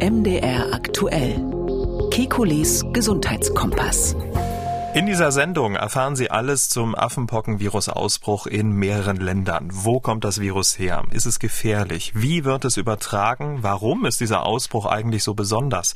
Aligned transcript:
MDR 0.00 0.72
aktuell. 0.72 1.44
Kekules 2.12 2.84
Gesundheitskompass. 2.92 4.14
In 4.94 5.06
dieser 5.06 5.32
Sendung 5.32 5.74
erfahren 5.74 6.14
Sie 6.14 6.30
alles 6.30 6.68
zum 6.68 6.94
Affenpockenvirus-Ausbruch 6.94 8.46
in 8.46 8.70
mehreren 8.70 9.16
Ländern. 9.16 9.68
Wo 9.72 9.98
kommt 10.00 10.24
das 10.24 10.40
Virus 10.40 10.78
her? 10.78 11.02
Ist 11.10 11.26
es 11.26 11.40
gefährlich? 11.40 12.12
Wie 12.14 12.44
wird 12.44 12.64
es 12.64 12.76
übertragen? 12.76 13.58
Warum 13.62 14.06
ist 14.06 14.20
dieser 14.20 14.46
Ausbruch 14.46 14.86
eigentlich 14.86 15.24
so 15.24 15.34
besonders? 15.34 15.94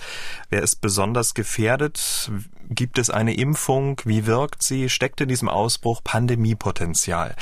Wer 0.50 0.62
ist 0.62 0.80
besonders 0.80 1.34
gefährdet? 1.34 2.30
Gibt 2.75 2.98
es 2.98 3.11
eine 3.11 3.34
Impfung? 3.34 4.00
Wie 4.05 4.27
wirkt 4.27 4.62
sie? 4.62 4.88
Steckt 4.88 5.20
in 5.20 5.29
diesem 5.29 5.48
Ausbruch 5.48 6.00
Pandemiepotenzial? 6.02 7.34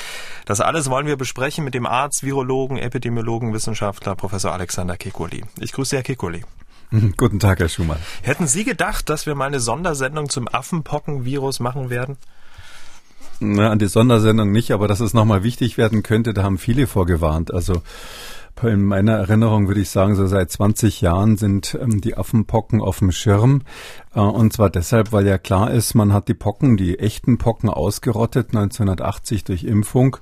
Das 0.45 0.61
alles 0.61 0.91
wollen 0.91 1.07
wir 1.07 1.17
besprechen 1.17 1.65
mit 1.65 1.75
dem 1.75 1.87
Arzt, 1.87 2.25
Virologen, 2.25 2.79
Epidemiologen, 2.79 3.53
Wissenschaftler 3.53 4.17
Professor 4.17 4.53
Alexander 4.53 4.97
Kekuli. 4.97 5.45
Ich 5.61 5.73
grüße 5.73 5.97
Herr 5.97 6.03
Kekuli. 6.03 6.45
Guten 7.17 7.39
Tag, 7.39 7.61
Herr 7.61 7.69
Schumann. 7.69 7.99
Hätten 8.23 8.49
Sie 8.49 8.65
gedacht, 8.65 9.09
dass 9.09 9.27
wir 9.27 9.37
mal 9.37 9.47
eine 9.47 9.61
Sondersendung 9.61 10.29
zum 10.29 10.49
Affenpockenvirus 10.49 11.61
machen 11.61 11.91
werden? 11.91 12.17
Na, 13.39 13.71
an 13.71 13.79
die 13.79 13.87
Sondersendung 13.87 14.51
nicht, 14.51 14.73
aber 14.73 14.89
dass 14.89 15.01
es 15.01 15.15
nochmal 15.15 15.45
wichtig 15.45 15.79
werden 15.79 16.03
könnte, 16.03 16.35
da 16.35 16.43
haben 16.43 16.59
viele 16.59 16.87
vorgewarnt. 16.87 17.55
Also 17.55 17.83
in 18.63 18.85
meiner 18.85 19.13
Erinnerung 19.13 19.69
würde 19.69 19.81
ich 19.81 19.91
sagen, 19.91 20.15
so 20.15 20.27
seit 20.27 20.51
20 20.51 21.01
Jahren 21.01 21.37
sind 21.37 21.79
ähm, 21.81 22.01
die 22.01 22.17
Affenpocken 22.17 22.81
auf 22.81 22.99
dem 22.99 23.13
Schirm. 23.13 23.63
Äh, 24.15 24.21
und 24.21 24.53
zwar 24.53 24.71
deshalb, 24.71 25.13
weil 25.13 25.27
ja 25.27 25.39
klar 25.39 25.71
ist, 25.71 25.95
man 25.95 26.13
hat 26.13 26.29
die 26.29 26.35
Pocken, 26.35 26.77
die 26.77 26.99
echten 26.99 27.39
Pocken 27.39 27.69
ausgerottet 27.69 28.49
1980 28.49 29.45
durch 29.45 29.65
Impfung. 29.65 30.17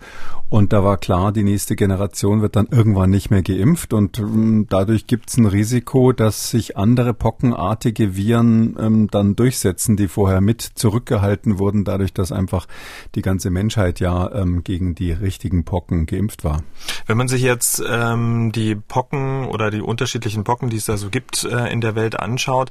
Und 0.49 0.73
da 0.73 0.83
war 0.83 0.97
klar, 0.97 1.33
die 1.33 1.43
nächste 1.43 1.77
Generation 1.77 2.41
wird 2.41 2.57
dann 2.57 2.69
irgendwann 2.71 3.11
nicht 3.11 3.31
mehr 3.31 3.43
geimpft. 3.43 3.93
Und 3.93 4.19
ähm, 4.19 4.67
dadurch 4.69 5.07
gibt 5.07 5.31
es 5.31 5.37
ein 5.37 5.47
Risiko, 5.47 6.13
dass 6.13 6.51
sich 6.51 6.77
andere 6.77 7.15
pockenartige 7.15 8.17
Viren 8.17 8.77
ähm, 8.81 9.09
dann 9.11 9.37
durchsetzen, 9.37 9.97
die 9.97 10.09
vorher 10.09 10.41
mit 10.41 10.63
zurückgehalten 10.63 11.59
wurden, 11.59 11.85
dadurch, 11.85 12.13
dass 12.13 12.33
einfach 12.33 12.67
die 13.15 13.23
ganze 13.23 13.51
Menschheit 13.51 14.01
ja 14.01 14.33
ähm, 14.33 14.65
gegen 14.65 14.95
die 14.95 15.13
richtigen 15.13 15.65
Pocken 15.65 16.07
geimpft 16.07 16.45
war. 16.45 16.63
Wenn 17.07 17.17
man 17.17 17.29
sich 17.29 17.43
jetzt 17.43 17.83
ähm, 17.87 18.53
die 18.53 18.75
Pocken 18.75 19.47
oder 19.47 19.71
die 19.71 19.81
unterschiedlichen 19.81 20.45
Pocken, 20.45 20.71
die 20.71 20.77
es 20.77 20.87
da 20.87 20.97
so 20.97 21.11
gibt, 21.11 21.45
äh, 21.45 21.71
in 21.71 21.81
der 21.81 21.95
Welt 21.95 22.19
anschaut, 22.19 22.71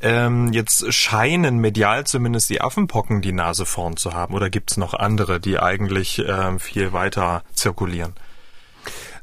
ähm, 0.00 0.52
jetzt 0.54 0.92
scheinen 0.92 1.58
medial 1.58 2.06
zumindest 2.06 2.48
die 2.48 2.60
Affenpocken 2.60 3.20
die 3.20 3.32
Nase 3.32 3.66
vorn 3.66 3.96
zu 3.96 4.12
haben. 4.12 4.34
Oder 4.34 4.50
gibt 4.50 4.70
es 4.70 4.76
noch 4.76 4.94
andere, 4.94 5.40
die 5.40 5.58
eigentlich 5.58 6.20
äh, 6.20 6.58
viel 6.58 6.92
weiter 6.92 7.42
zirkulieren? 7.52 8.14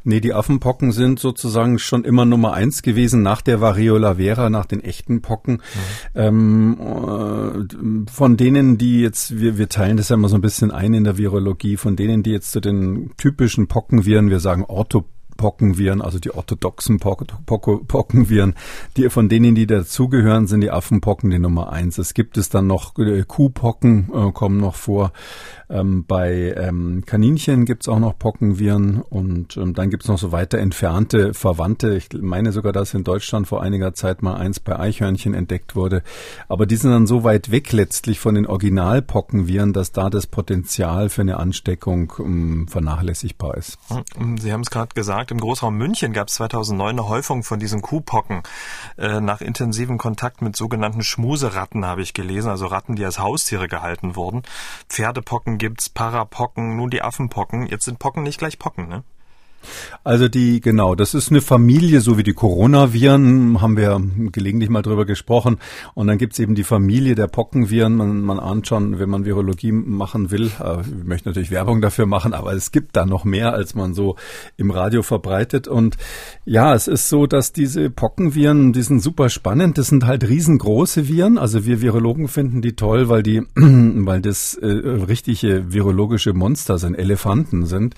Nee, 0.03 0.19
die 0.19 0.33
Affenpocken 0.33 0.91
sind 0.91 1.19
sozusagen 1.19 1.77
schon 1.77 2.05
immer 2.05 2.25
Nummer 2.25 2.53
eins 2.53 2.81
gewesen 2.81 3.21
nach 3.21 3.41
der 3.41 3.61
Variola 3.61 4.15
vera, 4.15 4.49
nach 4.49 4.65
den 4.65 4.83
echten 4.83 5.21
Pocken. 5.21 5.61
Mhm. 6.15 6.15
Ähm, 6.15 6.77
äh, 8.07 8.11
von 8.11 8.35
denen, 8.35 8.79
die 8.79 9.01
jetzt, 9.01 9.39
wir, 9.39 9.59
wir 9.59 9.69
teilen 9.69 9.97
das 9.97 10.09
ja 10.09 10.15
immer 10.15 10.29
so 10.29 10.35
ein 10.35 10.41
bisschen 10.41 10.71
ein 10.71 10.95
in 10.95 11.03
der 11.03 11.17
Virologie, 11.17 11.77
von 11.77 11.95
denen, 11.95 12.23
die 12.23 12.31
jetzt 12.31 12.51
zu 12.51 12.59
den 12.59 13.11
typischen 13.17 13.67
Pockenviren, 13.67 14.31
wir 14.31 14.39
sagen 14.39 14.65
Ortho 14.65 15.05
Pockenviren, 15.37 16.01
also 16.01 16.19
die 16.19 16.33
orthodoxen 16.33 16.99
Pockenviren, 16.99 18.55
die, 18.97 19.09
von 19.09 19.29
denen, 19.29 19.55
die 19.55 19.67
dazugehören, 19.67 20.47
sind 20.47 20.61
die 20.61 20.71
Affenpocken 20.71 21.29
die 21.29 21.39
Nummer 21.39 21.71
eins. 21.71 21.97
Es 21.97 22.13
gibt 22.13 22.37
es 22.37 22.49
dann 22.49 22.67
noch 22.67 22.97
äh, 22.97 23.23
Kuhpocken, 23.27 24.09
äh, 24.13 24.31
kommen 24.31 24.57
noch 24.57 24.75
vor. 24.75 25.11
Ähm, 25.71 26.05
bei 26.05 26.53
ähm, 26.57 27.03
Kaninchen 27.05 27.65
gibt 27.65 27.83
es 27.83 27.87
auch 27.87 27.99
noch 27.99 28.19
Pockenviren 28.19 29.01
und 29.01 29.55
ähm, 29.55 29.73
dann 29.73 29.89
gibt 29.89 30.03
es 30.03 30.09
noch 30.09 30.17
so 30.17 30.31
weiter 30.31 30.57
entfernte 30.57 31.33
Verwandte. 31.33 31.95
Ich 31.95 32.09
meine 32.13 32.51
sogar, 32.51 32.73
dass 32.73 32.93
in 32.93 33.03
Deutschland 33.03 33.47
vor 33.47 33.61
einiger 33.61 33.93
Zeit 33.93 34.21
mal 34.21 34.35
eins 34.35 34.59
bei 34.59 34.77
Eichhörnchen 34.77 35.33
entdeckt 35.33 35.75
wurde. 35.75 36.03
Aber 36.49 36.65
die 36.65 36.75
sind 36.75 36.91
dann 36.91 37.07
so 37.07 37.23
weit 37.23 37.51
weg 37.51 37.71
letztlich 37.71 38.19
von 38.19 38.35
den 38.35 38.47
Originalpockenviren, 38.47 39.71
dass 39.71 39.91
da 39.93 40.09
das 40.09 40.27
Potenzial 40.27 41.09
für 41.09 41.21
eine 41.21 41.37
Ansteckung 41.37 42.11
um, 42.17 42.67
vernachlässigbar 42.67 43.55
ist. 43.55 43.77
Sie 44.39 44.51
haben 44.51 44.61
es 44.61 44.69
gerade 44.69 44.93
gesagt, 44.93 45.31
im 45.31 45.39
Großraum 45.39 45.77
München 45.77 46.11
gab 46.11 46.27
es 46.27 46.35
2009 46.35 46.89
eine 46.91 47.07
Häufung 47.07 47.43
von 47.43 47.59
diesen 47.59 47.81
Kuhpocken. 47.81 48.43
Äh, 48.97 49.21
nach 49.21 49.39
intensivem 49.39 49.97
Kontakt 49.97 50.41
mit 50.41 50.55
sogenannten 50.55 51.03
Schmuseratten 51.03 51.85
habe 51.85 52.01
ich 52.01 52.13
gelesen, 52.13 52.49
also 52.49 52.65
Ratten, 52.65 52.95
die 52.95 53.05
als 53.05 53.19
Haustiere 53.19 53.67
gehalten 53.67 54.15
wurden. 54.15 54.43
Pferdepocken 54.89 55.60
gibt's, 55.61 55.89
Parapocken, 55.89 56.75
nun 56.75 56.89
die 56.89 57.03
Affenpocken. 57.03 57.67
Jetzt 57.67 57.85
sind 57.85 57.99
Pocken 57.99 58.23
nicht 58.23 58.39
gleich 58.39 58.57
Pocken, 58.57 58.87
ne? 58.87 59.03
Also 60.03 60.27
die, 60.27 60.61
genau, 60.61 60.95
das 60.95 61.13
ist 61.13 61.29
eine 61.29 61.41
Familie, 61.41 62.01
so 62.01 62.17
wie 62.17 62.23
die 62.23 62.33
Coronaviren, 62.33 63.61
haben 63.61 63.77
wir 63.77 64.01
gelegentlich 64.31 64.69
mal 64.69 64.81
drüber 64.81 65.05
gesprochen. 65.05 65.57
Und 65.93 66.07
dann 66.07 66.17
gibt's 66.17 66.39
eben 66.39 66.55
die 66.55 66.63
Familie 66.63 67.15
der 67.15 67.27
Pockenviren. 67.27 67.95
Man, 67.95 68.21
man 68.21 68.39
ahnt 68.39 68.67
schon, 68.67 68.99
wenn 68.99 69.09
man 69.09 69.25
Virologie 69.25 69.71
machen 69.71 70.31
will, 70.31 70.51
äh, 70.59 70.81
ich 70.81 71.05
möchte 71.05 71.29
natürlich 71.29 71.51
Werbung 71.51 71.81
dafür 71.81 72.05
machen, 72.05 72.33
aber 72.33 72.53
es 72.53 72.71
gibt 72.71 72.95
da 72.95 73.05
noch 73.05 73.25
mehr, 73.25 73.53
als 73.53 73.75
man 73.75 73.93
so 73.93 74.15
im 74.57 74.71
Radio 74.71 75.03
verbreitet. 75.03 75.67
Und 75.67 75.97
ja, 76.45 76.73
es 76.73 76.87
ist 76.87 77.09
so, 77.09 77.27
dass 77.27 77.53
diese 77.53 77.89
Pockenviren, 77.89 78.73
die 78.73 78.81
sind 78.81 79.01
super 79.01 79.29
spannend. 79.29 79.77
Das 79.77 79.87
sind 79.87 80.05
halt 80.05 80.27
riesengroße 80.27 81.07
Viren. 81.07 81.37
Also 81.37 81.65
wir 81.65 81.81
Virologen 81.81 82.27
finden 82.27 82.61
die 82.61 82.75
toll, 82.75 83.09
weil 83.09 83.23
die, 83.23 83.41
weil 83.55 84.21
das 84.21 84.55
äh, 84.55 84.65
richtige 84.67 85.73
virologische 85.73 86.33
Monster 86.33 86.77
sind, 86.77 86.95
Elefanten 86.95 87.65
sind. 87.65 87.95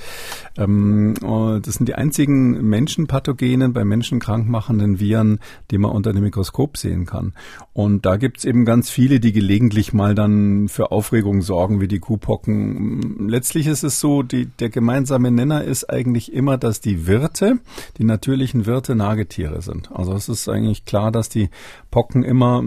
Ähm, 0.58 1.14
das 1.60 1.76
sind 1.76 1.88
die 1.88 1.96
einzigen 1.96 2.68
Menschenpathogenen 2.68 3.74
bei 3.74 3.84
Menschen 3.84 4.20
krankmachenden 4.20 5.00
Viren, 5.00 5.40
die 5.72 5.78
man 5.78 5.92
unter 5.92 6.14
dem 6.14 6.24
Mikroskop 6.24 6.78
sehen 6.78 7.06
kann. 7.06 7.34
Und 7.74 8.06
da 8.06 8.18
gibt's 8.18 8.46
eben 8.46 8.66
ganz 8.66 8.90
viele, 8.90 9.20
die 9.20 9.32
gelegentlich 9.32 9.94
mal 9.94 10.16
dann 10.16 10.68
für 10.68 10.92
Aufregung 10.92 11.42
sorgen, 11.42 11.82
wie 11.82 11.88
die 11.88 12.00
Kuhpocken. 12.00 13.28
Letztlich 13.28 13.68
ist 13.68 13.84
es 13.84 14.00
so, 14.00 14.24
die, 14.24 14.46
der 14.46 14.70
gemeinsame 14.70 15.32
Nenner 15.32 15.64
ist 15.64 15.90
eigentlich 15.90 16.34
immer, 16.34 16.58
dass 16.58 16.82
die 16.82 17.08
Wirte, 17.08 17.60
die 17.98 18.04
natürlichen 18.04 18.66
Wirte 18.66 18.96
Nagetiere 18.96 19.62
sind. 19.62 19.92
Also 19.92 20.14
es 20.14 20.30
ist 20.30 20.48
eigentlich 20.50 20.86
klar, 20.86 21.12
dass 21.12 21.30
die 21.30 21.50
Pocken 21.92 22.24
immer 22.24 22.64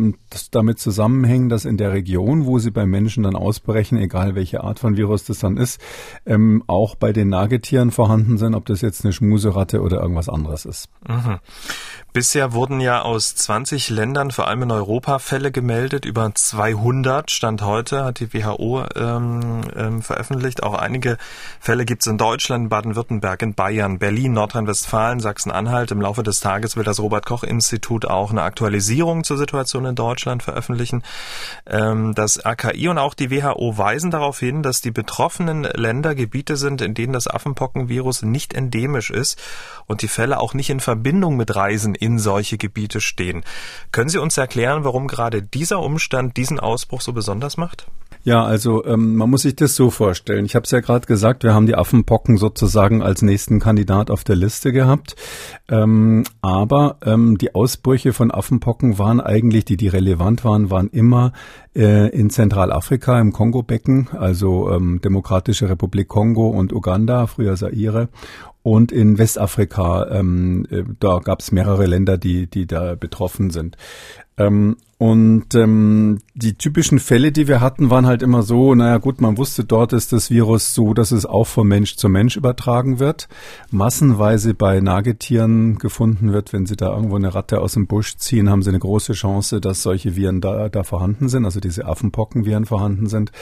damit 0.51 0.79
zusammenhängen, 0.79 1.49
dass 1.49 1.65
in 1.65 1.77
der 1.77 1.93
Region, 1.93 2.47
wo 2.47 2.59
sie 2.59 2.71
bei 2.71 2.87
Menschen 2.87 3.23
dann 3.23 3.37
ausbrechen, 3.37 3.99
egal 3.99 4.35
welche 4.35 4.63
Art 4.63 4.79
von 4.79 4.97
Virus 4.97 5.25
das 5.25 5.39
dann 5.39 5.57
ist, 5.57 5.81
ähm, 6.27 6.63
auch 6.67 6.95
bei 6.95 7.13
den 7.13 7.29
Nagetieren 7.29 7.91
vorhanden 7.91 8.39
sind, 8.39 8.55
ob 8.55 8.67
das 8.67 8.76
jetzt 8.81 9.05
eine 9.05 9.13
Schmuseratte 9.13 9.81
oder 9.81 10.01
irgendwas 10.01 10.29
anderes 10.29 10.65
ist. 10.65 10.89
Mhm. 11.07 11.39
Bisher 12.17 12.55
wurden 12.55 12.81
ja 12.81 13.03
aus 13.03 13.35
20 13.35 13.91
Ländern, 13.91 14.31
vor 14.31 14.49
allem 14.49 14.63
in 14.63 14.71
Europa, 14.71 15.19
Fälle 15.19 15.53
gemeldet. 15.53 16.07
Über 16.07 16.35
200 16.35 17.31
Stand 17.31 17.61
heute 17.61 18.07
hat 18.07 18.21
die 18.21 18.33
WHO 18.33 18.85
ähm, 18.97 19.61
ähm, 19.77 20.01
veröffentlicht. 20.01 20.63
Auch 20.63 20.73
einige 20.73 21.19
Fälle 21.61 21.85
gibt 21.85 22.01
es 22.01 22.07
in 22.07 22.17
Deutschland, 22.17 22.71
Baden-Württemberg, 22.71 23.43
in 23.43 23.53
Bayern, 23.53 23.99
Berlin, 23.99 24.33
Nordrhein-Westfalen, 24.33 25.21
Sachsen-Anhalt. 25.21 25.91
Im 25.91 26.01
Laufe 26.01 26.23
des 26.23 26.41
Tages 26.41 26.75
will 26.75 26.85
das 26.85 27.01
Robert-Koch-Institut 27.01 28.07
auch 28.07 28.31
eine 28.31 28.45
Aktualisierung 28.45 29.23
zur 29.23 29.37
Situation 29.37 29.85
in 29.85 29.95
Deutschland 29.95 30.43
veröffentlichen. 30.43 31.03
Ähm, 31.67 32.15
das 32.15 32.43
RKI 32.43 32.89
und 32.89 32.97
auch 32.97 33.13
die 33.13 33.31
WHO 33.31 33.77
weisen 33.77 34.11
darauf 34.11 34.39
hin, 34.39 34.63
dass 34.63 34.81
die 34.81 34.91
betroffenen 34.91 35.65
Länder 35.65 36.15
Gebiete 36.15 36.57
sind, 36.57 36.81
in 36.81 36.95
denen 36.95 37.13
das 37.13 37.29
Affenpockenvirus 37.29 38.23
nicht 38.23 38.55
endemisch 38.55 39.11
ist 39.11 39.39
und 39.85 40.01
die 40.01 40.09
Fälle 40.09 40.41
auch 40.41 40.55
nicht 40.55 40.71
in 40.71 40.81
Verbindung 40.81 41.37
mit 41.37 41.55
Reisen 41.55 41.95
in 42.07 42.19
solche 42.19 42.57
Gebiete 42.57 43.01
stehen. 43.01 43.45
Können 43.93 44.09
Sie 44.09 44.19
uns 44.19 44.39
erklären, 44.39 44.85
warum 44.85 45.09
gerade 45.09 45.43
dieser 45.43 45.81
Umstand 45.81 46.37
diesen 46.37 46.61
Ausbruch 46.61 47.01
so 47.01 47.13
besonders 47.13 47.57
macht? 47.57 47.89
Ja, 48.27 48.45
also 48.45 48.85
ähm, 48.85 49.15
man 49.15 49.31
muss 49.31 49.43
sich 49.43 49.55
das 49.55 49.77
so 49.77 49.89
vorstellen. 49.91 50.47
Ich 50.47 50.57
habe 50.57 50.65
es 50.65 50.73
ja 50.73 50.81
gerade 50.81 51.07
gesagt, 51.07 51.45
wir 51.45 51.55
haben 51.55 51.67
die 51.67 51.77
Affenpocken 51.77 52.39
sozusagen 52.39 53.01
als 53.01 53.23
nächsten 53.23 53.61
Kandidat 53.61 54.11
auf 54.11 54.25
der 54.25 54.35
Liste 54.35 54.73
gehabt. 54.73 55.15
Ähm, 55.69 56.25
aber 56.43 56.97
ähm, 57.05 57.39
die 57.39 57.55
Ausbrüche 57.55 58.13
von 58.13 58.33
Affenpocken 58.33 58.99
waren 58.99 59.21
eigentlich, 59.21 59.65
die 59.65 59.77
die 59.77 59.87
relevant 59.87 60.45
waren, 60.45 60.71
waren 60.71 60.89
immer 60.89 61.33
äh, 61.77 62.09
in 62.09 62.31
Zentralafrika 62.31 63.21
im 63.21 63.33
Kongo-Becken, 63.33 64.09
also 64.13 64.73
ähm, 64.73 65.01
Demokratische 65.05 65.69
Republik 65.69 66.09
Kongo 66.09 66.49
und 66.49 66.73
Uganda, 66.73 67.29
früher 67.29 67.55
Zaire 67.55 68.09
und 68.67 68.91
in 68.91 69.17
Westafrika, 69.17 70.09
ähm, 70.11 70.67
äh, 70.73 70.83
da 70.99 71.21
gab 71.21 71.39
es 71.39 71.53
mehrere 71.53 71.87
Länder, 71.87 72.19
die, 72.19 72.49
die 72.49 72.67
da 72.67 72.97
betroffen 72.97 73.51
sind. 73.51 73.77
Ähm, 74.39 74.77
und 74.99 75.55
ähm, 75.55 76.21
die 76.35 76.55
typischen 76.55 76.99
Fälle, 76.99 77.31
die 77.31 77.49
wir 77.49 77.61
hatten, 77.61 77.91
waren 77.91 78.07
halt 78.07 78.23
immer 78.23 78.43
so, 78.43 78.75
naja 78.75 78.97
gut, 78.97 79.21
man 79.21 79.37
wusste, 79.37 79.63
dort 79.63 79.93
ist 79.93 80.15
das 80.15 80.31
Virus 80.31 80.75
so, 80.75 80.95
dass 80.95 81.13
es 81.13 81.27
auch 81.27 81.47
von 81.47 81.69
Mensch 81.69 81.97
zu 81.97 82.09
Mensch 82.09 82.37
übertragen 82.37 82.99
wird, 82.99 83.29
massenweise 83.71 84.55
bei 84.55 84.81
Nagetieren 84.81 85.77
gefunden 85.77 86.33
wird. 86.33 86.55
Wenn 86.55 86.65
sie 86.65 86.77
da 86.77 86.95
irgendwo 86.95 87.17
eine 87.17 87.35
Ratte 87.35 87.61
aus 87.61 87.75
dem 87.75 87.87
Busch 87.87 88.17
ziehen, 88.17 88.49
haben 88.49 88.63
sie 88.63 88.71
eine 88.71 88.79
große 88.79 89.13
Chance, 89.13 89.61
dass 89.61 89.83
solche 89.83 90.17
Viren 90.17 90.41
da, 90.41 90.71
da 90.71 90.83
vorhanden 90.83 91.29
sind, 91.29 91.45
also 91.45 91.61
diese 91.61 91.85
Affenpockenviren 91.85 92.65
vorhanden 92.65 93.07
sind. 93.07 93.33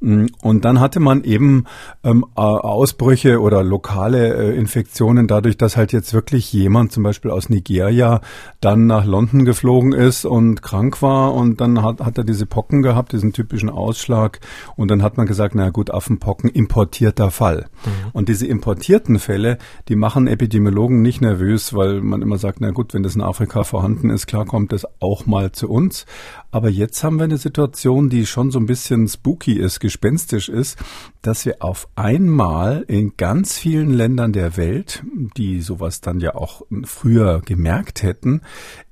Mm, 0.00 0.26
und 0.42 0.66
dann 0.66 0.78
hatte 0.78 1.00
man 1.00 1.24
eben 1.24 1.64
ähm, 2.04 2.24
Ausbrüche 2.34 3.40
oder 3.40 3.62
lokale 3.62 4.34
äh, 4.34 4.56
Infektionen 4.58 5.26
dadurch, 5.26 5.56
dass 5.56 5.78
halt 5.78 5.92
jetzt 5.92 6.12
wirklich 6.12 6.52
jemand 6.52 6.92
zum 6.92 7.02
Beispiel 7.02 7.30
aus 7.30 7.48
Nigeria 7.48 8.20
dann 8.60 8.86
nach 8.86 9.06
London 9.06 9.46
geflogen 9.46 9.92
ist 9.92 10.26
und 10.26 10.37
krank 10.62 11.02
war 11.02 11.34
und 11.34 11.60
dann 11.60 11.82
hat, 11.82 12.00
hat 12.00 12.18
er 12.18 12.24
diese 12.24 12.46
Pocken 12.46 12.82
gehabt, 12.82 13.12
diesen 13.12 13.32
typischen 13.32 13.70
Ausschlag 13.70 14.40
und 14.76 14.90
dann 14.90 15.02
hat 15.02 15.16
man 15.16 15.26
gesagt, 15.26 15.54
na 15.54 15.70
gut, 15.70 15.90
Affenpocken, 15.90 16.50
importierter 16.50 17.30
Fall. 17.30 17.66
Mhm. 17.84 18.10
Und 18.12 18.28
diese 18.28 18.46
importierten 18.46 19.18
Fälle, 19.18 19.58
die 19.88 19.96
machen 19.96 20.26
Epidemiologen 20.26 21.02
nicht 21.02 21.20
nervös, 21.20 21.74
weil 21.74 22.00
man 22.00 22.22
immer 22.22 22.38
sagt, 22.38 22.60
na 22.60 22.70
gut, 22.70 22.94
wenn 22.94 23.02
das 23.02 23.14
in 23.14 23.22
Afrika 23.22 23.64
vorhanden 23.64 24.10
ist, 24.10 24.26
klar 24.26 24.44
kommt 24.44 24.72
das 24.72 24.86
auch 25.00 25.26
mal 25.26 25.52
zu 25.52 25.68
uns. 25.68 26.06
Aber 26.50 26.70
jetzt 26.70 27.04
haben 27.04 27.18
wir 27.18 27.24
eine 27.24 27.36
Situation, 27.36 28.08
die 28.08 28.24
schon 28.24 28.50
so 28.50 28.58
ein 28.58 28.66
bisschen 28.66 29.06
spooky 29.06 29.52
ist, 29.52 29.80
gespenstisch 29.80 30.48
ist, 30.48 30.78
dass 31.20 31.44
wir 31.44 31.56
auf 31.60 31.88
einmal 31.94 32.84
in 32.88 33.12
ganz 33.16 33.58
vielen 33.58 33.90
Ländern 33.90 34.32
der 34.32 34.56
Welt, 34.56 35.02
die 35.36 35.60
sowas 35.60 36.00
dann 36.00 36.20
ja 36.20 36.34
auch 36.34 36.62
früher 36.84 37.42
gemerkt 37.44 38.02
hätten, 38.02 38.42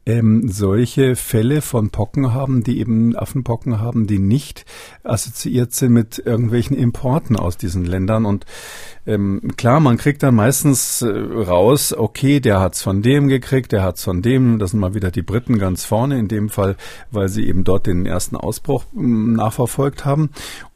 ähm, 0.06 0.48
solche 0.48 1.16
Fälle 1.16 1.60
von 1.60 1.90
Pocken 1.90 2.32
haben, 2.32 2.62
die 2.62 2.78
eben 2.78 3.16
Affenpocken 3.16 3.80
haben, 3.80 4.06
die 4.06 4.20
nicht 4.20 4.64
assoziiert 5.02 5.72
sind 5.72 5.92
mit 5.92 6.22
irgendwelchen 6.24 6.76
Importen 6.76 7.36
aus 7.36 7.56
diesen 7.56 7.84
Ländern. 7.84 8.24
Und 8.24 8.46
ähm, 9.06 9.52
klar, 9.56 9.80
man 9.80 9.96
kriegt 9.96 10.22
dann 10.22 10.36
meistens 10.36 11.02
äh, 11.02 11.08
raus, 11.08 11.92
okay, 11.92 12.38
der 12.38 12.60
hat's 12.60 12.82
von 12.82 13.02
dem 13.02 13.26
gekriegt, 13.28 13.72
der 13.72 13.82
hat's 13.82 14.04
von 14.04 14.22
dem. 14.22 14.60
Das 14.60 14.70
sind 14.70 14.80
mal 14.80 14.94
wieder 14.94 15.10
die 15.10 15.22
Briten 15.22 15.58
ganz 15.58 15.84
vorne 15.84 16.18
in 16.18 16.28
dem 16.28 16.48
Fall, 16.50 16.76
weil 17.10 17.28
sie 17.28 17.46
eben 17.46 17.64
dort 17.64 17.86
den 17.86 18.06
ersten 18.06 18.36
Ausbruch 18.36 18.84
ähm, 18.96 19.32
nachverfolgt 19.34 20.04
haben. 20.04 20.30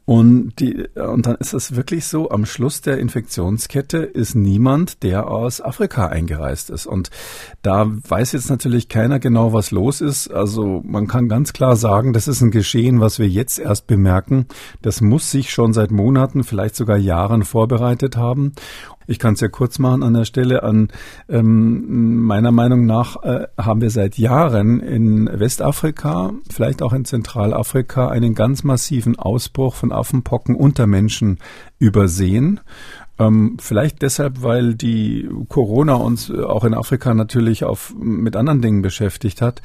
Und, 0.05 0.53
die, 0.59 0.87
und 0.95 1.27
dann 1.27 1.35
ist 1.35 1.53
es 1.53 1.75
wirklich 1.75 2.05
so, 2.05 2.31
am 2.31 2.45
Schluss 2.45 2.81
der 2.81 2.97
Infektionskette 2.97 3.99
ist 3.99 4.35
niemand, 4.35 5.03
der 5.03 5.27
aus 5.29 5.61
Afrika 5.61 6.07
eingereist 6.07 6.69
ist. 6.69 6.87
Und 6.87 7.11
da 7.61 7.85
weiß 7.87 8.31
jetzt 8.31 8.49
natürlich 8.49 8.89
keiner 8.89 9.19
genau, 9.19 9.53
was 9.53 9.71
los 9.71 10.01
ist. 10.01 10.29
Also 10.29 10.81
man 10.83 11.07
kann 11.07 11.29
ganz 11.29 11.53
klar 11.53 11.75
sagen, 11.75 12.13
das 12.13 12.27
ist 12.27 12.41
ein 12.41 12.51
Geschehen, 12.51 12.99
was 12.99 13.19
wir 13.19 13.27
jetzt 13.27 13.59
erst 13.59 13.85
bemerken. 13.87 14.47
Das 14.81 15.01
muss 15.01 15.29
sich 15.29 15.51
schon 15.51 15.71
seit 15.71 15.91
Monaten, 15.91 16.43
vielleicht 16.43 16.75
sogar 16.75 16.97
Jahren 16.97 17.43
vorbereitet 17.43 18.17
haben. 18.17 18.53
Ich 19.11 19.19
kann 19.19 19.33
es 19.33 19.41
ja 19.41 19.49
kurz 19.49 19.77
machen 19.77 20.03
an 20.03 20.13
der 20.13 20.23
Stelle. 20.23 20.63
An 20.63 20.87
ähm, 21.27 22.23
meiner 22.23 22.53
Meinung 22.53 22.85
nach 22.85 23.21
äh, 23.23 23.47
haben 23.57 23.81
wir 23.81 23.89
seit 23.89 24.17
Jahren 24.17 24.79
in 24.79 25.29
Westafrika, 25.31 26.31
vielleicht 26.49 26.81
auch 26.81 26.93
in 26.93 27.03
Zentralafrika, 27.03 28.07
einen 28.07 28.35
ganz 28.35 28.63
massiven 28.63 29.19
Ausbruch 29.19 29.75
von 29.75 29.91
Affenpocken 29.91 30.55
unter 30.55 30.87
Menschen 30.87 31.39
übersehen. 31.77 32.61
Ähm, 33.19 33.57
vielleicht 33.59 34.01
deshalb, 34.01 34.43
weil 34.43 34.75
die 34.75 35.29
Corona 35.49 35.95
uns 35.95 36.31
auch 36.31 36.63
in 36.63 36.73
Afrika 36.73 37.13
natürlich 37.13 37.65
auf, 37.65 37.93
mit 37.99 38.37
anderen 38.37 38.61
Dingen 38.61 38.81
beschäftigt 38.81 39.41
hat. 39.41 39.61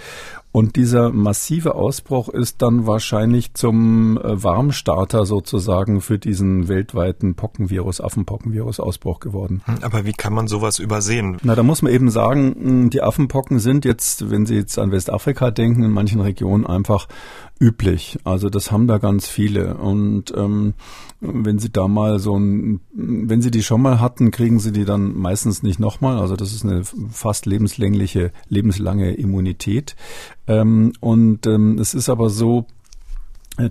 Und 0.57 0.77
dieser 0.77 1.13
massive 1.13 1.75
Ausbruch 1.75 2.31
ist 2.31 2.63
dann 2.63 2.87
wahrscheinlich 2.87 3.53
zum 3.53 4.17
äh, 4.17 4.43
Warmstarter 4.43 5.27
sozusagen 5.27 6.01
für 6.01 6.19
diesen 6.19 6.67
weltweiten 6.67 7.35
Pockenvirus, 7.35 8.01
Affenpockenvirus-Ausbruch 8.01 9.21
geworden. 9.21 9.61
Hm, 9.67 9.81
aber 9.83 10.07
wie 10.07 10.15
kann 10.15 10.33
man 10.33 10.49
sowas 10.49 10.79
übersehen? 10.79 11.37
Na, 11.43 11.55
da 11.55 11.63
muss 11.63 11.83
man 11.83 11.93
eben 11.93 12.09
sagen, 12.09 12.57
hm, 12.59 12.89
die 12.89 13.03
Affenpocken 13.03 13.59
sind 13.59 13.85
jetzt, 13.85 14.31
wenn 14.31 14.47
Sie 14.47 14.55
jetzt 14.55 14.79
an 14.79 14.93
Westafrika 14.93 15.51
denken, 15.51 15.83
in 15.83 15.91
manchen 15.91 16.23
Regionen 16.23 16.67
einfach 16.67 17.07
üblich. 17.61 18.19
Also 18.25 18.49
das 18.49 18.71
haben 18.71 18.87
da 18.87 18.99
ganz 18.99 19.29
viele. 19.29 19.75
Und 19.77 20.33
ähm, 20.37 20.73
wenn 21.21 21.59
Sie 21.59 21.71
da 21.71 21.89
mal 21.89 22.19
so 22.19 22.39
ein, 22.39 22.81
wenn 22.93 23.41
Sie 23.41 23.51
die 23.51 23.63
schon 23.63 23.83
mal 23.83 24.01
hatten, 24.01 24.31
kriegen 24.31 24.59
Sie 24.59 24.73
die 24.73 24.85
dann 24.85 25.17
meistens 25.17 25.63
nicht 25.63 25.79
nochmal. 25.79 26.19
Also 26.19 26.37
das 26.37 26.53
ist 26.53 26.65
eine 26.65 26.83
fast 27.11 27.47
lebenslängliche, 27.47 28.33
lebenslange 28.49 29.15
Immunität. 29.15 29.97
Ähm, 30.47 30.93
und 31.01 31.47
ähm, 31.47 31.79
es 31.79 31.95
ist 31.95 32.09
aber 32.09 32.31
so, 32.31 32.67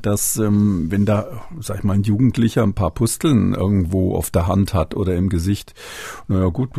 dass 0.01 0.38
ähm, 0.38 0.88
wenn 0.89 1.06
da, 1.06 1.27
sag 1.60 1.77
ich 1.77 1.83
mal, 1.83 1.94
ein 1.94 2.04
Jugendlicher 2.04 2.63
ein 2.63 2.74
paar 2.74 2.92
Pusteln 2.92 3.54
irgendwo 3.54 4.16
auf 4.16 4.31
der 4.31 4.48
Hand 4.48 4.74
hat 4.74 4.95
oder 4.95 5.16
im 5.16 5.30
Gesicht, 5.30 5.75
naja 6.27 6.48
gut, 6.48 6.72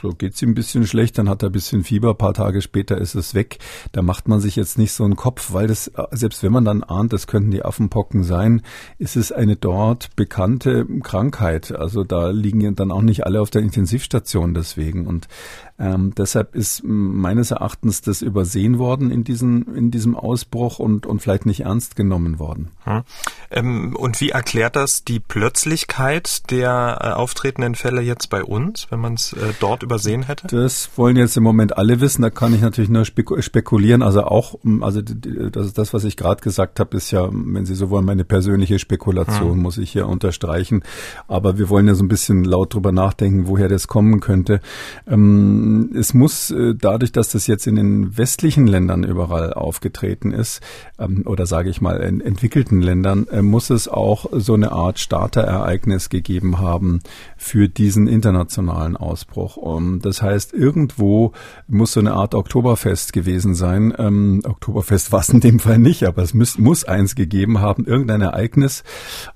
so 0.00 0.10
geht's 0.10 0.40
ihm 0.40 0.50
ein 0.50 0.54
bisschen 0.54 0.86
schlecht, 0.86 1.18
dann 1.18 1.28
hat 1.28 1.42
er 1.42 1.50
ein 1.50 1.52
bisschen 1.52 1.84
Fieber, 1.84 2.14
paar 2.14 2.32
Tage 2.32 2.62
später 2.62 2.98
ist 2.98 3.14
es 3.14 3.34
weg. 3.34 3.58
Da 3.92 4.00
macht 4.00 4.28
man 4.28 4.40
sich 4.40 4.56
jetzt 4.56 4.78
nicht 4.78 4.92
so 4.92 5.04
einen 5.04 5.16
Kopf, 5.16 5.52
weil 5.52 5.66
das, 5.66 5.90
selbst 6.12 6.42
wenn 6.42 6.52
man 6.52 6.64
dann 6.64 6.82
ahnt, 6.82 7.12
das 7.12 7.26
könnten 7.26 7.50
die 7.50 7.64
Affenpocken 7.64 8.22
sein, 8.22 8.62
ist 8.98 9.16
es 9.16 9.32
eine 9.32 9.56
dort 9.56 10.14
bekannte 10.16 10.86
Krankheit. 11.02 11.72
Also 11.72 12.04
da 12.04 12.30
liegen 12.30 12.76
dann 12.76 12.92
auch 12.92 13.02
nicht 13.02 13.26
alle 13.26 13.40
auf 13.40 13.50
der 13.50 13.62
Intensivstation 13.62 14.54
deswegen. 14.54 15.06
Und 15.06 15.28
ähm, 15.80 16.12
deshalb 16.16 16.56
ist 16.56 16.82
meines 16.84 17.52
Erachtens 17.52 18.00
das 18.00 18.20
übersehen 18.20 18.78
worden 18.78 19.12
in, 19.12 19.22
diesen, 19.22 19.74
in 19.76 19.92
diesem 19.92 20.16
Ausbruch 20.16 20.80
und, 20.80 21.06
und 21.06 21.22
vielleicht 21.22 21.46
nicht 21.46 21.60
ernst 21.60 21.94
genommen 21.94 22.40
worden. 22.40 22.70
Hm. 22.82 23.02
Ähm, 23.52 23.96
und 23.96 24.20
wie 24.20 24.30
erklärt 24.30 24.74
das 24.74 25.04
die 25.04 25.20
Plötzlichkeit 25.20 26.50
der 26.50 26.98
äh, 27.00 27.06
auftretenden 27.10 27.76
Fälle 27.76 28.00
jetzt 28.00 28.28
bei 28.28 28.42
uns, 28.42 28.88
wenn 28.90 28.98
man 28.98 29.14
es 29.14 29.34
äh, 29.34 29.52
dort 29.60 29.84
übersehen 29.84 30.24
hätte? 30.24 30.48
Das 30.48 30.90
wollen 30.96 31.16
jetzt 31.16 31.36
im 31.36 31.44
Moment 31.44 31.78
alle 31.78 32.00
wissen. 32.00 32.22
Da 32.22 32.30
kann 32.30 32.54
ich 32.54 32.60
natürlich 32.60 32.90
nur 32.90 33.04
spekulieren. 33.04 34.02
Also 34.02 34.24
auch, 34.24 34.58
also 34.80 35.00
das, 35.00 35.74
das 35.74 35.94
was 35.94 36.02
ich 36.02 36.16
gerade 36.16 36.42
gesagt 36.42 36.80
habe, 36.80 36.96
ist 36.96 37.12
ja, 37.12 37.28
wenn 37.30 37.66
Sie 37.66 37.76
so 37.76 37.88
wollen, 37.90 38.04
meine 38.04 38.24
persönliche 38.24 38.80
Spekulation, 38.80 39.52
hm. 39.52 39.62
muss 39.62 39.78
ich 39.78 39.92
hier 39.92 40.08
unterstreichen. 40.08 40.82
Aber 41.28 41.56
wir 41.56 41.68
wollen 41.68 41.86
ja 41.86 41.94
so 41.94 42.02
ein 42.02 42.08
bisschen 42.08 42.42
laut 42.42 42.74
drüber 42.74 42.90
nachdenken, 42.90 43.46
woher 43.46 43.68
das 43.68 43.86
kommen 43.86 44.18
könnte. 44.18 44.60
Ähm, 45.06 45.67
es 45.94 46.14
muss 46.14 46.50
äh, 46.50 46.74
dadurch, 46.74 47.12
dass 47.12 47.30
das 47.30 47.46
jetzt 47.46 47.66
in 47.66 47.76
den 47.76 48.16
westlichen 48.16 48.66
Ländern 48.66 49.04
überall 49.04 49.52
aufgetreten 49.52 50.32
ist, 50.32 50.60
ähm, 50.98 51.24
oder 51.26 51.46
sage 51.46 51.70
ich 51.70 51.80
mal 51.80 51.98
in 51.98 52.20
entwickelten 52.20 52.80
Ländern, 52.80 53.26
äh, 53.28 53.42
muss 53.42 53.70
es 53.70 53.88
auch 53.88 54.26
so 54.32 54.54
eine 54.54 54.72
Art 54.72 54.98
Starterereignis 54.98 56.08
gegeben 56.08 56.58
haben 56.58 57.00
für 57.36 57.68
diesen 57.68 58.08
internationalen 58.08 58.96
Ausbruch. 58.96 59.58
Das 60.02 60.22
heißt, 60.22 60.52
irgendwo 60.52 61.32
muss 61.66 61.92
so 61.92 62.00
eine 62.00 62.14
Art 62.14 62.34
Oktoberfest 62.34 63.12
gewesen 63.12 63.54
sein. 63.54 63.94
Ähm, 63.98 64.42
Oktoberfest 64.44 65.12
war 65.12 65.20
es 65.20 65.28
in 65.28 65.40
dem 65.40 65.58
Fall 65.58 65.78
nicht, 65.78 66.04
aber 66.04 66.22
es 66.22 66.34
muss, 66.34 66.58
muss 66.58 66.84
eins 66.84 67.14
gegeben 67.14 67.60
haben, 67.60 67.84
irgendein 67.84 68.20
Ereignis. 68.20 68.84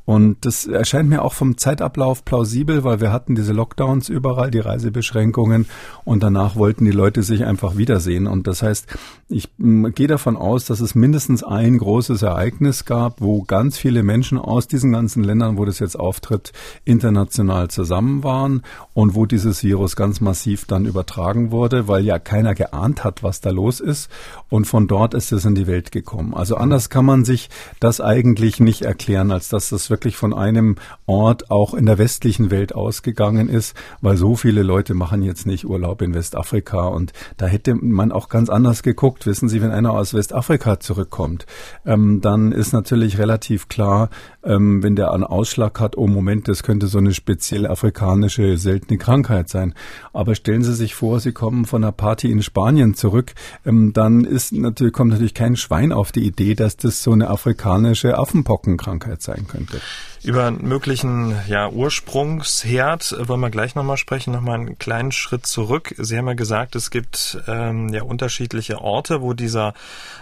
Und 0.05 0.45
das 0.45 0.67
erscheint 0.67 1.09
mir 1.09 1.23
auch 1.23 1.33
vom 1.33 1.57
Zeitablauf 1.57 2.25
plausibel, 2.25 2.85
weil 2.85 3.01
wir 3.01 3.13
hatten 3.13 3.35
diese 3.35 3.53
Lockdowns 3.53 4.09
überall, 4.09 4.51
die 4.51 4.59
Reisebeschränkungen 4.59 5.67
und 6.05 6.22
danach 6.23 6.57
wollten 6.57 6.85
die 6.85 6.91
Leute 6.91 7.23
sich 7.23 7.45
einfach 7.45 7.77
wiedersehen. 7.77 8.27
Und 8.27 8.47
das 8.47 8.63
heißt, 8.63 8.87
ich 9.29 9.49
gehe 9.59 10.07
davon 10.07 10.37
aus, 10.37 10.65
dass 10.67 10.81
es 10.81 10.95
mindestens 10.95 11.43
ein 11.43 11.79
großes 11.79 12.23
Ereignis 12.23 12.85
gab, 12.85 13.21
wo 13.21 13.43
ganz 13.43 13.79
viele 13.79 14.03
Menschen 14.03 14.39
aus 14.39 14.69
diesen 14.69 14.93
ganzen 14.93 15.25
Ländern, 15.25 15.59
wo 15.59 15.65
das 15.65 15.79
jetzt 15.79 15.99
auftritt, 15.99 16.53
international 16.85 17.69
zusammen 17.69 18.23
waren 18.23 18.63
und 18.95 19.15
wo 19.15 19.27
dieses 19.27 19.63
Virus 19.63 19.97
ganz 19.97 20.21
massiv 20.21 20.67
dann 20.67 20.87
übertragen 20.87 21.51
wurde, 21.51 21.89
weil 21.89 22.05
ja 22.05 22.19
keiner 22.19 22.55
geahnt 22.55 23.05
hat, 23.05 23.23
was 23.23 23.41
da 23.41 23.51
los 23.51 23.81
ist. 23.81 24.11
Und 24.49 24.67
von 24.67 24.87
dort 24.87 25.15
ist 25.15 25.33
es 25.33 25.45
in 25.45 25.55
die 25.55 25.67
Welt 25.67 25.93
gekommen. 25.93 26.35
Also 26.35 26.57
anders 26.57 26.91
kann 26.91 27.05
man 27.05 27.25
sich 27.25 27.49
das 27.81 28.01
eigentlich 28.01 28.61
nicht 28.61 28.83
erklären, 28.83 29.33
als 29.33 29.49
dass 29.49 29.71
das 29.71 29.89
wirklich 29.89 30.17
von 30.17 30.35
einem 30.35 30.77
Ort 31.07 31.51
auch 31.51 31.75
in 31.75 31.87
der 31.87 31.99
westlichen 31.99 32.51
Welt 32.51 32.75
ausgegangen 32.75 33.49
ist, 33.49 33.75
weil 34.01 34.17
so 34.17 34.37
viele 34.37 34.63
Leute 34.63 34.95
machen 34.95 35.23
jetzt 35.23 35.47
nicht 35.47 35.65
Urlaub 35.65 36.03
in 36.03 36.15
Westafrika 36.15 36.89
und 36.89 37.13
da 37.37 37.47
hätte 37.47 37.75
man 37.75 38.13
auch 38.13 38.29
ganz 38.29 38.51
anders 38.51 38.83
geguckt. 38.83 39.27
Wissen 39.27 39.49
Sie, 39.49 39.63
wenn 39.63 39.71
einer 39.71 39.93
aus 39.93 40.15
Westafrika 40.15 40.81
zurückkommt, 40.81 41.47
ähm, 41.87 42.21
dann 42.21 42.53
ist 42.53 42.73
natürlich 42.73 43.19
relativ 43.19 43.69
klar, 43.69 44.11
ähm, 44.45 44.83
wenn 44.83 44.97
der 44.97 45.13
einen 45.13 45.25
Ausschlag 45.25 45.81
hat, 45.81 45.97
oh 45.97 46.07
Moment, 46.07 46.49
das 46.49 46.63
könnte 46.63 46.87
so 46.87 46.99
eine 46.99 47.15
spezielle 47.15 47.71
afrikanische 47.71 48.57
seltene 48.59 48.99
Krankheit 48.99 49.49
sein. 49.49 49.75
Aber 50.13 50.35
stellen 50.35 50.65
Sie 50.65 50.75
sich 50.75 50.95
vor, 50.95 51.21
Sie 51.21 51.33
kommen 51.33 51.65
von 51.65 51.83
einer 51.83 51.93
Party 51.93 52.31
in 52.31 52.43
Spanien 52.43 52.95
zurück, 52.95 53.35
ähm, 53.65 53.93
dann 53.93 54.25
ist 54.25 54.53
natürlich, 54.53 54.93
kommt 54.93 55.11
natürlich 55.11 55.35
kein 55.35 55.57
Schwein 55.57 55.93
auf 55.93 56.13
die 56.13 56.27
Idee, 56.27 56.55
dass 56.55 56.77
das 56.77 57.03
so 57.03 57.13
eine 57.13 57.31
afrikanische 57.31 58.19
Affenpockenkrankheit 58.19 59.23
sein 59.23 59.47
könnte. 59.49 59.81
Über 60.25 60.47
einen 60.47 60.69
möglichen 60.69 61.37
ja, 61.49 61.69
Ursprungsherd 61.69 63.17
wollen 63.27 63.41
wir 63.41 63.51
gleich 63.51 63.75
nochmal 63.75 63.97
sprechen, 63.97 64.33
nochmal 64.33 64.61
einen 64.61 64.79
kleinen 64.79 65.11
Schritt 65.11 65.47
zurück. 65.47 65.97
Sie 65.99 66.17
haben 66.17 66.29
ja 66.29 66.35
gesagt, 66.35 66.77
es 66.77 66.93
gibt 66.93 67.43
ähm, 67.49 67.89
ja 67.89 68.05
unterschiedliche 68.05 68.81
Orte, 68.81 69.21
wo 69.21 69.33
dieser 69.33 69.75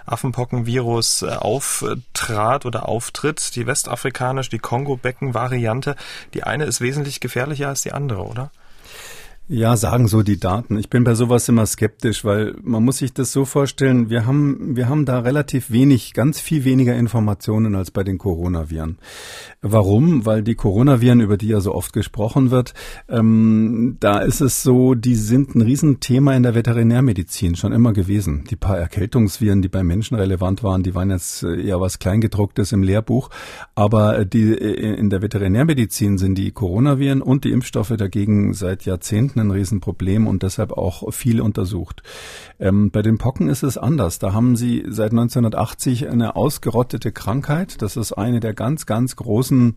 Affenpockenvirus 0.07 1.23
äh, 1.23 1.26
auftrat 1.33 2.64
oder 2.64 2.88
auftritt. 2.88 3.54
Die 3.57 3.66
westafrikanische, 3.66 4.49
die 4.49 4.59
Kongo-Becken-Variante. 4.59 5.97
Die 6.33 6.45
eine 6.45 6.64
ist 6.64 6.80
wesentlich 6.80 7.21
gefährlicher 7.21 7.69
als 7.69 7.83
die 7.83 7.92
andere, 7.92 8.25
oder? 8.25 8.50
Ja, 9.52 9.76
sagen 9.76 10.07
so 10.07 10.23
die 10.23 10.38
Daten. 10.38 10.78
Ich 10.78 10.90
bin 10.90 11.02
bei 11.02 11.14
sowas 11.14 11.49
immer 11.49 11.66
skeptisch, 11.66 12.25
weil 12.25 12.54
man 12.62 12.85
muss 12.85 12.99
sich 12.99 13.12
das 13.12 13.33
so 13.33 13.45
vorstellen, 13.45 14.09
wir 14.09 14.25
haben, 14.25 14.76
wir 14.76 14.88
haben 14.88 15.04
da 15.04 15.19
relativ 15.19 15.73
wenig, 15.73 16.14
ganz 16.14 16.38
viel 16.38 16.64
weniger 16.64 16.95
Informationen 16.95 17.75
als 17.75 17.90
bei 17.90 18.04
den 18.04 18.16
Coronaviren. 18.16 18.99
Warum? 19.61 20.25
Weil 20.25 20.45
die 20.45 20.54
Coronaviren, 20.54 21.21
über 21.21 21.37
die 21.37 21.49
ja 21.49 21.61
so 21.61 21.75
oft 21.75 21.92
gesprochen 21.92 22.52
wird, 22.52 22.75
ähm, 23.09 23.97
da 23.99 24.21
ist 24.21 24.40
es 24.40 24.62
so, 24.62 24.95
die 24.95 25.16
sind 25.16 25.57
ein 25.57 25.62
Riesenthema 25.62 26.37
in 26.37 26.45
der 26.45 26.54
Veterinärmedizin 26.54 27.57
schon 27.57 27.73
immer 27.73 27.92
gewesen. 27.92 28.45
Die 28.49 28.57
paar 28.57 28.78
Erkältungsviren, 28.78 29.62
die 29.62 29.69
bei 29.69 29.83
Menschen 29.83 30.16
relevant 30.16 30.62
waren, 30.62 30.85
die 30.85 30.95
waren 30.95 31.11
jetzt 31.11 31.42
äh, 31.42 31.61
eher 31.61 31.80
was 31.80 31.99
Kleingedrucktes 31.99 32.71
im 32.71 32.85
Lehrbuch. 32.85 33.30
Aber 33.75 34.25
die, 34.25 34.52
äh, 34.52 34.95
in 34.95 35.11
der 35.11 35.23
Veterinärmedizin 35.23 36.19
sind 36.19 36.37
die 36.37 36.52
Coronaviren 36.52 37.21
und 37.21 37.42
die 37.42 37.50
Impfstoffe 37.50 37.95
dagegen 37.97 38.54
seit 38.54 38.85
Jahrzehnten 38.85 39.39
ein 39.40 39.50
Riesenproblem 39.50 40.26
und 40.26 40.42
deshalb 40.42 40.73
auch 40.73 41.12
viel 41.12 41.40
untersucht. 41.40 42.02
Ähm, 42.59 42.90
bei 42.90 43.02
den 43.02 43.18
Pocken 43.18 43.49
ist 43.49 43.62
es 43.62 43.78
anders. 43.78 44.18
Da 44.18 44.32
haben 44.32 44.56
sie 44.56 44.85
seit 44.88 45.12
1980 45.12 46.09
eine 46.09 46.37
ausgerottete 46.37 47.12
Krankheit. 47.12 47.82
Das 47.82 47.97
ist 47.97 48.12
eine 48.12 48.40
der 48.40 48.54
ganz, 48.54 48.87
ganz 48.87 49.16
großen 49.16 49.75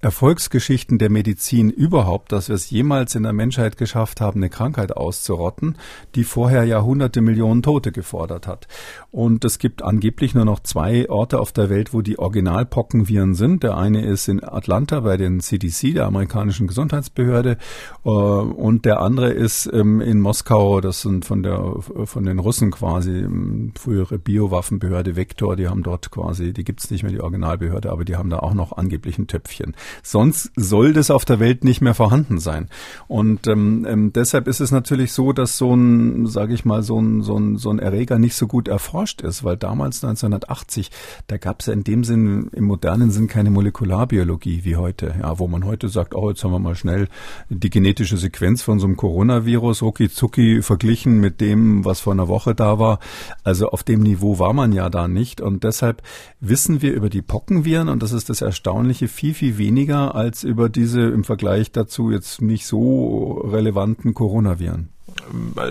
Erfolgsgeschichten 0.00 0.98
der 0.98 1.10
Medizin 1.10 1.70
überhaupt, 1.70 2.32
dass 2.32 2.48
wir 2.48 2.54
es 2.54 2.70
jemals 2.70 3.14
in 3.14 3.24
der 3.24 3.32
Menschheit 3.32 3.76
geschafft 3.76 4.20
haben, 4.20 4.40
eine 4.40 4.50
Krankheit 4.50 4.96
auszurotten, 4.96 5.76
die 6.14 6.24
vorher 6.24 6.64
Jahrhunderte 6.64 7.20
Millionen 7.20 7.62
Tote 7.62 7.92
gefordert 7.92 8.46
hat. 8.46 8.68
Und 9.10 9.44
es 9.44 9.58
gibt 9.58 9.82
angeblich 9.82 10.34
nur 10.34 10.44
noch 10.44 10.60
zwei 10.60 11.08
Orte 11.10 11.40
auf 11.40 11.52
der 11.52 11.70
Welt, 11.70 11.92
wo 11.92 12.02
die 12.02 12.18
Originalpockenviren 12.18 13.34
sind. 13.34 13.62
Der 13.62 13.76
eine 13.76 14.04
ist 14.04 14.28
in 14.28 14.42
Atlanta 14.42 15.00
bei 15.00 15.16
den 15.16 15.40
CDC, 15.40 15.94
der 15.94 16.06
amerikanischen 16.06 16.66
Gesundheitsbehörde, 16.66 17.56
äh, 18.04 18.08
und 18.08 18.84
der 18.84 18.99
andere 19.00 19.30
ist 19.30 19.70
ähm, 19.72 20.00
in 20.00 20.20
Moskau, 20.20 20.80
das 20.80 21.02
sind 21.02 21.24
von 21.24 21.42
der 21.42 21.74
von 22.04 22.24
den 22.24 22.38
Russen 22.38 22.70
quasi 22.70 23.10
ähm, 23.10 23.72
frühere 23.78 24.18
Biowaffenbehörde 24.18 25.16
Vektor, 25.16 25.56
die 25.56 25.68
haben 25.68 25.82
dort 25.82 26.10
quasi, 26.10 26.52
die 26.52 26.64
gibt's 26.64 26.90
nicht 26.90 27.02
mehr 27.02 27.12
die 27.12 27.20
Originalbehörde, 27.20 27.90
aber 27.90 28.04
die 28.04 28.16
haben 28.16 28.30
da 28.30 28.38
auch 28.40 28.54
noch 28.54 28.76
angeblich 28.76 29.18
ein 29.18 29.26
Töpfchen. 29.26 29.74
Sonst 30.02 30.50
soll 30.56 30.92
das 30.92 31.10
auf 31.10 31.24
der 31.24 31.40
Welt 31.40 31.64
nicht 31.64 31.80
mehr 31.80 31.94
vorhanden 31.94 32.38
sein. 32.38 32.68
Und 33.08 33.46
ähm, 33.46 33.86
ähm, 33.88 34.12
deshalb 34.12 34.48
ist 34.48 34.60
es 34.60 34.70
natürlich 34.70 35.12
so, 35.12 35.32
dass 35.32 35.56
so 35.56 35.74
ein, 35.74 36.26
sage 36.26 36.54
ich 36.54 36.64
mal, 36.64 36.82
so 36.82 37.00
ein, 37.00 37.22
so 37.22 37.36
ein 37.38 37.56
so 37.56 37.70
ein 37.70 37.78
Erreger 37.78 38.18
nicht 38.18 38.34
so 38.34 38.46
gut 38.46 38.68
erforscht 38.68 39.20
ist, 39.20 39.44
weil 39.44 39.56
damals 39.56 40.02
1980 40.02 40.90
da 41.26 41.36
gab's 41.36 41.66
ja 41.66 41.72
in 41.72 41.84
dem 41.84 42.04
Sinn 42.04 42.50
im 42.52 42.64
modernen 42.64 43.10
Sinn 43.10 43.28
keine 43.28 43.50
Molekularbiologie 43.50 44.64
wie 44.64 44.76
heute, 44.76 45.14
ja, 45.20 45.38
wo 45.38 45.46
man 45.46 45.64
heute 45.64 45.88
sagt, 45.88 46.14
oh 46.14 46.30
jetzt 46.30 46.42
haben 46.42 46.52
wir 46.52 46.58
mal 46.58 46.74
schnell 46.74 47.08
die 47.48 47.70
genetische 47.70 48.16
Sequenz 48.16 48.62
von 48.62 48.79
so 48.80 48.86
einem 48.86 48.96
Coronavirus 48.96 49.82
rucki 49.82 50.10
zucki 50.10 50.62
verglichen 50.62 51.20
mit 51.20 51.40
dem, 51.40 51.84
was 51.84 52.00
vor 52.00 52.12
einer 52.12 52.26
Woche 52.26 52.54
da 52.54 52.78
war. 52.78 52.98
Also 53.44 53.68
auf 53.68 53.84
dem 53.84 54.02
Niveau 54.02 54.38
war 54.38 54.52
man 54.52 54.72
ja 54.72 54.90
da 54.90 55.06
nicht. 55.06 55.40
Und 55.40 55.62
deshalb 55.62 56.02
wissen 56.40 56.82
wir 56.82 56.92
über 56.92 57.10
die 57.10 57.22
Pockenviren, 57.22 57.88
und 57.88 58.02
das 58.02 58.12
ist 58.12 58.28
das 58.28 58.40
Erstaunliche, 58.40 59.06
viel, 59.06 59.34
viel 59.34 59.58
weniger 59.58 60.14
als 60.14 60.42
über 60.42 60.68
diese 60.68 61.02
im 61.02 61.22
Vergleich 61.22 61.70
dazu 61.70 62.10
jetzt 62.10 62.42
nicht 62.42 62.66
so 62.66 63.44
relevanten 63.44 64.14
Coronaviren. 64.14 64.88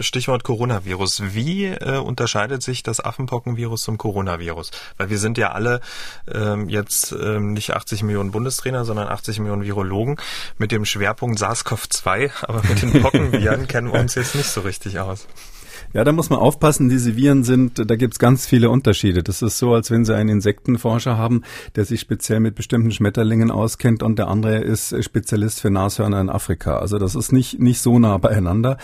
Stichwort 0.02 0.44
Coronavirus. 0.44 1.34
Wie 1.34 1.66
äh, 1.66 1.98
unterscheidet 1.98 2.64
sich 2.64 2.84
das 2.84 3.04
Affenpockenvirus 3.04 3.84
zum 3.84 3.98
Coronavirus? 3.98 4.72
Weil 4.98 5.10
wir 5.10 5.18
sind 5.18 5.38
ja 5.38 5.52
alle 5.52 5.82
ähm, 6.32 6.70
jetzt 6.70 7.12
ähm, 7.12 7.54
nicht 7.54 7.74
80 7.74 8.04
Millionen 8.04 8.32
Bundestrainer, 8.32 8.86
sondern 8.86 9.08
80 9.08 9.40
Millionen 9.40 9.64
Virologen 9.64 10.18
mit 10.58 10.72
dem 10.72 10.86
Schwerpunkt 10.86 11.40
SARS-CoV-2, 11.40 12.32
aber 12.42 12.62
mit 12.68 12.82
den 12.82 12.94
Pockenviren 13.02 13.68
kennen 13.68 13.92
wir 13.92 14.00
uns 14.00 14.16
jetzt 14.16 14.36
nicht 14.36 14.50
so 14.50 14.62
richtig 14.62 15.00
aus. 15.00 15.28
Ja, 15.92 16.04
da 16.04 16.12
muss 16.12 16.30
man 16.30 16.38
aufpassen. 16.38 16.88
Diese 16.88 17.18
Viren 17.18 17.44
sind, 17.44 17.90
da 17.90 17.96
gibt's 17.96 18.20
ganz 18.20 18.46
viele 18.46 18.70
Unterschiede. 18.70 19.24
Das 19.24 19.42
ist 19.42 19.58
so, 19.58 19.74
als 19.74 19.90
wenn 19.90 20.06
Sie 20.06 20.16
einen 20.16 20.30
Insektenforscher 20.30 21.18
haben, 21.18 21.42
der 21.76 21.84
sich 21.84 22.00
speziell 22.00 22.40
mit 22.42 22.54
bestimmten 22.54 22.92
Schmetterlingen 22.92 23.50
auskennt 23.50 24.04
und 24.04 24.20
der 24.20 24.28
andere 24.28 24.60
ist 24.60 24.94
Spezialist 25.04 25.62
für 25.62 25.72
Nashörner 25.72 26.22
in 26.22 26.30
Afrika. 26.30 26.78
Also 26.78 27.00
das 27.00 27.16
ist 27.16 27.32
nicht, 27.32 27.60
nicht 27.60 27.82
so 27.82 27.98
nah 27.98 28.18
beieinander. 28.20 28.78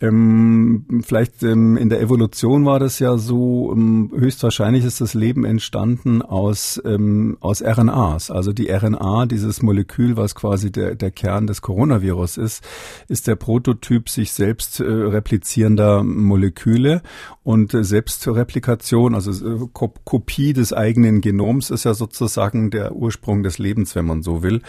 Ähm, 0.00 1.02
vielleicht 1.04 1.44
ähm, 1.44 1.76
in 1.76 1.90
der 1.90 2.00
Evolution 2.00 2.64
war 2.64 2.80
das 2.80 2.98
ja 2.98 3.18
so, 3.18 3.72
ähm, 3.72 4.10
höchstwahrscheinlich 4.16 4.84
ist 4.84 5.00
das 5.00 5.14
Leben 5.14 5.44
entstanden 5.44 6.22
aus, 6.22 6.82
ähm, 6.84 7.36
aus 7.38 7.62
RNAs. 7.62 8.32
Also 8.32 8.52
die 8.52 8.68
RNA, 8.68 9.26
dieses 9.26 9.62
Molekül, 9.62 10.16
was 10.16 10.34
quasi 10.34 10.72
der, 10.72 10.96
der 10.96 11.12
Kern 11.12 11.46
des 11.46 11.62
Coronavirus 11.62 12.36
ist, 12.36 12.64
ist 13.06 13.28
der 13.28 13.36
Prototyp 13.36 14.08
sich 14.08 14.32
selbst 14.32 14.80
äh, 14.80 14.84
replizierender 14.84 16.02
Molekül 16.02 16.47
Moleküle 16.48 17.02
und 17.42 17.74
äh, 17.74 17.84
Selbstreplikation, 17.84 19.14
also 19.14 19.30
äh, 19.32 19.68
Kopie 19.72 20.52
des 20.52 20.72
eigenen 20.72 21.20
Genoms 21.20 21.70
ist 21.70 21.84
ja 21.84 21.94
sozusagen 21.94 22.70
der 22.70 22.94
Ursprung 22.94 23.42
des 23.42 23.58
Lebens, 23.58 23.94
wenn 23.94 24.06
man 24.06 24.22
so 24.22 24.42
will. 24.42 24.62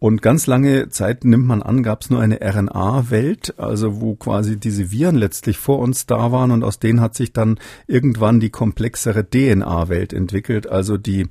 Und 0.00 0.22
ganz 0.22 0.46
lange 0.46 0.88
Zeit 0.88 1.26
nimmt 1.26 1.46
man 1.46 1.62
an, 1.62 1.82
gab 1.82 2.00
es 2.00 2.08
nur 2.08 2.20
eine 2.20 2.40
RNA-Welt, 2.40 3.58
also 3.58 4.00
wo 4.00 4.14
quasi 4.14 4.58
diese 4.58 4.90
Viren 4.90 5.14
letztlich 5.14 5.58
vor 5.58 5.78
uns 5.78 6.06
da 6.06 6.32
waren 6.32 6.52
und 6.52 6.64
aus 6.64 6.78
denen 6.78 7.02
hat 7.02 7.14
sich 7.14 7.34
dann 7.34 7.58
irgendwann 7.86 8.40
die 8.40 8.48
komplexere 8.48 9.28
DNA-Welt 9.28 10.14
entwickelt, 10.14 10.66
also 10.66 10.96
die 10.96 11.28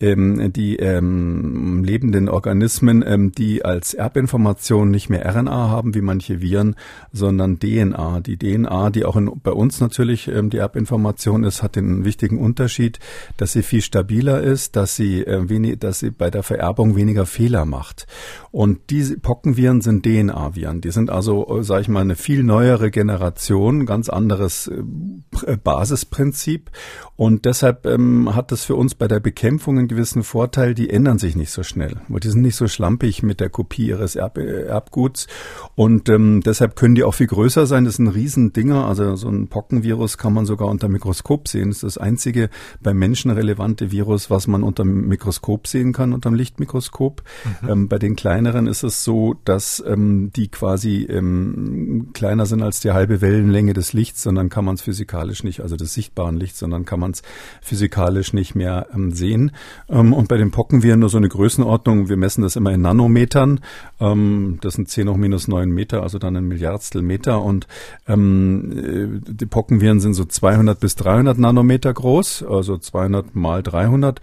ähm, 0.00 0.52
die 0.52 0.76
ähm, 0.76 1.82
lebenden 1.82 2.28
Organismen, 2.28 3.02
ähm, 3.06 3.32
die 3.32 3.64
als 3.64 3.94
Erbinformation 3.94 4.90
nicht 4.90 5.08
mehr 5.08 5.24
RNA 5.24 5.70
haben 5.70 5.94
wie 5.94 6.02
manche 6.02 6.42
Viren, 6.42 6.76
sondern 7.12 7.58
DNA. 7.58 8.20
Die 8.20 8.36
DNA, 8.36 8.90
die 8.90 9.06
auch 9.06 9.16
in, 9.16 9.30
bei 9.42 9.52
uns 9.52 9.80
natürlich 9.80 10.28
ähm, 10.28 10.50
die 10.50 10.58
Erbinformation 10.58 11.44
ist, 11.44 11.62
hat 11.62 11.74
den 11.74 12.04
wichtigen 12.04 12.38
Unterschied, 12.38 12.98
dass 13.38 13.52
sie 13.52 13.62
viel 13.62 13.80
stabiler 13.80 14.42
ist, 14.42 14.76
dass 14.76 14.94
sie 14.94 15.26
äh, 15.26 15.48
wenig, 15.48 15.78
dass 15.78 16.00
sie 16.00 16.10
bei 16.10 16.30
der 16.30 16.42
Vererbung 16.42 16.96
weniger 16.96 17.24
Fehler 17.24 17.64
macht. 17.64 18.06
Und 18.50 18.90
diese 18.90 19.18
Pockenviren 19.18 19.80
sind 19.80 20.04
DNA-Viren. 20.04 20.80
Die 20.80 20.90
sind 20.90 21.10
also, 21.10 21.58
äh, 21.58 21.62
sage 21.62 21.82
ich 21.82 21.88
mal, 21.88 22.00
eine 22.00 22.16
viel 22.16 22.42
neuere 22.42 22.90
Generation, 22.90 23.86
ganz 23.86 24.08
anderes 24.08 24.68
äh, 24.68 25.56
Basisprinzip. 25.56 26.70
Und 27.16 27.44
deshalb 27.44 27.86
ähm, 27.86 28.34
hat 28.34 28.50
das 28.50 28.64
für 28.64 28.74
uns 28.74 28.94
bei 28.94 29.06
der 29.06 29.20
Bekämpfung 29.20 29.78
einen 29.78 29.88
gewissen 29.88 30.22
Vorteil. 30.22 30.74
Die 30.74 30.90
ändern 30.90 31.18
sich 31.18 31.36
nicht 31.36 31.50
so 31.50 31.62
schnell, 31.62 31.96
weil 32.08 32.20
die 32.20 32.30
sind 32.30 32.42
nicht 32.42 32.56
so 32.56 32.66
schlampig 32.66 33.22
mit 33.22 33.40
der 33.40 33.50
Kopie 33.50 33.86
ihres 33.88 34.16
Erb 34.16 34.38
Erbguts. 34.38 35.26
Und 35.74 36.08
ähm, 36.08 36.40
deshalb 36.44 36.76
können 36.76 36.94
die 36.94 37.04
auch 37.04 37.14
viel 37.14 37.26
größer 37.26 37.66
sein. 37.66 37.84
Das 37.84 37.96
sind 37.96 38.08
Riesendinger. 38.08 38.86
Also 38.86 39.16
so 39.16 39.28
ein 39.28 39.48
Pockenvirus 39.48 40.18
kann 40.18 40.32
man 40.32 40.46
sogar 40.46 40.68
unter 40.68 40.88
Mikroskop 40.88 41.46
sehen. 41.46 41.68
Das 41.68 41.78
ist 41.78 41.96
das 41.96 41.98
einzige 41.98 42.50
bei 42.80 42.94
Menschen 42.94 43.30
relevante 43.30 43.90
Virus, 43.92 44.30
was 44.30 44.46
man 44.46 44.62
unter 44.62 44.82
dem 44.82 45.06
Mikroskop 45.06 45.66
sehen 45.66 45.92
kann, 45.92 46.12
unter 46.12 46.30
dem 46.30 46.34
Lichtmikroskop. 46.34 47.22
Mhm. 47.62 47.68
Ähm, 47.68 47.88
bei 47.88 47.98
den 48.00 48.16
kleineren 48.16 48.66
ist 48.66 48.82
es 48.82 49.04
so, 49.04 49.36
dass 49.44 49.82
ähm, 49.86 50.32
die 50.34 50.48
quasi 50.48 51.04
ähm, 51.04 52.08
kleiner 52.12 52.46
sind 52.46 52.62
als 52.62 52.80
die 52.80 52.90
halbe 52.90 53.20
Wellenlänge 53.20 53.72
des 53.72 53.92
Lichts, 53.92 54.22
sondern 54.22 54.48
kann 54.48 54.64
man 54.64 54.74
es 54.74 54.82
physikalisch 54.82 55.44
nicht, 55.44 55.60
also 55.60 55.76
des 55.76 55.94
sichtbaren 55.94 56.36
Lichts, 56.36 56.58
sondern 56.58 56.84
kann 56.84 56.98
man 56.98 57.12
es 57.12 57.22
physikalisch 57.62 58.32
nicht 58.32 58.54
mehr 58.54 58.88
ähm, 58.92 59.12
sehen. 59.12 59.52
Ähm, 59.88 60.12
und 60.12 60.28
bei 60.28 60.36
den 60.36 60.50
Pockenviren 60.50 61.00
nur 61.00 61.08
so 61.08 61.18
eine 61.18 61.28
Größenordnung. 61.28 62.08
Wir 62.08 62.16
messen 62.16 62.42
das 62.42 62.56
immer 62.56 62.72
in 62.72 62.82
Nanometern. 62.82 63.60
Ähm, 64.00 64.58
das 64.60 64.74
sind 64.74 64.88
10 64.88 65.08
hoch 65.08 65.16
minus 65.16 65.46
9 65.46 65.70
Meter, 65.70 66.02
also 66.02 66.18
dann 66.18 66.36
ein 66.36 66.48
Milliardstel 66.48 67.02
Meter. 67.02 67.42
Und 67.42 67.68
ähm, 68.08 69.20
äh, 69.26 69.32
die 69.32 69.46
Pockenviren 69.46 70.00
sind 70.00 70.14
so 70.14 70.24
200 70.24 70.80
bis 70.80 70.96
300 70.96 71.38
Nanometer 71.38 71.92
groß, 71.92 72.42
also 72.42 72.78
200 72.78 73.34
mal 73.34 73.62
300. 73.62 74.20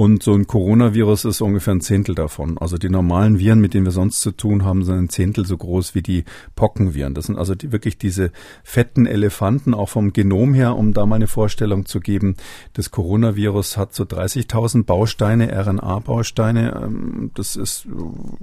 Und 0.00 0.22
so 0.22 0.32
ein 0.32 0.46
Coronavirus 0.46 1.26
ist 1.26 1.42
ungefähr 1.42 1.74
ein 1.74 1.82
Zehntel 1.82 2.14
davon. 2.14 2.56
Also 2.56 2.78
die 2.78 2.88
normalen 2.88 3.38
Viren, 3.38 3.60
mit 3.60 3.74
denen 3.74 3.84
wir 3.84 3.92
sonst 3.92 4.22
zu 4.22 4.30
tun 4.30 4.64
haben, 4.64 4.82
sind 4.82 4.96
ein 4.96 5.08
Zehntel 5.10 5.44
so 5.44 5.58
groß 5.58 5.94
wie 5.94 6.00
die 6.00 6.24
Pockenviren. 6.54 7.12
Das 7.12 7.26
sind 7.26 7.36
also 7.36 7.54
die, 7.54 7.70
wirklich 7.70 7.98
diese 7.98 8.32
fetten 8.64 9.04
Elefanten, 9.04 9.74
auch 9.74 9.90
vom 9.90 10.14
Genom 10.14 10.54
her, 10.54 10.74
um 10.74 10.94
da 10.94 11.04
mal 11.04 11.16
eine 11.16 11.26
Vorstellung 11.26 11.84
zu 11.84 12.00
geben. 12.00 12.36
Das 12.72 12.90
Coronavirus 12.90 13.76
hat 13.76 13.94
so 13.94 14.04
30.000 14.04 14.84
Bausteine, 14.84 15.52
RNA-Bausteine. 15.52 16.80
Ähm, 16.82 17.30
das 17.34 17.56
ist 17.56 17.86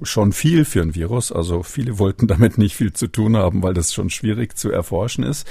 schon 0.04 0.34
viel 0.34 0.64
für 0.64 0.84
ein 0.84 0.94
Virus. 0.94 1.32
Also 1.32 1.64
viele 1.64 1.98
wollten 1.98 2.28
damit 2.28 2.60
nicht 2.60 2.76
viel 2.76 2.94
zu 2.94 3.08
tun 3.08 3.36
haben, 3.36 3.64
weil 3.64 3.74
das 3.74 3.96
schon 3.96 4.12
schwierig 4.12 4.56
zu 4.60 4.70
erforschen 4.70 5.24
ist. 5.24 5.48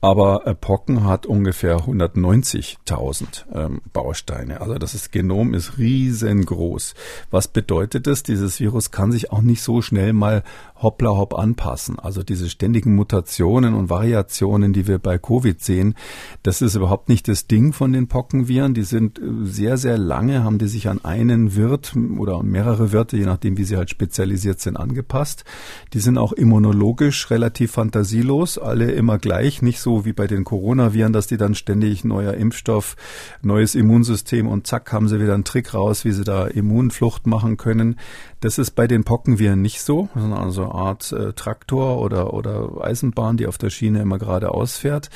Aber 0.00 0.48
äh, 0.48 0.54
Pocken 0.56 1.04
hat 1.04 1.26
ungefähr 1.26 1.76
190.000 1.76 3.44
ähm, 3.54 3.82
Bausteine. 3.92 4.60
Also 4.60 4.74
das 4.78 4.94
ist 4.94 5.12
Genom 5.12 5.43
ist 5.52 5.76
riesengroß. 5.76 6.94
Was 7.30 7.48
bedeutet 7.48 8.06
das? 8.06 8.22
Dieses 8.22 8.60
Virus 8.60 8.90
kann 8.90 9.12
sich 9.12 9.32
auch 9.32 9.42
nicht 9.42 9.62
so 9.62 9.82
schnell 9.82 10.12
mal 10.12 10.44
hoppla 10.84 11.10
hopp 11.10 11.34
anpassen. 11.34 11.98
Also 11.98 12.22
diese 12.22 12.48
ständigen 12.48 12.94
Mutationen 12.94 13.74
und 13.74 13.90
Variationen, 13.90 14.72
die 14.72 14.86
wir 14.86 14.98
bei 14.98 15.18
Covid 15.18 15.60
sehen, 15.60 15.96
das 16.44 16.62
ist 16.62 16.76
überhaupt 16.76 17.08
nicht 17.08 17.26
das 17.26 17.48
Ding 17.48 17.72
von 17.72 17.92
den 17.92 18.06
Pockenviren. 18.06 18.74
Die 18.74 18.84
sind 18.84 19.18
äh, 19.18 19.22
sehr, 19.42 19.76
sehr 19.78 19.98
lange, 19.98 20.44
haben 20.44 20.58
die 20.58 20.68
sich 20.68 20.88
an 20.88 21.04
einen 21.04 21.56
Wirt 21.56 21.94
oder 22.18 22.42
mehrere 22.44 22.92
Wirte, 22.92 23.16
je 23.16 23.24
nachdem 23.24 23.56
wie 23.58 23.64
sie 23.64 23.76
halt 23.76 23.90
spezialisiert 23.90 24.60
sind, 24.60 24.76
angepasst. 24.76 25.44
Die 25.92 26.00
sind 26.00 26.18
auch 26.18 26.32
immunologisch 26.32 27.30
relativ 27.30 27.72
fantasielos, 27.72 28.58
alle 28.58 28.92
immer 28.92 29.18
gleich, 29.18 29.62
nicht 29.62 29.80
so 29.80 30.04
wie 30.04 30.12
bei 30.12 30.26
den 30.26 30.44
Coronaviren, 30.44 31.12
dass 31.12 31.26
die 31.26 31.36
dann 31.36 31.56
ständig 31.56 32.04
neuer 32.04 32.34
Impfstoff, 32.34 32.96
neues 33.42 33.74
Immunsystem 33.74 34.46
und 34.46 34.66
zack 34.66 34.92
haben 34.92 35.08
sie 35.08 35.20
wieder 35.20 35.34
einen 35.34 35.44
Trick 35.44 35.74
raus, 35.74 36.04
wie 36.04 36.12
sie 36.12 36.24
da 36.24 36.46
Immunflucht 36.46 37.26
machen 37.26 37.56
können. 37.56 37.96
Das 38.44 38.58
ist 38.58 38.72
bei 38.72 38.86
den 38.86 39.04
Pockenviren 39.04 39.62
nicht 39.62 39.80
so, 39.80 40.10
sondern 40.14 40.38
also 40.38 40.64
eine 40.64 40.74
Art 40.74 41.12
äh, 41.12 41.32
Traktor 41.32 41.98
oder, 41.98 42.34
oder 42.34 42.72
Eisenbahn, 42.78 43.38
die 43.38 43.46
auf 43.46 43.56
der 43.56 43.70
Schiene 43.70 44.02
immer 44.02 44.18
geradeaus 44.18 44.76
fährt, 44.76 45.08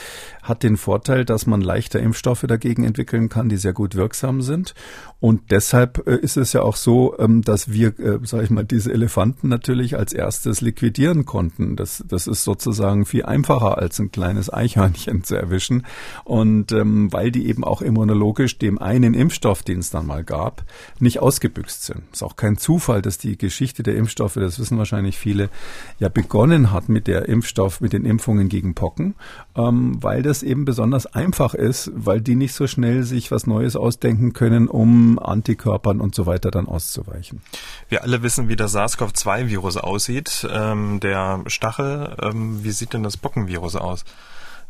hat 0.48 0.62
den 0.62 0.76
Vorteil, 0.76 1.24
dass 1.24 1.46
man 1.46 1.60
leichter 1.60 2.00
Impfstoffe 2.00 2.44
dagegen 2.48 2.84
entwickeln 2.84 3.28
kann, 3.28 3.48
die 3.48 3.56
sehr 3.56 3.72
gut 3.72 3.94
wirksam 3.94 4.42
sind. 4.42 4.74
Und 5.20 5.50
deshalb 5.50 6.06
äh, 6.06 6.16
ist 6.16 6.36
es 6.36 6.52
ja 6.52 6.62
auch 6.62 6.76
so, 6.76 7.18
ähm, 7.18 7.42
dass 7.42 7.72
wir, 7.72 7.98
äh, 7.98 8.18
sage 8.22 8.44
ich 8.44 8.50
mal, 8.50 8.64
diese 8.64 8.92
Elefanten 8.92 9.48
natürlich 9.48 9.96
als 9.96 10.12
erstes 10.12 10.60
liquidieren 10.60 11.24
konnten. 11.24 11.76
Das, 11.76 12.04
das 12.06 12.26
ist 12.26 12.44
sozusagen 12.44 13.04
viel 13.04 13.24
einfacher 13.24 13.78
als 13.78 13.98
ein 13.98 14.12
kleines 14.12 14.52
Eichhörnchen 14.52 15.24
zu 15.24 15.34
erwischen. 15.34 15.84
Und 16.24 16.72
ähm, 16.72 17.12
weil 17.12 17.30
die 17.30 17.48
eben 17.48 17.64
auch 17.64 17.82
immunologisch 17.82 18.58
dem 18.58 18.78
einen 18.78 19.14
Impfstoff, 19.14 19.62
den 19.62 19.80
es 19.80 19.90
dann 19.90 20.06
mal 20.06 20.24
gab, 20.24 20.64
nicht 21.00 21.20
ausgebüxt 21.20 21.84
sind. 21.84 22.02
Ist 22.12 22.22
auch 22.22 22.36
kein 22.36 22.56
Zufall, 22.56 23.02
dass 23.02 23.18
die 23.18 23.36
Geschichte 23.36 23.82
der 23.82 23.96
Impfstoffe, 23.96 24.34
das 24.34 24.58
wissen 24.58 24.78
wahrscheinlich 24.78 25.18
viele, 25.18 25.50
ja 25.98 26.08
begonnen 26.08 26.72
hat 26.72 26.88
mit 26.88 27.06
der 27.06 27.28
Impfstoff, 27.28 27.80
mit 27.80 27.92
den 27.92 28.04
Impfungen 28.04 28.48
gegen 28.48 28.74
Pocken, 28.74 29.14
ähm, 29.56 29.98
weil 30.00 30.22
das 30.22 30.37
eben 30.42 30.64
besonders 30.64 31.06
einfach 31.06 31.54
ist, 31.54 31.90
weil 31.94 32.20
die 32.20 32.34
nicht 32.34 32.54
so 32.54 32.66
schnell 32.66 33.02
sich 33.02 33.30
was 33.30 33.46
Neues 33.46 33.76
ausdenken 33.76 34.32
können, 34.32 34.68
um 34.68 35.18
Antikörpern 35.18 36.00
und 36.00 36.14
so 36.14 36.26
weiter 36.26 36.50
dann 36.50 36.66
auszuweichen. 36.66 37.42
Wir 37.88 38.02
alle 38.02 38.22
wissen, 38.22 38.48
wie 38.48 38.56
das 38.56 38.72
SARS-CoV-2-Virus 38.72 39.76
aussieht. 39.76 40.46
Ähm, 40.50 41.00
der 41.00 41.42
Stachel, 41.46 42.16
ähm, 42.22 42.64
wie 42.64 42.70
sieht 42.70 42.92
denn 42.92 43.02
das 43.02 43.16
Pockenvirus 43.16 43.76
aus? 43.76 44.04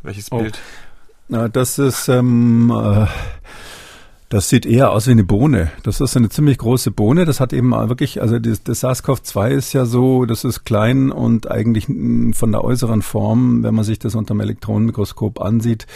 Welches 0.03 0.31
oh. 0.33 0.39
Bild? 0.39 0.59
Na, 1.29 1.49
das 1.49 1.79
ist 1.79 2.09
ähm, 2.09 2.71
äh, 2.71 3.07
das 4.29 4.51
sieht 4.51 4.67
eher 4.67 4.91
aus 4.93 5.07
wie 5.07 5.13
eine 5.13 5.25
Bohne. 5.25 5.71
Das 5.85 6.01
ist 6.01 6.17
eine 6.17 6.29
ziemlich 6.29 6.59
große 6.59 6.91
Bohne. 6.91 7.25
Das 7.25 7.41
hat 7.41 7.55
eben 7.55 7.71
wirklich, 7.71 8.21
also 8.21 8.39
das, 8.39 8.63
das 8.63 8.85
SARS-CoV-2 8.85 9.49
ist 9.49 9.73
ja 9.73 9.87
so, 9.87 10.27
das 10.27 10.45
ist 10.45 10.65
klein 10.65 11.11
und 11.11 11.51
eigentlich 11.51 11.87
von 11.87 12.53
der 12.53 12.63
äußeren 12.63 13.01
Form, 13.01 13.63
wenn 13.63 13.75
man 13.75 13.85
sich 13.85 13.99
das 13.99 14.15
unter 14.15 14.35
dem 14.35 14.41
Elektronenmikroskop 14.41 15.41
ansieht, 15.41 15.87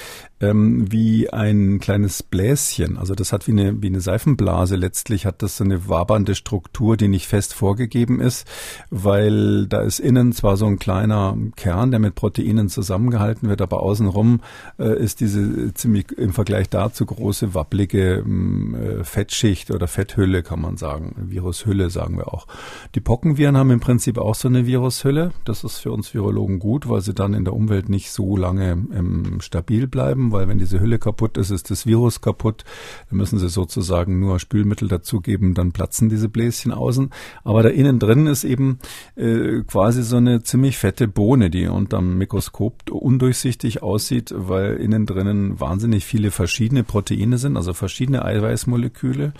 ähm, 0.42 0.90
wie 0.90 1.30
ein 1.30 1.78
kleines 1.78 2.22
Bläschen. 2.22 2.98
Also 2.98 3.14
das 3.14 3.32
hat 3.32 3.46
wie 3.46 3.52
eine, 3.52 3.80
wie 3.80 3.86
eine 3.86 4.00
Seifenblase. 4.00 4.76
Letztlich 4.76 5.24
hat 5.24 5.42
das 5.42 5.56
so 5.56 5.64
eine 5.64 5.88
wabernde 5.88 6.34
Struktur, 6.34 6.96
die 6.96 7.08
nicht 7.08 7.28
fest 7.28 7.54
vorgegeben 7.54 8.20
ist, 8.20 8.46
weil 8.90 9.66
da 9.68 9.80
ist 9.80 10.00
innen 10.00 10.32
zwar 10.32 10.56
so 10.56 10.66
ein 10.66 10.78
kleiner 10.78 11.36
Kern, 11.56 11.92
der 11.92 12.00
mit 12.00 12.16
Proteinen 12.16 12.68
zusammengehalten 12.68 13.48
wird, 13.48 13.62
aber 13.62 13.82
außenrum 13.82 14.40
äh, 14.78 14.98
ist 14.98 15.20
diese 15.20 15.72
ziemlich 15.74 16.10
im 16.12 16.32
Vergleich 16.32 16.68
dazu 16.68 17.06
große, 17.06 17.54
wabblige 17.54 18.16
ähm, 18.16 18.74
äh, 18.74 19.04
Fettschicht 19.04 19.70
oder 19.70 19.86
Fetthülle, 19.86 20.42
kann 20.42 20.60
man 20.60 20.76
sagen. 20.76 21.14
Virushülle 21.16 21.88
sagen 21.88 22.16
wir 22.16 22.34
auch. 22.34 22.48
Die 22.96 23.00
Pockenviren 23.00 23.56
haben 23.56 23.70
im 23.70 23.80
Prinzip 23.80 24.18
auch 24.18 24.34
so 24.34 24.48
eine 24.48 24.66
Virushülle. 24.66 25.30
Das 25.44 25.62
ist 25.62 25.78
für 25.78 25.92
uns 25.92 26.12
Virologen 26.12 26.58
gut, 26.58 26.88
weil 26.88 27.00
sie 27.00 27.14
dann 27.14 27.32
in 27.32 27.44
der 27.44 27.54
Umwelt 27.54 27.88
nicht 27.88 28.10
so 28.10 28.36
lange 28.36 28.72
ähm, 28.72 29.40
stabil 29.40 29.86
bleiben 29.86 30.31
weil 30.32 30.48
wenn 30.48 30.58
diese 30.58 30.80
Hülle 30.80 30.98
kaputt 30.98 31.36
ist, 31.36 31.50
ist 31.50 31.70
das 31.70 31.86
Virus 31.86 32.20
kaputt. 32.20 32.64
Dann 33.08 33.18
müssen 33.18 33.38
sie 33.38 33.48
sozusagen 33.48 34.20
nur 34.20 34.38
Spülmittel 34.38 34.88
dazugeben, 34.88 35.54
dann 35.54 35.72
platzen 35.72 36.08
diese 36.08 36.28
Bläschen 36.28 36.72
außen. 36.72 37.10
Aber 37.44 37.62
da 37.62 37.68
innen 37.68 37.98
drin 37.98 38.26
ist 38.26 38.44
eben 38.44 38.78
äh, 39.16 39.60
quasi 39.66 40.02
so 40.02 40.16
eine 40.16 40.42
ziemlich 40.42 40.78
fette 40.78 41.08
Bohne, 41.08 41.50
die 41.50 41.66
unterm 41.66 42.18
Mikroskop 42.18 42.90
undurchsichtig 42.90 43.82
aussieht, 43.82 44.32
weil 44.36 44.76
innen 44.76 45.06
drinnen 45.06 45.60
wahnsinnig 45.60 46.04
viele 46.04 46.30
verschiedene 46.30 46.84
Proteine 46.84 47.38
sind, 47.38 47.56
also 47.56 47.72
verschiedene 47.72 48.24
Eiweißmoleküle. 48.24 49.32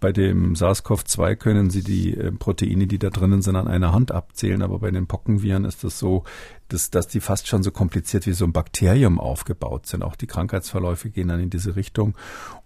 Bei 0.00 0.12
dem 0.12 0.54
SARS-CoV-2 0.54 1.36
können 1.36 1.70
Sie 1.70 1.82
die 1.82 2.16
äh, 2.16 2.32
Proteine, 2.32 2.86
die 2.86 2.98
da 2.98 3.10
drinnen 3.10 3.42
sind, 3.42 3.56
an 3.56 3.68
einer 3.68 3.92
Hand 3.92 4.12
abzählen, 4.12 4.62
aber 4.62 4.78
bei 4.78 4.90
den 4.90 5.06
Pockenviren 5.06 5.64
ist 5.64 5.84
das 5.84 5.98
so, 5.98 6.24
dass, 6.72 6.90
dass 6.90 7.08
die 7.08 7.20
fast 7.20 7.48
schon 7.48 7.62
so 7.62 7.70
kompliziert 7.70 8.26
wie 8.26 8.32
so 8.32 8.44
ein 8.44 8.52
Bakterium 8.52 9.18
aufgebaut 9.18 9.86
sind. 9.86 10.02
Auch 10.02 10.16
die 10.16 10.26
Krankheitsverläufe 10.26 11.10
gehen 11.10 11.28
dann 11.28 11.40
in 11.40 11.50
diese 11.50 11.76
Richtung. 11.76 12.14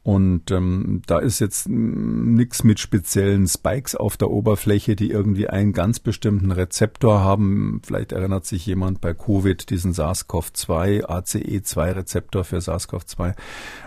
Und 0.03 0.51
ähm, 0.51 1.01
da 1.07 1.19
ist 1.19 1.39
jetzt 1.39 1.67
nichts 1.67 2.63
mit 2.63 2.79
speziellen 2.79 3.49
Spikes 3.49 3.95
auf 3.95 4.19
der 4.19 4.31
Oberfläche, 4.31 4.97
die 4.97 5.11
irgendwie 5.11 5.49
einen 5.49 5.73
ganz 5.73 5.99
bestimmten 5.99 6.51
Rezeptor 6.51 7.21
haben. 7.21 7.81
Vielleicht 7.85 8.13
erinnert 8.13 8.45
sich 8.45 8.67
jemand 8.67 9.01
bei 9.01 9.15
Covid 9.15 9.71
diesen 9.71 9.93
SARS-CoV-2, 9.93 11.07
ACE2-Rezeptor 11.07 12.45
für 12.45 12.59
SARS-CoV-2, 12.59 13.35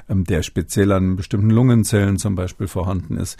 ähm, 0.09 0.23
der 0.23 0.41
speziell 0.41 0.91
an 0.91 1.15
bestimmten 1.17 1.51
Lungenzellen 1.51 2.17
zum 2.17 2.33
Beispiel 2.33 2.67
vorhanden 2.67 3.17
ist. 3.17 3.37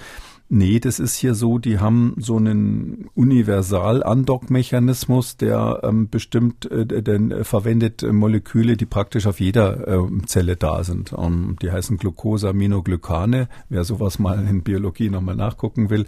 Nee, 0.49 0.79
das 0.79 0.99
ist 0.99 1.17
hier 1.17 1.36
so, 1.36 1.57
die 1.57 1.79
haben 1.79 2.15
so 2.17 2.38
einen 2.38 3.10
Universal-Andock-Mechanismus, 3.15 5.36
der 5.36 5.81
ähm, 5.83 6.10
bestimmt, 6.10 6.71
äh, 6.71 7.03
denn 7.03 7.31
äh, 7.31 7.43
verwendet 7.43 8.10
Moleküle, 8.10 8.77
die 8.77 8.86
praktisch 8.86 9.27
auf 9.27 9.41
jeder 9.41 9.86
äh, 9.86 9.99
Zelle 10.25 10.55
da 10.55 10.86
sind. 10.86 11.12
Um, 11.12 11.57
die 11.62 11.69
heißen 11.69 11.97
Glucosaminoglycane, 11.97 13.49
wer 13.67 13.83
sowas 13.83 14.19
mal 14.19 14.39
in 14.47 14.63
Biologie 14.63 15.10
nochmal 15.10 15.36
nachgucken 15.36 15.89
will. 15.89 16.05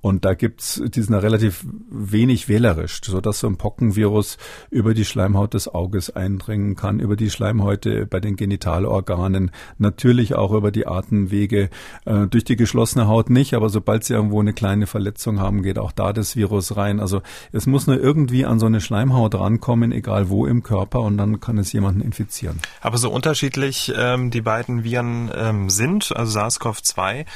Und 0.00 0.24
da 0.24 0.32
gibt's, 0.32 0.82
die 0.82 1.02
sind 1.02 1.14
relativ 1.14 1.66
wenig 1.90 2.48
wählerisch, 2.48 3.02
sodass 3.04 3.40
so 3.40 3.46
ein 3.46 3.58
Pockenvirus 3.58 4.38
über 4.70 4.94
die 4.94 5.04
Schleimhaut 5.04 5.52
des 5.52 5.68
Auges 5.68 6.08
eindringen 6.08 6.76
kann, 6.76 6.98
über 6.98 7.16
die 7.16 7.28
Schleimhäute 7.28 8.06
bei 8.06 8.20
den 8.20 8.36
Genitalorganen, 8.36 9.50
natürlich 9.76 10.34
auch 10.34 10.52
über 10.52 10.70
die 10.70 10.86
Atemwege, 10.86 11.68
äh, 12.06 12.26
durch 12.28 12.44
die 12.44 12.56
geschlossene 12.56 13.06
Haut 13.06 13.28
nicht, 13.28 13.52
aber 13.52 13.68
so 13.68 13.81
sobald 13.82 14.04
sie 14.04 14.14
irgendwo 14.14 14.38
eine 14.38 14.52
kleine 14.52 14.86
Verletzung 14.86 15.40
haben, 15.40 15.64
geht 15.64 15.76
auch 15.76 15.90
da 15.90 16.12
das 16.12 16.36
Virus 16.36 16.76
rein. 16.76 17.00
Also 17.00 17.20
es 17.50 17.66
muss 17.66 17.88
nur 17.88 17.98
irgendwie 17.98 18.46
an 18.46 18.60
so 18.60 18.66
eine 18.66 18.80
Schleimhaut 18.80 19.34
rankommen, 19.34 19.90
egal 19.90 20.28
wo 20.28 20.46
im 20.46 20.62
Körper, 20.62 21.00
und 21.00 21.18
dann 21.18 21.40
kann 21.40 21.58
es 21.58 21.72
jemanden 21.72 22.00
infizieren. 22.00 22.60
Aber 22.80 22.96
so 22.96 23.10
unterschiedlich 23.10 23.92
ähm, 23.96 24.30
die 24.30 24.40
beiden 24.40 24.84
Viren 24.84 25.32
ähm, 25.34 25.68
sind, 25.68 26.14
also 26.14 26.38
SARS-CoV-2 26.38 27.26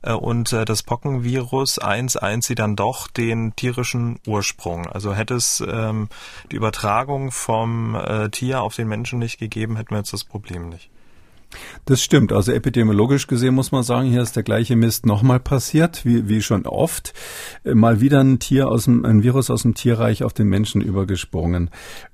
äh, 0.00 0.12
und 0.12 0.54
äh, 0.54 0.64
das 0.64 0.82
Pockenvirus 0.82 1.78
1 1.78 2.16
eint 2.16 2.44
sie 2.44 2.54
dann 2.54 2.76
doch 2.76 3.06
den 3.06 3.54
tierischen 3.54 4.20
Ursprung. 4.26 4.86
Also 4.86 5.12
hätte 5.12 5.34
es 5.34 5.62
ähm, 5.70 6.08
die 6.50 6.56
Übertragung 6.56 7.30
vom 7.30 7.94
äh, 7.94 8.30
Tier 8.30 8.62
auf 8.62 8.74
den 8.74 8.88
Menschen 8.88 9.18
nicht 9.18 9.38
gegeben, 9.38 9.76
hätten 9.76 9.90
wir 9.90 9.98
jetzt 9.98 10.14
das 10.14 10.24
Problem 10.24 10.70
nicht. 10.70 10.88
Das 11.84 12.02
stimmt. 12.02 12.32
Also 12.32 12.52
epidemiologisch 12.52 13.26
gesehen 13.26 13.54
muss 13.54 13.72
man 13.72 13.82
sagen, 13.82 14.08
hier 14.08 14.22
ist 14.22 14.36
der 14.36 14.42
gleiche 14.42 14.76
Mist 14.76 15.06
nochmal 15.06 15.40
passiert, 15.40 16.04
wie, 16.04 16.28
wie 16.28 16.42
schon 16.42 16.66
oft. 16.66 17.12
Äh, 17.64 17.74
mal 17.74 18.00
wieder 18.00 18.20
ein 18.20 18.38
Tier 18.38 18.68
aus 18.68 18.84
dem, 18.84 19.04
ein 19.04 19.22
Virus 19.22 19.50
aus 19.50 19.62
dem 19.62 19.74
Tierreich 19.74 20.22
auf 20.22 20.32
den 20.32 20.48
Menschen 20.48 20.80
übergesprungen. 20.80 21.70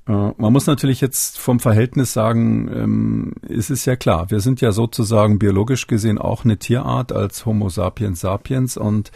Äh, 0.09 0.33
man 0.37 0.53
muss 0.53 0.67
natürlich 0.67 1.01
jetzt 1.01 1.39
vom 1.39 1.61
Verhältnis 1.61 2.13
sagen, 2.13 2.71
ähm, 2.73 3.33
es 3.49 3.71
ist 3.71 3.85
ja 3.87 3.97
klar, 3.97 4.31
wir 4.31 4.41
sind 4.41 4.61
ja 4.61 4.73
sozusagen 4.73 5.39
biologisch 5.39 5.87
gesehen 5.87 6.19
auch 6.19 6.45
eine 6.45 6.59
Tierart 6.59 7.13
als 7.13 7.45
Homo 7.47 7.69
sapiens 7.69 8.21
sapiens 8.21 8.77
und 8.77 9.11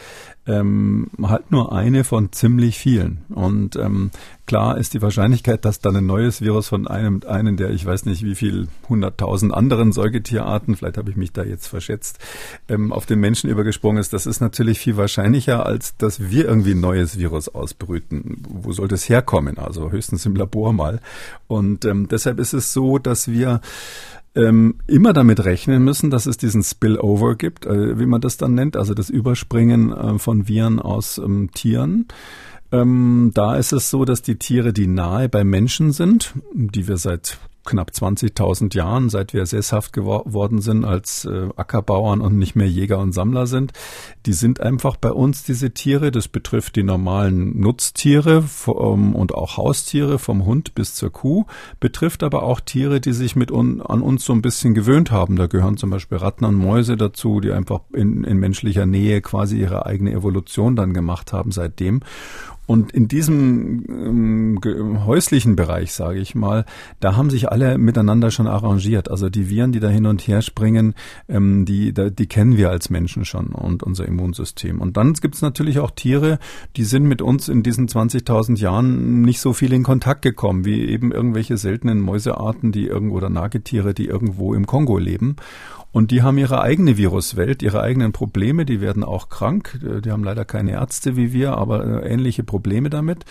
ähm, 0.51 1.09
halt 1.23 1.51
nur 1.51 1.73
eine 1.73 2.03
von 2.03 2.33
ziemlich 2.33 2.79
vielen. 2.79 3.25
Und 3.29 3.77
ähm, 3.77 4.11
klar 4.47 4.79
ist 4.79 4.95
die 4.95 5.03
Wahrscheinlichkeit, 5.03 5.65
dass 5.65 5.81
dann 5.81 5.95
ein 5.97 6.07
neues 6.07 6.41
Virus 6.41 6.67
von 6.69 6.89
einem, 6.89 7.21
einen 7.29 7.57
der 7.57 7.71
ich 7.71 7.85
weiß 7.85 8.07
nicht 8.07 8.25
wie 8.25 8.35
viel 8.35 8.69
hunderttausend 8.89 9.55
anderen 9.55 9.93
Säugetierarten, 9.93 10.77
vielleicht 10.77 10.97
habe 10.97 11.11
ich 11.11 11.17
mich 11.17 11.33
da 11.33 11.45
jetzt 11.45 11.67
verschätzt, 11.67 12.19
ähm, 12.69 12.93
auf 12.93 13.07
den 13.07 13.21
Menschen 13.21 13.51
übergesprungen 13.51 14.01
ist, 14.01 14.13
das 14.13 14.27
ist 14.27 14.41
natürlich 14.41 14.81
viel 14.81 14.97
wahrscheinlicher, 14.97 15.67
als 15.67 15.97
dass 15.99 16.31
wir 16.31 16.47
irgendwie 16.47 16.73
ein 16.73 16.81
neues 16.81 17.19
Virus 17.19 17.49
ausbrüten. 17.49 18.43
Wo 18.49 18.73
soll 18.73 18.89
das 18.89 19.09
herkommen? 19.09 19.59
Also 19.59 19.93
höchstens 19.93 20.27
im 20.27 20.35
Labor 20.35 20.73
mal. 20.81 21.01
Und 21.47 21.85
ähm, 21.85 22.09
deshalb 22.09 22.41
ist 22.41 22.55
es 22.55 22.73
so, 22.73 22.99
dass 22.99 23.29
wir 23.29 23.61
ähm, 24.35 24.77
immer 24.87 25.13
damit 25.13 25.45
rechnen 25.45 25.83
müssen, 25.83 26.11
dass 26.11 26.27
es 26.27 26.37
diesen 26.37 26.63
Spillover 26.63 27.35
gibt, 27.35 27.67
äh, 27.67 27.99
wie 27.99 28.07
man 28.07 28.21
das 28.21 28.37
dann 28.37 28.55
nennt, 28.55 28.77
also 28.77 28.95
das 28.95 29.11
Überspringen 29.11 29.93
äh, 29.93 30.19
von 30.19 30.49
Viren 30.49 30.79
aus 30.79 31.19
ähm, 31.19 31.51
Tieren. 31.53 32.07
Ähm, 32.73 33.33
da 33.35 33.57
ist 33.57 33.73
es 33.73 33.91
so, 33.91 34.05
dass 34.05 34.23
die 34.23 34.37
Tiere, 34.37 34.73
die 34.73 34.87
nahe 34.87 35.29
bei 35.29 35.43
Menschen 35.45 35.93
sind, 35.93 36.35
die 36.55 36.87
wir 36.87 36.97
seit 36.97 37.39
knapp 37.71 37.91
20.000 37.91 38.75
Jahren, 38.75 39.09
seit 39.11 39.33
wir 39.33 39.47
sesshaft 39.47 39.93
geworden 39.93 40.61
sind 40.61 40.85
als 40.85 41.25
äh, 41.25 41.49
Ackerbauern 41.57 42.21
und 42.21 42.37
nicht 42.37 42.57
mehr 42.57 42.69
Jäger 42.69 42.99
und 42.99 43.13
Sammler 43.13 43.47
sind. 43.47 43.73
Die 44.27 44.33
sind 44.33 44.61
einfach 44.61 44.97
bei 44.97 45.13
uns, 45.13 45.45
diese 45.45 45.71
Tiere. 45.71 46.11
Das 46.11 46.27
betrifft 46.29 46.77
die 46.77 46.83
normalen 46.83 47.59
Nutztiere 47.61 48.45
ähm, 48.67 49.15
und 49.15 49.35
auch 49.35 49.57
Haustiere, 49.57 50.19
vom 50.19 50.45
Hund 50.45 50.75
bis 50.75 50.95
zur 50.95 51.11
Kuh, 51.11 51.47
betrifft 51.79 52.23
aber 52.23 52.43
auch 52.43 52.61
Tiere, 52.61 53.01
die 53.01 53.13
sich 53.13 53.37
mit 53.37 53.53
un 53.53 53.81
an 53.81 54.03
uns 54.03 54.25
so 54.25 54.33
ein 54.33 54.43
bisschen 54.43 54.75
gewöhnt 54.75 55.11
haben. 55.13 55.37
Da 55.37 55.47
gehören 55.47 55.77
zum 55.77 55.91
Beispiel 55.91 56.19
Ratten 56.19 56.45
und 56.45 56.57
Mäuse 56.57 56.97
dazu, 56.97 57.41
die 57.41 57.53
einfach 57.53 57.81
in, 57.93 58.25
in 58.25 58.39
menschlicher 58.39 58.85
Nähe 58.85 59.21
quasi 59.21 59.59
ihre 59.59 59.87
eigene 59.87 60.11
Evolution 60.13 60.75
dann 60.75 60.93
gemacht 60.93 61.33
haben 61.33 61.53
seitdem. 61.53 62.01
Und 62.71 62.93
in 62.93 63.09
diesem 63.09 63.85
ähm, 63.89 65.05
häuslichen 65.05 65.57
Bereich, 65.57 65.93
sage 65.93 66.21
ich 66.21 66.37
mal, 66.37 66.65
da 67.01 67.17
haben 67.17 67.29
sich 67.29 67.51
alle 67.51 67.79
miteinander 67.79 68.31
schon 68.31 68.47
arrangiert. 68.47 69.11
Also 69.11 69.29
die 69.29 69.51
Viren, 69.51 69.73
die 69.73 69.81
da 69.81 69.89
hin 69.89 70.07
und 70.07 70.23
her 70.29 70.41
springen, 70.41 70.95
ähm, 71.29 71.65
die, 71.65 71.93
da, 71.93 72.11
die 72.11 72.29
kennen 72.29 72.57
wir 72.57 72.71
als 72.71 72.89
Menschen 72.89 73.25
schon 73.25 73.49
und 73.49 73.83
unser 73.83 74.07
Immunsystem. 74.07 74.81
Und 74.81 74.97
dann 74.97 75.15
gibt 75.15 75.35
es 75.35 75.43
natürlich 75.43 75.81
auch 75.81 75.91
Tiere, 75.91 76.39
die 76.77 76.85
sind 76.85 77.07
mit 77.07 77.23
uns 77.23 77.49
in 77.49 77.65
diesen 77.65 77.89
20.000 77.89 78.59
Jahren 78.59 79.23
nicht 79.23 79.41
so 79.41 79.53
viel 79.53 79.73
in 79.73 79.83
Kontakt 79.83 80.23
gekommen, 80.23 80.65
wie 80.65 80.85
eben 80.85 81.11
irgendwelche 81.11 81.57
seltenen 81.57 81.99
Mäusearten, 81.99 82.71
die 82.71 82.87
irgendwo 82.87 83.17
oder 83.17 83.31
Nagetiere, 83.31 83.95
die 83.95 84.07
irgendwo 84.07 84.55
im 84.55 84.69
Kongo 84.69 84.97
leben. 84.97 85.35
Und 85.93 86.13
die 86.13 86.23
haben 86.23 86.39
ihre 86.39 86.61
eigene 86.61 86.97
Viruswelt, 86.97 87.63
ihre 87.63 87.81
eigenen 87.81 88.13
Probleme, 88.13 88.65
die 88.65 88.81
werden 88.81 89.03
auch 89.03 89.29
krank. 89.29 89.81
Die 90.05 90.11
haben 90.11 90.23
leider 90.23 90.45
keine 90.45 90.73
Ärzte 90.73 91.17
wie 91.17 91.33
wir, 91.33 91.57
aber 91.57 92.05
äh, 92.05 92.13
ähnliche 92.13 92.45
Probleme 92.45 92.91
damit. 92.91 93.25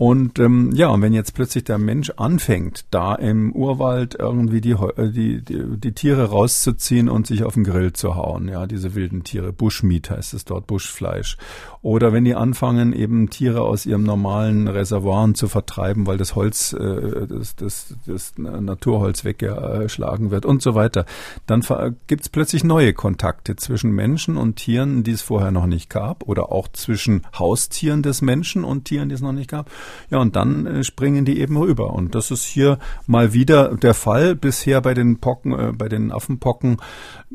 Und 0.00 0.38
ähm, 0.38 0.72
ja, 0.72 0.88
und 0.88 1.02
wenn 1.02 1.12
jetzt 1.12 1.34
plötzlich 1.34 1.64
der 1.64 1.76
Mensch 1.76 2.08
anfängt, 2.16 2.86
da 2.90 3.14
im 3.14 3.52
Urwald 3.52 4.14
irgendwie 4.18 4.62
die, 4.62 4.70
äh, 4.70 5.10
die, 5.10 5.44
die, 5.44 5.76
die 5.76 5.92
Tiere 5.92 6.30
rauszuziehen 6.30 7.10
und 7.10 7.26
sich 7.26 7.44
auf 7.44 7.52
den 7.52 7.64
Grill 7.64 7.92
zu 7.92 8.16
hauen, 8.16 8.48
ja, 8.48 8.66
diese 8.66 8.94
wilden 8.94 9.24
Tiere, 9.24 9.52
Bushmeat 9.52 10.08
heißt 10.08 10.32
es 10.32 10.46
dort, 10.46 10.66
Buschfleisch. 10.66 11.36
Oder 11.82 12.14
wenn 12.14 12.24
die 12.24 12.34
anfangen, 12.34 12.94
eben 12.94 13.28
Tiere 13.28 13.60
aus 13.60 13.84
ihrem 13.84 14.02
normalen 14.02 14.68
Reservoiren 14.68 15.34
zu 15.34 15.48
vertreiben, 15.48 16.06
weil 16.06 16.16
das 16.16 16.34
Holz, 16.34 16.72
äh, 16.72 17.26
das, 17.26 17.56
das, 17.56 17.94
das 18.06 18.38
Naturholz 18.38 19.26
weggeschlagen 19.26 20.30
wird 20.30 20.46
und 20.46 20.62
so 20.62 20.74
weiter, 20.74 21.04
dann 21.46 21.62
gibt 22.06 22.22
es 22.22 22.30
plötzlich 22.30 22.64
neue 22.64 22.94
Kontakte 22.94 23.54
zwischen 23.56 23.90
Menschen 23.90 24.38
und 24.38 24.56
Tieren, 24.56 25.02
die 25.02 25.10
es 25.10 25.20
vorher 25.20 25.50
noch 25.50 25.66
nicht 25.66 25.90
gab, 25.90 26.26
oder 26.26 26.50
auch 26.52 26.68
zwischen 26.68 27.26
Haustieren 27.38 28.02
des 28.02 28.22
Menschen 28.22 28.64
und 28.64 28.86
Tieren, 28.86 29.10
die 29.10 29.14
es 29.14 29.20
noch 29.20 29.32
nicht 29.32 29.50
gab. 29.50 29.70
Ja, 30.10 30.18
und 30.18 30.36
dann 30.36 30.66
äh, 30.66 30.84
springen 30.84 31.24
die 31.24 31.40
eben 31.40 31.56
rüber. 31.56 31.92
Und 31.92 32.14
das 32.14 32.30
ist 32.30 32.44
hier 32.44 32.78
mal 33.06 33.32
wieder 33.32 33.76
der 33.76 33.94
Fall. 33.94 34.34
Bisher 34.34 34.80
bei 34.80 34.94
den 34.94 35.18
Pocken, 35.18 35.52
äh, 35.52 35.72
bei 35.76 35.88
den 35.88 36.12
Affenpocken 36.12 36.78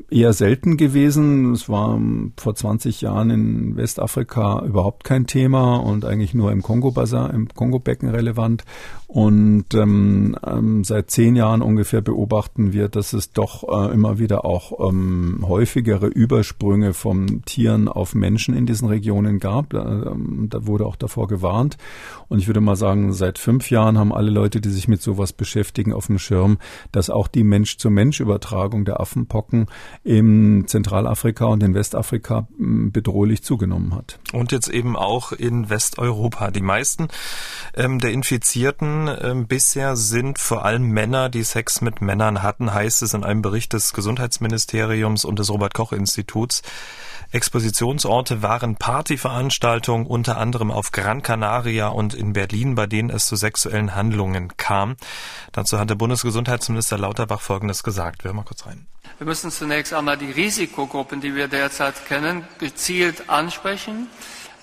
eher 0.09 0.33
selten 0.33 0.77
gewesen. 0.77 1.53
Es 1.53 1.69
war 1.69 1.95
ähm, 1.95 2.33
vor 2.37 2.55
20 2.55 3.01
Jahren 3.01 3.29
in 3.29 3.77
Westafrika 3.77 4.63
überhaupt 4.65 5.03
kein 5.03 5.27
Thema 5.27 5.77
und 5.77 6.05
eigentlich 6.05 6.33
nur 6.33 6.51
im 6.51 6.61
Kongo-Basar, 6.61 7.33
im 7.33 7.47
Kongo-Becken 7.49 8.09
relevant. 8.09 8.63
Und 9.07 9.73
ähm, 9.75 10.35
ähm, 10.45 10.83
seit 10.83 11.11
zehn 11.11 11.35
Jahren 11.35 11.61
ungefähr 11.61 12.01
beobachten 12.01 12.73
wir, 12.73 12.89
dass 12.89 13.13
es 13.13 13.31
doch 13.31 13.63
äh, 13.63 13.93
immer 13.93 14.17
wieder 14.17 14.45
auch 14.45 14.89
ähm, 14.89 15.45
häufigere 15.47 16.07
Übersprünge 16.07 16.93
von 16.93 17.43
Tieren 17.45 17.87
auf 17.87 18.15
Menschen 18.15 18.55
in 18.55 18.65
diesen 18.65 18.87
Regionen 18.87 19.39
gab. 19.39 19.73
Äh, 19.73 19.77
da 19.77 20.65
wurde 20.65 20.87
auch 20.87 20.95
davor 20.95 21.27
gewarnt. 21.27 21.77
Und 22.29 22.39
ich 22.39 22.47
würde 22.47 22.61
mal 22.61 22.75
sagen, 22.75 23.13
seit 23.13 23.37
fünf 23.37 23.69
Jahren 23.69 23.99
haben 23.99 24.11
alle 24.11 24.31
Leute, 24.31 24.59
die 24.59 24.69
sich 24.69 24.87
mit 24.87 25.01
sowas 25.03 25.33
beschäftigen, 25.33 25.93
auf 25.93 26.07
dem 26.07 26.17
Schirm, 26.17 26.57
dass 26.91 27.11
auch 27.11 27.27
die 27.27 27.43
Mensch-zu-Mensch-Übertragung 27.43 28.85
der 28.85 28.99
Affenpocken 28.99 29.67
in 30.03 30.65
Zentralafrika 30.67 31.45
und 31.45 31.61
in 31.61 31.75
Westafrika 31.75 32.47
hm, 32.57 32.91
bedrohlich 32.91 33.43
zugenommen 33.43 33.93
hat. 33.93 34.19
Und 34.33 34.51
jetzt 34.51 34.69
eben 34.69 34.95
auch 34.95 35.31
in 35.31 35.69
Westeuropa. 35.69 36.49
Die 36.49 36.61
meisten 36.61 37.09
ähm, 37.75 37.99
der 37.99 38.11
Infizierten 38.11 38.94
ähm, 39.21 39.47
bisher 39.47 39.95
sind 39.95 40.39
vor 40.39 40.65
allem 40.65 40.83
Männer, 40.83 41.29
die 41.29 41.43
Sex 41.43 41.81
mit 41.81 42.01
Männern 42.01 42.41
hatten, 42.41 42.73
heißt 42.73 43.01
es 43.03 43.13
in 43.13 43.23
einem 43.23 43.41
Bericht 43.41 43.73
des 43.73 43.93
Gesundheitsministeriums 43.93 45.25
und 45.25 45.39
des 45.39 45.49
Robert 45.49 45.73
Koch 45.73 45.91
Instituts. 45.91 46.61
Expositionsorte 47.31 48.41
waren 48.41 48.75
Partyveranstaltungen, 48.75 50.07
unter 50.07 50.37
anderem 50.37 50.71
auf 50.71 50.91
Gran 50.91 51.21
Canaria 51.21 51.87
und 51.87 52.13
in 52.13 52.33
Berlin, 52.33 52.75
bei 52.75 52.87
denen 52.87 53.09
es 53.09 53.27
zu 53.27 53.35
sexuellen 53.35 53.95
Handlungen 53.95 54.55
kam. 54.57 54.95
Dazu 55.51 55.79
hat 55.79 55.89
der 55.89 55.95
Bundesgesundheitsminister 55.95 56.97
Lauterbach 56.97 57.41
Folgendes 57.41 57.83
gesagt. 57.83 58.23
Wir 58.23 58.29
hören 58.29 58.37
mal 58.37 58.43
kurz 58.43 58.65
rein. 58.65 58.87
Wir 59.17 59.27
müssen 59.27 59.51
zunächst 59.51 59.93
einmal 59.93 60.17
die 60.17 60.31
Risikogruppen, 60.31 61.21
die 61.21 61.35
wir 61.35 61.47
derzeit 61.47 62.05
kennen, 62.07 62.43
gezielt 62.59 63.29
ansprechen. 63.29 64.07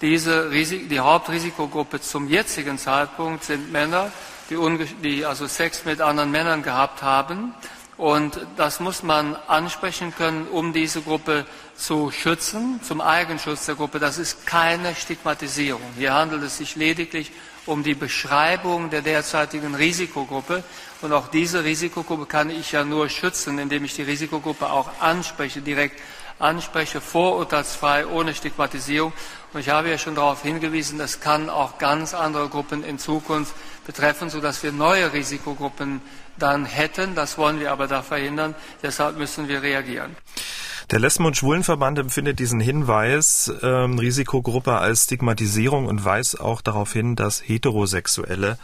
Diese 0.03 0.51
die 0.51 0.99
Hauptrisikogruppe 0.99 2.01
zum 2.01 2.29
jetzigen 2.29 2.77
Zeitpunkt 2.77 3.45
sind 3.45 3.71
Männer, 3.71 4.11
die, 4.51 4.57
die 5.01 5.25
also 5.25 5.47
Sex 5.47 5.85
mit 5.85 6.01
anderen 6.01 6.33
Männern 6.33 6.65
gehabt 6.65 7.03
haben. 7.03 7.55
Und 7.97 8.41
das 8.57 8.81
muss 8.81 9.05
man 9.05 9.37
ansprechen 9.47 10.13
können, 10.13 10.49
um 10.49 10.73
diese 10.73 11.03
Gruppe 11.03 11.47
zu 11.77 12.11
schützen, 12.11 12.81
zum 12.83 13.01
Eigenschutz 13.01 13.67
der 13.67 13.77
Gruppe. 13.77 14.01
Das 14.01 14.19
ist 14.19 14.45
keine 14.45 14.97
Stigmatisierung. 14.97 15.83
Hier 15.97 16.13
handelt 16.13 16.43
es 16.43 16.57
sich 16.57 16.75
lediglich 16.75 17.31
um 17.65 17.85
die 17.85 17.95
Beschreibung 17.95 18.91
der 18.91 19.03
derzeitigen 19.03 19.77
Risikogruppe. 19.77 20.65
Und 21.01 21.13
auch 21.13 21.29
diese 21.29 21.63
Risikogruppe 21.63 22.27
kann 22.27 22.51
ich 22.51 22.73
ja 22.73 22.83
nur 22.83 23.09
schützen, 23.09 23.61
indem 23.61 23.85
ich 23.85 23.95
die 23.95 24.03
Risikogruppe 24.03 24.69
auch 24.69 24.91
anspreche, 24.99 25.61
direkt 25.61 26.01
anspreche, 26.41 27.01
vorurteilsfrei, 27.01 28.07
ohne 28.07 28.35
Stigmatisierung. 28.35 29.13
Und 29.53 29.61
ich 29.61 29.69
habe 29.69 29.91
ja 29.91 29.99
schon 29.99 30.15
darauf 30.15 30.43
hingewiesen, 30.43 30.99
das 30.99 31.21
kann 31.21 31.51
auch 31.51 31.79
ganz 31.79 32.15
andere 32.15 32.49
Gruppen 32.49 32.85
in 32.85 32.99
Zukunft 32.99 33.55
betreffen, 33.87 34.31
sodass 34.31 34.63
wir 34.63 34.73
neue 34.73 35.13
Risikogruppen 35.13 36.01
dann 36.39 36.65
hätten. 36.65 37.15
Das 37.15 37.37
wollen 37.37 37.61
wir 37.61 37.71
aber 37.73 37.87
da 37.87 38.03
verhindern. 38.03 38.55
Deshalb 38.83 39.19
müssen 39.19 39.49
wir 39.49 39.63
reagieren. 39.63 40.17
Der 40.91 40.99
Lesben- 40.99 41.27
und 41.27 41.37
Schwulenverband 41.37 41.99
empfindet 41.99 42.39
diesen 42.39 42.61
Hinweis 42.61 43.53
ähm, 43.63 43.99
Risikogruppe 43.99 44.79
als 44.79 45.05
Stigmatisierung 45.05 45.87
und 45.87 46.05
weist 46.05 46.41
auch 46.41 46.61
darauf 46.61 46.93
hin, 46.93 47.17
dass 47.17 47.43
Heterosexuelle 47.47 48.59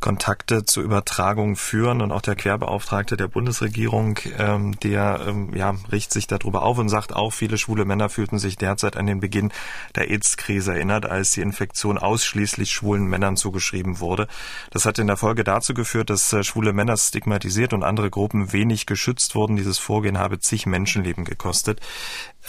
Kontakte 0.00 0.64
zur 0.64 0.82
Übertragung 0.82 1.56
führen. 1.56 2.00
Und 2.00 2.12
auch 2.12 2.22
der 2.22 2.36
Querbeauftragte 2.36 3.16
der 3.16 3.28
Bundesregierung, 3.28 4.18
ähm, 4.38 4.78
der 4.80 5.20
ähm, 5.26 5.54
ja, 5.54 5.74
richtet 5.90 6.12
sich 6.12 6.26
darüber 6.26 6.62
auf 6.62 6.78
und 6.78 6.88
sagt 6.88 7.14
auch, 7.14 7.32
viele 7.32 7.58
schwule 7.58 7.84
Männer 7.84 8.08
fühlten 8.08 8.38
sich 8.38 8.56
derzeit 8.56 8.96
an 8.96 9.06
den 9.06 9.20
Beginn 9.20 9.52
der 9.94 10.10
AIDS-Krise 10.10 10.74
erinnert, 10.74 11.06
als 11.06 11.32
die 11.32 11.40
Infektion 11.40 11.98
ausschließlich 11.98 12.70
schwulen 12.70 13.04
Männern 13.04 13.36
zugeschrieben 13.36 14.00
wurde. 14.00 14.28
Das 14.70 14.86
hat 14.86 14.98
in 14.98 15.06
der 15.06 15.16
Folge 15.16 15.44
dazu 15.44 15.74
geführt, 15.74 16.10
dass 16.10 16.32
äh, 16.32 16.44
schwule 16.44 16.72
Männer 16.72 16.96
stigmatisiert 16.96 17.72
und 17.72 17.82
andere 17.82 18.10
Gruppen 18.10 18.52
wenig 18.52 18.86
geschützt 18.86 19.34
wurden. 19.34 19.56
Dieses 19.56 19.78
Vorgehen 19.78 20.18
habe 20.18 20.38
zig 20.38 20.66
Menschenleben 20.66 21.24
gekostet. 21.24 21.80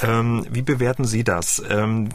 Ähm, 0.01 0.45
wie 0.51 0.62
bewerten 0.62 1.05
Sie 1.05 1.23
das? 1.23 1.63
Ähm, 1.69 2.10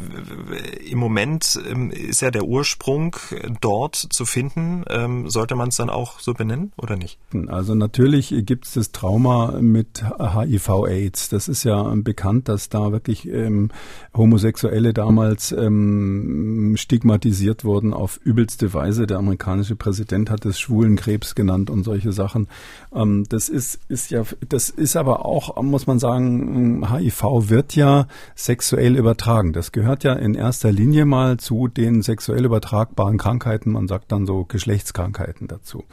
Im 0.87 0.99
Moment 0.99 1.59
ähm, 1.67 1.91
ist 1.91 2.21
ja 2.21 2.31
der 2.31 2.45
Ursprung 2.45 3.17
dort 3.63 3.97
zu 3.97 4.27
finden. 4.27 4.85
Ähm, 4.89 5.31
sollte 5.31 5.55
man 5.55 5.71
es 5.71 5.77
dann 5.77 5.89
auch 5.89 6.21
so 6.21 6.35
benennen 6.35 6.73
oder 6.77 6.97
nicht? 6.97 7.19
Also 7.49 7.75
natürlich 7.75 8.35
gibt 8.45 8.67
es 8.67 8.75
das 8.75 8.93
Trauma 8.93 9.59
mit 9.63 10.05
HIV-AIDS. 10.19 11.31
Das 11.31 11.49
ist 11.49 11.65
ja 11.65 11.95
bekannt, 11.97 12.49
dass 12.49 12.69
da 12.69 12.93
wirklich 12.93 13.27
ähm, 13.27 13.71
Homosexuelle 14.15 14.93
damals 14.93 15.53
ähm, 15.53 16.75
stigmatisiert 16.77 17.65
wurden 17.65 17.95
auf 17.95 18.21
übelste 18.23 18.75
Weise. 18.75 19.07
Der 19.07 19.19
amerikanische 19.19 19.77
Präsident 19.77 20.29
hat 20.29 20.45
es 20.45 20.61
Schwulenkrebs 20.61 21.35
genannt 21.35 21.71
und 21.71 21.85
solche 21.85 22.13
Sachen. 22.13 22.49
das 22.91 23.49
ist, 23.49 23.81
ist 23.89 24.11
ja, 24.11 24.23
das 24.49 24.69
ist 24.69 24.97
aber 24.97 25.25
auch, 25.25 25.61
muss 25.63 25.87
man 25.87 25.99
sagen, 25.99 26.87
HIV 26.91 27.49
wird 27.49 27.70
wird 27.71 27.77
ja 27.77 28.07
sexuell 28.35 28.97
übertragen. 28.97 29.53
Das 29.53 29.71
gehört 29.71 30.03
ja 30.03 30.15
in 30.15 30.35
erster 30.35 30.73
Linie 30.73 31.05
mal 31.05 31.37
zu 31.37 31.69
den 31.69 32.03
sexuell 32.03 32.45
übertragbaren 32.45 33.17
Krankheiten. 33.17 33.73
Man 33.73 33.87
sagt 33.87 34.11
dann 34.11 34.27
so 34.27 34.45
Geschlechtskrankheiten 34.45 35.47
dazu. 35.47 35.85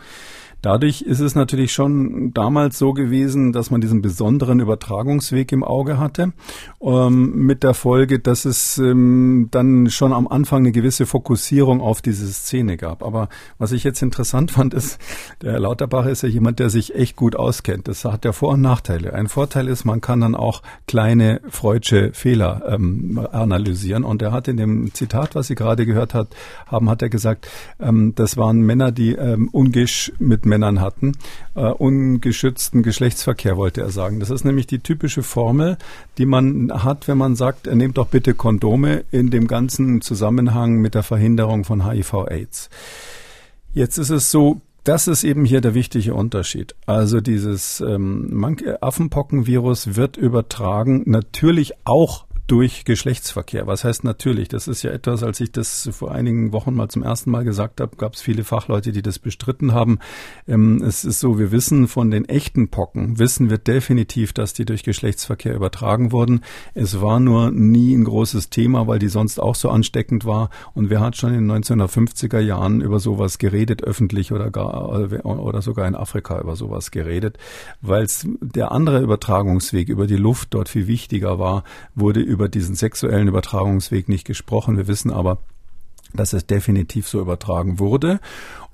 Dadurch 0.62 1.02
ist 1.02 1.20
es 1.20 1.36
natürlich 1.36 1.72
schon 1.72 2.34
damals 2.34 2.80
so 2.80 2.94
gewesen, 2.94 3.54
dass 3.54 3.70
man 3.70 3.80
diesen 3.80 4.02
besonderen 4.02 4.60
Übertragungsweg 4.60 5.52
im 5.52 5.64
Auge 5.64 6.00
hatte, 6.00 6.34
ähm, 6.82 7.46
mit 7.46 7.64
der 7.64 7.74
Folge, 7.74 8.20
dass 8.20 8.46
es 8.46 8.78
ähm, 8.78 9.50
dann 9.52 9.90
schon 9.90 10.14
am 10.14 10.28
Anfang 10.28 10.60
eine 10.60 10.72
gewisse 10.72 11.06
Fokussierung 11.06 11.80
auf 11.80 12.02
diese 12.02 12.28
Szene 12.28 12.76
gab. 12.76 13.04
Aber 13.04 13.30
was 13.60 13.72
ich 13.72 13.84
jetzt 13.84 14.02
interessant 14.02 14.52
fand, 14.58 14.74
ist, 14.74 15.00
der 15.42 15.54
Herr 15.54 15.60
Lauterbach 15.60 16.08
ist 16.08 16.24
ja 16.24 16.30
jemand, 16.30 16.60
der 16.60 16.70
sich 16.70 16.96
echt 16.96 17.16
gut 17.16 17.36
auskennt. 17.36 17.88
Das 17.88 18.04
hat 18.04 18.26
ja 18.26 18.32
Vor- 18.32 18.54
und 18.54 18.62
Nachteile. 18.62 19.14
Ein 19.14 19.28
Vorteil 19.28 19.68
ist, 19.68 19.86
man 19.86 20.02
kann 20.02 20.22
dann 20.22 20.36
auch 20.36 20.64
kleine 20.88 21.42
freudsche 21.50 22.12
Fehler 22.14 22.64
ähm, 22.68 23.28
analysieren. 23.32 24.04
Und 24.04 24.24
er 24.24 24.32
hat 24.32 24.48
in 24.48 24.58
dem 24.58 24.94
Zitat, 24.94 25.36
was 25.36 25.48
Sie 25.48 25.56
gerade 25.56 25.86
gehört 25.86 26.16
hat, 26.16 26.30
haben, 26.66 26.90
hat 26.90 27.04
er 27.04 27.10
gesagt, 27.10 27.48
ähm, 27.80 28.14
das 28.16 28.38
waren 28.38 28.62
Männer, 28.62 28.92
die 28.92 29.12
ähm, 29.12 29.50
ungesch 29.52 30.12
mit 30.18 30.47
Männern 30.48 30.82
hatten. 30.82 31.14
Äh, 31.56 31.66
ungeschützten 31.66 32.84
Geschlechtsverkehr 32.84 33.58
wollte 33.58 33.82
er 33.82 33.90
sagen. 33.90 34.20
Das 34.20 34.30
ist 34.30 34.46
nämlich 34.46 34.68
die 34.68 34.80
typische 34.80 35.24
Formel, 35.24 35.78
die 36.18 36.26
man 36.26 36.72
hat, 36.84 37.08
wenn 37.08 37.18
man 37.18 37.36
sagt, 37.36 37.68
nehmt 37.68 37.98
doch 37.98 38.08
bitte 38.08 38.34
Kondome 38.34 39.04
in 39.12 39.30
dem 39.30 39.48
ganzen 39.48 40.02
Zusammenhang 40.02 40.78
mit 40.78 40.96
der 40.96 41.04
Verhinderung 41.04 41.64
von 41.64 41.90
HIV-Aids. 41.90 42.70
Jetzt 43.74 43.98
ist 43.98 44.10
es 44.10 44.32
so, 44.32 44.62
das 44.88 45.10
ist 45.10 45.26
eben 45.26 45.44
hier 45.44 45.60
der 45.60 45.74
wichtige 45.74 46.14
Unterschied. 46.14 46.74
Also 46.86 47.20
dieses 47.20 47.82
ähm, 47.82 48.56
Affenpockenvirus 48.80 49.98
wird 49.98 50.16
übertragen 50.16 51.04
natürlich 51.06 51.74
auch 51.84 52.26
durch 52.48 52.86
Geschlechtsverkehr. 52.86 53.68
Was 53.68 53.84
heißt 53.84 54.06
natürlich? 54.06 54.48
Das 54.48 54.68
ist 54.68 54.82
ja 54.82 54.92
etwas, 54.92 55.22
als 55.22 55.40
ich 55.42 55.52
das 55.52 55.90
vor 55.92 56.12
einigen 56.12 56.54
Wochen 56.54 56.74
mal 56.74 56.88
zum 56.88 57.04
ersten 57.04 57.30
Mal 57.30 57.44
gesagt 57.44 57.82
habe, 57.82 57.98
gab 57.98 58.14
es 58.14 58.22
viele 58.22 58.46
Fachleute, 58.46 58.94
die 58.94 59.02
das 59.02 59.20
bestritten 59.20 59.74
haben. 59.74 60.00
Ähm, 60.48 60.82
es 60.82 61.04
ist 61.04 61.20
so, 61.20 61.38
wir 61.38 61.52
wissen 61.52 61.88
von 61.90 62.10
den 62.10 62.28
echten 62.28 62.70
Pocken, 62.70 63.20
wissen 63.20 63.50
wir 63.50 63.58
definitiv, 63.58 64.32
dass 64.32 64.54
die 64.54 64.64
durch 64.64 64.84
Geschlechtsverkehr 64.84 65.56
übertragen 65.56 66.14
wurden. 66.14 66.42
Es 66.74 67.02
war 67.02 67.20
nur 67.20 67.52
nie 67.52 67.94
ein 67.94 68.06
großes 68.06 68.50
Thema, 68.50 68.88
weil 68.88 69.00
die 69.00 69.10
sonst 69.10 69.40
auch 69.40 69.56
so 69.56 69.70
ansteckend 69.70 70.24
war. 70.24 70.50
Und 70.74 70.90
wer 70.90 71.02
hat 71.02 71.18
schon 71.18 71.34
in 71.34 71.48
den 71.48 71.64
1950er 71.64 72.40
Jahren 72.40 72.80
über 72.80 73.00
sowas 73.00 73.40
geredet, 73.40 73.84
öffentlich 73.84 74.32
oder 74.32 74.52
gar 74.52 74.88
oder 75.24 75.62
sogar 75.62 75.88
in 75.88 75.96
Afrika 75.96 76.40
über 76.40 76.56
sowas 76.56 76.92
geredet, 76.92 77.38
weil 77.82 78.08
der 78.42 78.72
andere 78.72 79.02
Übertragungsweg 79.02 79.90
über 79.90 80.08
die 80.08 80.16
Luft 80.16 80.54
dort 80.54 80.70
viel 80.70 80.88
wichtiger 80.88 81.40
war, 81.40 81.64
wurde 81.94 82.22
über 82.38 82.50
diesen 82.50 82.76
sexuellen 82.76 83.28
Übertragungsweg 83.28 84.08
nicht 84.10 84.26
gesprochen. 84.26 84.78
Wir 84.78 84.86
wissen 84.86 85.10
aber, 85.10 85.40
dass 86.14 86.34
es 86.34 86.46
definitiv 86.46 87.08
so 87.08 87.20
übertragen 87.20 87.80
wurde. 87.80 88.20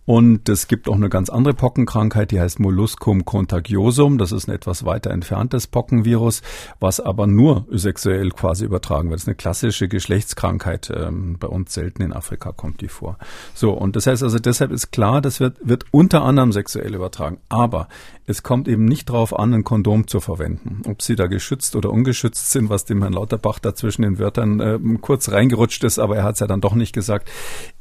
Und 0.06 0.50
es 0.50 0.68
gibt 0.68 0.90
auch 0.90 0.96
eine 0.96 1.10
ganz 1.10 1.30
andere 1.30 1.54
Pockenkrankheit, 1.54 2.32
die 2.32 2.40
heißt 2.40 2.60
Molluscum 2.60 3.24
contagiosum. 3.24 4.18
Das 4.18 4.32
ist 4.34 4.48
ein 4.48 4.56
etwas 4.56 4.86
weiter 4.86 5.12
entferntes 5.12 5.68
Pockenvirus, 5.68 6.42
was 6.80 7.00
aber 7.00 7.26
nur 7.26 7.66
sexuell 7.72 8.32
quasi 8.32 8.66
übertragen 8.66 9.10
wird. 9.10 9.20
Das 9.20 9.24
ist 9.24 9.30
eine 9.30 9.36
klassische 9.36 9.88
Geschlechtskrankheit. 9.88 10.92
Ähm, 10.94 11.38
bei 11.40 11.48
uns 11.48 11.74
selten 11.74 12.02
in 12.02 12.12
Afrika 12.12 12.52
kommt 12.52 12.82
die 12.82 12.90
vor. 12.90 13.18
So, 13.54 13.72
und 13.72 13.96
das 13.96 14.08
heißt 14.08 14.24
also, 14.24 14.40
deshalb 14.40 14.72
ist 14.72 14.92
klar, 14.92 15.22
das 15.22 15.40
wird, 15.40 15.58
wird 15.62 15.86
unter 15.92 16.24
anderem 16.24 16.52
sexuell 16.52 16.94
übertragen. 16.96 17.38
Aber 17.48 17.88
es 18.26 18.44
kommt 18.44 18.68
eben 18.68 18.86
nicht 18.86 19.10
darauf 19.10 19.38
an, 19.38 19.54
ein 19.54 19.64
Kondom 19.64 20.08
zu 20.08 20.20
verwenden. 20.20 20.82
Ob 20.86 21.02
sie 21.02 21.16
da 21.16 21.28
geschützt 21.28 21.76
oder 21.76 21.92
ungeschützt 21.92 22.52
sind, 22.52 22.70
was 22.70 22.86
dem 22.86 23.02
Herrn 23.02 23.14
Lauterbach 23.14 23.60
da 23.60 23.74
zwischen 23.76 24.02
den 24.02 24.20
Wörtern 24.20 24.60
äh, 24.60 24.80
kurz 25.02 25.32
reingerutscht 25.32 25.84
ist, 25.84 26.00
aber 26.00 26.18
er 26.18 26.24
hat 26.24 26.36
es 26.36 26.40
ja 26.40 26.48
dann 26.48 26.62
doch 26.62 26.76
nicht 26.76 26.94
gesagt, 26.94 27.30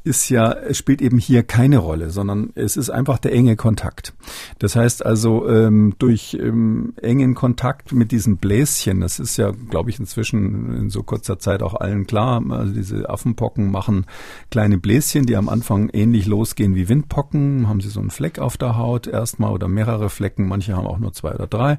ist 0.03 0.29
ja, 0.29 0.55
spielt 0.73 1.01
eben 1.01 1.17
hier 1.17 1.43
keine 1.43 1.77
Rolle 1.77 2.09
sondern 2.13 2.51
es 2.55 2.77
ist 2.77 2.89
einfach 2.89 3.17
der 3.17 3.33
enge 3.33 3.57
Kontakt. 3.57 4.13
Das 4.59 4.75
heißt 4.75 5.05
also, 5.05 5.49
ähm, 5.49 5.95
durch 5.99 6.37
ähm, 6.39 6.93
engen 7.01 7.35
Kontakt 7.35 7.91
mit 7.91 8.11
diesen 8.11 8.37
Bläschen, 8.37 9.01
das 9.01 9.19
ist 9.19 9.35
ja, 9.35 9.51
glaube 9.51 9.89
ich, 9.89 9.99
inzwischen 9.99 10.75
in 10.75 10.89
so 10.89 11.03
kurzer 11.03 11.39
Zeit 11.39 11.61
auch 11.61 11.73
allen 11.73 12.07
klar, 12.07 12.41
also 12.49 12.73
diese 12.73 13.09
Affenpocken 13.09 13.71
machen 13.71 14.05
kleine 14.49 14.77
Bläschen, 14.77 15.25
die 15.25 15.35
am 15.35 15.49
Anfang 15.49 15.89
ähnlich 15.89 16.25
losgehen 16.25 16.75
wie 16.75 16.87
Windpocken, 16.87 17.67
haben 17.67 17.81
sie 17.81 17.89
so 17.89 17.99
einen 17.99 18.11
Fleck 18.11 18.39
auf 18.39 18.55
der 18.55 18.77
Haut 18.77 19.07
erstmal 19.07 19.51
oder 19.51 19.67
mehrere 19.67 20.09
Flecken, 20.09 20.47
manche 20.47 20.75
haben 20.75 20.87
auch 20.87 20.99
nur 20.99 21.11
zwei 21.11 21.33
oder 21.33 21.47
drei. 21.47 21.77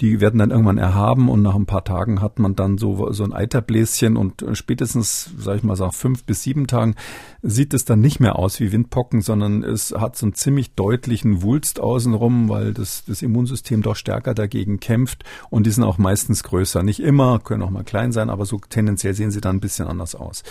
Die 0.00 0.20
werden 0.20 0.38
dann 0.38 0.50
irgendwann 0.50 0.78
erhaben 0.78 1.28
und 1.28 1.42
nach 1.42 1.54
ein 1.54 1.66
paar 1.66 1.84
Tagen 1.84 2.22
hat 2.22 2.38
man 2.38 2.56
dann 2.56 2.78
so, 2.78 3.12
so 3.12 3.24
ein 3.24 3.32
Eiterbläschen 3.32 4.16
und 4.16 4.44
spätestens, 4.54 5.30
sage 5.36 5.58
ich 5.58 5.62
mal, 5.64 5.76
nach 5.76 5.94
fünf 5.94 6.24
bis 6.24 6.42
sieben 6.42 6.66
Tagen 6.66 6.94
sieht 7.42 7.74
es 7.74 7.84
dann 7.84 8.00
nicht 8.00 8.20
mehr 8.20 8.38
aus 8.38 8.60
wie 8.60 8.72
Windpocken, 8.72 9.20
sondern 9.20 9.71
es 9.72 9.92
hat 9.92 10.16
so 10.16 10.26
einen 10.26 10.34
ziemlich 10.34 10.74
deutlichen 10.74 11.42
Wulst 11.42 11.80
außenrum, 11.80 12.48
weil 12.48 12.72
das, 12.72 13.04
das 13.06 13.22
Immunsystem 13.22 13.82
doch 13.82 13.96
stärker 13.96 14.34
dagegen 14.34 14.80
kämpft 14.80 15.24
und 15.50 15.66
die 15.66 15.70
sind 15.70 15.84
auch 15.84 15.98
meistens 15.98 16.42
größer. 16.42 16.82
Nicht 16.82 17.00
immer, 17.00 17.40
können 17.40 17.62
auch 17.62 17.70
mal 17.70 17.84
klein 17.84 18.12
sein, 18.12 18.30
aber 18.30 18.46
so 18.46 18.60
tendenziell 18.68 19.14
sehen 19.14 19.30
sie 19.30 19.40
dann 19.40 19.56
ein 19.56 19.60
bisschen 19.60 19.86
anders 19.86 20.14
aus. 20.14 20.42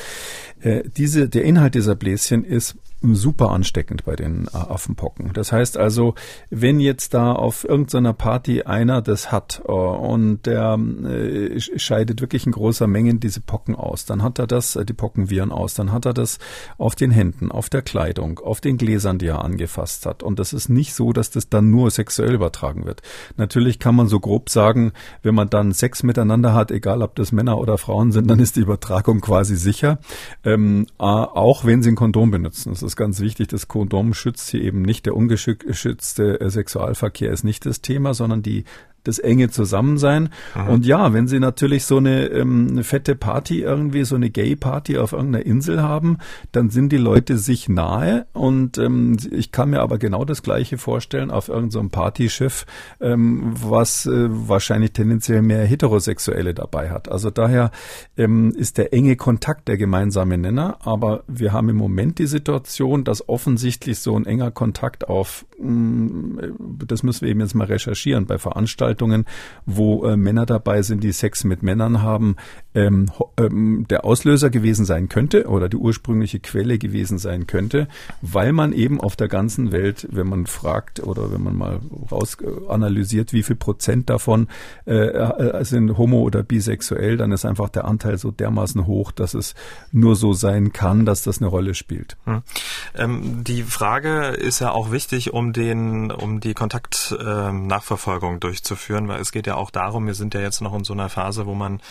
Äh, 0.59 0.83
diese, 0.97 1.29
der 1.29 1.43
Inhalt 1.43 1.75
dieser 1.75 1.95
Bläschen 1.95 2.43
ist 2.43 2.75
super 3.01 3.49
ansteckend 3.49 4.05
bei 4.05 4.15
den 4.15 4.45
äh, 4.45 4.57
Affenpocken. 4.57 5.33
Das 5.33 5.51
heißt 5.51 5.77
also, 5.77 6.15
wenn 6.49 6.79
jetzt 6.79 7.13
da 7.13 7.33
auf 7.33 7.63
irgendeiner 7.63 8.13
Party 8.13 8.63
einer 8.63 9.01
das 9.01 9.31
hat 9.31 9.61
äh, 9.67 9.71
und 9.71 10.45
der 10.45 10.77
äh, 10.77 11.59
scheidet 11.59 12.21
wirklich 12.21 12.45
in 12.45 12.51
großer 12.51 12.87
Menge 12.87 13.15
diese 13.15 13.41
Pocken 13.41 13.75
aus, 13.75 14.05
dann 14.05 14.21
hat 14.21 14.39
er 14.39 14.47
das, 14.47 14.77
die 14.87 14.93
Pockenviren 14.93 15.51
aus, 15.51 15.73
dann 15.73 15.91
hat 15.91 16.05
er 16.05 16.13
das 16.13 16.37
auf 16.77 16.95
den 16.95 17.11
Händen, 17.11 17.51
auf 17.51 17.69
der 17.69 17.81
Kleidung, 17.81 18.39
auf 18.39 18.61
den 18.61 18.77
Gläsern, 18.77 19.17
die 19.17 19.27
er 19.27 19.43
angefasst 19.43 20.05
hat. 20.05 20.21
Und 20.21 20.39
das 20.39 20.53
ist 20.53 20.69
nicht 20.69 20.93
so, 20.93 21.11
dass 21.11 21.31
das 21.31 21.49
dann 21.49 21.71
nur 21.71 21.89
sexuell 21.89 22.33
übertragen 22.33 22.85
wird. 22.85 23.01
Natürlich 23.37 23.79
kann 23.79 23.95
man 23.95 24.07
so 24.07 24.19
grob 24.19 24.49
sagen, 24.49 24.91
wenn 25.23 25.35
man 25.35 25.49
dann 25.49 25.71
Sex 25.73 26.03
miteinander 26.03 26.53
hat, 26.53 26.71
egal 26.71 27.01
ob 27.01 27.15
das 27.15 27.31
Männer 27.31 27.57
oder 27.57 27.77
Frauen 27.77 28.11
sind, 28.11 28.29
dann 28.29 28.39
ist 28.39 28.55
die 28.55 28.61
Übertragung 28.61 29.21
quasi 29.21 29.55
sicher, 29.55 29.99
ähm, 30.43 30.85
auch 30.97 31.65
wenn 31.65 31.81
sie 31.81 31.89
ein 31.89 31.95
Kondom 31.95 32.31
benutzen. 32.31 32.75
Das 32.79 32.90
ist 32.91 32.97
ganz 32.97 33.21
wichtig, 33.21 33.47
das 33.47 33.69
Kondom 33.69 34.13
schützt 34.13 34.49
hier 34.49 34.61
eben 34.61 34.81
nicht. 34.81 35.05
Der 35.05 35.15
ungeschützte 35.15 36.41
äh, 36.41 36.49
Sexualverkehr 36.49 37.31
ist 37.31 37.43
nicht 37.43 37.65
das 37.65 37.81
Thema, 37.81 38.13
sondern 38.13 38.41
die 38.41 38.65
das 39.03 39.19
enge 39.19 39.49
Zusammensein. 39.49 40.29
Aha. 40.53 40.69
Und 40.69 40.85
ja, 40.85 41.13
wenn 41.13 41.27
Sie 41.27 41.39
natürlich 41.39 41.85
so 41.85 41.97
eine, 41.97 42.27
ähm, 42.27 42.67
eine 42.71 42.83
fette 42.83 43.15
Party 43.15 43.61
irgendwie, 43.61 44.03
so 44.03 44.15
eine 44.15 44.29
Gay-Party 44.29 44.97
auf 44.97 45.13
irgendeiner 45.13 45.45
Insel 45.45 45.81
haben, 45.81 46.17
dann 46.51 46.69
sind 46.69 46.91
die 46.91 46.97
Leute 46.97 47.37
sich 47.37 47.67
nahe. 47.67 48.27
Und 48.33 48.77
ähm, 48.77 49.17
ich 49.31 49.51
kann 49.51 49.71
mir 49.71 49.81
aber 49.81 49.97
genau 49.97 50.25
das 50.25 50.43
Gleiche 50.43 50.77
vorstellen 50.77 51.31
auf 51.31 51.49
irgendeinem 51.49 51.71
so 51.71 51.89
Partyschiff, 51.89 52.65
ähm, 52.99 53.53
was 53.53 54.05
äh, 54.05 54.27
wahrscheinlich 54.29 54.93
tendenziell 54.93 55.41
mehr 55.41 55.65
Heterosexuelle 55.65 56.53
dabei 56.53 56.91
hat. 56.91 57.09
Also 57.09 57.31
daher 57.31 57.71
ähm, 58.17 58.51
ist 58.55 58.77
der 58.77 58.93
enge 58.93 59.15
Kontakt 59.15 59.67
der 59.67 59.77
gemeinsame 59.77 60.37
Nenner. 60.37 60.77
Aber 60.81 61.23
wir 61.27 61.53
haben 61.53 61.69
im 61.69 61.77
Moment 61.77 62.19
die 62.19 62.27
Situation, 62.27 63.03
dass 63.03 63.27
offensichtlich 63.27 63.99
so 63.99 64.15
ein 64.15 64.25
enger 64.25 64.51
Kontakt 64.51 65.07
auf, 65.09 65.45
mh, 65.59 65.71
mm, 65.71 66.77
das 66.85 67.03
müssen 67.03 67.21
wir 67.21 67.29
eben 67.29 67.41
jetzt 67.41 67.55
mal 67.55 67.65
recherchieren, 67.65 68.25
bei 68.25 68.37
Veranstaltungen 68.37 68.90
Veranstaltungen, 68.91 69.25
wo 69.65 70.05
äh, 70.05 70.17
Männer 70.17 70.45
dabei 70.45 70.81
sind, 70.81 71.03
die 71.03 71.11
Sex 71.11 71.43
mit 71.43 71.63
Männern 71.63 72.01
haben, 72.01 72.35
ähm, 72.73 73.09
ähm, 73.37 73.85
der 73.89 74.05
Auslöser 74.05 74.49
gewesen 74.49 74.85
sein 74.85 75.09
könnte 75.09 75.47
oder 75.47 75.69
die 75.69 75.77
ursprüngliche 75.77 76.39
Quelle 76.39 76.77
gewesen 76.77 77.17
sein 77.17 77.47
könnte, 77.47 77.87
weil 78.21 78.53
man 78.53 78.73
eben 78.73 78.99
auf 78.99 79.15
der 79.15 79.27
ganzen 79.27 79.71
Welt, 79.71 80.07
wenn 80.11 80.27
man 80.27 80.45
fragt 80.45 81.01
oder 81.01 81.31
wenn 81.31 81.43
man 81.43 81.57
mal 81.57 81.79
raus 82.11 82.37
äh, 82.41 82.69
analysiert, 82.71 83.33
wie 83.33 83.43
viel 83.43 83.55
Prozent 83.55 84.09
davon 84.09 84.47
äh, 84.85 84.93
äh, 84.93 85.63
sind 85.63 85.97
homo 85.97 86.21
oder 86.21 86.43
bisexuell, 86.43 87.17
dann 87.17 87.31
ist 87.31 87.45
einfach 87.45 87.69
der 87.69 87.85
Anteil 87.85 88.17
so 88.17 88.31
dermaßen 88.31 88.85
hoch, 88.87 89.11
dass 89.11 89.33
es 89.33 89.55
nur 89.91 90.15
so 90.15 90.33
sein 90.33 90.73
kann, 90.73 91.05
dass 91.05 91.23
das 91.23 91.39
eine 91.39 91.47
Rolle 91.47 91.73
spielt. 91.75 92.17
Hm. 92.25 92.41
Ähm, 92.95 93.43
die 93.43 93.63
Frage 93.63 94.27
ist 94.29 94.59
ja 94.59 94.71
auch 94.71 94.91
wichtig, 94.91 95.33
um 95.33 95.53
den, 95.53 96.11
um 96.11 96.39
die 96.39 96.53
Kontaktnachverfolgung 96.53 98.33
ähm, 98.35 98.39
durchzuführen 98.39 98.80
führen, 98.81 99.07
weil 99.07 99.21
es 99.21 99.31
geht 99.31 99.47
ja 99.47 99.55
auch 99.55 99.71
darum, 99.71 100.07
wir 100.07 100.13
sind 100.13 100.33
ja 100.33 100.41
jetzt 100.41 100.61
noch 100.61 100.73
in 100.73 100.83
so 100.83 100.93
einer 100.93 101.09
Phase, 101.09 101.45
wo 101.45 101.53
man 101.53 101.81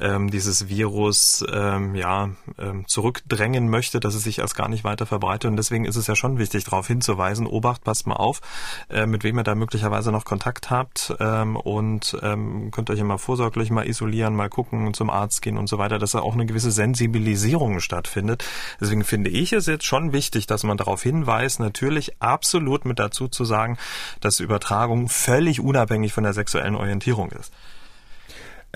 ähm, 0.00 0.30
dieses 0.30 0.68
Virus 0.68 1.44
ähm, 1.52 1.94
ja 1.94 2.30
ähm, 2.58 2.86
zurückdrängen 2.86 3.68
möchte, 3.68 4.00
dass 4.00 4.14
es 4.14 4.24
sich 4.24 4.38
erst 4.38 4.56
gar 4.56 4.68
nicht 4.68 4.84
weiter 4.84 5.06
verbreitet. 5.06 5.50
Und 5.50 5.56
deswegen 5.56 5.84
ist 5.84 5.96
es 5.96 6.06
ja 6.06 6.16
schon 6.16 6.38
wichtig, 6.38 6.64
darauf 6.64 6.86
hinzuweisen, 6.86 7.46
Obacht, 7.46 7.84
passt 7.84 8.06
mal 8.06 8.16
auf, 8.16 8.40
äh, 8.90 9.06
mit 9.06 9.24
wem 9.24 9.38
ihr 9.38 9.44
da 9.44 9.54
möglicherweise 9.54 10.12
noch 10.12 10.24
Kontakt 10.24 10.70
habt 10.70 11.14
ähm, 11.20 11.56
und 11.56 12.16
ähm, 12.22 12.70
könnt 12.70 12.90
euch 12.90 12.98
immer 12.98 13.18
vorsorglich 13.18 13.70
mal 13.70 13.86
isolieren, 13.86 14.34
mal 14.34 14.48
gucken, 14.48 14.94
zum 14.94 15.10
Arzt 15.10 15.42
gehen 15.42 15.58
und 15.58 15.68
so 15.68 15.78
weiter, 15.78 15.98
dass 15.98 16.12
da 16.12 16.20
auch 16.20 16.34
eine 16.34 16.46
gewisse 16.46 16.70
Sensibilisierung 16.70 17.80
stattfindet. 17.80 18.44
Deswegen 18.80 19.04
finde 19.04 19.30
ich 19.30 19.52
es 19.52 19.66
jetzt 19.66 19.84
schon 19.84 20.12
wichtig, 20.12 20.46
dass 20.46 20.64
man 20.64 20.76
darauf 20.76 21.02
hinweist, 21.02 21.60
natürlich 21.60 22.20
absolut 22.20 22.84
mit 22.84 22.98
dazu 22.98 23.28
zu 23.28 23.44
sagen, 23.44 23.78
dass 24.20 24.40
Übertragung 24.40 25.08
völlig 25.08 25.60
unabhängig 25.60 26.12
von 26.12 26.24
der 26.24 26.33
sexuellen 26.34 26.74
Orientierung 26.74 27.30
ist. 27.30 27.52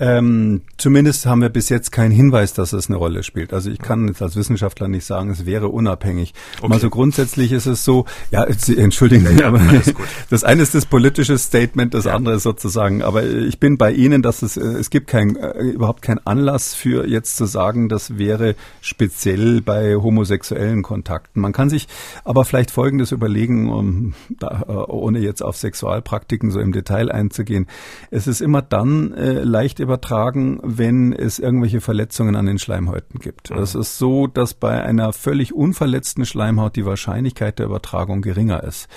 Ähm, 0.01 0.61
zumindest 0.77 1.25
haben 1.25 1.41
wir 1.41 1.49
bis 1.49 1.67
jetzt 1.67 1.91
keinen 1.91 2.11
Hinweis, 2.11 2.53
dass 2.53 2.71
es 2.71 2.87
eine 2.87 2.95
Rolle 2.95 3.21
spielt. 3.21 3.53
Also 3.53 3.69
ich 3.69 3.79
kann 3.79 4.07
jetzt 4.07 4.21
als 4.21 4.37
Wissenschaftler 4.37 4.87
nicht 4.87 5.05
sagen, 5.05 5.29
es 5.29 5.45
wäre 5.45 5.67
unabhängig. 5.67 6.33
Okay. 6.61 6.71
Also 6.71 6.89
grundsätzlich 6.89 7.51
ist 7.51 7.65
es 7.65 7.83
so, 7.83 8.05
ja, 8.31 8.45
entschuldigen 8.45 9.27
Sie, 9.27 9.43
aber 9.43 9.59
das 10.29 10.45
eine 10.45 10.61
ist 10.61 10.73
das 10.73 10.85
politische 10.85 11.37
Statement, 11.37 11.93
das 11.93 12.05
ja. 12.05 12.15
andere 12.15 12.35
ist 12.35 12.43
sozusagen, 12.43 13.01
aber 13.01 13.25
ich 13.25 13.59
bin 13.59 13.77
bei 13.77 13.91
Ihnen, 13.91 14.21
dass 14.21 14.41
es, 14.41 14.55
äh, 14.55 14.61
es 14.61 14.89
gibt 14.89 15.07
kein, 15.07 15.35
äh, 15.35 15.63
überhaupt 15.63 16.01
keinen 16.01 16.25
Anlass 16.25 16.73
für 16.73 17.05
jetzt 17.05 17.35
zu 17.35 17.45
sagen, 17.45 17.89
das 17.89 18.17
wäre 18.17 18.55
speziell 18.79 19.61
bei 19.61 19.95
homosexuellen 19.95 20.81
Kontakten. 20.81 21.41
Man 21.41 21.51
kann 21.51 21.69
sich 21.69 21.89
aber 22.23 22.45
vielleicht 22.45 22.71
Folgendes 22.71 23.11
überlegen, 23.11 23.69
um 23.69 24.13
da, 24.29 24.63
äh, 24.65 24.71
ohne 24.71 25.19
jetzt 25.19 25.43
auf 25.43 25.57
Sexualpraktiken 25.57 26.51
so 26.51 26.61
im 26.61 26.71
Detail 26.71 27.11
einzugehen. 27.11 27.67
Es 28.11 28.27
ist 28.27 28.39
immer 28.39 28.61
dann 28.61 29.13
äh, 29.13 29.43
leicht 29.43 29.81
übertragen, 29.89 30.59
wenn 30.61 31.13
es 31.13 31.39
irgendwelche 31.39 31.81
Verletzungen 31.81 32.35
an 32.35 32.45
den 32.45 32.59
Schleimhäuten 32.59 33.19
gibt. 33.19 33.49
Es 33.49 33.73
ist 33.73 33.97
so, 33.97 34.27
dass 34.27 34.53
bei 34.53 34.83
einer 34.83 35.13
völlig 35.13 35.51
unverletzten 35.51 36.27
Schleimhaut 36.27 36.75
die 36.75 36.85
Wahrscheinlichkeit 36.85 37.57
der 37.57 37.65
Übertragung 37.65 38.21
geringer 38.21 38.63
ist. 38.63 38.87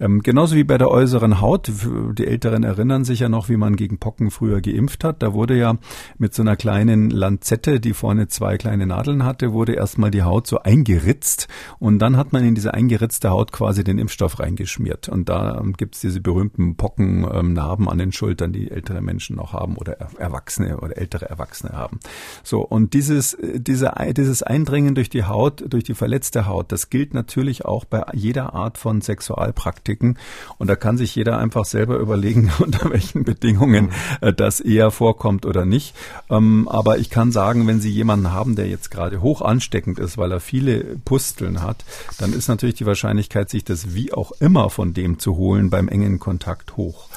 Ähm, 0.00 0.22
genauso 0.22 0.56
wie 0.56 0.64
bei 0.64 0.78
der 0.78 0.90
äußeren 0.90 1.42
Haut. 1.42 1.70
Die 1.70 2.26
Älteren 2.26 2.62
erinnern 2.62 3.04
sich 3.04 3.20
ja 3.20 3.28
noch, 3.28 3.50
wie 3.50 3.58
man 3.58 3.76
gegen 3.76 3.98
Pocken 3.98 4.30
früher 4.30 4.62
geimpft 4.62 5.04
hat. 5.04 5.22
Da 5.22 5.34
wurde 5.34 5.58
ja 5.58 5.76
mit 6.16 6.32
so 6.32 6.40
einer 6.40 6.56
kleinen 6.56 7.10
Lanzette, 7.10 7.80
die 7.80 7.92
vorne 7.92 8.28
zwei 8.28 8.56
kleine 8.56 8.86
Nadeln 8.86 9.24
hatte, 9.24 9.52
wurde 9.52 9.74
erstmal 9.74 10.10
die 10.10 10.22
Haut 10.22 10.46
so 10.46 10.60
eingeritzt 10.60 11.48
und 11.78 11.98
dann 11.98 12.16
hat 12.16 12.32
man 12.32 12.44
in 12.44 12.54
diese 12.54 12.72
eingeritzte 12.72 13.28
Haut 13.28 13.52
quasi 13.52 13.84
den 13.84 13.98
Impfstoff 13.98 14.40
reingeschmiert. 14.40 15.10
Und 15.10 15.28
da 15.28 15.58
ähm, 15.60 15.74
gibt 15.74 15.96
es 15.96 16.00
diese 16.00 16.22
berühmten 16.22 16.76
Pockennarben 16.76 17.84
ähm, 17.84 17.88
an 17.88 17.98
den 17.98 18.12
Schultern, 18.12 18.54
die 18.54 18.70
ältere 18.70 19.02
Menschen 19.02 19.36
noch 19.36 19.52
haben 19.52 19.76
oder 19.76 20.00
Erwachsene 20.30 20.78
oder 20.78 20.96
ältere 20.96 21.28
Erwachsene 21.28 21.72
haben. 21.72 21.98
So, 22.42 22.60
und 22.60 22.94
dieses, 22.94 23.36
diese, 23.40 23.92
dieses 24.16 24.42
Eindringen 24.42 24.94
durch 24.94 25.10
die 25.10 25.24
Haut, 25.24 25.64
durch 25.68 25.84
die 25.84 25.94
verletzte 25.94 26.46
Haut, 26.46 26.70
das 26.72 26.88
gilt 26.88 27.14
natürlich 27.14 27.64
auch 27.64 27.84
bei 27.84 28.04
jeder 28.12 28.54
Art 28.54 28.78
von 28.78 29.00
Sexualpraktiken. 29.00 30.18
Und 30.58 30.68
da 30.68 30.76
kann 30.76 30.96
sich 30.96 31.14
jeder 31.14 31.38
einfach 31.38 31.64
selber 31.64 31.98
überlegen, 31.98 32.50
unter 32.58 32.90
welchen 32.90 33.24
Bedingungen 33.24 33.90
äh, 34.20 34.32
das 34.32 34.60
eher 34.60 34.90
vorkommt 34.90 35.46
oder 35.46 35.66
nicht. 35.66 35.94
Ähm, 36.30 36.68
aber 36.68 36.98
ich 36.98 37.10
kann 37.10 37.32
sagen, 37.32 37.66
wenn 37.66 37.80
Sie 37.80 37.90
jemanden 37.90 38.32
haben, 38.32 38.54
der 38.54 38.68
jetzt 38.68 38.90
gerade 38.90 39.20
hoch 39.20 39.42
ansteckend 39.42 39.98
ist, 39.98 40.16
weil 40.16 40.32
er 40.32 40.40
viele 40.40 40.96
Pusteln 41.04 41.62
hat, 41.62 41.84
dann 42.18 42.32
ist 42.32 42.48
natürlich 42.48 42.76
die 42.76 42.86
Wahrscheinlichkeit, 42.86 43.50
sich 43.50 43.64
das 43.64 43.94
wie 43.94 44.12
auch 44.12 44.32
immer 44.40 44.70
von 44.70 44.94
dem 44.94 45.18
zu 45.18 45.36
holen 45.36 45.70
beim 45.70 45.88
engen 45.88 46.18
Kontakt 46.20 46.76
hoch. 46.76 47.08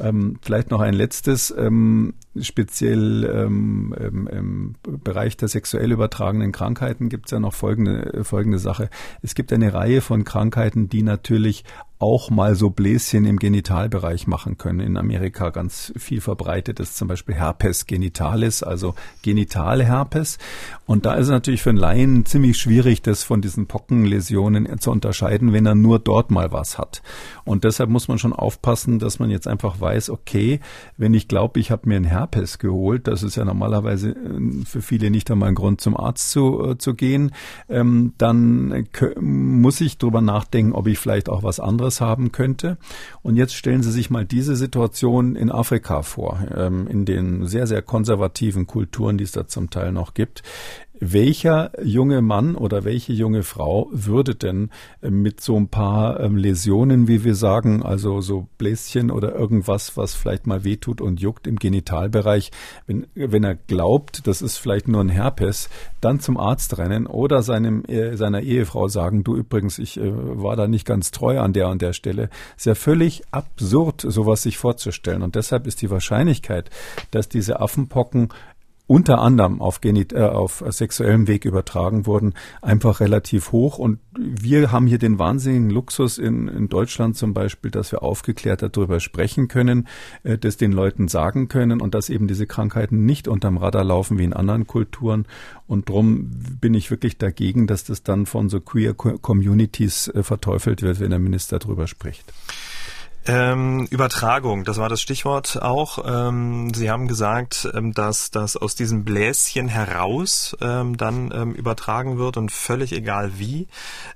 Ähm, 0.00 0.38
vielleicht 0.40 0.70
noch 0.70 0.80
ein 0.80 0.94
letztes, 0.94 1.54
ähm, 1.56 2.14
speziell 2.38 3.24
ähm, 3.24 3.94
im, 3.98 4.26
im 4.28 4.74
Bereich 4.82 5.36
der 5.36 5.48
sexuell 5.48 5.90
übertragenen 5.90 6.52
Krankheiten 6.52 7.08
gibt 7.08 7.26
es 7.26 7.32
ja 7.32 7.40
noch 7.40 7.54
folgende, 7.54 8.22
folgende 8.24 8.58
Sache. 8.58 8.88
Es 9.22 9.34
gibt 9.34 9.52
eine 9.52 9.74
Reihe 9.74 10.00
von 10.00 10.24
Krankheiten, 10.24 10.88
die 10.88 11.02
natürlich 11.02 11.64
auch 12.00 12.30
mal 12.30 12.54
so 12.54 12.70
Bläschen 12.70 13.26
im 13.26 13.38
Genitalbereich 13.38 14.26
machen 14.26 14.56
können. 14.56 14.80
In 14.80 14.96
Amerika 14.96 15.50
ganz 15.50 15.92
viel 15.96 16.22
verbreitet 16.22 16.80
ist 16.80 16.96
zum 16.96 17.08
Beispiel 17.08 17.34
Herpes 17.34 17.86
genitalis, 17.86 18.62
also 18.62 18.94
Genitalherpes. 19.20 20.38
Und 20.86 21.04
da 21.04 21.14
ist 21.14 21.26
es 21.26 21.30
natürlich 21.30 21.62
für 21.62 21.68
einen 21.68 21.78
Laien 21.78 22.24
ziemlich 22.24 22.56
schwierig, 22.56 23.02
das 23.02 23.22
von 23.22 23.42
diesen 23.42 23.66
Pockenläsionen 23.66 24.80
zu 24.80 24.90
unterscheiden, 24.90 25.52
wenn 25.52 25.66
er 25.66 25.74
nur 25.74 25.98
dort 25.98 26.30
mal 26.30 26.52
was 26.52 26.78
hat. 26.78 27.02
Und 27.44 27.64
deshalb 27.64 27.90
muss 27.90 28.08
man 28.08 28.18
schon 28.18 28.32
aufpassen, 28.32 28.98
dass 28.98 29.18
man 29.18 29.28
jetzt 29.28 29.46
einfach 29.46 29.78
weiß, 29.78 30.08
okay, 30.08 30.60
wenn 30.96 31.12
ich 31.12 31.28
glaube, 31.28 31.60
ich 31.60 31.70
habe 31.70 31.86
mir 31.86 31.96
einen 31.96 32.06
Herpes 32.06 32.19
geholt, 32.58 33.06
das 33.08 33.22
ist 33.22 33.36
ja 33.36 33.44
normalerweise 33.44 34.10
äh, 34.10 34.64
für 34.64 34.80
viele 34.80 35.10
nicht 35.10 35.30
einmal 35.30 35.50
ein 35.50 35.54
Grund 35.54 35.80
zum 35.80 35.96
Arzt 35.96 36.30
zu, 36.30 36.64
äh, 36.64 36.78
zu 36.78 36.94
gehen, 36.94 37.32
ähm, 37.68 38.14
dann 38.18 38.86
muss 39.20 39.80
ich 39.80 39.98
drüber 39.98 40.20
nachdenken, 40.20 40.72
ob 40.72 40.86
ich 40.86 40.98
vielleicht 40.98 41.28
auch 41.28 41.42
was 41.42 41.58
anderes 41.58 41.80
anderes 41.80 42.00
haben 42.00 42.32
könnte. 42.32 42.78
Und 43.22 43.36
jetzt 43.36 43.54
stellen 43.54 43.82
Sie 43.82 43.90
sich 43.90 44.10
mal 44.10 44.24
diese 44.24 44.54
Situation 44.56 45.36
in 45.36 45.50
Afrika 45.50 46.02
vor, 46.02 46.40
ähm, 46.54 46.86
in 46.86 47.04
den 47.04 47.46
sehr, 47.46 47.66
sehr 47.66 47.82
konservativen 47.82 48.66
Kulturen, 48.66 49.18
die 49.18 49.24
es 49.24 49.32
da 49.32 49.46
zum 49.46 49.70
Teil 49.70 49.92
noch 49.92 50.14
gibt. 50.14 50.42
Welcher 51.00 51.72
junge 51.82 52.20
Mann 52.20 52.54
oder 52.54 52.84
welche 52.84 53.14
junge 53.14 53.42
Frau 53.42 53.88
würde 53.90 54.34
denn 54.34 54.70
äh, 55.00 55.08
mit 55.08 55.40
so 55.40 55.56
ein 55.56 55.68
paar 55.68 56.20
ähm, 56.20 56.36
Läsionen, 56.36 57.08
wie 57.08 57.24
wir 57.24 57.34
sagen, 57.34 57.82
also 57.82 58.20
so 58.20 58.48
Bläschen 58.58 59.10
oder 59.10 59.34
irgendwas, 59.34 59.96
was 59.96 60.14
vielleicht 60.14 60.46
mal 60.46 60.62
wehtut 60.62 61.00
und 61.00 61.20
juckt 61.20 61.46
im 61.46 61.56
Genitalbereich, 61.56 62.50
wenn, 62.86 63.06
wenn 63.14 63.44
er 63.44 63.54
glaubt, 63.54 64.26
das 64.26 64.42
ist 64.42 64.58
vielleicht 64.58 64.88
nur 64.88 65.00
ein 65.00 65.08
Herpes, 65.08 65.70
dann 66.02 66.20
zum 66.20 66.36
Arzt 66.36 66.76
rennen 66.76 67.06
oder 67.06 67.42
seinem, 67.42 67.82
äh, 67.86 68.16
seiner 68.16 68.42
Ehefrau 68.42 68.88
sagen, 68.88 69.24
du 69.24 69.36
übrigens, 69.36 69.78
ich 69.78 69.98
äh, 69.98 70.10
war 70.12 70.54
da 70.56 70.68
nicht 70.68 70.86
ganz 70.86 71.10
treu 71.12 71.40
an 71.40 71.54
der 71.54 71.68
und 71.68 71.80
der 71.80 71.94
Stelle. 71.94 72.28
Ist 72.58 72.66
ja 72.66 72.74
völlig 72.74 73.22
absurd, 73.30 74.04
sowas 74.06 74.42
sich 74.42 74.58
vorzustellen. 74.58 75.22
Und 75.22 75.34
deshalb 75.34 75.66
ist 75.66 75.80
die 75.80 75.90
Wahrscheinlichkeit, 75.90 76.68
dass 77.10 77.28
diese 77.28 77.60
Affenpocken 77.60 78.28
unter 78.90 79.20
anderem 79.20 79.60
auf, 79.60 79.80
Genit 79.80 80.12
äh, 80.12 80.18
auf 80.18 80.64
sexuellem 80.68 81.28
Weg 81.28 81.44
übertragen 81.44 82.06
wurden, 82.06 82.34
einfach 82.60 82.98
relativ 82.98 83.52
hoch. 83.52 83.78
Und 83.78 84.00
wir 84.18 84.72
haben 84.72 84.88
hier 84.88 84.98
den 84.98 85.16
wahnsinnigen 85.16 85.70
Luxus 85.70 86.18
in, 86.18 86.48
in 86.48 86.68
Deutschland 86.68 87.16
zum 87.16 87.32
Beispiel, 87.32 87.70
dass 87.70 87.92
wir 87.92 88.02
aufgeklärt 88.02 88.62
darüber 88.62 88.98
sprechen 88.98 89.46
können, 89.46 89.86
äh, 90.24 90.38
das 90.38 90.56
den 90.56 90.72
Leuten 90.72 91.06
sagen 91.06 91.46
können 91.46 91.80
und 91.80 91.94
dass 91.94 92.10
eben 92.10 92.26
diese 92.26 92.48
Krankheiten 92.48 93.04
nicht 93.06 93.28
unterm 93.28 93.58
Radar 93.58 93.84
laufen 93.84 94.18
wie 94.18 94.24
in 94.24 94.32
anderen 94.32 94.66
Kulturen. 94.66 95.24
Und 95.68 95.88
drum 95.88 96.32
bin 96.60 96.74
ich 96.74 96.90
wirklich 96.90 97.16
dagegen, 97.16 97.68
dass 97.68 97.84
das 97.84 98.02
dann 98.02 98.26
von 98.26 98.48
so 98.48 98.60
queer 98.60 98.94
Communities 98.94 100.08
äh, 100.08 100.24
verteufelt 100.24 100.82
wird, 100.82 100.98
wenn 100.98 101.10
der 101.10 101.20
Minister 101.20 101.60
darüber 101.60 101.86
spricht. 101.86 102.32
Ähm, 103.32 103.86
Übertragung, 103.90 104.64
das 104.64 104.78
war 104.78 104.88
das 104.88 105.00
Stichwort 105.00 105.62
auch. 105.62 106.04
Ähm, 106.04 106.74
Sie 106.74 106.90
haben 106.90 107.06
gesagt, 107.06 107.68
ähm, 107.74 107.94
dass 107.94 108.32
das 108.32 108.56
aus 108.56 108.74
diesem 108.74 109.04
Bläschen 109.04 109.68
heraus 109.68 110.56
ähm, 110.60 110.96
dann 110.96 111.30
ähm, 111.32 111.54
übertragen 111.54 112.18
wird 112.18 112.36
und 112.36 112.50
völlig 112.50 112.92
egal 112.92 113.38
wie. 113.38 113.68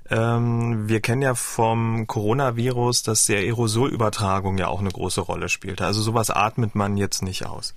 Ähm, 0.09 0.89
wir 0.89 0.99
kennen 0.99 1.21
ja 1.21 1.33
vom 1.33 2.07
Coronavirus, 2.07 3.03
dass 3.03 3.25
der 3.25 3.37
Aerosolübertragung 3.37 4.57
ja 4.57 4.67
auch 4.67 4.81
eine 4.81 4.91
große 4.91 5.21
Rolle 5.21 5.47
spielte. 5.47 5.85
Also 5.85 6.01
sowas 6.01 6.29
atmet 6.29 6.75
man 6.75 6.97
jetzt 6.97 7.21
nicht 7.23 7.45
aus. 7.45 7.73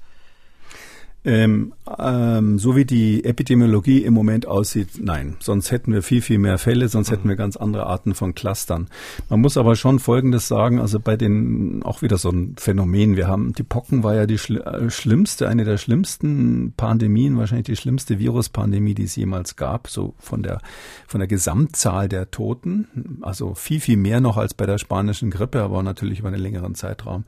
Ähm, 1.28 1.74
ähm, 1.98 2.58
so 2.58 2.74
wie 2.74 2.86
die 2.86 3.22
Epidemiologie 3.22 4.02
im 4.02 4.14
Moment 4.14 4.46
aussieht, 4.46 4.92
nein. 4.98 5.36
Sonst 5.40 5.70
hätten 5.70 5.92
wir 5.92 6.02
viel, 6.02 6.22
viel 6.22 6.38
mehr 6.38 6.56
Fälle, 6.56 6.88
sonst 6.88 7.10
mhm. 7.10 7.16
hätten 7.16 7.28
wir 7.28 7.36
ganz 7.36 7.58
andere 7.58 7.84
Arten 7.84 8.14
von 8.14 8.34
Clustern. 8.34 8.88
Man 9.28 9.42
muss 9.42 9.58
aber 9.58 9.76
schon 9.76 9.98
Folgendes 9.98 10.48
sagen, 10.48 10.80
also 10.80 10.98
bei 10.98 11.18
den, 11.18 11.82
auch 11.82 12.00
wieder 12.00 12.16
so 12.16 12.30
ein 12.30 12.54
Phänomen. 12.58 13.16
Wir 13.16 13.28
haben, 13.28 13.52
die 13.52 13.62
Pocken 13.62 14.02
war 14.02 14.14
ja 14.14 14.24
die 14.24 14.38
schli 14.38 14.60
äh, 14.60 14.88
schlimmste, 14.88 15.48
eine 15.48 15.64
der 15.64 15.76
schlimmsten 15.76 16.72
Pandemien, 16.78 17.36
wahrscheinlich 17.36 17.66
die 17.66 17.76
schlimmste 17.76 18.18
Viruspandemie, 18.18 18.94
die 18.94 19.04
es 19.04 19.14
jemals 19.14 19.56
gab, 19.56 19.88
so 19.88 20.14
von 20.18 20.42
der, 20.42 20.62
von 21.06 21.20
der 21.20 21.28
Gesamtzahl 21.28 22.08
der 22.08 22.30
Toten. 22.30 23.18
Also 23.20 23.54
viel, 23.54 23.80
viel 23.80 23.98
mehr 23.98 24.22
noch 24.22 24.38
als 24.38 24.54
bei 24.54 24.64
der 24.64 24.78
spanischen 24.78 25.30
Grippe, 25.30 25.60
aber 25.60 25.82
natürlich 25.82 26.20
über 26.20 26.28
einen 26.28 26.40
längeren 26.40 26.74
Zeitraum. 26.74 27.24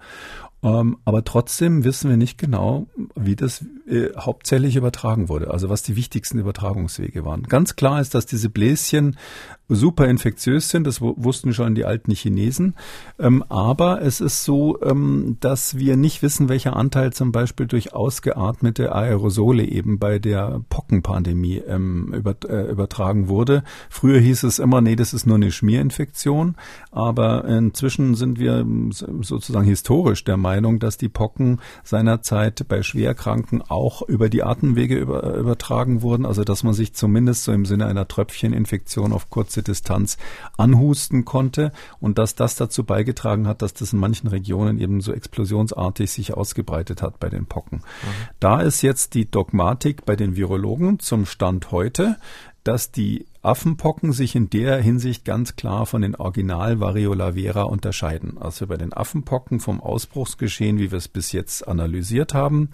Ähm, 0.63 0.99
aber 1.05 1.25
trotzdem 1.25 1.85
wissen 1.85 2.11
wir 2.11 2.19
nicht 2.19 2.37
genau, 2.37 2.87
wie 3.15 3.35
das 3.35 3.65
äh, 3.89 4.11
hauptsächlich 4.17 4.77
übertragen 4.77 5.29
wurde, 5.29 5.51
also 5.51 5.71
was 5.71 5.83
die 5.83 5.97
wichtigsten 5.97 6.39
Übertragungswege 6.39 7.25
waren. 7.25 7.45
Ganz 7.45 7.77
klar 7.77 8.01
ist, 8.01 8.15
dass 8.15 8.27
diese 8.27 8.51
Bläschen 8.51 9.17
super 9.71 10.09
infektiös 10.09 10.69
sind, 10.69 10.87
das 10.87 11.01
wussten 11.01 11.55
schon 11.55 11.75
die 11.75 11.85
alten 11.85 12.13
Chinesen. 12.13 12.75
Ähm, 13.19 13.45
aber 13.49 14.03
es 14.03 14.21
ist 14.21 14.45
so, 14.45 14.81
ähm, 14.83 15.37
dass 15.41 15.79
wir 15.79 15.97
nicht 15.97 16.23
wissen, 16.23 16.49
welcher 16.49 16.77
Anteil 16.77 17.13
zum 17.13 17.33
Beispiel 17.33 17.67
durch 17.67 17.95
ausgeatmete 17.95 18.95
Aerosole 18.95 19.65
eben 19.65 19.99
bei 19.99 20.19
der 20.19 20.61
Pockenpandemie 20.69 21.59
ähm, 21.59 22.13
über, 22.13 22.35
äh, 22.49 22.71
übertragen 22.71 23.29
wurde. 23.29 23.63
Früher 23.89 24.19
hieß 24.19 24.43
es 24.43 24.59
immer, 24.59 24.81
nee, 24.81 24.97
das 24.97 25.15
ist 25.15 25.27
nur 25.27 25.37
eine 25.37 25.53
Schmierinfektion. 25.53 26.57
Aber 26.91 27.45
inzwischen 27.45 28.15
sind 28.17 28.39
wir 28.39 28.67
sozusagen 29.21 29.67
historisch 29.67 30.25
der 30.25 30.37
Meinung, 30.37 30.81
dass 30.81 30.97
die 30.97 31.09
Pocken 31.09 31.61
seinerzeit 31.85 32.67
bei 32.69 32.83
Schwerkranken 32.83 33.63
auch 33.63 34.03
über 34.03 34.29
die 34.29 34.43
Atemwege 34.43 34.97
über, 34.97 35.35
übertragen 35.37 36.03
wurden. 36.03 36.27
Also 36.27 36.43
dass 36.45 36.65
man 36.65 36.75
sich 36.75 36.95
zumindest 36.95 37.45
so 37.45 37.53
im 37.53 37.65
Sinne 37.65 37.87
einer 37.87 38.09
Tröpfcheninfektion 38.09 39.13
auf 39.13 39.31
kurze 39.31 39.60
kurze 39.61 39.63
Distanz 39.63 40.17
anhusten 40.57 41.25
konnte 41.25 41.73
und 42.01 42.19
dass 42.19 42.35
das 42.35 42.57
dazu 42.57 42.85
beigetragen 42.85 43.47
hat, 43.47 43.63
dass 43.63 43.75
das 43.75 43.93
in 43.93 43.99
manchen 43.99 44.29
Regionen 44.29 44.79
eben 44.79 45.01
so 45.01 45.13
explosionsartig 45.13 46.11
sich 46.11 46.35
ausgebreitet 46.35 47.03
hat 47.03 47.21
bei 47.21 47.29
den 47.29 47.47
Pocken. 47.47 47.79
Mhm. 47.79 48.29
Da 48.41 48.61
ist 48.61 48.83
jetzt 48.83 49.15
die 49.15 49.31
Dogmatik 49.31 50.05
bei 50.05 50.17
den 50.17 50.37
Virologen 50.37 50.99
zum 50.99 51.27
Stand 51.27 51.71
heute, 51.71 52.17
dass 52.65 52.93
die 52.93 53.27
Affenpocken 53.43 54.13
sich 54.13 54.35
in 54.35 54.51
der 54.51 54.83
Hinsicht 54.83 55.25
ganz 55.25 55.57
klar 55.57 55.87
von 55.87 56.03
den 56.03 56.15
Original 56.15 56.79
Variola 56.79 57.33
vera 57.33 57.63
unterscheiden. 57.63 58.37
Also 58.39 58.67
bei 58.67 58.77
den 58.77 58.93
Affenpocken 58.93 59.61
vom 59.61 59.81
Ausbruchsgeschehen, 59.81 60.79
wie 60.79 60.91
wir 60.91 60.99
es 60.99 61.09
bis 61.09 61.33
jetzt 61.33 61.67
analysiert 61.67 62.35
haben, 62.35 62.69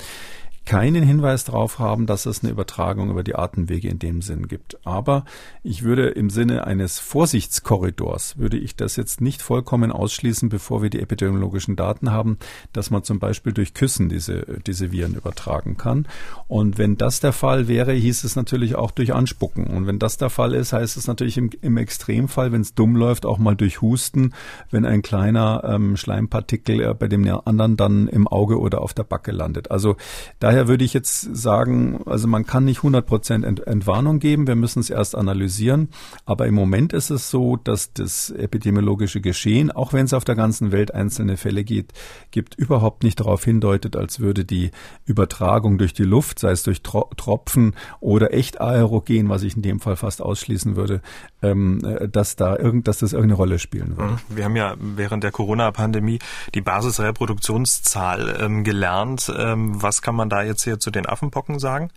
keinen 0.66 1.04
Hinweis 1.04 1.44
darauf 1.44 1.78
haben, 1.78 2.06
dass 2.06 2.26
es 2.26 2.42
eine 2.42 2.52
Übertragung 2.52 3.08
über 3.10 3.22
die 3.22 3.36
Atemwege 3.36 3.88
in 3.88 4.00
dem 4.00 4.20
Sinn 4.20 4.48
gibt. 4.48 4.84
Aber 4.84 5.24
ich 5.62 5.84
würde 5.84 6.08
im 6.08 6.28
Sinne 6.28 6.66
eines 6.66 6.98
Vorsichtskorridors, 6.98 8.36
würde 8.36 8.58
ich 8.58 8.74
das 8.74 8.96
jetzt 8.96 9.20
nicht 9.20 9.42
vollkommen 9.42 9.92
ausschließen, 9.92 10.48
bevor 10.48 10.82
wir 10.82 10.90
die 10.90 11.00
epidemiologischen 11.00 11.76
Daten 11.76 12.10
haben, 12.10 12.38
dass 12.72 12.90
man 12.90 13.04
zum 13.04 13.20
Beispiel 13.20 13.52
durch 13.52 13.74
Küssen 13.74 14.08
diese, 14.08 14.60
diese 14.66 14.90
Viren 14.90 15.14
übertragen 15.14 15.76
kann. 15.76 16.08
Und 16.48 16.78
wenn 16.78 16.96
das 16.96 17.20
der 17.20 17.32
Fall 17.32 17.68
wäre, 17.68 17.92
hieß 17.92 18.24
es 18.24 18.34
natürlich 18.34 18.74
auch 18.74 18.90
durch 18.90 19.14
Anspucken. 19.14 19.68
Und 19.68 19.86
wenn 19.86 20.00
das 20.00 20.16
der 20.16 20.30
Fall 20.30 20.52
ist, 20.52 20.72
heißt 20.72 20.96
es 20.96 21.06
natürlich 21.06 21.38
im, 21.38 21.50
im 21.62 21.76
Extremfall, 21.76 22.50
wenn 22.50 22.62
es 22.62 22.74
dumm 22.74 22.96
läuft, 22.96 23.24
auch 23.24 23.38
mal 23.38 23.54
durch 23.54 23.80
Husten, 23.82 24.34
wenn 24.72 24.84
ein 24.84 25.02
kleiner 25.02 25.62
ähm, 25.64 25.96
Schleimpartikel 25.96 26.80
äh, 26.80 26.94
bei 26.94 27.06
dem 27.06 27.24
anderen 27.44 27.76
dann 27.76 28.08
im 28.08 28.26
Auge 28.26 28.58
oder 28.58 28.82
auf 28.82 28.94
der 28.94 29.04
Backe 29.04 29.30
landet. 29.30 29.70
Also 29.70 29.96
daher 30.40 30.55
daher 30.56 30.68
würde 30.68 30.84
ich 30.84 30.94
jetzt 30.94 31.36
sagen, 31.36 32.00
also 32.06 32.26
man 32.28 32.46
kann 32.46 32.64
nicht 32.64 32.78
100 32.78 33.04
Prozent 33.04 33.44
Entwarnung 33.66 34.20
geben. 34.20 34.46
Wir 34.46 34.56
müssen 34.56 34.80
es 34.80 34.88
erst 34.88 35.14
analysieren. 35.14 35.90
Aber 36.24 36.46
im 36.46 36.54
Moment 36.54 36.94
ist 36.94 37.10
es 37.10 37.30
so, 37.30 37.56
dass 37.56 37.92
das 37.92 38.30
epidemiologische 38.30 39.20
Geschehen, 39.20 39.70
auch 39.70 39.92
wenn 39.92 40.06
es 40.06 40.14
auf 40.14 40.24
der 40.24 40.34
ganzen 40.34 40.72
Welt 40.72 40.94
einzelne 40.94 41.36
Fälle 41.36 41.62
gibt, 41.62 41.92
gibt 42.30 42.54
überhaupt 42.54 43.02
nicht 43.02 43.20
darauf 43.20 43.44
hindeutet, 43.44 43.96
als 43.96 44.18
würde 44.18 44.46
die 44.46 44.70
Übertragung 45.04 45.76
durch 45.76 45.92
die 45.92 46.04
Luft, 46.04 46.38
sei 46.38 46.52
es 46.52 46.62
durch 46.62 46.80
Tropfen 46.82 47.74
oder 48.00 48.32
echt 48.32 48.58
aerogen, 48.58 49.28
was 49.28 49.42
ich 49.42 49.56
in 49.56 49.62
dem 49.62 49.80
Fall 49.80 49.96
fast 49.96 50.22
ausschließen 50.22 50.74
würde, 50.74 51.02
ähm, 51.42 51.84
äh, 51.84 52.08
dass 52.08 52.36
da 52.36 52.56
irgend, 52.56 52.88
dass 52.88 52.98
das 52.98 53.12
irgendeine 53.12 53.36
Rolle 53.36 53.58
spielen 53.58 53.98
würde. 53.98 54.12
Mhm. 54.12 54.36
Wir 54.36 54.44
haben 54.44 54.56
ja 54.56 54.74
während 54.78 55.22
der 55.22 55.32
Corona-Pandemie 55.32 56.18
die 56.54 56.62
Basisreproduktionszahl 56.62 58.38
ähm, 58.40 58.64
gelernt. 58.64 59.30
Ähm, 59.36 59.82
was 59.82 60.00
kann 60.00 60.14
man 60.14 60.30
da 60.30 60.45
jetzt 60.46 60.64
hier 60.64 60.78
zu 60.78 60.90
den 60.90 61.06
Affenpocken 61.06 61.58
sagen? 61.58 61.90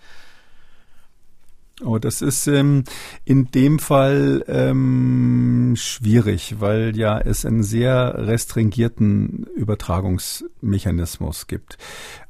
Oh, 1.81 1.97
das 1.97 2.21
ist 2.21 2.45
ähm, 2.47 2.83
in 3.23 3.51
dem 3.51 3.79
Fall 3.79 4.43
ähm, 4.49 5.75
schwierig, 5.77 6.59
weil 6.59 6.97
ja 6.97 7.17
es 7.19 7.45
einen 7.45 7.63
sehr 7.63 8.15
restringierten 8.27 9.47
Übertragungsmechanismus 9.55 11.47
gibt. 11.47 11.77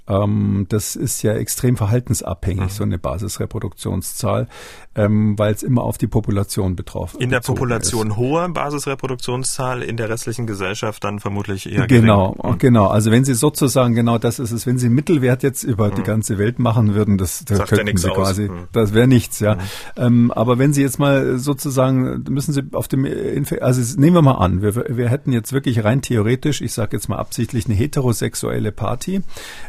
Ähm, 0.10 0.66
das 0.70 0.96
ist 0.96 1.22
ja 1.22 1.34
extrem 1.34 1.78
verhaltensabhängig, 1.78 2.64
mhm. 2.64 2.70
so 2.70 2.84
eine 2.84 2.98
Basisreproduktionszahl, 2.98 4.48
ähm, 4.96 5.38
weil 5.38 5.54
es 5.54 5.62
immer 5.62 5.84
auf 5.84 5.98
die 5.98 6.08
Population 6.08 6.76
betroffen 6.76 7.22
In 7.22 7.30
der 7.30 7.42
Population 7.42 8.10
ist. 8.10 8.18
hohe 8.18 8.50
Basisreproduktionszahl, 8.50 9.84
in 9.84 9.98
der 9.98 10.10
restlichen 10.10 10.48
Gesellschaft 10.48 11.04
dann 11.04 11.20
vermutlich 11.20 11.72
eher 11.72 11.86
Genau, 11.88 12.34
gering. 12.34 12.58
genau. 12.58 12.88
Also 12.88 13.12
wenn 13.12 13.24
Sie 13.24 13.36
sozusagen, 13.36 13.94
genau 13.94 14.18
das 14.18 14.40
ist 14.40 14.52
es, 14.52 14.66
wenn 14.66 14.80
Sie 14.80 14.90
Mittelwert 14.90 15.44
jetzt 15.44 15.64
über 15.64 15.90
mhm. 15.90 15.96
die 15.96 16.04
ganze 16.04 16.38
Welt 16.40 16.58
machen 16.58 16.96
würden, 16.96 17.20
das, 17.20 17.46
das 17.46 17.70
könnten 17.70 17.98
Sie 17.98 18.10
quasi, 18.10 18.50
mhm. 18.50 18.68
das 18.72 18.94
wäre 18.94 19.08
nichts, 19.08 19.40
ja. 19.40 19.56
Mhm. 19.56 19.60
Ähm, 19.96 20.32
aber 20.32 20.58
wenn 20.58 20.74
Sie 20.74 20.82
jetzt 20.82 20.98
mal 20.98 21.38
sozusagen, 21.38 22.24
müssen 22.30 22.54
Sie 22.54 22.64
auf 22.74 22.88
dem, 22.88 23.06
also 23.62 24.00
nehmen 24.00 24.16
wir 24.16 24.22
mal 24.24 24.34
an, 24.34 24.64
wir, 24.64 24.76
wir 24.76 25.10
hätten 25.10 25.32
jetzt 25.32 25.54
wirklich 25.54 25.84
rein 25.84 26.02
theoretisch, 26.02 26.62
ich 26.62 26.74
sage 26.74 26.98
jetzt 26.98 27.10
mal 27.10 27.18
absichtlich, 27.18 27.68
eine 27.68 27.76
heterosexuelle 27.76 28.72
Party, 28.72 29.22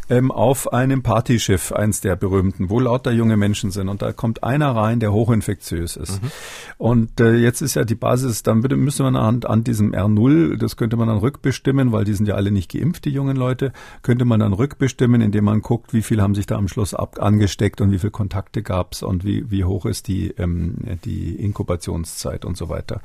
ähm, 0.09 0.30
auf 0.31 0.72
einem 0.72 1.03
Partyschiff, 1.03 1.72
eins 1.72 2.01
der 2.01 2.16
berühmten, 2.16 2.70
wo 2.70 2.81
lauter 2.81 3.12
junge 3.12 3.37
Menschen 3.37 3.70
sind. 3.70 3.89
Und 3.89 4.03
da 4.03 4.12
kommt 4.12 4.43
einer 4.43 4.74
rein, 4.74 5.01
der 5.01 5.12
hochinfektiös 5.12 5.97
ist. 5.97 6.22
Mhm. 6.22 6.31
Und 6.78 7.20
äh, 7.20 7.35
jetzt 7.37 7.61
ist 7.61 7.74
ja 7.74 7.85
die 7.85 7.95
Basis, 7.95 8.43
dann 8.43 8.62
würde, 8.62 8.76
müsste 8.76 9.03
man 9.03 9.16
an, 9.16 9.45
an 9.45 9.64
diesem 9.64 9.93
R0, 9.93 10.57
das 10.57 10.76
könnte 10.76 10.97
man 10.97 11.09
dann 11.09 11.18
rückbestimmen, 11.18 11.93
weil 11.93 12.05
die 12.05 12.14
sind 12.14 12.26
ja 12.26 12.35
alle 12.35 12.51
nicht 12.51 12.72
geimpft, 12.72 13.05
die 13.05 13.11
jungen 13.11 13.37
Leute, 13.37 13.72
könnte 14.03 14.24
man 14.24 14.41
dann 14.41 14.53
rückbestimmen, 14.53 15.20
indem 15.20 15.45
man 15.45 15.62
guckt, 15.62 15.93
wie 15.93 16.03
viel 16.03 16.22
haben 16.22 16.35
sich 16.35 16.47
da 16.47 16.57
am 16.57 16.68
Schluss 16.68 16.95
ab, 16.95 17.18
angesteckt 17.20 17.81
und 17.81 17.91
wie 17.91 17.99
viele 17.99 18.11
Kontakte 18.11 18.62
gab's 18.62 19.03
und 19.03 19.24
wie, 19.24 19.51
wie 19.51 19.64
hoch 19.64 19.87
ist 19.87 20.09
die, 20.09 20.28
ähm, 20.39 20.76
die 21.05 21.37
Inkubationszeit 21.37 22.45
und 22.45 22.57
so 22.57 22.68
weiter. 22.68 23.01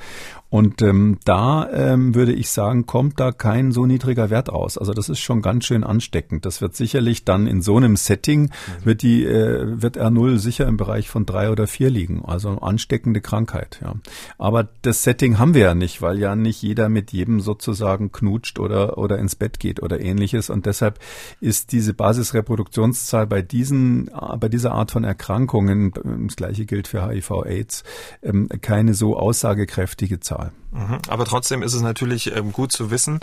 Und 0.49 0.81
ähm, 0.81 1.17
da 1.25 1.69
ähm, 1.71 2.15
würde 2.15 2.33
ich 2.33 2.49
sagen, 2.49 2.85
kommt 2.85 3.19
da 3.19 3.31
kein 3.31 3.71
so 3.71 3.85
niedriger 3.85 4.29
Wert 4.29 4.51
raus. 4.51 4.77
Also 4.77 4.93
das 4.93 5.09
ist 5.09 5.19
schon 5.19 5.41
ganz 5.41 5.65
schön 5.65 5.83
ansteckend. 5.83 6.45
Das 6.45 6.61
wird 6.61 6.75
sicherlich 6.75 7.14
sicherlich 7.15 7.25
dann 7.25 7.47
in 7.47 7.61
so 7.61 7.77
einem 7.77 7.95
Setting 7.95 8.43
mhm. 8.43 8.85
wird 8.85 9.01
die 9.01 9.25
äh, 9.25 9.81
wird 9.81 9.97
R0 9.97 10.37
sicher 10.37 10.67
im 10.67 10.77
Bereich 10.77 11.09
von 11.09 11.25
drei 11.25 11.49
oder 11.49 11.67
vier 11.67 11.89
liegen, 11.89 12.23
also 12.25 12.49
ansteckende 12.59 13.21
Krankheit. 13.21 13.79
Ja. 13.81 13.95
Aber 14.37 14.67
das 14.81 15.03
Setting 15.03 15.39
haben 15.39 15.53
wir 15.53 15.61
ja 15.61 15.75
nicht, 15.75 16.01
weil 16.01 16.19
ja 16.19 16.35
nicht 16.35 16.61
jeder 16.61 16.89
mit 16.89 17.11
jedem 17.11 17.39
sozusagen 17.39 18.11
knutscht 18.11 18.59
oder 18.59 18.97
oder 18.97 19.17
ins 19.17 19.35
Bett 19.35 19.59
geht 19.59 19.81
oder 19.81 19.99
ähnliches 19.99 20.49
und 20.49 20.65
deshalb 20.65 20.99
ist 21.41 21.71
diese 21.71 21.93
Basisreproduktionszahl 21.93 23.27
bei 23.27 23.41
diesen 23.41 24.09
bei 24.39 24.49
dieser 24.49 24.71
Art 24.73 24.91
von 24.91 25.03
Erkrankungen, 25.03 25.93
das 26.27 26.35
gleiche 26.35 26.65
gilt 26.65 26.87
für 26.87 27.05
HIV/AIDS, 27.05 27.83
ähm, 28.23 28.49
keine 28.61 28.93
so 28.93 29.17
aussagekräftige 29.17 30.19
Zahl. 30.19 30.51
Mhm. 30.75 30.99
Aber 31.07 31.25
trotzdem 31.25 31.63
ist 31.63 31.73
es 31.73 31.81
natürlich 31.81 32.35
ähm, 32.35 32.51
gut 32.51 32.71
zu 32.71 32.91
wissen, 32.91 33.21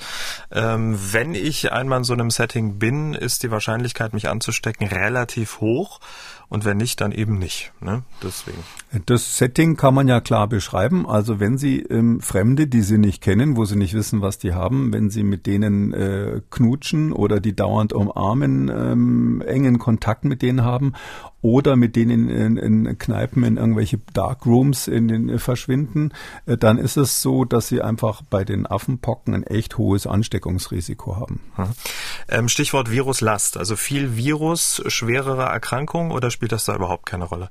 ähm, 0.51 0.99
wenn 1.13 1.35
ich 1.35 1.71
einmal 1.71 1.99
in 1.99 2.05
so 2.05 2.15
einem 2.15 2.31
Setting 2.31 2.79
bin, 2.79 3.13
ist 3.15 3.43
die 3.43 3.51
Wahrscheinlichkeit, 3.51 3.72
mich 4.13 4.29
anzustecken, 4.29 4.87
relativ 4.87 5.61
hoch. 5.61 6.01
Und 6.49 6.67
wenn 6.67 6.77
nicht, 6.77 7.01
dann 7.01 7.13
eben 7.13 7.39
nicht. 7.39 7.73
Ne? 7.81 8.03
Deswegen. 8.23 8.59
Das 9.07 9.39
Setting 9.39 9.79
kann 9.79 9.95
man 9.95 10.07
ja 10.07 10.21
klar 10.21 10.49
beschreiben. 10.49 11.09
Also 11.09 11.41
wenn 11.41 11.57
Sie 11.57 11.81
ähm, 11.81 12.21
Fremde, 12.21 12.67
die 12.67 12.83
Sie 12.83 12.99
nicht 12.99 13.23
kennen, 13.23 13.57
wo 13.57 13.65
Sie 13.65 13.77
nicht 13.77 13.95
wissen, 13.95 14.21
was 14.21 14.37
die 14.37 14.53
haben, 14.53 14.93
wenn 14.93 15.09
Sie 15.09 15.23
mit 15.23 15.47
denen 15.47 15.95
äh, 15.95 16.43
knutschen 16.51 17.15
oder 17.15 17.41
die 17.41 17.57
dauernd 17.57 17.95
umarmen, 17.95 18.69
ähm, 18.69 19.43
engen 19.47 19.79
Kontakt 19.79 20.27
mit 20.27 20.43
denen 20.43 20.63
haben 20.63 20.93
oder 21.43 21.77
mit 21.77 21.97
denen 21.97 22.31
in, 22.31 22.57
in 22.57 22.99
Kneipen 22.99 23.43
in 23.43 23.57
irgendwelche 23.57 23.99
Darkrooms 24.15 24.89
in 24.89 25.09
den, 25.09 25.29
äh, 25.29 25.39
verschwinden, 25.39 26.13
äh, 26.47 26.57
dann 26.57 26.79
ist 26.79 26.97
es 26.97 27.21
so, 27.21 27.45
dass 27.45 27.69
sie 27.69 27.83
einfach 27.83 28.23
bei 28.31 28.45
den 28.45 28.67
Affenpocken 28.67 29.35
ein 29.35 29.43
echt 29.43 29.77
hohes 29.77 30.07
Ansteckungsrisiko 30.07 31.17
haben. 31.17 31.41
Ähm, 32.29 32.49
Stichwort 32.49 32.91
Viruslast, 32.91 33.57
also 33.57 33.77
viel 33.77 34.17
Virus, 34.17 34.83
schwerere 34.87 35.43
Erkrankungen 35.43 36.13
oder 36.13 36.31
spielt 36.31 36.53
das 36.53 36.65
da 36.65 36.75
überhaupt 36.75 37.07
keine 37.07 37.25
Rolle? 37.25 37.51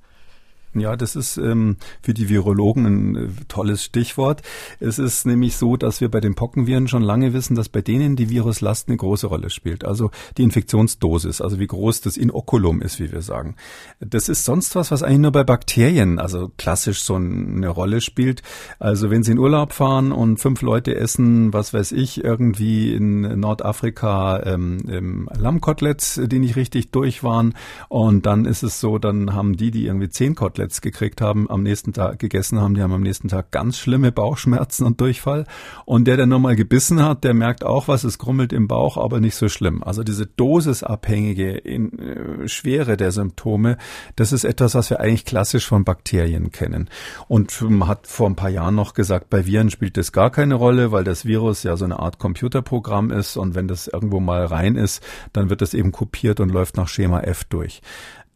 Ja, 0.73 0.95
das 0.95 1.17
ist 1.17 1.35
ähm, 1.35 1.75
für 2.01 2.13
die 2.13 2.29
Virologen 2.29 2.85
ein 2.85 3.15
äh, 3.15 3.27
tolles 3.49 3.83
Stichwort. 3.83 4.41
Es 4.79 4.99
ist 4.99 5.25
nämlich 5.25 5.57
so, 5.57 5.75
dass 5.75 5.99
wir 5.99 6.09
bei 6.09 6.21
den 6.21 6.33
Pockenviren 6.33 6.87
schon 6.87 7.01
lange 7.01 7.33
wissen, 7.33 7.55
dass 7.55 7.67
bei 7.67 7.81
denen 7.81 8.15
die 8.15 8.29
Viruslast 8.29 8.87
eine 8.87 8.95
große 8.95 9.27
Rolle 9.27 9.49
spielt. 9.49 9.83
Also 9.83 10.11
die 10.37 10.43
Infektionsdosis, 10.43 11.41
also 11.41 11.59
wie 11.59 11.67
groß 11.67 11.99
das 12.01 12.15
Inokulum 12.15 12.81
ist, 12.81 13.01
wie 13.01 13.11
wir 13.11 13.21
sagen. 13.21 13.55
Das 13.99 14.29
ist 14.29 14.45
sonst 14.45 14.73
was, 14.75 14.91
was 14.91 15.03
eigentlich 15.03 15.19
nur 15.19 15.33
bei 15.33 15.43
Bakterien, 15.43 16.19
also 16.19 16.49
klassisch 16.57 17.01
so 17.01 17.15
eine 17.15 17.67
Rolle 17.67 17.99
spielt. 17.99 18.41
Also 18.79 19.09
wenn 19.09 19.23
Sie 19.23 19.33
in 19.33 19.39
Urlaub 19.39 19.73
fahren 19.73 20.13
und 20.13 20.37
fünf 20.37 20.61
Leute 20.61 20.95
essen, 20.95 21.51
was 21.51 21.73
weiß 21.73 21.91
ich, 21.91 22.23
irgendwie 22.23 22.93
in 22.93 23.39
Nordafrika 23.39 24.41
ähm, 24.45 25.27
Lammkoteletts, 25.37 26.21
die 26.23 26.39
nicht 26.39 26.55
richtig 26.55 26.91
durch 26.91 27.23
waren, 27.23 27.55
und 27.89 28.25
dann 28.25 28.45
ist 28.45 28.63
es 28.63 28.79
so, 28.79 28.99
dann 28.99 29.33
haben 29.33 29.57
die, 29.57 29.71
die 29.71 29.87
irgendwie 29.87 30.09
zehn 30.09 30.33
Koteletts 30.33 30.60
Koteletts 30.61 30.81
gekriegt 30.81 31.21
haben, 31.21 31.49
am 31.49 31.63
nächsten 31.63 31.93
Tag 31.93 32.19
gegessen 32.19 32.59
haben, 32.59 32.75
die 32.75 32.81
haben 32.81 32.93
am 32.93 33.01
nächsten 33.01 33.27
Tag 33.27 33.51
ganz 33.51 33.77
schlimme 33.77 34.11
Bauchschmerzen 34.11 34.85
und 34.85 35.01
Durchfall. 35.01 35.45
Und 35.85 36.05
der, 36.05 36.17
der 36.17 36.27
nochmal 36.27 36.55
gebissen 36.55 37.03
hat, 37.03 37.23
der 37.23 37.33
merkt 37.33 37.63
auch 37.63 37.87
was, 37.87 38.03
es 38.03 38.17
grummelt 38.17 38.53
im 38.53 38.67
Bauch, 38.67 38.97
aber 38.97 39.19
nicht 39.19 39.35
so 39.35 39.49
schlimm. 39.49 39.83
Also 39.83 40.03
diese 40.03 40.27
dosisabhängige 40.27 41.51
in, 41.51 41.97
äh, 41.99 42.47
Schwere 42.47 42.97
der 42.97 43.11
Symptome, 43.11 43.77
das 44.15 44.31
ist 44.31 44.43
etwas, 44.43 44.75
was 44.75 44.89
wir 44.89 44.99
eigentlich 44.99 45.25
klassisch 45.25 45.67
von 45.67 45.83
Bakterien 45.83 46.51
kennen. 46.51 46.89
Und 47.27 47.59
man 47.61 47.87
hat 47.87 48.07
vor 48.07 48.29
ein 48.29 48.35
paar 48.35 48.49
Jahren 48.49 48.75
noch 48.75 48.93
gesagt, 48.93 49.29
bei 49.29 49.45
Viren 49.45 49.71
spielt 49.71 49.97
das 49.97 50.11
gar 50.11 50.29
keine 50.29 50.55
Rolle, 50.55 50.91
weil 50.91 51.03
das 51.03 51.25
Virus 51.25 51.63
ja 51.63 51.75
so 51.75 51.85
eine 51.85 51.99
Art 51.99 52.19
Computerprogramm 52.19 53.11
ist 53.11 53.37
und 53.37 53.55
wenn 53.55 53.67
das 53.67 53.87
irgendwo 53.87 54.19
mal 54.19 54.45
rein 54.45 54.75
ist, 54.75 55.03
dann 55.33 55.49
wird 55.49 55.61
das 55.61 55.73
eben 55.73 55.91
kopiert 55.91 56.39
und 56.39 56.49
läuft 56.49 56.77
nach 56.77 56.87
Schema 56.87 57.21
F 57.21 57.43
durch. 57.45 57.81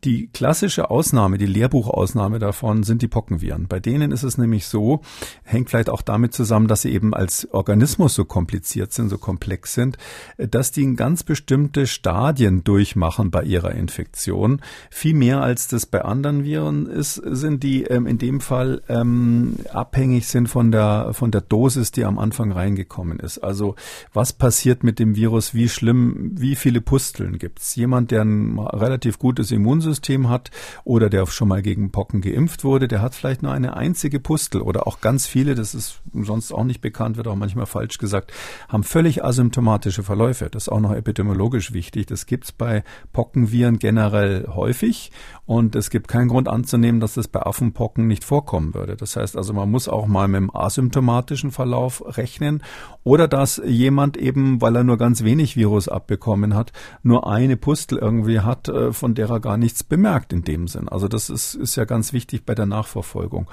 Die 0.06 0.28
klassische 0.28 0.92
Ausnahme, 0.92 1.40
die 1.40 1.48
Lehrbuchausnahme 1.48 2.38
davon 2.38 2.84
sind 2.84 3.02
die 3.02 3.08
Pockenviren. 3.08 3.68
Bei 3.68 3.80
denen 3.80 4.12
ist 4.12 4.22
es 4.22 4.38
nämlich 4.38 4.68
so, 4.68 5.02
hängt 5.44 5.72
vielleicht 5.72 5.90
auch 5.90 6.04
damit 6.04 6.32
zusammen, 6.32 6.68
dass 6.68 6.84
sie 6.84 6.92
eben 6.92 7.16
als 7.16 7.52
Organismus 7.52 8.14
so 8.14 8.24
kompliziert 8.24 8.94
sind, 8.94 9.10
so 9.10 9.18
komplex 9.18 9.74
sind, 9.74 9.98
dass 10.38 10.72
die 10.72 10.96
ganz 10.96 11.24
bestimmte 11.24 11.88
Stadien 11.88 12.64
durchmachen 12.64 13.32
bei 13.32 13.42
ihrer 13.42 13.72
Infektion. 13.72 14.62
Viel 14.92 15.16
mehr 15.16 15.42
als 15.42 15.70
das 15.70 15.88
bei 15.88 16.04
anderen 16.06 16.44
Viren 16.44 16.86
ist, 16.86 17.16
sind 17.16 17.64
die 17.64 17.86
ähm, 17.86 18.06
in 18.06 18.20
dem 18.20 18.42
Fall 18.42 18.84
ähm, 18.88 19.56
abhängig 19.74 20.28
sind 20.28 20.50
von 20.50 20.72
der, 20.72 21.14
von 21.14 21.32
der 21.32 21.42
Dosis, 21.42 21.92
die 21.92 22.06
am 22.06 22.20
Anfang 22.20 22.52
reingekommen 22.52 23.20
ist. 23.20 23.40
Also 23.40 23.74
was 24.14 24.34
passiert 24.34 24.84
mit 24.84 25.00
dem 25.00 25.16
Virus, 25.16 25.56
wie 25.56 25.68
schlimm, 25.68 26.30
wie 26.36 26.56
viele 26.56 26.82
Pusteln 26.82 27.40
gibt's? 27.40 27.76
Jemand, 27.76 28.12
der 28.12 28.22
ein 28.22 28.60
relativ 28.60 29.18
gutes 29.18 29.50
Immunsystem 29.50 29.95
Immunsystem 29.96 30.30
hat 30.30 30.52
oder 30.84 31.10
der 31.10 31.26
schon 31.28 31.48
mal 31.48 31.62
gegen 31.62 31.92
Pocken 31.92 32.22
geimpft 32.22 32.64
wurde, 32.64 32.88
der 32.88 33.02
hat 33.02 33.16
vielleicht 33.16 33.42
nur 33.42 33.52
eine 33.52 33.76
einzige 33.76 34.20
Pustel 34.20 34.62
oder 34.62 34.88
auch 34.88 35.02
ganz 35.02 35.26
viele, 35.28 35.56
das 35.56 35.74
ist 35.74 36.02
sonst 36.14 36.52
auch 36.52 36.64
nicht 36.64 36.82
bekannt, 36.82 37.18
wird 37.18 37.28
auch 37.28 37.36
manchmal 37.36 37.66
falsch 37.66 37.98
gesagt, 37.98 38.32
haben 38.68 38.84
völlig 38.84 39.24
asymptomatische 39.24 40.04
Verläufe. 40.04 40.50
Das 40.50 40.64
ist 40.64 40.70
auch 40.70 40.80
noch 40.80 40.94
epidemiologisch 40.94 41.74
wichtig. 41.74 42.08
Das 42.08 42.26
gibt's 42.26 42.52
bei 42.52 42.84
Pockenviren 43.14 43.80
generell 43.80 44.48
häufig 44.54 45.12
Und 45.46 45.76
es 45.76 45.92
gibt 45.92 46.08
keinen 46.08 46.28
Grund 46.28 46.48
anzunehmen, 46.48 47.00
dass 47.00 47.14
das 47.14 47.28
bei 47.28 47.42
Affenpocken 47.42 48.08
nicht 48.08 48.24
vorkommen 48.24 48.74
würde. 48.74 48.96
Das 48.96 49.16
heißt 49.16 49.38
also, 49.38 49.54
man 49.54 49.70
muss 49.70 49.88
auch 49.88 50.08
mal 50.08 50.28
mit 50.28 50.42
dem 50.42 50.56
asymptomatischen 50.56 51.52
Verlauf 51.52 52.04
rechnen 52.18 52.64
oder 53.04 53.28
dass 53.28 53.62
jemand 53.64 54.18
eben, 54.18 54.60
weil 54.62 54.76
er 54.76 54.84
nur 54.84 54.98
ganz 54.98 55.24
wenig 55.24 55.56
Virus 55.56 55.88
abbekommen 55.88 56.56
hat, 56.56 56.72
nur 57.04 57.30
eine 57.30 57.58
Pustel 57.58 58.00
irgendwie 58.00 58.40
hat, 58.40 58.68
äh, 58.70 58.92
von 58.92 59.14
der 59.14 59.30
er 59.30 59.40
gar 59.40 59.58
nichts 59.58 59.84
bemerkt 59.84 60.34
in 60.34 60.44
dem 60.44 60.68
Sinn. 60.68 60.90
Also 60.90 61.08
das 61.08 61.30
ist, 61.30 61.54
ist 61.54 61.76
ja 61.76 61.86
ganz 61.86 62.14
wichtig 62.14 62.46
bei 62.46 62.56
der 62.56 62.66
Nachverfolgung. 62.66 63.48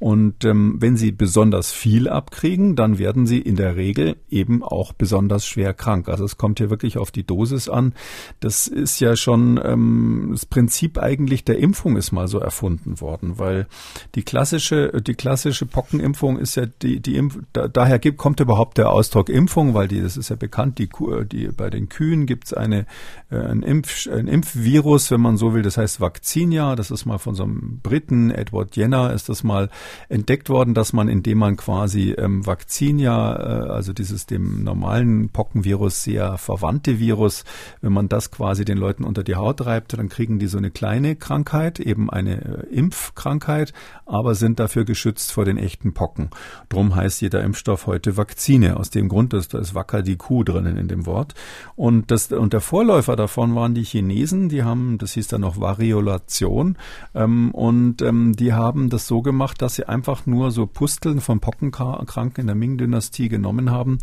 Und 0.00 0.44
ähm, 0.44 0.76
wenn 0.80 0.96
Sie 0.96 1.12
besonders 1.12 1.70
viel 1.72 2.08
abkriegen, 2.08 2.74
dann 2.74 2.98
werden 2.98 3.26
Sie 3.26 3.38
in 3.38 3.54
der 3.54 3.76
Regel 3.76 4.16
eben 4.28 4.64
auch 4.64 4.92
besonders 4.92 5.46
schwer 5.46 5.74
krank. 5.74 6.08
Also 6.08 6.24
es 6.24 6.36
kommt 6.36 6.58
hier 6.58 6.70
wirklich 6.70 6.98
auf 6.98 7.12
die 7.12 7.24
Dosis 7.24 7.68
an. 7.68 7.94
Das 8.40 8.66
ist 8.66 8.98
ja 8.98 9.14
schon 9.14 9.60
ähm, 9.62 10.30
das 10.32 10.46
Prinzip 10.46 10.98
eigentlich 10.98 11.35
der 11.44 11.58
Impfung 11.58 11.96
ist 11.96 12.12
mal 12.12 12.28
so 12.28 12.38
erfunden 12.38 13.00
worden, 13.00 13.38
weil 13.38 13.66
die 14.14 14.22
klassische 14.22 15.02
die 15.02 15.14
klassische 15.14 15.66
Pockenimpfung 15.66 16.38
ist 16.38 16.56
ja 16.56 16.66
die 16.66 17.00
die 17.00 17.16
Impf 17.16 17.38
da, 17.52 17.68
daher 17.68 17.98
gibt, 17.98 18.18
kommt 18.18 18.40
überhaupt 18.40 18.78
der 18.78 18.90
Ausdruck 18.90 19.28
Impfung, 19.28 19.74
weil 19.74 19.88
die 19.88 20.00
das 20.00 20.16
ist 20.16 20.30
ja 20.30 20.36
bekannt, 20.36 20.78
die, 20.78 20.88
die 21.30 21.48
bei 21.48 21.70
den 21.70 21.88
Kühen 21.88 22.26
gibt 22.26 22.46
es 22.46 22.52
eine 22.52 22.86
äh, 23.30 23.36
ein, 23.36 23.62
Impf, 23.62 24.06
ein 24.06 24.28
Impfvirus, 24.28 25.10
wenn 25.10 25.20
man 25.20 25.36
so 25.36 25.54
will, 25.54 25.62
das 25.62 25.76
heißt 25.76 26.00
Vaccinia, 26.00 26.76
das 26.76 26.90
ist 26.90 27.06
mal 27.06 27.18
von 27.18 27.34
so 27.34 27.44
einem 27.44 27.80
Briten 27.82 28.30
Edward 28.30 28.76
Jenner 28.76 29.12
ist 29.12 29.28
das 29.28 29.42
mal 29.42 29.70
entdeckt 30.08 30.48
worden, 30.48 30.74
dass 30.74 30.92
man 30.92 31.08
indem 31.08 31.38
man 31.38 31.56
quasi 31.56 32.12
ähm, 32.12 32.46
Vaccinia, 32.46 33.36
äh, 33.36 33.70
also 33.70 33.92
dieses 33.92 34.26
dem 34.26 34.64
normalen 34.64 35.28
Pockenvirus 35.30 36.04
sehr 36.04 36.38
verwandte 36.38 36.98
Virus, 36.98 37.44
wenn 37.80 37.92
man 37.92 38.08
das 38.08 38.30
quasi 38.30 38.64
den 38.64 38.78
Leuten 38.78 39.04
unter 39.04 39.24
die 39.24 39.36
Haut 39.36 39.64
reibt, 39.66 39.96
dann 39.96 40.08
kriegen 40.08 40.38
die 40.38 40.46
so 40.46 40.58
eine 40.58 40.70
kleine 40.70 41.16
Krankheit, 41.26 41.80
eben 41.80 42.08
eine 42.08 42.40
äh, 42.40 42.66
Impfkrankheit, 42.72 43.72
aber 44.04 44.36
sind 44.36 44.60
dafür 44.60 44.84
geschützt 44.84 45.32
vor 45.32 45.44
den 45.44 45.58
echten 45.58 45.92
Pocken. 45.92 46.30
Drum 46.68 46.94
heißt 46.94 47.20
jeder 47.20 47.42
Impfstoff 47.42 47.88
heute 47.88 48.16
Vakzine. 48.16 48.76
Aus 48.76 48.90
dem 48.90 49.08
Grund, 49.08 49.32
dass 49.32 49.48
da 49.48 49.58
ist 49.58 49.74
Wacker 49.74 50.02
die 50.02 50.14
Kuh 50.14 50.44
drinnen 50.44 50.76
in 50.76 50.86
dem 50.86 51.04
Wort. 51.04 51.34
Und 51.74 52.12
das, 52.12 52.30
und 52.30 52.52
der 52.52 52.60
Vorläufer 52.60 53.16
davon 53.16 53.56
waren 53.56 53.74
die 53.74 53.82
Chinesen, 53.82 54.48
die 54.48 54.62
haben, 54.62 54.98
das 54.98 55.14
hieß 55.14 55.26
dann 55.26 55.40
noch 55.40 55.58
Variolation, 55.58 56.78
ähm, 57.12 57.50
und 57.50 58.02
ähm, 58.02 58.36
die 58.36 58.52
haben 58.52 58.88
das 58.88 59.08
so 59.08 59.20
gemacht, 59.20 59.60
dass 59.62 59.74
sie 59.74 59.88
einfach 59.88 60.26
nur 60.26 60.52
so 60.52 60.66
Pusteln 60.66 61.20
von 61.20 61.40
Pockenkranken 61.40 62.42
in 62.42 62.46
der 62.46 62.54
Ming-Dynastie 62.54 63.28
genommen 63.28 63.72
haben 63.72 63.98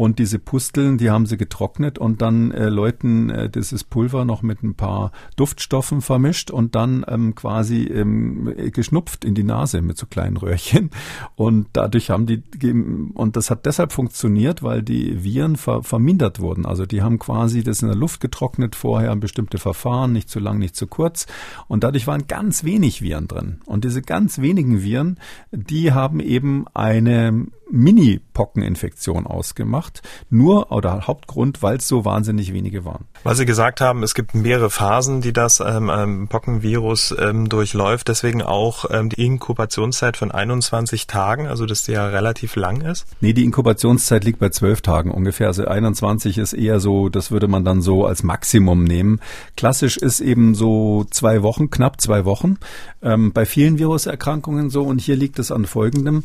und 0.00 0.18
diese 0.18 0.38
Pusteln, 0.38 0.96
die 0.96 1.10
haben 1.10 1.26
sie 1.26 1.36
getrocknet 1.36 1.98
und 1.98 2.22
dann 2.22 2.52
äh, 2.52 2.70
Leuten 2.70 3.28
äh, 3.28 3.50
dieses 3.50 3.84
Pulver 3.84 4.24
noch 4.24 4.40
mit 4.40 4.62
ein 4.62 4.74
paar 4.74 5.12
Duftstoffen 5.36 6.00
vermischt 6.00 6.50
und 6.50 6.74
dann 6.74 7.04
ähm, 7.06 7.34
quasi 7.34 7.82
ähm, 7.82 8.50
geschnupft 8.72 9.26
in 9.26 9.34
die 9.34 9.44
Nase 9.44 9.82
mit 9.82 9.98
so 9.98 10.06
kleinen 10.06 10.38
Röhrchen. 10.38 10.88
Und 11.36 11.66
dadurch 11.74 12.08
haben 12.08 12.24
die, 12.24 12.42
und 13.12 13.36
das 13.36 13.50
hat 13.50 13.66
deshalb 13.66 13.92
funktioniert, 13.92 14.62
weil 14.62 14.82
die 14.82 15.22
Viren 15.22 15.56
ver, 15.56 15.82
vermindert 15.82 16.40
wurden. 16.40 16.64
Also 16.64 16.86
die 16.86 17.02
haben 17.02 17.18
quasi 17.18 17.62
das 17.62 17.82
in 17.82 17.88
der 17.88 17.96
Luft 17.96 18.22
getrocknet 18.22 18.76
vorher, 18.76 19.14
bestimmte 19.16 19.58
Verfahren, 19.58 20.14
nicht 20.14 20.30
zu 20.30 20.40
lang, 20.40 20.58
nicht 20.58 20.76
zu 20.76 20.86
kurz. 20.86 21.26
Und 21.68 21.84
dadurch 21.84 22.06
waren 22.06 22.26
ganz 22.26 22.64
wenig 22.64 23.02
Viren 23.02 23.28
drin. 23.28 23.60
Und 23.66 23.84
diese 23.84 24.00
ganz 24.00 24.40
wenigen 24.40 24.82
Viren, 24.82 25.18
die 25.52 25.92
haben 25.92 26.20
eben 26.20 26.64
eine 26.72 27.48
Mini-Pockeninfektion 27.70 29.26
ausgemacht. 29.26 30.02
Nur 30.28 30.72
oder 30.72 31.06
Hauptgrund, 31.06 31.62
weil 31.62 31.78
es 31.78 31.88
so 31.88 32.04
wahnsinnig 32.04 32.52
wenige 32.52 32.84
waren. 32.84 33.04
Weil 33.22 33.34
Sie 33.34 33.46
gesagt 33.46 33.80
haben, 33.80 34.02
es 34.02 34.14
gibt 34.14 34.34
mehrere 34.34 34.70
Phasen, 34.70 35.20
die 35.20 35.32
das 35.32 35.60
ähm, 35.60 35.90
ähm, 35.92 36.28
Pockenvirus 36.28 37.14
ähm, 37.18 37.48
durchläuft. 37.48 38.08
Deswegen 38.08 38.42
auch 38.42 38.86
ähm, 38.90 39.10
die 39.10 39.24
Inkubationszeit 39.24 40.16
von 40.16 40.30
21 40.30 41.06
Tagen, 41.06 41.46
also 41.46 41.66
dass 41.66 41.84
die 41.84 41.92
ja 41.92 42.06
relativ 42.06 42.56
lang 42.56 42.80
ist. 42.80 43.06
Nee, 43.20 43.32
die 43.32 43.44
Inkubationszeit 43.44 44.24
liegt 44.24 44.38
bei 44.38 44.48
12 44.48 44.80
Tagen 44.82 45.10
ungefähr. 45.10 45.48
Also 45.48 45.66
21 45.66 46.38
ist 46.38 46.52
eher 46.52 46.80
so, 46.80 47.08
das 47.08 47.30
würde 47.30 47.48
man 47.48 47.64
dann 47.64 47.82
so 47.82 48.06
als 48.06 48.22
Maximum 48.22 48.84
nehmen. 48.84 49.20
Klassisch 49.56 49.96
ist 49.96 50.20
eben 50.20 50.54
so 50.54 51.04
zwei 51.10 51.42
Wochen, 51.42 51.70
knapp 51.70 52.00
zwei 52.00 52.24
Wochen. 52.24 52.58
Ähm, 53.02 53.32
bei 53.32 53.46
vielen 53.46 53.78
Viruserkrankungen 53.78 54.70
so. 54.70 54.82
Und 54.82 55.00
hier 55.00 55.16
liegt 55.16 55.38
es 55.38 55.52
an 55.52 55.66
folgendem. 55.66 56.24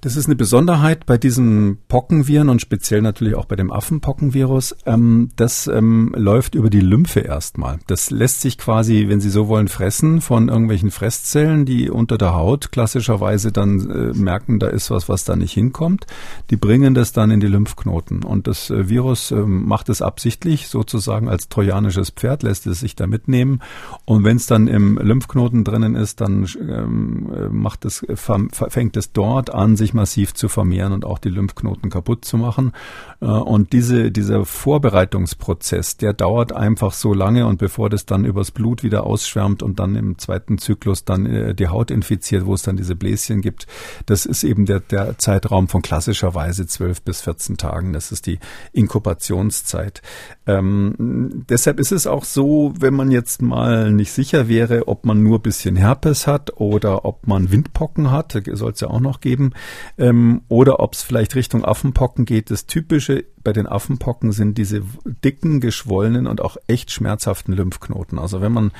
Das 0.00 0.14
ist 0.14 0.26
eine 0.26 0.36
Besonderheit 0.36 1.06
bei 1.06 1.18
diesen 1.18 1.78
Pockenviren 1.88 2.50
und 2.50 2.60
speziell 2.60 3.02
natürlich 3.02 3.34
auch 3.34 3.46
bei 3.46 3.56
dem 3.56 3.72
Affenpockenvirus. 3.72 4.76
Ähm, 4.86 5.30
das 5.34 5.66
ähm, 5.66 6.14
läuft 6.16 6.54
über 6.54 6.70
die 6.70 6.80
Lymphe 6.80 7.18
erstmal. 7.20 7.80
Das 7.88 8.10
lässt 8.10 8.40
sich 8.40 8.58
quasi, 8.58 9.06
wenn 9.08 9.20
Sie 9.20 9.28
so 9.28 9.48
wollen, 9.48 9.66
fressen 9.66 10.20
von 10.20 10.48
irgendwelchen 10.48 10.92
Fresszellen, 10.92 11.64
die 11.64 11.90
unter 11.90 12.16
der 12.16 12.32
Haut 12.34 12.70
klassischerweise 12.70 13.50
dann 13.50 13.90
äh, 13.90 14.16
merken, 14.16 14.60
da 14.60 14.68
ist 14.68 14.92
was, 14.92 15.08
was 15.08 15.24
da 15.24 15.34
nicht 15.34 15.52
hinkommt. 15.52 16.06
Die 16.50 16.56
bringen 16.56 16.94
das 16.94 17.12
dann 17.12 17.32
in 17.32 17.40
die 17.40 17.48
Lymphknoten. 17.48 18.22
Und 18.22 18.46
das 18.46 18.70
äh, 18.70 18.88
Virus 18.88 19.32
äh, 19.32 19.34
macht 19.34 19.88
es 19.88 20.00
absichtlich, 20.00 20.68
sozusagen 20.68 21.28
als 21.28 21.48
trojanisches 21.48 22.10
Pferd, 22.10 22.44
lässt 22.44 22.68
es 22.68 22.78
sich 22.78 22.94
da 22.94 23.08
mitnehmen. 23.08 23.62
Und 24.04 24.22
wenn 24.22 24.36
es 24.36 24.46
dann 24.46 24.68
im 24.68 24.96
Lymphknoten 24.96 25.64
drinnen 25.64 25.96
ist, 25.96 26.20
dann 26.20 26.46
ähm, 26.60 27.32
äh, 27.34 27.48
macht 27.48 27.84
es, 27.84 28.06
fängt 28.14 28.96
es 28.96 29.12
dort 29.12 29.52
an, 29.52 29.74
sich 29.74 29.87
sich 29.88 29.94
massiv 29.94 30.34
zu 30.34 30.48
vermehren 30.48 30.92
und 30.92 31.04
auch 31.04 31.18
die 31.18 31.30
Lymphknoten 31.30 31.90
kaputt 31.90 32.24
zu 32.24 32.36
machen. 32.36 32.72
Äh, 33.20 33.26
und 33.26 33.72
diese, 33.72 34.10
dieser 34.10 34.44
Vorbereitungsprozess, 34.44 35.96
der 35.96 36.12
dauert 36.12 36.52
einfach 36.52 36.92
so 36.92 37.14
lange 37.14 37.46
und 37.46 37.58
bevor 37.58 37.88
das 37.88 38.06
dann 38.06 38.24
übers 38.24 38.50
Blut 38.50 38.82
wieder 38.82 39.04
ausschwärmt 39.04 39.62
und 39.62 39.78
dann 39.78 39.96
im 39.96 40.18
zweiten 40.18 40.58
Zyklus 40.58 41.04
dann 41.04 41.26
äh, 41.26 41.54
die 41.54 41.68
Haut 41.68 41.90
infiziert, 41.90 42.46
wo 42.46 42.54
es 42.54 42.62
dann 42.62 42.76
diese 42.76 42.94
Bläschen 42.94 43.40
gibt, 43.40 43.66
das 44.06 44.26
ist 44.26 44.44
eben 44.44 44.66
der, 44.66 44.80
der 44.80 45.18
Zeitraum 45.18 45.68
von 45.68 45.82
klassischerweise 45.82 46.66
12 46.66 47.02
bis 47.02 47.22
14 47.22 47.56
Tagen. 47.56 47.92
Das 47.92 48.12
ist 48.12 48.26
die 48.26 48.38
Inkubationszeit. 48.72 50.02
Ähm, 50.46 51.44
deshalb 51.48 51.80
ist 51.80 51.92
es 51.92 52.06
auch 52.06 52.24
so, 52.24 52.74
wenn 52.78 52.94
man 52.94 53.10
jetzt 53.10 53.42
mal 53.42 53.90
nicht 53.90 54.12
sicher 54.12 54.48
wäre, 54.48 54.88
ob 54.88 55.06
man 55.06 55.22
nur 55.22 55.40
bisschen 55.40 55.76
Herpes 55.76 56.26
hat 56.26 56.56
oder 56.56 57.04
ob 57.04 57.26
man 57.26 57.50
Windpocken 57.50 58.10
hat, 58.10 58.36
soll 58.52 58.72
es 58.72 58.80
ja 58.80 58.88
auch 58.88 59.00
noch 59.00 59.20
geben, 59.20 59.52
ähm, 59.98 60.42
oder 60.48 60.80
ob 60.80 60.94
es 60.94 61.02
vielleicht 61.02 61.34
Richtung 61.34 61.64
Affenpocken 61.64 62.24
geht. 62.24 62.50
Das 62.50 62.66
Typische 62.66 63.24
bei 63.42 63.52
den 63.52 63.66
Affenpocken 63.66 64.32
sind 64.32 64.58
diese 64.58 64.82
dicken, 65.24 65.60
geschwollenen 65.60 66.26
und 66.26 66.40
auch 66.40 66.56
echt 66.66 66.90
schmerzhaften 66.90 67.52
Lymphknoten. 67.52 68.18
Also 68.18 68.40
wenn 68.40 68.52
man 68.52 68.72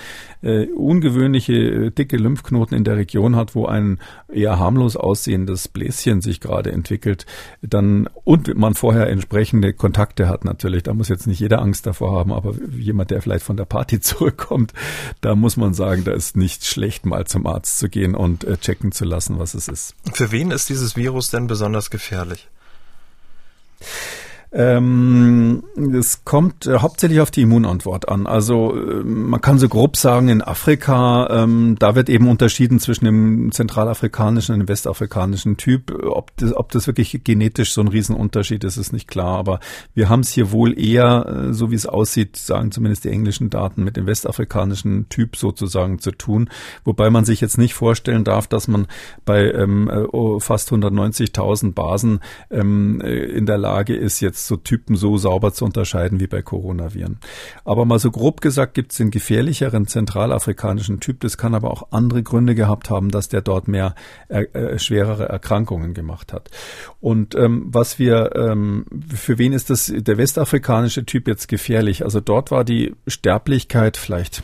äh, 0.43 0.67
ungewöhnliche, 0.67 1.53
äh, 1.53 1.91
dicke 1.91 2.17
Lymphknoten 2.17 2.77
in 2.77 2.85
der 2.85 2.97
Region 2.97 3.37
hat, 3.37 3.55
wo 3.55 3.67
ein 3.67 3.99
eher 4.33 4.59
harmlos 4.59 4.97
aussehendes 4.97 5.69
Bläschen 5.69 6.21
sich 6.21 6.41
gerade 6.41 6.73
entwickelt, 6.73 7.27
dann 7.63 8.09
und 8.25 8.55
man 8.57 8.75
vorher 8.75 9.09
entsprechende 9.09 9.73
Kontakte 9.73 10.29
hat 10.29 10.45
natürlich, 10.45 10.83
da 10.83 10.95
muss 10.95 11.09
jetzt 11.09 11.27
nicht 11.27 11.41
jeder 11.41 11.61
Angst 11.61 11.87
davor 11.87 12.13
haben, 12.13 12.33
aber 12.33 12.55
jemand, 12.71 13.11
der 13.11 13.23
vielleicht 13.23 13.45
von 13.45 13.57
der 13.57 13.65
Party 13.65 14.01
zurückkommt, 14.01 14.73
da 15.21 15.35
muss 15.35 15.57
man 15.57 15.75
sagen, 15.75 16.05
da 16.05 16.13
ist 16.13 16.37
nicht 16.37 16.65
schlecht, 16.65 17.07
mal 17.07 17.27
zum 17.27 17.47
Arzt 17.47 17.79
zu 17.79 17.89
gehen 17.89 18.15
und 18.15 18.45
äh, 18.45 18.57
checken 18.59 18.93
zu 18.93 19.05
lassen, 19.05 19.39
was 19.39 19.55
es 19.55 19.69
ist. 19.69 19.95
Für 20.13 20.33
wen 20.33 20.51
ist 20.51 20.69
dieses 20.69 20.97
Virus 20.97 21.31
denn 21.31 21.47
besonders 21.47 21.91
gefährlich? 21.91 22.49
Ähm, 24.51 25.63
es 25.93 26.25
kommt 26.25 26.67
äh, 26.67 26.79
hauptsächlich 26.79 27.21
auf 27.21 27.31
die 27.31 27.43
Immunantwort 27.43 28.09
an. 28.09 28.27
Also 28.27 28.75
äh, 28.75 29.05
man 29.05 29.43
kann 29.43 29.59
so 29.59 29.69
grob 29.69 29.97
sagen, 29.99 30.29
in 30.29 30.41
Afrika, 30.41 31.29
ähm, 31.31 31.77
da 31.79 31.95
wird 31.95 32.09
eben 32.09 32.29
unterschieden 32.29 32.81
zwischen 32.81 33.05
dem 33.05 33.53
zentralafrikanischen 33.53 34.55
und 34.55 34.61
dem 34.61 34.69
westafrikanischen 34.69 35.59
Typ. 35.59 35.93
Ob 36.03 36.35
das, 36.39 36.57
ob 36.57 36.73
das 36.73 36.87
wirklich 36.87 37.21
genetisch 37.25 37.75
so 37.75 37.83
ein 37.83 37.89
Riesenunterschied 37.89 38.65
ist, 38.65 38.79
ist 38.79 38.93
nicht 38.95 39.07
klar. 39.07 39.39
Aber 39.39 39.61
wir 39.93 40.09
haben 40.09 40.21
es 40.21 40.31
hier 40.31 40.51
wohl 40.51 40.79
eher, 40.79 41.49
äh, 41.51 41.53
so 41.53 41.71
wie 41.71 41.77
es 41.77 41.85
aussieht, 41.87 42.37
sagen 42.37 42.73
zumindest 42.73 43.05
die 43.05 43.11
englischen 43.11 43.51
Daten, 43.51 43.85
mit 43.85 43.99
dem 43.99 44.07
westafrikanischen 44.07 45.11
Typ 45.11 45.37
sozusagen 45.37 45.99
zu 45.99 46.11
tun. 46.11 46.49
Wobei 46.85 47.11
man 47.11 47.27
sich 47.27 47.43
jetzt 47.43 47.59
nicht 47.59 47.75
vorstellen 47.75 48.25
darf, 48.25 48.47
dass 48.47 48.67
man 48.67 48.87
bei 49.27 49.51
ähm, 49.51 49.91
äh, 49.91 50.05
oh, 50.11 50.41
fast 50.41 50.71
190.000 50.73 51.75
Basen 51.75 52.21
ähm, 52.51 53.03
äh, 53.03 53.15
in 53.15 53.45
der 53.45 53.59
Lage 53.59 53.95
ist, 53.95 54.21
jetzt 54.21 54.38
jetzt 54.39 54.47
so 54.47 54.57
Typen 54.57 54.97
so 54.97 55.17
sauber 55.17 55.53
zu 55.53 55.65
unterscheiden 55.65 56.21
wie 56.21 56.27
bei 56.27 56.43
Coronaviren. 56.43 57.19
Aber 57.65 57.85
mal 57.85 57.99
so 57.99 58.11
grob 58.11 58.41
gesagt 58.41 58.75
gibt 58.75 58.93
es 58.93 58.99
den 58.99 59.11
gefährlicheren 59.11 59.87
zentralafrikanischen 59.87 61.01
Typ. 61.01 61.21
Das 61.21 61.37
kann 61.37 61.55
aber 61.55 61.71
auch 61.71 61.89
andere 61.91 62.23
Gründe 62.23 62.55
gehabt 62.55 62.91
haben, 62.91 63.11
dass 63.11 63.29
der 63.29 63.43
dort 63.43 63.69
mehr 63.69 63.95
äh, 64.29 64.43
äh, 64.45 64.79
schwerere 64.79 65.29
Erkrankungen 65.29 65.95
gemacht 65.95 66.33
hat. 66.33 66.51
Und 67.01 67.35
ähm, 67.35 67.67
was 67.71 67.99
wir, 67.99 68.35
ähm, 68.37 68.87
für 69.15 69.39
wen 69.39 69.53
ist 69.53 69.71
das 69.71 69.93
der 69.95 70.19
westafrikanische 70.19 71.05
Typ 71.05 71.27
jetzt 71.27 71.49
gefährlich? 71.49 72.05
Also 72.05 72.21
dort 72.21 72.51
war 72.51 72.65
die 72.65 72.95
Sterblichkeit 73.07 73.97
vielleicht 73.97 74.43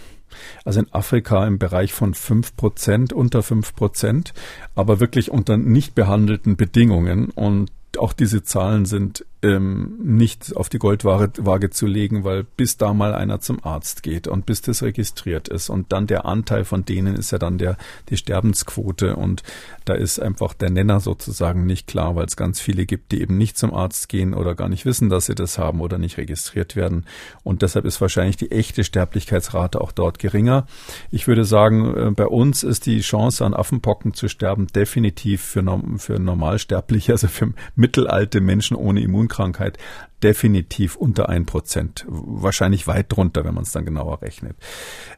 also 0.65 0.81
in 0.81 0.93
Afrika 0.93 1.47
im 1.47 1.61
Bereich 1.61 1.93
von 1.93 2.13
fünf 2.13 2.57
Prozent, 2.57 3.13
unter 3.13 3.45
fünf 3.45 3.77
Prozent, 3.77 4.35
aber 4.75 4.99
wirklich 4.99 5.31
unter 5.31 5.57
nicht 5.57 5.95
behandelten 5.95 6.57
Bedingungen. 6.57 7.31
Und 7.31 7.71
auch 7.99 8.13
diese 8.13 8.43
Zahlen 8.43 8.87
sind 8.87 9.25
ähm, 9.45 9.99
nicht 10.03 10.57
auf 10.57 10.71
die 10.71 10.79
Goldwaage 10.79 11.71
zu 11.71 11.87
legen, 11.87 12.25
weil 12.25 12.45
bis 12.45 12.79
da 12.79 12.95
mal 12.95 13.15
einer 13.15 13.41
zum 13.41 13.63
Arzt 13.63 14.03
geht 14.03 14.27
und 14.27 14.47
bis 14.47 14.63
das 14.63 14.83
registriert 14.83 15.49
ist. 15.49 15.69
Und 15.69 15.93
dann 15.93 16.07
der 16.07 16.25
Anteil 16.25 16.65
von 16.65 16.85
denen 16.85 17.15
ist 17.15 17.31
ja 17.31 17.39
dann 17.39 17.59
der 17.59 17.77
die 18.09 18.17
Sterbensquote. 18.17 19.17
Und 19.17 19.43
da 19.85 19.95
ist 19.95 20.19
einfach 20.19 20.55
der 20.55 20.71
Nenner 20.71 21.01
sozusagen 21.01 21.67
nicht 21.67 21.87
klar, 21.87 22.17
weil 22.17 22.25
es 22.25 22.37
ganz 22.37 22.59
viele 22.59 22.87
gibt, 22.87 23.13
die 23.13 23.21
eben 23.21 23.37
nicht 23.37 23.59
zum 23.59 23.75
Arzt 23.75 24.09
gehen 24.09 24.33
oder 24.33 24.55
gar 24.55 24.71
nicht 24.71 24.87
wissen, 24.87 25.11
dass 25.11 25.27
sie 25.27 25.35
das 25.35 25.59
haben 25.59 25.83
oder 25.83 25.99
nicht 25.99 26.17
registriert 26.17 26.75
werden. 26.75 27.05
Und 27.43 27.61
deshalb 27.61 27.85
ist 27.85 28.01
wahrscheinlich 28.01 28.39
die 28.39 28.51
echte 28.51 28.83
Sterblichkeitsrate 28.83 29.81
auch 29.81 29.93
dort 29.93 30.19
geringer. 30.19 30.67
Ich 31.11 31.27
würde 31.29 31.45
sagen, 31.45 31.95
äh, 31.95 32.11
bei 32.13 32.27
uns 32.27 32.63
ist 32.63 32.87
die 32.87 33.01
Chance 33.01 33.45
an 33.45 33.53
Affenpocken 33.53 34.15
zu 34.15 34.29
sterben 34.29 34.69
definitiv 34.69 35.43
für, 35.43 35.63
für 35.99 36.19
Normalsterbliche, 36.19 37.13
also 37.13 37.29
für 37.29 37.53
mittelalte 37.77 38.41
Menschen 38.41 38.75
ohne 38.75 39.01
Immunkrankheit 39.01 39.34
Lungenkrankheit 39.35 39.79
definitiv 40.23 40.97
unter 40.97 41.29
ein 41.29 41.45
Prozent, 41.45 42.07
wahrscheinlich 42.09 42.87
weit 42.87 43.07
drunter, 43.15 43.45
wenn 43.45 43.55
man 43.55 43.65
es 43.65 43.73
dann 43.73 43.85
genauer 43.85 44.23
rechnet. 44.23 44.57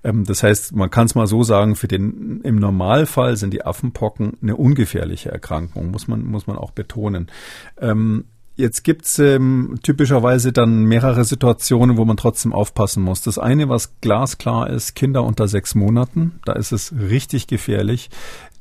Ähm, 0.02 0.24
das 0.24 0.42
heißt, 0.42 0.74
man 0.74 0.90
kann 0.90 1.06
es 1.06 1.14
mal 1.14 1.26
so 1.26 1.42
sagen, 1.42 1.76
für 1.76 1.88
den 1.88 2.40
im 2.42 2.56
Normalfall 2.56 3.36
sind 3.36 3.52
die 3.52 3.64
Affenpocken 3.64 4.36
eine 4.42 4.56
ungefährliche 4.56 5.30
Erkrankung, 5.30 5.90
muss 5.90 6.08
man 6.08 6.24
muss 6.24 6.46
man 6.46 6.56
auch 6.56 6.72
betonen. 6.72 7.28
Ähm, 7.80 8.24
Jetzt 8.58 8.84
gibt's 8.84 9.18
ähm, 9.18 9.80
typischerweise 9.82 10.50
dann 10.50 10.84
mehrere 10.84 11.26
Situationen, 11.26 11.98
wo 11.98 12.06
man 12.06 12.16
trotzdem 12.16 12.54
aufpassen 12.54 13.02
muss. 13.02 13.20
Das 13.20 13.38
eine, 13.38 13.68
was 13.68 14.00
glasklar 14.00 14.70
ist, 14.70 14.94
Kinder 14.94 15.24
unter 15.24 15.46
sechs 15.46 15.74
Monaten, 15.74 16.40
da 16.46 16.54
ist 16.54 16.72
es 16.72 16.94
richtig 16.98 17.48
gefährlich 17.48 18.08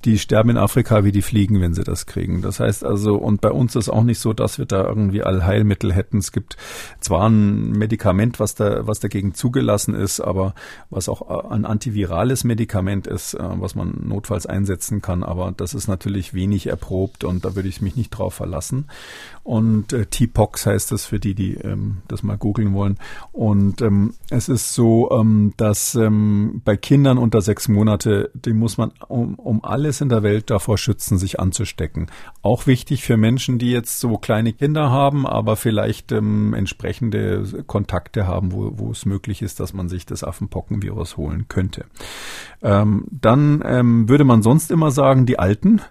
die 0.05 0.19
sterben 0.19 0.51
in 0.51 0.57
Afrika 0.57 1.03
wie 1.03 1.11
die 1.11 1.23
Fliegen, 1.23 1.59
wenn 1.61 1.73
sie 1.73 1.83
das 1.83 2.05
kriegen. 2.05 2.41
Das 2.41 2.59
heißt 2.59 2.85
also, 2.85 3.15
und 3.15 3.41
bei 3.41 3.51
uns 3.51 3.75
ist 3.75 3.89
auch 3.89 4.03
nicht 4.03 4.19
so, 4.19 4.33
dass 4.33 4.59
wir 4.59 4.65
da 4.65 4.83
irgendwie 4.83 5.23
Allheilmittel 5.23 5.91
hätten. 5.91 6.19
Es 6.19 6.31
gibt 6.31 6.57
zwar 6.99 7.27
ein 7.27 7.71
Medikament, 7.71 8.39
was 8.39 8.53
da, 8.53 8.85
was 8.85 8.99
dagegen 8.99 9.33
zugelassen 9.33 9.95
ist, 9.95 10.19
aber 10.19 10.53
was 10.91 11.09
auch 11.09 11.49
ein 11.49 11.65
antivirales 11.65 12.43
Medikament 12.43 13.07
ist, 13.07 13.33
äh, 13.33 13.39
was 13.41 13.73
man 13.73 14.03
notfalls 14.03 14.45
einsetzen 14.45 15.01
kann, 15.01 15.23
aber 15.23 15.51
das 15.55 15.73
ist 15.73 15.87
natürlich 15.87 16.33
wenig 16.33 16.67
erprobt 16.67 17.23
und 17.23 17.43
da 17.43 17.55
würde 17.55 17.69
ich 17.69 17.81
mich 17.81 17.95
nicht 17.95 18.11
drauf 18.11 18.35
verlassen. 18.35 18.85
Und 19.43 19.93
äh, 19.93 20.07
T-Pox 20.07 20.65
heißt 20.65 20.91
das 20.91 21.05
für 21.05 21.19
die, 21.19 21.35
die 21.35 21.53
ähm, 21.53 21.97
das 22.07 22.23
mal 22.23 22.35
googeln 22.37 22.73
wollen. 22.73 22.97
Und 23.31 23.81
ähm, 23.81 24.13
es 24.31 24.49
ist 24.49 24.73
so, 24.73 25.11
ähm, 25.11 25.53
dass 25.57 25.93
ähm, 25.93 26.61
bei 26.65 26.77
Kindern 26.77 27.19
unter 27.19 27.41
sechs 27.41 27.67
Monate, 27.67 28.31
die 28.33 28.53
muss 28.53 28.77
man 28.77 28.91
um, 29.07 29.35
um 29.35 29.63
alles 29.63 29.94
alles 29.95 30.01
in 30.01 30.09
der 30.09 30.23
Welt 30.23 30.49
davor 30.49 30.77
schützen, 30.77 31.17
sich 31.17 31.39
anzustecken. 31.39 32.07
Auch 32.41 32.67
wichtig 32.67 33.03
für 33.03 33.15
Menschen, 33.15 33.59
die 33.59 33.71
jetzt 33.71 33.99
so 34.01 34.17
kleine 34.17 34.51
Kinder 34.51 34.89
haben, 34.91 35.25
aber 35.25 35.55
vielleicht 35.55 36.11
ähm, 36.11 36.53
entsprechende 36.53 37.63
Kontakte 37.65 38.27
haben, 38.27 38.51
wo, 38.51 38.73
wo 38.75 38.91
es 38.91 39.05
möglich 39.05 39.41
ist, 39.41 39.59
dass 39.59 39.73
man 39.73 39.87
sich 39.87 40.05
das 40.05 40.23
Affenpockenvirus 40.23 41.15
holen 41.15 41.45
könnte. 41.47 41.85
Ähm, 42.61 43.05
dann 43.09 43.63
ähm, 43.65 44.09
würde 44.09 44.25
man 44.25 44.41
sonst 44.41 44.69
immer 44.69 44.91
sagen, 44.91 45.25
die 45.25 45.39
Alten. 45.39 45.81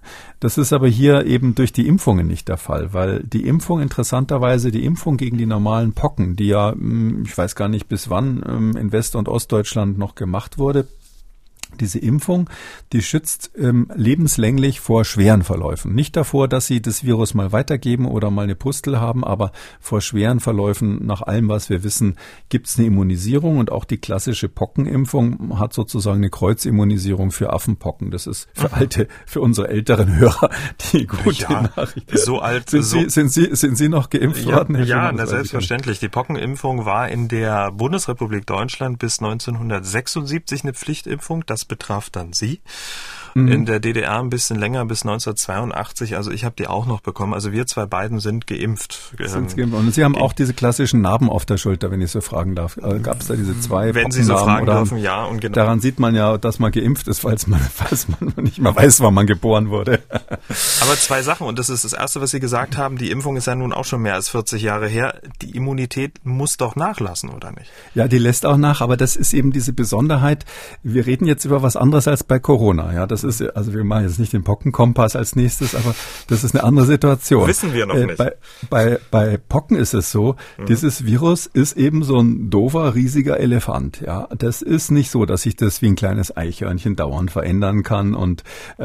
Das 0.40 0.59
ist 0.59 0.72
aber 0.74 0.88
hier 0.88 1.24
eben 1.24 1.55
durch 1.55 1.72
die 1.72 1.86
Impfungen 1.86 2.26
nicht 2.26 2.48
der 2.48 2.59
Fall, 2.59 2.92
weil 2.92 3.22
die 3.22 3.46
Impfung 3.46 3.80
interessanterweise, 3.80 4.70
die 4.70 4.84
Impfung 4.84 5.16
gegen 5.16 5.38
die 5.38 5.46
normalen 5.46 5.94
Pocken, 5.94 6.36
die 6.36 6.48
ja, 6.48 6.72
hm, 6.72 7.22
ich 7.24 7.36
weiß 7.36 7.57
gar 7.57 7.68
nicht 7.68 7.88
bis 7.88 8.11
wann 8.11 8.44
ähm, 8.46 8.76
in 8.76 8.92
West- 8.92 9.16
und 9.16 9.28
Ostdeutschland 9.28 9.96
noch 9.96 10.14
gemacht 10.14 10.59
wurde, 10.59 10.86
diese 11.80 11.98
Impfung, 11.98 12.48
die 12.92 13.02
schützt 13.02 13.52
ähm, 13.56 13.90
lebenslänglich 13.94 14.80
vor 14.80 15.04
schweren 15.04 15.42
Verläufen. 15.42 15.94
Nicht 15.94 16.16
davor, 16.16 16.48
dass 16.48 16.66
sie 16.66 16.80
das 16.80 17.04
Virus 17.04 17.34
mal 17.34 17.52
weitergeben 17.52 18.06
oder 18.06 18.30
mal 18.30 18.42
eine 18.42 18.54
Pustel 18.54 19.00
haben, 19.00 19.24
aber 19.24 19.52
vor 19.80 20.00
schweren 20.00 20.40
Verläufen, 20.40 21.04
nach 21.04 21.22
allem, 21.22 21.48
was 21.48 21.70
wir 21.70 21.82
wissen, 21.82 22.16
gibt 22.48 22.66
es 22.66 22.78
eine 22.78 22.86
Immunisierung 22.86 23.58
und 23.58 23.70
auch 23.70 23.84
die 23.84 23.98
klassische 23.98 24.48
Pockenimpfung 24.48 25.58
hat 25.58 25.72
sozusagen 25.72 26.18
eine 26.18 26.30
Kreuzimmunisierung 26.30 27.30
für 27.30 27.52
Affenpocken. 27.52 28.10
Das 28.10 28.26
ist 28.26 28.48
für 28.54 28.72
alte, 28.72 29.08
für 29.26 29.40
unsere 29.40 29.68
älteren 29.68 30.16
Hörer 30.16 30.50
die 30.92 31.06
gute 31.06 31.42
ja, 31.42 31.62
Nachricht. 31.62 32.16
So 32.18 32.40
alt 32.40 32.70
sind 32.70 32.82
so 32.82 33.00
Sie, 33.00 33.10
sind 33.10 33.32
Sie, 33.32 33.54
sind 33.54 33.76
Sie 33.76 33.88
noch 33.88 34.10
geimpft 34.10 34.44
ja, 34.44 34.56
worden? 34.56 34.76
Herr 34.76 34.84
ja, 34.84 35.12
na, 35.12 35.26
selbstverständlich. 35.26 35.98
Die 35.98 36.08
Pockenimpfung 36.08 36.84
war 36.84 37.08
in 37.08 37.28
der 37.28 37.70
Bundesrepublik 37.72 38.46
Deutschland 38.46 38.98
bis 38.98 39.18
1976 39.18 40.64
eine 40.64 40.74
Pflichtimpfung. 40.74 41.44
Das 41.46 41.63
betraf 41.66 42.10
dann 42.10 42.32
sie. 42.32 42.60
Mhm. 43.35 43.49
In 43.49 43.66
der 43.66 43.80
DDR 43.80 44.20
ein 44.20 44.30
bisschen 44.30 44.59
länger 44.59 44.85
bis 44.87 45.03
1982. 45.03 46.16
Also 46.16 46.30
ich 46.30 46.45
habe 46.45 46.55
die 46.57 46.68
auch 46.68 46.87
noch 46.87 47.01
bekommen. 47.01 47.35
Also 47.35 47.51
wir 47.51 47.66
zwei 47.66 47.85
beiden 47.85 48.20
sind 48.20 48.47
geimpft. 48.47 49.12
Sind 49.18 49.57
geimpft. 49.57 49.76
Und 49.76 49.93
Sie 49.93 50.05
haben 50.05 50.16
auch 50.16 50.32
diese 50.32 50.55
klassischen 50.55 51.01
Narben 51.01 51.28
auf 51.28 51.45
der 51.45 51.57
Schulter, 51.57 51.91
wenn 51.91 52.01
ich 52.01 52.12
so 52.12 52.20
fragen 52.20 52.55
darf. 52.55 52.76
Äh, 52.76 53.01
Gab 53.01 53.20
es 53.20 53.26
da 53.26 53.35
diese 53.35 53.59
zwei 53.61 53.93
Wenn 53.95 54.12
Sie 54.12 54.22
so 54.22 54.37
fragen 54.37 54.66
dürfen, 54.66 54.99
ja. 54.99 55.24
Und 55.24 55.41
genau. 55.41 55.55
Daran 55.55 55.80
sieht 55.80 55.99
man 55.99 56.14
ja, 56.14 56.39
dass 56.39 56.61
man 56.61 56.70
geimpft 56.70 57.09
ist, 57.09 57.20
falls 57.20 57.49
man, 57.49 57.61
falls 57.74 58.07
man 58.09 58.32
nicht 58.37 58.61
mehr 58.61 58.74
weiß, 58.74 59.01
wann 59.01 59.14
man 59.14 59.26
geboren 59.26 59.68
wurde. 59.68 60.01
Aber 60.09 60.95
zwei 60.97 61.22
Sachen. 61.22 61.49
Und 61.49 61.59
das 61.59 61.68
ist 61.68 61.85
das 61.85 61.93
Erste, 61.93 62.20
was 62.20 62.30
Sie 62.30 62.41
gesagt 62.41 62.76
haben. 62.76 62.99
Die 62.99 63.11
Impfung 63.11 63.37
ist 63.37 63.47
ja 63.47 63.57
nun 63.57 63.72
auch 63.72 63.85
schon 63.85 64.03
mehr 64.03 64.14
als 64.14 64.28
40 64.28 64.62
Jahre 64.62 64.87
her. 64.87 65.20
Die 65.43 65.57
Immunität 65.57 66.20
muss 66.22 66.57
doch 66.57 66.76
nachlassen, 66.76 67.30
oder 67.30 67.51
nicht? 67.51 67.70
Ja, 67.95 68.07
die 68.07 68.18
lässt 68.18 68.47
auch 68.47 68.57
nach. 68.57 68.80
Aber 68.80 68.97
das 68.97 69.16
ist 69.16 69.35
eben 69.35 69.51
diese 69.51 69.72
Besonderheit. 69.72 70.45
Wir 70.85 71.07
reden 71.07 71.26
jetzt 71.26 71.45
über 71.45 71.62
was 71.62 71.74
anderes 71.74 72.07
als 72.07 72.22
bei 72.22 72.39
Corona. 72.39 72.93
Ja, 72.95 73.07
das 73.07 73.23
ist, 73.24 73.42
also 73.56 73.72
wir 73.72 73.84
machen 73.84 74.04
jetzt 74.04 74.18
nicht 74.18 74.32
den 74.32 74.44
Pockenkompass 74.44 75.16
als 75.16 75.36
nächstes, 75.36 75.74
aber 75.74 75.94
das 76.28 76.44
ist 76.44 76.54
eine 76.54 76.64
andere 76.64 76.86
Situation. 76.86 77.48
Wissen 77.48 77.72
wir 77.72 77.86
noch 77.86 77.94
äh, 77.94 78.06
nicht. 78.06 78.18
Bei, 78.18 78.34
bei, 78.70 78.98
bei 79.10 79.36
Pocken 79.36 79.76
ist 79.76 79.94
es 79.94 80.10
so, 80.10 80.36
mhm. 80.58 80.66
dieses 80.66 81.04
Virus 81.04 81.46
ist 81.46 81.76
eben 81.76 82.04
so 82.04 82.18
ein 82.18 82.50
doofer, 82.50 82.94
riesiger 82.94 83.38
Elefant. 83.38 84.00
Ja, 84.00 84.28
das 84.36 84.62
ist 84.62 84.90
nicht 84.90 85.10
so, 85.10 85.24
dass 85.26 85.42
sich 85.42 85.56
das 85.56 85.82
wie 85.82 85.88
ein 85.88 85.96
kleines 85.96 86.36
Eichhörnchen 86.36 86.96
dauernd 86.96 87.30
verändern 87.30 87.82
kann 87.82 88.14
und 88.14 88.44
äh, 88.78 88.84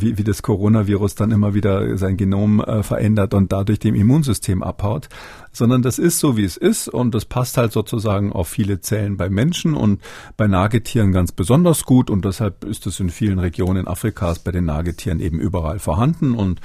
wie, 0.00 0.18
wie 0.18 0.24
das 0.24 0.42
Coronavirus 0.42 1.14
dann 1.14 1.30
immer 1.30 1.54
wieder 1.54 1.96
sein 1.98 2.16
Genom 2.16 2.60
äh, 2.60 2.82
verändert 2.82 3.34
und 3.34 3.52
dadurch 3.52 3.78
dem 3.78 3.94
Immunsystem 3.94 4.62
abhaut, 4.62 5.08
sondern 5.52 5.82
das 5.82 5.98
ist 5.98 6.18
so, 6.18 6.36
wie 6.36 6.44
es 6.44 6.56
ist 6.56 6.88
und 6.88 7.14
das 7.14 7.26
passt 7.26 7.56
halt 7.56 7.72
sozusagen 7.72 8.32
auf 8.32 8.48
viele 8.48 8.80
Zellen 8.80 9.16
bei 9.16 9.28
Menschen 9.28 9.74
und 9.74 10.00
bei 10.36 10.46
Nagetieren 10.46 11.12
ganz 11.12 11.32
besonders 11.32 11.84
gut 11.84 12.10
und 12.10 12.24
deshalb 12.24 12.64
ist 12.64 12.86
es 12.86 13.00
in 13.00 13.10
vielen 13.10 13.38
Regionen 13.38 13.71
Afrikas 13.86 14.38
bei 14.38 14.52
den 14.52 14.64
Nagetieren 14.64 15.20
eben 15.20 15.38
überall 15.38 15.78
vorhanden 15.78 16.32
und 16.32 16.60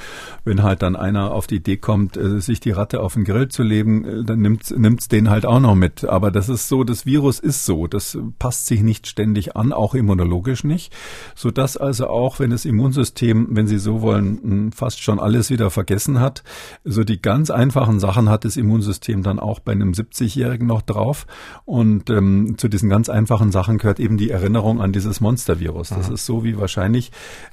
wenn 0.46 0.64
halt 0.64 0.82
dann 0.82 0.96
einer 0.96 1.32
auf 1.32 1.48
die 1.48 1.56
Idee 1.56 1.78
kommt, 1.78 2.18
äh, 2.18 2.40
sich 2.40 2.60
die 2.60 2.72
Ratte 2.72 3.02
auf 3.02 3.14
den 3.14 3.24
Grill 3.24 3.48
zu 3.48 3.64
legen, 3.64 4.06
äh, 4.06 4.24
dann 4.24 4.40
nimmt 4.40 4.72
nimmt's 4.78 5.08
den 5.08 5.30
halt 5.30 5.46
auch 5.46 5.60
noch 5.60 5.76
mit. 5.76 6.06
Aber 6.06 6.32
das 6.32 6.50
ist 6.50 6.68
so, 6.68 6.84
das 6.84 7.06
Virus 7.06 7.40
ist 7.40 7.66
so, 7.66 7.88
das 7.88 8.18
passt 8.40 8.68
sich 8.68 8.82
nicht 8.82 9.08
ständig 9.08 9.56
an, 9.56 9.74
auch 9.74 9.96
immunologisch 9.96 10.64
nicht, 10.64 10.94
so 11.36 11.52
dass 11.52 11.78
also 11.78 12.08
auch, 12.08 12.40
wenn 12.40 12.52
das 12.52 12.66
Immunsystem, 12.66 13.48
wenn 13.52 13.68
Sie 13.68 13.80
so 13.80 14.02
wollen, 14.02 14.72
fast 14.74 15.02
schon 15.02 15.20
alles 15.20 15.50
wieder 15.50 15.70
vergessen 15.70 16.20
hat, 16.20 16.44
so 16.84 17.04
die 17.04 17.22
ganz 17.22 17.50
einfachen 17.50 18.00
Sachen 18.00 18.30
hat 18.30 18.46
das 18.46 18.58
Immunsystem 18.58 18.78
Immunsystem 18.78 19.24
dann 19.24 19.40
auch 19.40 19.60
bei 19.60 19.72
einem 19.72 19.92
70-Jährigen 19.92 20.68
noch 20.68 20.82
drauf. 20.82 21.26
Und 21.66 22.10
ähm, 22.10 22.56
zu 22.58 22.68
diesen 22.68 22.90
ganz 22.90 23.10
einfachen 23.10 23.52
Sachen 23.52 23.78
gehört 23.78 24.00
eben 24.00 24.18
die 24.18 24.30
Erinnerung 24.30 24.82
an 24.82 24.92
dieses 24.92 25.22
Monstervirus. 25.22 25.90
Das 25.90 26.06
Aha. 26.06 26.14
ist 26.14 26.26
so 26.26 26.44
wie 26.44 26.58
wahrscheinlich 26.58 26.97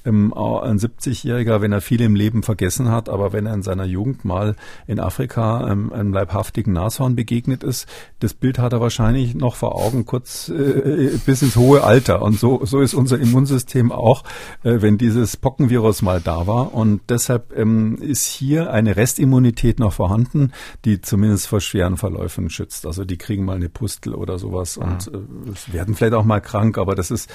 ähm, 0.04 0.34
ein 0.34 0.78
70-Jähriger, 0.78 1.60
wenn 1.62 1.72
er 1.72 1.80
viel 1.80 2.00
im 2.02 2.14
Leben 2.14 2.42
vergessen 2.42 2.90
hat, 2.90 3.08
aber 3.08 3.32
wenn 3.32 3.46
er 3.46 3.54
in 3.54 3.62
seiner 3.62 3.84
Jugend 3.84 4.24
mal 4.24 4.56
in 4.86 5.00
Afrika 5.00 5.70
ähm, 5.70 5.92
einem 5.92 6.12
leibhaftigen 6.12 6.74
Nashorn 6.74 7.16
begegnet 7.16 7.64
ist, 7.64 7.86
das 8.20 8.34
Bild 8.34 8.58
hat 8.58 8.72
er 8.72 8.80
wahrscheinlich 8.80 9.34
noch 9.34 9.56
vor 9.56 9.74
Augen 9.74 10.04
kurz 10.04 10.50
äh, 10.50 11.18
bis 11.24 11.40
ins 11.40 11.56
hohe 11.56 11.82
Alter. 11.82 12.20
Und 12.20 12.38
so, 12.38 12.64
so 12.64 12.80
ist 12.80 12.92
unser 12.92 13.18
Immunsystem 13.18 13.92
auch, 13.92 14.24
äh, 14.62 14.82
wenn 14.82 14.98
dieses 14.98 15.38
Pockenvirus 15.38 16.02
mal 16.02 16.20
da 16.20 16.46
war. 16.46 16.74
Und 16.74 17.00
deshalb 17.08 17.56
ähm, 17.56 17.96
ist 17.96 18.26
hier 18.26 18.70
eine 18.70 18.96
Restimmunität 18.96 19.78
noch 19.78 19.94
vorhanden, 19.94 20.52
die 20.84 21.00
zu 21.00 21.14
zumindest 21.14 21.46
vor 21.46 21.60
schweren 21.60 21.96
Verläufen 21.96 22.50
schützt. 22.50 22.86
Also 22.86 23.04
die 23.04 23.16
kriegen 23.16 23.44
mal 23.44 23.54
eine 23.54 23.68
Pustel 23.68 24.16
oder 24.16 24.36
sowas 24.36 24.76
mhm. 24.76 24.82
und 24.82 25.06
äh, 25.08 25.72
werden 25.72 25.94
vielleicht 25.94 26.14
auch 26.14 26.24
mal 26.24 26.40
krank, 26.40 26.76
aber 26.76 26.96
das 26.96 27.12
ist 27.12 27.30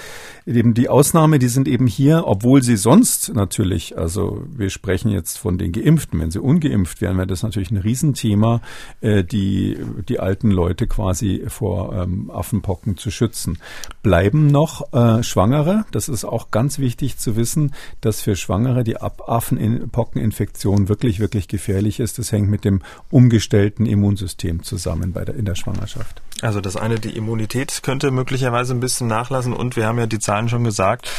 eben 0.45 0.73
die 0.73 0.89
Ausnahme, 0.89 1.39
die 1.39 1.47
sind 1.47 1.69
eben 1.69 1.87
hier, 1.89 2.23
obwohl 2.25 2.63
sie 2.63 2.77
sonst 2.77 3.33
natürlich, 3.33 3.97
also 3.97 4.43
wir 4.55 4.69
sprechen 4.69 5.11
jetzt 5.11 5.37
von 5.37 5.57
den 5.57 5.71
Geimpften, 5.71 6.19
wenn 6.19 6.31
sie 6.31 6.39
ungeimpft 6.39 7.01
wären, 7.01 7.17
wäre 7.17 7.27
das 7.27 7.43
natürlich 7.43 7.71
ein 7.71 7.77
Riesenthema, 7.77 8.61
äh, 9.01 9.23
die, 9.23 9.77
die 10.07 10.19
alten 10.19 10.51
Leute 10.51 10.87
quasi 10.87 11.43
vor 11.47 11.93
ähm, 11.93 12.31
Affenpocken 12.31 12.97
zu 12.97 13.11
schützen. 13.11 13.57
Bleiben 14.03 14.47
noch 14.47 14.93
äh, 14.93 15.23
Schwangere, 15.23 15.85
das 15.91 16.07
ist 16.07 16.23
auch 16.23 16.51
ganz 16.51 16.79
wichtig 16.79 17.17
zu 17.17 17.35
wissen, 17.35 17.73
dass 18.01 18.21
für 18.21 18.35
Schwangere 18.35 18.83
die 18.83 19.01
Affenpockeninfektion 19.01 20.87
wirklich, 20.87 21.19
wirklich 21.19 21.47
gefährlich 21.47 21.99
ist. 21.99 22.19
Das 22.19 22.31
hängt 22.31 22.49
mit 22.49 22.63
dem 22.63 22.81
umgestellten 23.09 23.85
Immunsystem 23.85 24.63
zusammen 24.63 25.11
bei 25.13 25.25
der, 25.25 25.35
in 25.35 25.45
der 25.45 25.55
Schwangerschaft. 25.55 26.21
Also 26.41 26.61
das 26.61 26.77
eine, 26.77 26.99
die 26.99 27.17
Immunität 27.17 27.81
könnte 27.83 28.11
möglicherweise 28.11 28.73
ein 28.73 28.79
bisschen 28.79 29.07
nachlassen 29.07 29.53
und 29.53 29.75
wir 29.75 29.85
haben 29.85 29.99
ja 29.99 30.05
die 30.05 30.19
Zahlen 30.19 30.47
schon 30.47 30.63
gesagt, 30.63 31.09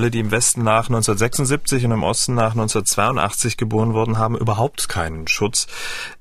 alle, 0.00 0.10
die 0.10 0.20
im 0.20 0.30
Westen 0.30 0.62
nach 0.62 0.88
1976 0.88 1.84
und 1.84 1.92
im 1.92 2.02
Osten 2.04 2.34
nach 2.34 2.52
1982 2.52 3.58
geboren 3.58 3.92
wurden, 3.92 4.16
haben 4.16 4.34
überhaupt 4.34 4.88
keinen 4.88 5.28
Schutz. 5.28 5.66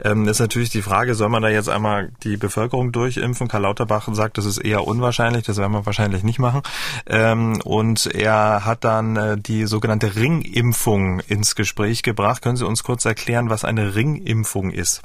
Ähm, 0.04 0.28
ist 0.28 0.40
natürlich 0.40 0.70
die 0.70 0.82
Frage, 0.82 1.16
soll 1.16 1.30
man 1.30 1.42
da 1.42 1.48
jetzt 1.48 1.70
einmal 1.70 2.12
die 2.24 2.36
Bevölkerung 2.36 2.92
durchimpfen? 2.92 3.48
Karl 3.48 3.62
Lauterbach 3.62 4.10
sagt, 4.12 4.38
das 4.38 4.44
ist 4.44 4.58
eher 4.58 4.86
unwahrscheinlich, 4.86 5.46
das 5.46 5.56
werden 5.56 5.72
wir 5.72 5.86
wahrscheinlich 5.86 6.24
nicht 6.24 6.40
machen. 6.40 6.62
Ähm, 7.08 7.62
und 7.64 8.06
er 8.08 8.66
hat 8.66 8.84
dann 8.84 9.16
äh, 9.16 9.38
die 9.38 9.66
sogenannte 9.66 10.14
Ringimpfung 10.14 11.22
ins 11.22 11.56
Gespräch 11.56 12.04
gebracht. 12.04 12.42
Können 12.42 12.58
Sie 12.58 12.68
uns 12.68 12.84
kurz 12.84 13.06
erklären, 13.06 13.50
was 13.50 13.64
eine 13.64 13.96
Ringimpfung 13.96 14.72
ist? 14.72 15.04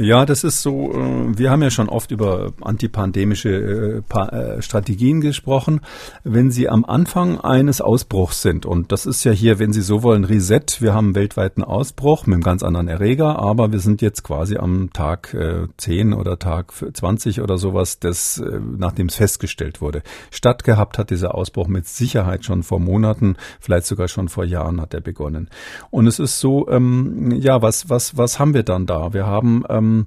Ja, 0.00 0.24
das 0.26 0.44
ist 0.44 0.62
so, 0.62 0.92
äh, 0.92 1.36
wir 1.36 1.50
haben 1.50 1.60
ja 1.60 1.70
schon 1.70 1.88
oft 1.88 2.12
über 2.12 2.52
antipandemische 2.60 4.04
äh, 4.08 4.18
äh, 4.20 4.62
Strategien 4.62 5.20
gesprochen. 5.20 5.80
Wenn 6.22 6.52
Sie 6.52 6.68
am 6.68 6.84
Anfang 6.84 7.40
eines 7.40 7.80
Ausbruchs 7.80 8.40
sind, 8.40 8.64
und 8.64 8.92
das 8.92 9.06
ist 9.06 9.24
ja 9.24 9.32
hier, 9.32 9.58
wenn 9.58 9.72
Sie 9.72 9.80
so 9.80 10.04
wollen, 10.04 10.22
Reset, 10.22 10.60
wir 10.78 10.94
haben 10.94 11.16
weltweiten 11.16 11.64
Ausbruch 11.64 12.26
mit 12.26 12.34
einem 12.34 12.44
ganz 12.44 12.62
anderen 12.62 12.86
Erreger, 12.86 13.40
aber 13.40 13.72
wir 13.72 13.80
sind 13.80 14.00
jetzt 14.00 14.22
quasi 14.22 14.56
am 14.56 14.90
Tag 14.92 15.36
10 15.78 16.12
oder 16.12 16.38
Tag 16.38 16.72
20 16.72 17.40
oder 17.40 17.58
sowas, 17.58 17.98
das, 17.98 18.40
nachdem 18.76 19.08
es 19.08 19.16
festgestellt 19.16 19.80
wurde. 19.80 20.02
Stattgehabt 20.30 20.98
hat 20.98 21.10
dieser 21.10 21.34
Ausbruch 21.34 21.66
mit 21.66 21.88
Sicherheit 21.88 22.44
schon 22.44 22.62
vor 22.62 22.78
Monaten, 22.78 23.36
vielleicht 23.58 23.86
sogar 23.86 24.06
schon 24.06 24.28
vor 24.28 24.44
Jahren 24.44 24.80
hat 24.80 24.94
er 24.94 25.00
begonnen. 25.00 25.48
Und 25.90 26.06
es 26.06 26.20
ist 26.20 26.38
so, 26.38 26.68
ähm, 26.68 27.32
ja, 27.40 27.62
was, 27.62 27.90
was, 27.90 28.16
was 28.16 28.38
haben 28.38 28.54
wir 28.54 28.62
dann 28.62 28.86
da? 28.86 29.12
Wir 29.12 29.26
haben 29.26 29.64
ähm, 29.68 29.87
ähm, 29.88 30.06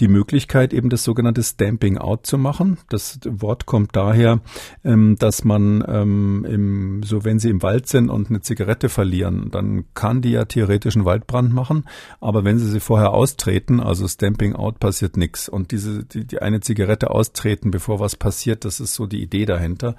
die 0.00 0.08
Möglichkeit, 0.08 0.72
eben 0.72 0.88
das 0.88 1.04
sogenannte 1.04 1.44
Stamping 1.44 1.96
Out 1.96 2.26
zu 2.26 2.36
machen. 2.36 2.78
Das 2.88 3.20
Wort 3.24 3.66
kommt 3.66 3.94
daher, 3.94 4.40
ähm, 4.84 5.16
dass 5.16 5.44
man 5.44 5.84
ähm, 5.86 6.44
im, 6.48 7.02
so 7.04 7.24
wenn 7.24 7.38
Sie 7.38 7.50
im 7.50 7.62
Wald 7.62 7.86
sind 7.86 8.10
und 8.10 8.28
eine 8.28 8.40
Zigarette 8.40 8.88
verlieren, 8.88 9.50
dann 9.52 9.84
kann 9.94 10.20
die 10.20 10.30
ja 10.30 10.44
theoretisch 10.44 10.96
einen 10.96 11.04
Waldbrand 11.04 11.54
machen, 11.54 11.84
aber 12.20 12.42
wenn 12.42 12.58
Sie 12.58 12.68
sie 12.68 12.80
vorher 12.80 13.12
austreten, 13.12 13.78
also 13.78 14.08
Stamping 14.08 14.54
Out, 14.54 14.80
passiert 14.80 15.16
nichts. 15.16 15.48
Und 15.48 15.70
diese 15.70 16.04
die, 16.04 16.26
die 16.26 16.42
eine 16.42 16.60
Zigarette 16.60 17.10
austreten, 17.10 17.70
bevor 17.70 18.00
was 18.00 18.16
passiert, 18.16 18.64
das 18.64 18.80
ist 18.80 18.94
so 18.94 19.06
die 19.06 19.22
Idee 19.22 19.44
dahinter. 19.44 19.94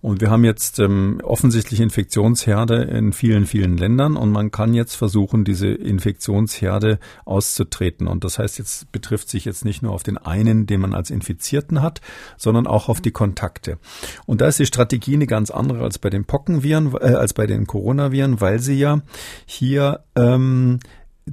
Und 0.00 0.20
wir 0.20 0.30
haben 0.30 0.44
jetzt 0.44 0.78
ähm, 0.78 1.20
offensichtlich 1.22 1.80
Infektionsherde 1.80 2.82
in 2.82 3.12
vielen, 3.12 3.46
vielen 3.46 3.76
Ländern 3.76 4.16
und 4.16 4.30
man 4.30 4.50
kann 4.50 4.74
jetzt 4.74 4.94
versuchen, 4.94 5.44
diese 5.44 5.68
Infektionsherde 5.68 6.98
auszutreten. 7.24 8.06
Und 8.06 8.24
das 8.24 8.38
heißt, 8.38 8.58
jetzt 8.58 8.92
betrifft 8.92 9.28
sich 9.28 9.44
jetzt 9.44 9.64
nicht 9.64 9.82
nur 9.82 9.92
auf 9.92 10.02
den 10.02 10.18
einen, 10.18 10.66
den 10.66 10.80
man 10.80 10.94
als 10.94 11.10
Infizierten 11.10 11.82
hat, 11.82 12.00
sondern 12.36 12.66
auch 12.66 12.88
auf 12.88 13.00
die 13.00 13.10
Kontakte. 13.10 13.78
Und 14.26 14.40
da 14.40 14.48
ist 14.48 14.58
die 14.58 14.66
Strategie 14.66 15.14
eine 15.14 15.26
ganz 15.26 15.50
andere 15.50 15.82
als 15.82 15.98
bei 15.98 16.10
den 16.10 16.24
Pockenviren, 16.24 16.94
äh, 16.94 17.14
als 17.14 17.34
bei 17.34 17.46
den 17.46 17.66
Coronaviren, 17.66 18.40
weil 18.40 18.60
sie 18.60 18.78
ja 18.78 19.02
hier 19.46 20.04
ähm, 20.16 20.78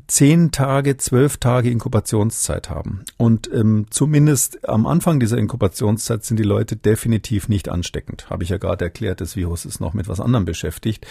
zehn 0.07 0.51
Tage, 0.51 0.97
zwölf 0.97 1.37
Tage 1.37 1.69
Inkubationszeit 1.69 2.69
haben. 2.69 3.03
Und 3.17 3.49
ähm, 3.53 3.87
zumindest 3.89 4.67
am 4.67 4.85
Anfang 4.87 5.19
dieser 5.19 5.37
Inkubationszeit 5.37 6.23
sind 6.23 6.37
die 6.37 6.43
Leute 6.43 6.75
definitiv 6.75 7.49
nicht 7.49 7.69
ansteckend. 7.69 8.29
Habe 8.29 8.43
ich 8.43 8.49
ja 8.49 8.57
gerade 8.57 8.85
erklärt, 8.85 9.21
das 9.21 9.35
Virus 9.35 9.65
ist 9.65 9.79
noch 9.79 9.93
mit 9.93 10.07
was 10.07 10.19
anderem 10.19 10.45
beschäftigt. 10.45 11.05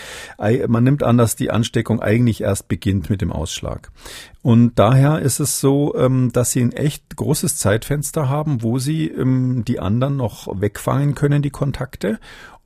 Man 0.68 0.85
nimmt 0.85 1.03
an, 1.03 1.18
dass 1.18 1.37
die 1.37 1.51
Ansteckung 1.51 2.01
eigentlich 2.01 2.43
erst 2.43 2.68
beginnt 2.68 3.11
mit 3.11 3.20
dem 3.20 3.32
Ausschlag. 3.32 3.91
Und 4.45 4.78
daher 4.78 5.20
ist 5.20 5.41
es 5.41 5.59
so, 5.59 5.95
ähm, 5.97 6.30
dass 6.30 6.51
sie 6.51 6.61
ein 6.61 6.72
echt 6.72 7.16
großes 7.16 7.57
Zeitfenster 7.57 8.28
haben, 8.28 8.62
wo 8.62 8.78
sie 8.78 9.09
ähm, 9.09 9.64
die 9.66 9.80
anderen 9.80 10.16
noch 10.18 10.61
wegfangen 10.61 11.14
können, 11.14 11.41
die 11.41 11.49
Kontakte 11.49 12.18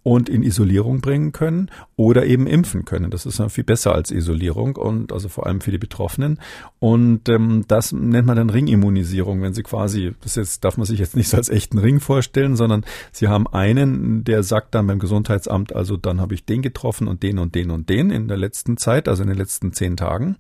und 0.09 0.31
in 0.31 0.43
Isolierung 0.43 1.03
bringen 1.03 1.33
können 1.33 1.71
oder 1.95 2.25
eben 2.25 2.47
impfen 2.47 2.87
können. 2.87 3.11
Das 3.11 3.27
ist 3.27 3.41
ja 3.41 3.51
viel 3.51 3.65
besser 3.65 3.95
als 3.95 4.11
Isolierung 4.11 4.77
und 4.77 5.13
also 5.13 5.29
vor 5.29 5.47
allem 5.47 5.61
für 5.61 5.71
die 5.71 5.77
Betroffenen. 5.77 6.41
Und 6.79 7.29
ähm, 7.29 7.67
das 7.69 7.93
nennt 7.93 8.27
man 8.27 8.39
dann 8.39 8.49
Ringimmunisierung, 8.49 9.43
wenn 9.43 9.53
Sie 9.53 9.63
quasi, 9.63 10.15
das 10.23 10.37
jetzt 10.37 10.65
darf 10.65 10.79
man 10.79 10.87
sich 10.87 10.99
jetzt 10.99 11.15
nicht 11.15 11.29
so 11.29 11.37
als 11.37 11.51
echten 11.51 11.77
Ring 11.77 12.01
vorstellen, 12.01 12.57
sondern 12.57 12.87
Sie 13.13 13.29
haben 13.29 13.47
einen, 13.49 14.25
der 14.25 14.43
sagt 14.45 14.75
dann 14.75 14.87
beim 14.87 14.99
Gesundheitsamt, 14.99 15.77
also 15.77 15.99
dann 15.99 16.23
habe 16.23 16.33
ich 16.33 16.47
den 16.47 16.63
getroffen 16.63 17.07
und 17.07 17.23
den 17.23 17.39
und 17.39 17.55
den 17.55 17.71
und 17.71 17.91
den 17.91 18.09
in 18.11 18.29
der 18.29 18.39
letzten 18.39 18.79
Zeit, 18.79 19.09
also 19.09 19.23
in 19.23 19.29
den 19.29 19.37
letzten 19.37 19.75
zehn 19.75 19.99
Tagen. 19.99 20.37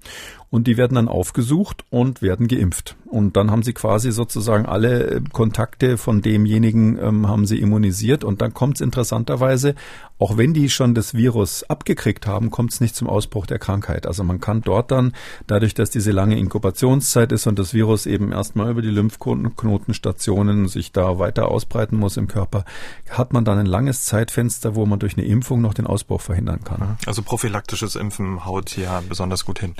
Und 0.50 0.66
die 0.66 0.76
werden 0.76 0.94
dann 0.94 1.08
aufgesucht 1.08 1.84
und 1.90 2.22
werden 2.22 2.48
geimpft. 2.48 2.96
Und 3.04 3.36
dann 3.36 3.50
haben 3.50 3.62
sie 3.62 3.72
quasi 3.72 4.12
sozusagen 4.12 4.66
alle 4.66 5.10
äh, 5.10 5.20
Kontakte 5.32 5.96
von 5.96 6.22
demjenigen 6.22 6.98
ähm, 6.98 7.28
haben 7.28 7.46
sie 7.46 7.58
immunisiert. 7.58 8.24
Und 8.24 8.42
dann 8.42 8.54
kommt 8.54 8.76
es 8.76 8.80
interessanterweise, 8.80 9.74
auch 10.18 10.36
wenn 10.36 10.52
die 10.52 10.68
schon 10.68 10.94
das 10.94 11.14
Virus 11.14 11.64
abgekriegt 11.64 12.26
haben, 12.26 12.50
kommt 12.50 12.72
es 12.72 12.80
nicht 12.80 12.96
zum 12.96 13.08
Ausbruch 13.08 13.46
der 13.46 13.58
Krankheit. 13.58 14.06
Also 14.06 14.24
man 14.24 14.40
kann 14.40 14.62
dort 14.62 14.90
dann, 14.90 15.12
dadurch, 15.46 15.74
dass 15.74 15.90
diese 15.90 16.12
lange 16.12 16.38
Inkubationszeit 16.38 17.32
ist 17.32 17.46
und 17.46 17.58
das 17.58 17.72
Virus 17.72 18.06
eben 18.06 18.32
erstmal 18.32 18.70
über 18.70 18.82
die 18.82 18.90
Lymphknotenstationen 18.90 20.68
sich 20.68 20.92
da 20.92 21.18
weiter 21.18 21.48
ausbreiten 21.48 21.96
muss 21.96 22.16
im 22.16 22.28
Körper, 22.28 22.64
hat 23.10 23.32
man 23.32 23.44
dann 23.44 23.58
ein 23.58 23.66
langes 23.66 24.04
Zeitfenster, 24.04 24.74
wo 24.74 24.86
man 24.86 24.98
durch 24.98 25.16
eine 25.16 25.26
Impfung 25.26 25.60
noch 25.60 25.74
den 25.74 25.86
Ausbruch 25.86 26.20
verhindern 26.20 26.64
kann. 26.64 26.98
Also 27.06 27.22
prophylaktisches 27.22 27.96
Impfen 27.96 28.44
haut 28.44 28.70
hier 28.70 29.02
besonders 29.08 29.44
gut 29.44 29.60
hin. 29.60 29.74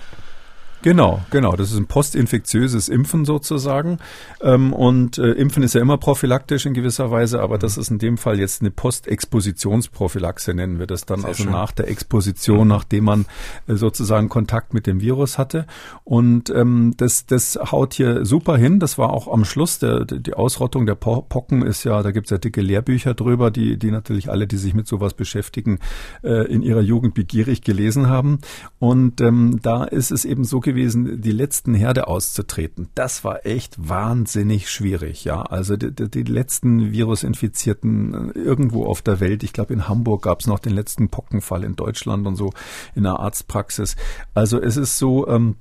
Genau, 0.82 1.20
genau. 1.30 1.56
Das 1.56 1.72
ist 1.72 1.76
ein 1.76 1.86
postinfektiöses 1.86 2.88
Impfen 2.88 3.24
sozusagen. 3.24 3.98
Ähm, 4.40 4.72
und 4.72 5.18
äh, 5.18 5.32
Impfen 5.32 5.62
ist 5.62 5.74
ja 5.74 5.80
immer 5.80 5.98
prophylaktisch 5.98 6.66
in 6.66 6.74
gewisser 6.74 7.10
Weise, 7.10 7.40
aber 7.40 7.56
mhm. 7.56 7.60
das 7.60 7.76
ist 7.76 7.90
in 7.90 7.98
dem 7.98 8.16
Fall 8.16 8.38
jetzt 8.38 8.60
eine 8.60 8.70
Postexpositionsprophylaxe, 8.70 10.54
nennen 10.54 10.78
wir 10.78 10.86
das 10.86 11.04
dann. 11.04 11.20
Sehr 11.20 11.28
also 11.28 11.42
schön. 11.44 11.52
nach 11.52 11.72
der 11.72 11.88
Exposition, 11.88 12.62
mhm. 12.62 12.68
nachdem 12.68 13.04
man 13.04 13.26
äh, 13.66 13.74
sozusagen 13.74 14.28
Kontakt 14.28 14.72
mit 14.72 14.86
dem 14.86 15.00
Virus 15.00 15.36
hatte. 15.36 15.66
Und 16.04 16.50
ähm, 16.50 16.94
das, 16.96 17.26
das 17.26 17.58
haut 17.72 17.94
hier 17.94 18.24
super 18.24 18.56
hin. 18.56 18.78
Das 18.78 18.98
war 18.98 19.10
auch 19.10 19.26
am 19.32 19.44
Schluss 19.44 19.80
der, 19.80 20.04
die 20.04 20.34
Ausrottung 20.34 20.86
der 20.86 20.94
po 20.94 21.22
Pocken 21.28 21.62
ist 21.62 21.84
ja, 21.84 22.02
da 22.02 22.12
gibt 22.12 22.26
es 22.26 22.30
ja 22.30 22.38
dicke 22.38 22.60
Lehrbücher 22.60 23.14
drüber, 23.14 23.50
die, 23.50 23.76
die 23.76 23.90
natürlich 23.90 24.30
alle, 24.30 24.46
die 24.46 24.56
sich 24.56 24.74
mit 24.74 24.86
sowas 24.86 25.14
beschäftigen, 25.14 25.80
äh, 26.22 26.46
in 26.46 26.62
ihrer 26.62 26.80
Jugend 26.80 27.14
begierig 27.14 27.62
gelesen 27.62 28.08
haben. 28.08 28.38
Und 28.78 29.20
ähm, 29.20 29.58
da 29.62 29.84
ist 29.84 30.12
es 30.12 30.24
eben 30.24 30.44
so 30.44 30.60
gewesen, 30.68 31.20
die 31.20 31.32
letzten 31.32 31.74
Herde 31.74 32.06
auszutreten. 32.08 32.88
Das 32.94 33.24
war 33.24 33.46
echt 33.46 33.76
wahnsinnig 33.78 34.70
schwierig, 34.70 35.24
ja. 35.24 35.42
Also 35.42 35.76
die, 35.76 35.92
die 35.92 36.22
letzten 36.22 36.92
Virusinfizierten 36.92 38.32
äh, 38.34 38.38
irgendwo 38.38 38.84
auf 38.84 39.02
der 39.02 39.20
Welt, 39.20 39.42
ich 39.42 39.52
glaube 39.52 39.72
in 39.72 39.88
Hamburg 39.88 40.22
gab 40.22 40.40
es 40.40 40.46
noch 40.46 40.58
den 40.58 40.74
letzten 40.74 41.08
Pockenfall 41.08 41.64
in 41.64 41.76
Deutschland 41.76 42.26
und 42.26 42.36
so 42.36 42.52
in 42.94 43.04
der 43.04 43.18
Arztpraxis. 43.18 43.96
Also 44.34 44.60
es 44.60 44.76
ist 44.76 44.98
so, 44.98 45.26
ähm, 45.28 45.56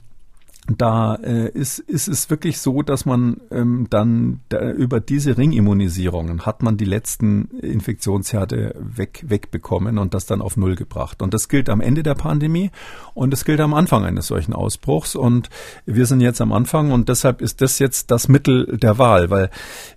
da 0.76 1.16
äh, 1.16 1.50
ist, 1.50 1.80
ist 1.80 2.08
es 2.08 2.30
wirklich 2.30 2.60
so, 2.60 2.82
dass 2.82 3.06
man 3.06 3.38
ähm, 3.52 3.88
dann 3.90 4.42
da, 4.50 4.72
über 4.72 5.00
diese 5.00 5.38
Ringimmunisierungen 5.38 6.46
hat 6.46 6.62
man 6.62 6.76
die 6.76 6.86
letzten 6.86 7.46
Infektionsherde 7.60 8.76
weg, 8.78 9.24
wegbekommen 9.26 9.98
und 9.98 10.14
das 10.14 10.26
dann 10.26 10.42
auf 10.42 10.58
Null 10.58 10.76
gebracht. 10.76 11.22
Und 11.22 11.34
das 11.34 11.48
gilt 11.48 11.70
am 11.70 11.80
Ende 11.80 12.04
der 12.04 12.16
Pandemie 12.16 12.72
und 13.14 13.32
das 13.32 13.46
gilt 13.46 13.62
am 13.62 13.74
Anfang 13.74 14.04
eines 14.04 14.28
solchen 14.28 14.54
Ausbruchs. 14.54 15.16
Und 15.16 15.50
wir 15.86 16.06
sind 16.06 16.20
jetzt 16.20 16.42
am 16.42 16.52
Anfang 16.52 16.92
und 16.92 17.08
deshalb 17.08 17.42
ist 17.42 17.62
das 17.62 17.80
jetzt 17.80 18.12
das 18.12 18.28
Mittel 18.28 18.78
der 18.78 18.98
Wahl, 18.98 19.30
weil 19.30 19.50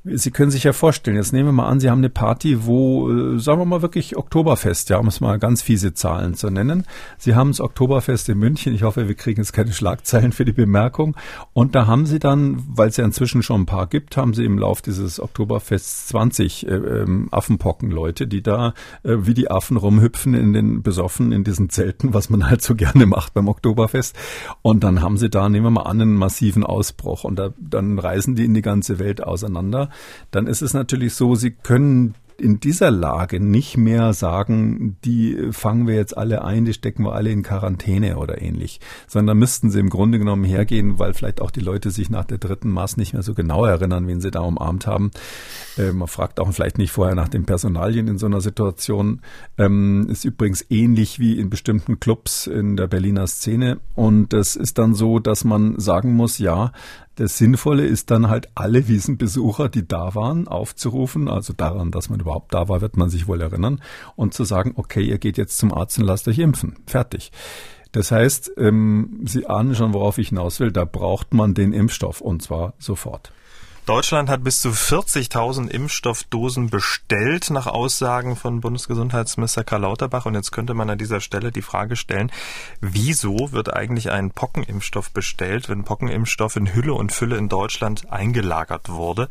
Sie 0.05 0.31
können 0.31 0.51
sich 0.51 0.65
ja 0.65 0.73
vorstellen, 0.73 1.17
jetzt 1.17 1.33
nehmen 1.33 1.49
wir 1.49 1.53
mal 1.53 1.69
an, 1.69 1.81
Sie 1.81 1.91
haben 1.91 1.99
eine 1.99 2.11
Party, 2.11 2.65
wo, 2.65 3.11
äh, 3.11 3.39
sagen 3.41 3.61
wir 3.61 3.67
mal 3.67 3.83
wirklich 3.83 4.17
Oktoberfest, 4.17 4.91
ja, 4.91 4.99
um 4.99 5.09
es 5.09 5.21
mal 5.21 5.39
ganz 5.39 5.63
fiese 5.63 5.95
Zahlen 5.95 6.35
zu 6.35 6.49
nennen. 6.49 6.85
Sie 7.19 7.35
haben 7.35 7.51
das 7.51 7.61
Oktoberfest 7.61 8.29
in 8.29 8.39
München. 8.39 8.75
Ich 8.75 8.85
hoffe, 8.85 9.09
wir 9.09 9.15
kriegen 9.17 9.41
jetzt 9.41 9.53
keine 9.53 9.73
Schlagzeilen 9.73 10.33
für 10.33 10.45
die 10.45 10.60
Bemerkung. 10.61 11.17
Und 11.55 11.75
da 11.75 11.87
haben 11.87 12.05
sie 12.05 12.19
dann, 12.19 12.63
weil 12.67 12.89
es 12.89 12.99
ja 12.99 13.05
inzwischen 13.05 13.43
schon 13.43 13.63
ein 13.63 13.67
paar 13.67 13.87
gibt, 13.87 14.17
haben 14.19 14.35
sie 14.35 14.45
im 14.45 14.59
Lauf 14.59 14.83
dieses 14.83 15.19
Oktoberfests 15.19 16.09
20 16.09 16.67
äh, 16.67 16.75
ähm, 16.75 17.29
Affenpocken-Leute, 17.31 18.27
die 18.27 18.43
da 18.43 18.75
äh, 19.03 19.17
wie 19.21 19.33
die 19.33 19.51
Affen 19.51 19.79
rumhüpfen 19.79 20.35
in 20.35 20.53
den 20.53 20.83
besoffen 20.83 21.33
in 21.33 21.45
diesen 21.45 21.71
Zelten, 21.71 22.13
was 22.13 22.29
man 22.29 22.49
halt 22.49 22.61
so 22.61 22.75
gerne 22.85 23.07
macht 23.07 23.33
beim 23.33 23.49
Oktoberfest. 23.49 24.15
Und 24.61 24.85
dann 24.85 25.01
haben 25.01 25.17
sie 25.17 25.31
da, 25.31 25.49
nehmen 25.49 25.67
wir 25.67 25.71
mal 25.71 25.83
an, 25.83 26.01
einen 26.01 26.17
massiven 26.17 26.65
Ausbruch. 26.65 27.25
Und 27.25 27.39
da, 27.39 27.51
dann 27.59 27.99
reisen 27.99 28.35
die 28.35 28.45
in 28.45 28.55
die 28.55 28.63
ganze 28.63 28.99
Welt 28.99 29.23
auseinander. 29.23 29.89
Dann 30.31 30.47
ist 30.47 30.61
es 30.61 30.75
natürlich 30.75 31.15
so, 31.15 31.35
sie 31.35 31.53
können 31.53 32.15
in 32.41 32.61
dieser 32.61 32.91
Lage 32.91 33.41
nicht 33.41 33.77
mehr 33.77 34.13
sagen, 34.13 34.97
die 35.05 35.49
fangen 35.53 35.87
wir 35.87 35.95
jetzt 35.95 36.17
alle 36.17 36.45
ein, 36.45 36.65
die 36.65 36.73
stecken 36.73 37.05
wir 37.05 37.13
alle 37.13 37.31
in 37.31 37.43
Quarantäne 37.43 38.17
oder 38.17 38.41
ähnlich, 38.41 38.81
sondern 39.07 39.39
müssten 39.39 39.71
sie 39.71 39.81
im 39.81 39.91
Grunde 39.91 40.19
genommen 40.19 40.45
hergehen, 40.45 40.99
weil 40.99 41.15
vielleicht 41.15 41.41
auch 41.41 41.51
die 41.51 41.61
Leute 41.61 41.91
sich 41.91 42.11
nach 42.11 42.25
der 42.25 42.39
dritten 42.39 42.71
Maß 42.71 42.97
nicht 42.97 43.13
mehr 43.13 43.23
so 43.23 43.35
genau 43.35 43.65
erinnern, 43.65 44.07
wen 44.07 44.21
sie 44.21 44.31
da 44.31 44.41
umarmt 44.41 44.87
haben. 44.87 45.11
Äh, 45.77 45.93
man 45.93 46.09
fragt 46.09 46.41
auch 46.41 46.51
vielleicht 46.53 46.79
nicht 46.79 46.93
vorher 46.93 47.15
nach 47.15 47.29
den 47.29 47.45
Personalien 47.45 48.09
in 48.09 48.19
so 48.19 48.27
einer 48.27 48.41
Situation. 48.41 49.21
Ähm, 49.59 50.09
ist 50.11 50.25
übrigens 50.25 50.65
ähnlich 50.71 51.19
wie 51.19 51.39
in 51.39 51.51
bestimmten 51.51 52.01
Clubs 52.01 52.47
in 52.47 52.77
der 52.77 52.87
Berliner 52.87 53.27
Szene. 53.27 53.79
Und 53.95 54.33
es 54.33 54.57
ist 54.57 54.79
dann 54.79 54.95
so, 54.95 55.19
dass 55.19 55.45
man 55.45 55.79
sagen 55.79 56.15
muss, 56.15 56.39
ja, 56.39 56.73
Das 57.21 57.37
Sinnvolle 57.37 57.85
ist 57.85 58.11
dann 58.11 58.31
halt 58.31 58.49
alle 58.55 58.89
Wiesenbesucher, 58.89 59.69
die 59.69 59.87
da 59.87 60.15
waren, 60.15 60.49
aufzurufen. 60.49 61.29
Also 61.29 61.53
daran, 61.53 61.91
dass 61.91 62.09
man 62.09 62.19
überhaupt 62.19 62.55
da 62.55 62.71
war, 62.71 62.81
wird 62.81 62.97
man 62.97 63.11
sich 63.11 63.29
wohl 63.29 63.43
erinnern. 63.43 63.83
Und 64.17 64.33
zu 64.33 64.45
sagen, 64.45 64.73
okay, 64.77 65.03
ihr 65.03 65.19
geht 65.19 65.37
jetzt 65.37 65.59
zum 65.59 65.75
Arzt 65.75 65.99
und 65.99 66.07
lasst 66.07 66.27
euch 66.29 66.39
impfen. 66.39 66.79
Fertig. 66.87 67.31
Das 67.93 68.11
heißt, 68.11 68.53
ähm, 68.57 69.21
Sie 69.27 69.45
ahnen 69.45 69.75
schon, 69.75 69.93
worauf 69.93 70.17
ich 70.17 70.31
hinaus 70.31 70.61
will. 70.61 70.73
Da 70.73 70.87
braucht 70.87 71.35
man 71.35 71.53
den 71.53 71.75
Impfstoff 71.75 72.23
und 72.23 72.41
zwar 72.41 72.73
sofort. 72.79 73.33
Deutschland 73.91 74.31
hat 74.31 74.45
bis 74.45 74.61
zu 74.61 74.69
40.000 74.69 75.67
Impfstoffdosen 75.67 76.71
bestellt, 76.71 77.51
nach 77.51 77.67
Aussagen 77.67 78.37
von 78.37 78.61
Bundesgesundheitsminister 78.61 79.65
Karl 79.65 79.81
Lauterbach. 79.81 80.27
Und 80.27 80.37
jetzt 80.37 80.53
könnte 80.53 80.75
man 80.75 80.89
an 80.91 80.97
dieser 80.97 81.19
Stelle 81.19 81.51
die 81.51 81.61
Frage 81.61 81.97
stellen, 81.97 82.31
wieso 82.81 83.51
wird 83.51 83.75
eigentlich 83.75 84.13
ein 84.13 84.31
Pockenimpfstoff 84.31 85.11
bestellt, 85.11 85.69
wenn 85.69 85.83
Pockenimpfstoff 85.83 86.55
in 86.55 86.73
Hülle 86.73 86.95
und 86.95 87.11
Fülle 87.11 87.37
in 87.37 87.49
Deutschland 87.49 88.13
eingelagert 88.13 88.91
wurde? 88.91 89.29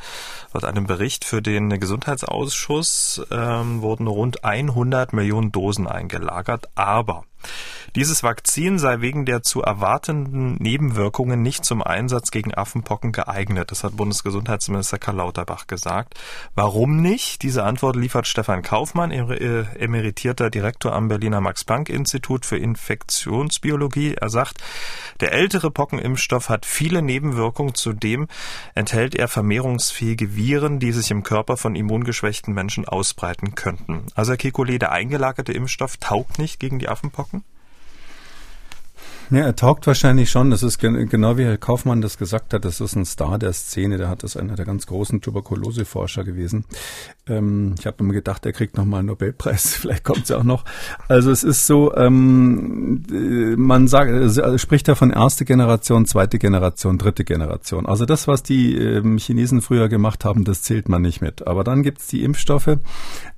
Laut 0.53 0.65
einem 0.65 0.87
Bericht 0.87 1.23
für 1.23 1.41
den 1.41 1.69
Gesundheitsausschuss 1.79 3.21
ähm, 3.31 3.81
wurden 3.81 4.07
rund 4.07 4.43
100 4.43 5.13
Millionen 5.13 5.53
Dosen 5.53 5.87
eingelagert. 5.87 6.67
Aber 6.75 7.23
dieses 7.95 8.23
Vakzin 8.23 8.77
sei 8.77 9.01
wegen 9.01 9.25
der 9.25 9.41
zu 9.41 9.61
erwartenden 9.61 10.55
Nebenwirkungen 10.55 11.41
nicht 11.41 11.65
zum 11.65 11.81
Einsatz 11.81 12.31
gegen 12.31 12.53
Affenpocken 12.53 13.11
geeignet. 13.11 13.71
Das 13.71 13.83
hat 13.83 13.97
Bundesgesundheitsminister 13.97 14.99
Karl 14.99 15.17
Lauterbach 15.17 15.67
gesagt. 15.67 16.13
Warum 16.55 17.01
nicht? 17.01 17.41
Diese 17.41 17.63
Antwort 17.63 17.95
liefert 17.95 18.27
Stefan 18.27 18.61
Kaufmann, 18.61 19.11
äh, 19.11 19.61
emeritierter 19.77 20.49
Direktor 20.49 20.93
am 20.93 21.07
Berliner 21.07 21.41
Max-Planck-Institut 21.41 22.45
für 22.45 22.57
Infektionsbiologie. 22.57 24.15
Er 24.15 24.29
sagt, 24.29 24.57
der 25.19 25.31
ältere 25.33 25.71
Pockenimpfstoff 25.71 26.49
hat 26.49 26.65
viele 26.65 27.01
Nebenwirkungen. 27.01 27.73
Zudem 27.73 28.27
enthält 28.75 29.15
er 29.15 29.27
vermehrungsfähige 29.27 30.35
Viren, 30.35 30.79
die 30.79 30.91
sich 30.91 31.11
im 31.11 31.23
Körper 31.23 31.57
von 31.57 31.75
immungeschwächten 31.75 32.53
Menschen 32.53 32.87
ausbreiten 32.87 33.55
könnten. 33.55 34.05
Also 34.15 34.33
Herr 34.33 34.39
Kekulé, 34.39 34.77
der 34.77 34.91
eingelagerte 34.91 35.53
Impfstoff 35.53 35.97
taugt 35.97 36.39
nicht 36.39 36.59
gegen 36.59 36.79
die 36.79 36.89
Affenpocken? 36.89 37.28
Ja, 39.31 39.41
er 39.41 39.55
taugt 39.55 39.85
wahrscheinlich 39.85 40.31
schon. 40.31 40.49
Das 40.49 40.63
ist 40.63 40.79
gen 40.79 41.07
genau 41.07 41.37
wie 41.37 41.43
Herr 41.43 41.59
Kaufmann 41.59 42.01
das 42.01 42.17
gesagt 42.17 42.51
hat. 42.51 42.65
Das 42.65 42.81
ist 42.81 42.95
ein 42.95 43.05
Star 43.05 43.37
der 43.37 43.53
Szene. 43.53 43.97
Der 43.99 44.09
hat 44.09 44.23
das 44.23 44.35
einer 44.35 44.55
der 44.55 44.65
ganz 44.65 44.87
großen 44.87 45.21
Tuberkuloseforscher 45.21 46.23
gewesen. 46.23 46.65
Ähm, 47.27 47.75
ich 47.77 47.85
habe 47.85 47.97
immer 47.99 48.13
gedacht, 48.13 48.47
er 48.47 48.53
kriegt 48.53 48.75
nochmal 48.75 48.99
einen 48.99 49.09
Nobelpreis. 49.09 49.75
Vielleicht 49.75 50.03
kommt 50.03 50.23
es 50.23 50.29
ja 50.29 50.37
auch 50.37 50.43
noch. 50.43 50.65
Also 51.07 51.29
es 51.29 51.43
ist 51.43 51.67
so, 51.67 51.95
ähm, 51.95 53.03
man 53.55 53.87
sagt, 53.87 54.11
also 54.11 54.57
spricht 54.57 54.87
da 54.87 54.95
von 54.95 55.11
erste 55.11 55.45
Generation, 55.45 56.07
zweite 56.07 56.39
Generation, 56.39 56.97
dritte 56.97 57.23
Generation. 57.23 57.85
Also 57.85 58.05
das, 58.05 58.27
was 58.27 58.41
die 58.41 58.75
ähm, 58.75 59.19
Chinesen 59.19 59.61
früher 59.61 59.89
gemacht 59.89 60.25
haben, 60.25 60.43
das 60.43 60.63
zählt 60.63 60.89
man 60.89 61.03
nicht 61.03 61.21
mit. 61.21 61.45
Aber 61.45 61.63
dann 61.63 61.83
gibt's 61.83 62.07
die 62.07 62.23
Impfstoffe, 62.23 62.79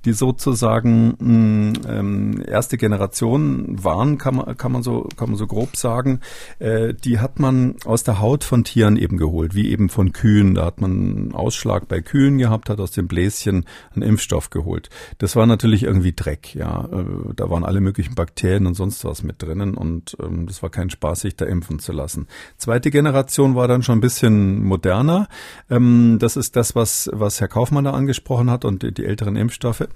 die 0.06 0.12
sozusagen 0.14 1.16
mh, 1.18 1.72
ähm, 1.86 2.42
erste 2.46 2.78
Generation 2.78 3.84
waren, 3.84 4.16
kann 4.16 4.36
man, 4.36 4.56
kann 4.56 4.72
man 4.72 4.82
so, 4.82 5.06
kann 5.16 5.28
man 5.28 5.36
so 5.36 5.46
grob 5.46 5.76
sagen, 5.82 6.20
äh, 6.58 6.94
die 6.94 7.18
hat 7.18 7.38
man 7.38 7.76
aus 7.84 8.04
der 8.04 8.20
Haut 8.20 8.44
von 8.44 8.64
Tieren 8.64 8.96
eben 8.96 9.18
geholt, 9.18 9.54
wie 9.54 9.70
eben 9.70 9.90
von 9.90 10.12
Kühen. 10.12 10.54
Da 10.54 10.64
hat 10.64 10.80
man 10.80 10.92
einen 10.92 11.34
Ausschlag 11.34 11.88
bei 11.88 12.00
Kühen 12.00 12.38
gehabt, 12.38 12.70
hat 12.70 12.80
aus 12.80 12.92
dem 12.92 13.06
Bläschen 13.08 13.66
einen 13.94 14.02
Impfstoff 14.02 14.48
geholt. 14.48 14.88
Das 15.18 15.36
war 15.36 15.46
natürlich 15.46 15.82
irgendwie 15.82 16.12
Dreck, 16.12 16.54
ja. 16.54 16.88
Äh, 16.90 17.34
da 17.36 17.50
waren 17.50 17.64
alle 17.64 17.80
möglichen 17.80 18.14
Bakterien 18.14 18.66
und 18.66 18.74
sonst 18.74 19.04
was 19.04 19.22
mit 19.22 19.42
drinnen 19.42 19.74
und 19.74 20.16
ähm, 20.22 20.46
das 20.46 20.62
war 20.62 20.70
kein 20.70 20.88
Spaß, 20.88 21.20
sich 21.20 21.36
da 21.36 21.44
impfen 21.44 21.78
zu 21.78 21.92
lassen. 21.92 22.26
Zweite 22.56 22.90
Generation 22.90 23.54
war 23.54 23.68
dann 23.68 23.82
schon 23.82 23.98
ein 23.98 24.00
bisschen 24.00 24.64
moderner. 24.64 25.28
Ähm, 25.68 26.18
das 26.18 26.36
ist 26.36 26.56
das, 26.56 26.74
was, 26.74 27.10
was 27.12 27.40
Herr 27.40 27.48
Kaufmann 27.48 27.84
da 27.84 27.90
angesprochen 27.90 28.50
hat 28.50 28.64
und 28.64 28.82
die, 28.82 28.92
die 28.92 29.04
älteren 29.04 29.36
Impfstoffe. 29.36 29.88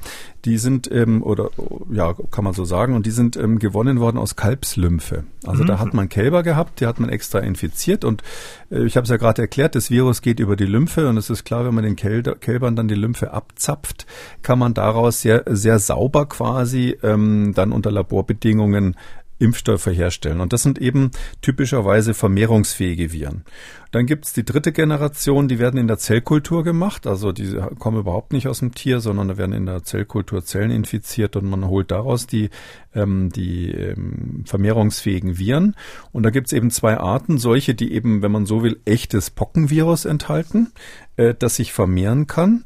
Die 0.44 0.58
sind, 0.58 0.90
ähm, 0.90 1.22
oder 1.22 1.50
ja, 1.90 2.14
kann 2.30 2.44
man 2.44 2.52
so 2.52 2.64
sagen, 2.64 2.94
und 2.94 3.06
die 3.06 3.10
sind 3.10 3.36
ähm, 3.36 3.58
gewonnen 3.58 4.00
worden 4.00 4.18
aus 4.18 4.36
Kalbslymphe. 4.36 5.24
Also 5.46 5.62
mhm. 5.62 5.66
da 5.68 5.75
hat 5.78 5.94
man 5.94 6.08
Kälber 6.08 6.42
gehabt, 6.42 6.80
die 6.80 6.86
hat 6.86 7.00
man 7.00 7.08
extra 7.08 7.40
infiziert 7.40 8.04
und 8.04 8.22
äh, 8.70 8.84
ich 8.84 8.96
habe 8.96 9.04
es 9.04 9.10
ja 9.10 9.16
gerade 9.16 9.42
erklärt, 9.42 9.74
das 9.74 9.90
Virus 9.90 10.22
geht 10.22 10.40
über 10.40 10.56
die 10.56 10.66
Lymphe 10.66 11.08
und 11.08 11.16
es 11.16 11.30
ist 11.30 11.44
klar, 11.44 11.64
wenn 11.64 11.74
man 11.74 11.84
den 11.84 11.96
Kälbern 11.96 12.76
dann 12.76 12.88
die 12.88 12.94
Lymphe 12.94 13.32
abzapft, 13.32 14.06
kann 14.42 14.58
man 14.58 14.74
daraus 14.74 15.20
sehr, 15.22 15.44
sehr 15.46 15.78
sauber 15.78 16.26
quasi 16.26 16.96
ähm, 17.02 17.52
dann 17.54 17.72
unter 17.72 17.90
Laborbedingungen 17.90 18.96
Impfstoffe 19.38 19.86
herstellen. 19.86 20.40
Und 20.40 20.52
das 20.52 20.62
sind 20.62 20.78
eben 20.78 21.10
typischerweise 21.42 22.14
vermehrungsfähige 22.14 23.12
Viren. 23.12 23.44
Dann 23.92 24.06
gibt's 24.06 24.32
die 24.32 24.44
dritte 24.44 24.72
Generation, 24.72 25.48
die 25.48 25.58
werden 25.58 25.78
in 25.78 25.88
der 25.88 25.98
Zellkultur 25.98 26.64
gemacht. 26.64 27.06
Also 27.06 27.32
die 27.32 27.56
kommen 27.78 27.98
überhaupt 27.98 28.32
nicht 28.32 28.48
aus 28.48 28.58
dem 28.58 28.74
Tier, 28.74 29.00
sondern 29.00 29.28
da 29.28 29.36
werden 29.36 29.52
in 29.52 29.66
der 29.66 29.82
Zellkultur 29.82 30.44
Zellen 30.44 30.70
infiziert 30.70 31.36
und 31.36 31.48
man 31.48 31.66
holt 31.66 31.90
daraus 31.90 32.26
die, 32.26 32.50
ähm, 32.94 33.30
die 33.30 33.70
ähm, 33.70 34.44
vermehrungsfähigen 34.46 35.38
Viren. 35.38 35.76
Und 36.12 36.24
da 36.24 36.30
gibt's 36.30 36.52
eben 36.52 36.70
zwei 36.70 36.98
Arten. 36.98 37.38
Solche, 37.38 37.74
die 37.74 37.92
eben, 37.92 38.22
wenn 38.22 38.32
man 38.32 38.46
so 38.46 38.62
will, 38.62 38.80
echtes 38.84 39.30
Pockenvirus 39.30 40.04
enthalten, 40.04 40.72
äh, 41.16 41.34
das 41.38 41.56
sich 41.56 41.72
vermehren 41.72 42.26
kann. 42.26 42.64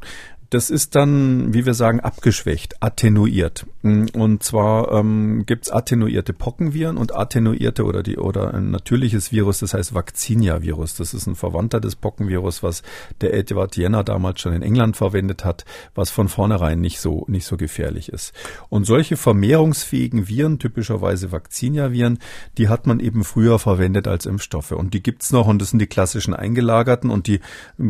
Das 0.51 0.69
ist 0.69 0.97
dann, 0.97 1.55
wie 1.55 1.65
wir 1.65 1.75
sagen, 1.75 2.01
abgeschwächt, 2.01 2.83
attenuiert. 2.83 3.67
Und 3.83 4.43
zwar 4.43 4.91
ähm, 4.91 5.47
gibt 5.47 5.73
attenuierte 5.73 6.33
Pockenviren 6.33 6.97
und 6.97 7.15
attenuierte 7.15 7.85
oder 7.85 8.03
die 8.03 8.19
oder 8.19 8.53
ein 8.53 8.73
natürliches 8.73 9.31
Virus, 9.31 9.61
das 9.61 9.75
heißt 9.75 9.95
Vaccinia-Virus. 9.95 10.97
Das 10.97 11.15
ist 11.15 11.29
ein 11.29 11.37
Verwandter 11.37 11.81
des 11.81 11.95
Pockenvirus, 11.95 12.65
was 12.65 12.83
der 13.21 13.33
Edward 13.35 13.77
Jenner 13.77 14.03
damals 14.03 14.41
schon 14.41 14.53
in 14.53 14.63
England 14.63 14.97
verwendet 14.97 15.45
hat, 15.45 15.65
was 15.95 16.11
von 16.11 16.29
vornherein 16.29 16.81
nicht 16.81 16.99
so 16.99 17.25
nicht 17.29 17.47
so 17.47 17.57
gefährlich 17.57 18.09
ist. 18.09 18.35
Und 18.69 18.85
solche 18.85 19.17
vermehrungsfähigen 19.17 20.27
Viren, 20.27 20.59
typischerweise 20.59 21.31
Vaccinia-Viren, 21.31 22.19
die 22.59 22.69
hat 22.69 22.89
man 22.89 22.99
eben 22.99 23.23
früher 23.23 23.61
verwendet 23.61 24.09
als 24.09 24.27
Impfstoffe. 24.27 24.73
Und 24.73 24.95
die 24.95 25.03
gibt's 25.03 25.31
noch 25.31 25.47
und 25.47 25.63
das 25.63 25.71
sind 25.71 25.79
die 25.79 25.87
klassischen 25.87 26.35
eingelagerten 26.35 27.09
und 27.09 27.29
die 27.29 27.39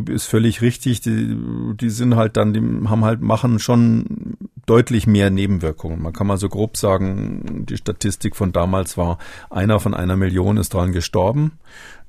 ist 0.06 0.26
völlig 0.26 0.60
richtig, 0.60 1.00
die, 1.00 1.36
die 1.80 1.90
sind 1.90 2.16
halt 2.16 2.36
dann 2.36 2.49
die 2.52 2.88
haben 2.88 3.04
halt, 3.04 3.20
machen 3.20 3.58
schon 3.58 4.36
deutlich 4.70 5.08
mehr 5.08 5.30
Nebenwirkungen. 5.30 6.00
Man 6.00 6.12
kann 6.12 6.28
mal 6.28 6.36
so 6.36 6.48
grob 6.48 6.76
sagen, 6.76 7.66
die 7.68 7.76
Statistik 7.76 8.36
von 8.36 8.52
damals 8.52 8.96
war, 8.96 9.18
einer 9.50 9.80
von 9.80 9.94
einer 9.94 10.16
Million 10.16 10.58
ist 10.58 10.74
daran 10.74 10.92
gestorben. 10.92 11.58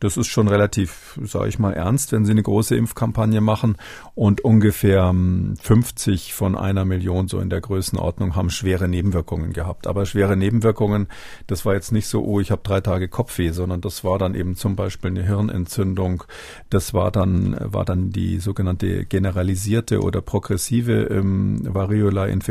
Das 0.01 0.17
ist 0.17 0.27
schon 0.27 0.47
relativ, 0.47 1.19
sage 1.23 1.47
ich 1.47 1.59
mal, 1.59 1.73
ernst, 1.73 2.11
wenn 2.11 2.25
Sie 2.25 2.31
eine 2.31 2.41
große 2.41 2.75
Impfkampagne 2.75 3.39
machen. 3.39 3.77
Und 4.15 4.41
ungefähr 4.41 5.13
50 5.61 6.25
hm, 6.25 6.33
von 6.33 6.57
einer 6.57 6.85
Million 6.85 7.27
so 7.27 7.39
in 7.39 7.51
der 7.51 7.61
Größenordnung 7.61 8.35
haben 8.35 8.49
schwere 8.49 8.87
Nebenwirkungen 8.87 9.53
gehabt. 9.53 9.85
Aber 9.85 10.07
schwere 10.07 10.35
Nebenwirkungen, 10.35 11.07
das 11.45 11.67
war 11.67 11.75
jetzt 11.75 11.91
nicht 11.91 12.07
so, 12.07 12.23
oh, 12.23 12.39
ich 12.39 12.49
habe 12.49 12.63
drei 12.63 12.81
Tage 12.81 13.09
Kopfweh, 13.09 13.51
sondern 13.51 13.81
das 13.81 14.03
war 14.03 14.17
dann 14.17 14.33
eben 14.33 14.55
zum 14.55 14.75
Beispiel 14.75 15.11
eine 15.11 15.23
Hirnentzündung. 15.23 16.23
Das 16.71 16.95
war 16.95 17.11
dann 17.11 17.55
war 17.59 17.85
dann 17.85 18.09
die 18.09 18.39
sogenannte 18.39 19.05
generalisierte 19.05 20.01
oder 20.01 20.21
progressive 20.21 21.03
ähm, 21.11 21.59
Variola-Infektion. 21.63 22.50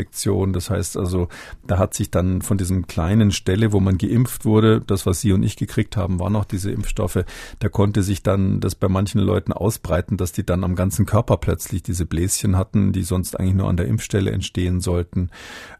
Das 0.52 0.70
heißt 0.70 0.96
also, 0.96 1.28
da 1.66 1.78
hat 1.78 1.94
sich 1.94 2.10
dann 2.10 2.42
von 2.42 2.58
diesem 2.58 2.86
kleinen 2.86 3.30
Stelle, 3.30 3.72
wo 3.72 3.80
man 3.80 3.98
geimpft 3.98 4.44
wurde, 4.44 4.80
das 4.80 5.06
was 5.06 5.20
Sie 5.20 5.32
und 5.32 5.42
ich 5.42 5.56
gekriegt 5.56 5.96
haben, 5.96 6.18
waren 6.18 6.32
noch 6.32 6.44
diese 6.44 6.70
Impfstoffe 6.70 7.24
da 7.58 7.68
konnte 7.68 8.02
sich 8.02 8.22
dann 8.22 8.60
das 8.60 8.74
bei 8.74 8.88
manchen 8.88 9.20
Leuten 9.20 9.52
ausbreiten, 9.52 10.16
dass 10.16 10.32
die 10.32 10.44
dann 10.44 10.64
am 10.64 10.74
ganzen 10.74 11.06
Körper 11.06 11.36
plötzlich 11.36 11.82
diese 11.82 12.06
Bläschen 12.06 12.56
hatten, 12.56 12.92
die 12.92 13.02
sonst 13.02 13.38
eigentlich 13.38 13.54
nur 13.54 13.68
an 13.68 13.76
der 13.76 13.86
Impfstelle 13.86 14.30
entstehen 14.30 14.80
sollten. 14.80 15.30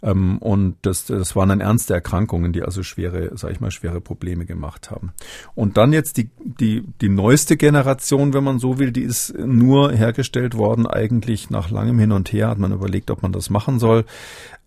Ähm, 0.02 0.38
und 0.38 0.76
das, 0.82 1.06
das 1.06 1.36
waren 1.36 1.48
dann 1.48 1.60
ernste 1.60 1.94
Erkrankungen, 1.94 2.52
die 2.52 2.62
also 2.62 2.82
schwere, 2.82 3.30
sag 3.36 3.52
ich 3.52 3.60
mal, 3.60 3.70
schwere 3.70 4.00
Probleme 4.00 4.44
gemacht 4.44 4.90
haben. 4.90 5.12
Und 5.54 5.76
dann 5.76 5.92
jetzt 5.92 6.16
die, 6.16 6.30
die, 6.44 6.84
die 7.00 7.08
neueste 7.08 7.56
Generation, 7.56 8.34
wenn 8.34 8.44
man 8.44 8.58
so 8.58 8.78
will, 8.78 8.92
die 8.92 9.02
ist 9.02 9.34
nur 9.38 9.92
hergestellt 9.92 10.56
worden, 10.56 10.86
eigentlich 10.86 11.50
nach 11.50 11.70
langem 11.70 11.98
Hin 11.98 12.12
und 12.12 12.32
Her 12.32 12.48
hat 12.48 12.58
man 12.58 12.72
überlegt, 12.72 13.10
ob 13.10 13.22
man 13.22 13.32
das 13.32 13.50
machen 13.50 13.78
soll. 13.78 14.04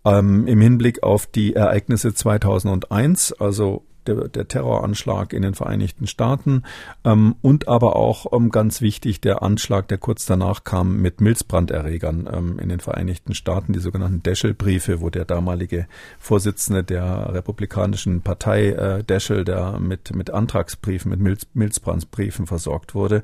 Ähm, 0.04 0.46
Im 0.46 0.60
Hinblick 0.60 1.02
auf 1.02 1.26
die 1.26 1.54
Ereignisse 1.54 2.14
2001, 2.14 3.32
also 3.32 3.84
der, 4.06 4.28
der 4.28 4.48
Terroranschlag 4.48 5.32
in 5.32 5.42
den 5.42 5.54
Vereinigten 5.54 6.06
Staaten 6.06 6.62
ähm, 7.04 7.36
und 7.42 7.68
aber 7.68 7.96
auch 7.96 8.32
ähm, 8.32 8.50
ganz 8.50 8.80
wichtig 8.80 9.20
der 9.20 9.42
Anschlag, 9.42 9.88
der 9.88 9.98
kurz 9.98 10.26
danach 10.26 10.64
kam 10.64 11.00
mit 11.00 11.20
Milzbranderregern 11.20 12.28
ähm, 12.32 12.58
in 12.58 12.68
den 12.68 12.80
Vereinigten 12.80 13.34
Staaten, 13.34 13.72
die 13.72 13.80
sogenannten 13.80 14.22
Deschel-Briefe, 14.22 15.00
wo 15.00 15.10
der 15.10 15.24
damalige 15.24 15.86
Vorsitzende 16.18 16.84
der 16.84 17.32
Republikanischen 17.32 18.22
Partei 18.22 18.70
äh, 18.70 19.04
Deschel, 19.04 19.44
der 19.44 19.78
mit 19.78 20.14
mit 20.14 20.30
Antragsbriefen, 20.30 21.10
mit 21.10 21.20
Milz, 21.20 21.46
Milzbrandsbriefen 21.54 22.46
versorgt 22.46 22.94
wurde. 22.94 23.22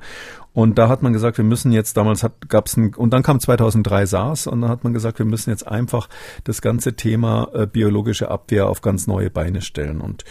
Und 0.53 0.79
da 0.79 0.89
hat 0.89 1.03
man 1.03 1.13
gesagt, 1.13 1.39
wir 1.39 1.45
müssen 1.45 1.71
jetzt, 1.71 1.97
damals 1.97 2.27
gab 2.49 2.67
es 2.67 2.77
ein, 2.77 2.95
und 2.95 3.11
dann 3.13 3.23
kam 3.23 3.39
2003 3.39 4.07
SARS 4.07 4.47
und 4.47 4.61
dann 4.61 4.71
hat 4.71 4.83
man 4.83 4.93
gesagt, 4.93 5.19
wir 5.19 5.27
müssen 5.27 5.51
jetzt 5.51 5.67
einfach 5.67 6.09
das 6.45 6.61
ganze 6.61 6.95
Thema 6.95 7.49
äh, 7.55 7.67
biologische 7.67 8.31
Abwehr 8.31 8.69
auf 8.69 8.81
ganz 8.81 9.07
neue 9.07 9.31
Beine 9.31 9.63
stellen. 9.63 10.01
Und 10.01 10.25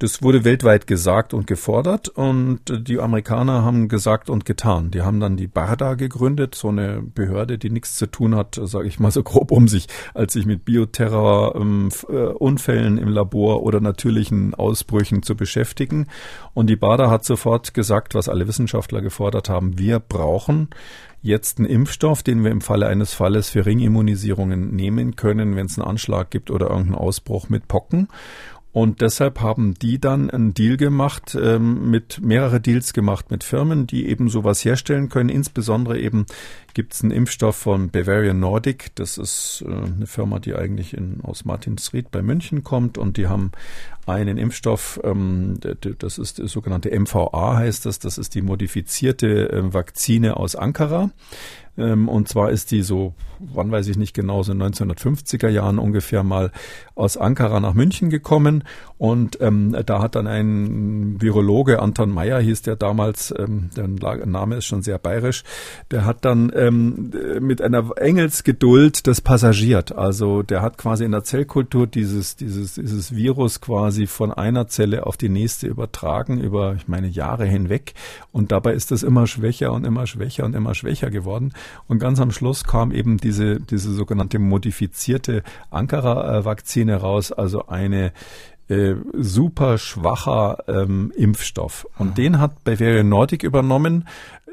Das 0.00 0.22
wurde 0.22 0.44
weltweit 0.44 0.86
gesagt 0.86 1.34
und 1.34 1.48
gefordert 1.48 2.08
und 2.08 2.60
die 2.86 3.00
Amerikaner 3.00 3.64
haben 3.64 3.88
gesagt 3.88 4.30
und 4.30 4.44
getan. 4.44 4.92
Die 4.92 5.02
haben 5.02 5.18
dann 5.18 5.36
die 5.36 5.48
BARDA 5.48 5.94
gegründet, 5.94 6.54
so 6.54 6.68
eine 6.68 7.02
Behörde, 7.02 7.58
die 7.58 7.68
nichts 7.68 7.96
zu 7.96 8.06
tun 8.06 8.36
hat, 8.36 8.60
sage 8.62 8.86
ich 8.86 9.00
mal 9.00 9.10
so 9.10 9.24
grob 9.24 9.50
um 9.50 9.66
sich, 9.66 9.88
als 10.14 10.34
sich 10.34 10.46
mit 10.46 10.64
Bioterror, 10.64 11.56
ähm, 11.56 11.88
äh, 12.08 12.78
im 12.78 13.08
Labor 13.08 13.64
oder 13.64 13.80
natürlichen 13.80 14.54
Ausbrüchen 14.54 15.24
zu 15.24 15.34
beschäftigen. 15.34 16.06
Und 16.54 16.70
die 16.70 16.76
BARDA 16.76 17.10
hat 17.10 17.24
sofort 17.24 17.74
gesagt, 17.74 18.14
was 18.14 18.28
alle 18.28 18.46
Wissenschaftler 18.46 19.00
gefordert 19.00 19.48
haben, 19.48 19.78
wir 19.78 19.98
brauchen 19.98 20.68
jetzt 21.22 21.58
einen 21.58 21.66
Impfstoff, 21.66 22.22
den 22.22 22.44
wir 22.44 22.52
im 22.52 22.60
Falle 22.60 22.86
eines 22.86 23.12
Falles 23.12 23.50
für 23.50 23.66
Ringimmunisierungen 23.66 24.74
nehmen 24.74 25.16
können, 25.16 25.56
wenn 25.56 25.66
es 25.66 25.78
einen 25.78 25.88
Anschlag 25.88 26.30
gibt 26.30 26.50
oder 26.50 26.70
irgendeinen 26.70 26.94
Ausbruch 26.94 27.48
mit 27.48 27.66
Pocken. 27.66 28.08
Und 28.70 29.00
deshalb 29.00 29.40
haben 29.40 29.74
die 29.74 29.98
dann 29.98 30.28
einen 30.30 30.52
Deal 30.52 30.76
gemacht, 30.76 31.36
ähm, 31.40 31.90
mit 31.90 32.20
mehrere 32.20 32.60
Deals 32.60 32.92
gemacht 32.92 33.30
mit 33.30 33.42
Firmen, 33.42 33.86
die 33.86 34.06
eben 34.06 34.28
sowas 34.28 34.62
herstellen 34.64 35.08
können. 35.08 35.30
Insbesondere 35.30 35.98
eben 35.98 36.26
gibt 36.74 36.92
es 36.92 37.02
einen 37.02 37.10
Impfstoff 37.10 37.56
von 37.56 37.88
Bavarian 37.88 38.38
Nordic. 38.38 38.94
Das 38.94 39.16
ist 39.16 39.64
äh, 39.66 39.72
eine 39.72 40.06
Firma, 40.06 40.38
die 40.38 40.54
eigentlich 40.54 40.94
in, 40.94 41.20
aus 41.22 41.46
Martinsried 41.46 42.10
bei 42.10 42.20
München 42.20 42.62
kommt 42.62 42.98
und 42.98 43.16
die 43.16 43.26
haben 43.26 43.52
einen 44.06 44.38
Impfstoff, 44.38 45.00
ähm, 45.02 45.58
das 45.98 46.18
ist 46.18 46.38
der 46.38 46.48
sogenannte 46.48 46.90
MVA 46.98 47.56
heißt 47.56 47.84
das, 47.86 47.98
das 47.98 48.16
ist 48.18 48.34
die 48.34 48.42
modifizierte 48.42 49.50
äh, 49.50 49.74
Vakzine 49.74 50.36
aus 50.36 50.56
Ankara. 50.56 51.10
Ähm, 51.78 52.08
und 52.08 52.28
zwar 52.28 52.50
ist 52.50 52.70
die 52.70 52.82
so, 52.82 53.14
wann 53.38 53.70
weiß 53.70 53.86
ich 53.88 53.96
nicht 53.96 54.14
genau, 54.14 54.42
so 54.42 54.52
in 54.52 54.62
1950er 54.62 55.48
Jahren 55.48 55.78
ungefähr 55.78 56.22
mal 56.22 56.50
aus 56.94 57.16
Ankara 57.16 57.60
nach 57.60 57.74
München 57.74 58.10
gekommen. 58.10 58.64
Und 58.98 59.40
ähm, 59.40 59.76
da 59.86 60.02
hat 60.02 60.16
dann 60.16 60.26
ein 60.26 61.20
Virologe, 61.20 61.80
Anton 61.80 62.10
Meyer 62.10 62.40
hieß 62.40 62.62
der 62.62 62.74
damals, 62.74 63.32
ähm, 63.38 63.70
der 63.76 63.86
Name 64.26 64.56
ist 64.56 64.66
schon 64.66 64.82
sehr 64.82 64.98
bayerisch, 64.98 65.44
der 65.92 66.04
hat 66.04 66.24
dann 66.24 66.52
ähm, 66.54 67.12
mit 67.40 67.62
einer 67.62 67.96
Engelsgeduld 67.96 69.06
das 69.06 69.20
passagiert. 69.20 69.92
Also 69.92 70.42
der 70.42 70.62
hat 70.62 70.78
quasi 70.78 71.04
in 71.04 71.12
der 71.12 71.22
Zellkultur 71.22 71.86
dieses, 71.86 72.34
dieses, 72.34 72.74
dieses 72.74 73.14
Virus 73.14 73.60
quasi 73.60 74.08
von 74.08 74.32
einer 74.32 74.66
Zelle 74.66 75.06
auf 75.06 75.16
die 75.16 75.28
nächste 75.28 75.68
übertragen 75.68 76.40
über, 76.40 76.74
ich 76.74 76.88
meine, 76.88 77.06
Jahre 77.06 77.46
hinweg. 77.46 77.94
Und 78.32 78.50
dabei 78.50 78.74
ist 78.74 78.90
das 78.90 79.04
immer 79.04 79.28
schwächer 79.28 79.72
und 79.72 79.86
immer 79.86 80.08
schwächer 80.08 80.44
und 80.44 80.56
immer 80.56 80.74
schwächer 80.74 81.10
geworden. 81.10 81.52
Und 81.86 81.98
ganz 81.98 82.20
am 82.20 82.30
Schluss 82.30 82.64
kam 82.64 82.92
eben 82.92 83.18
diese, 83.18 83.60
diese 83.60 83.92
sogenannte 83.92 84.38
modifizierte 84.38 85.42
Ankara-Vakzine 85.70 86.96
raus, 86.96 87.32
also 87.32 87.66
eine 87.66 88.12
äh, 88.68 88.96
super 89.14 89.78
schwacher 89.78 90.58
ähm, 90.68 91.12
Impfstoff. 91.16 91.86
Und 91.98 92.10
mhm. 92.10 92.14
den 92.14 92.38
hat 92.38 92.64
Bavarian 92.64 93.08
Nordic 93.08 93.42
übernommen. 93.42 94.06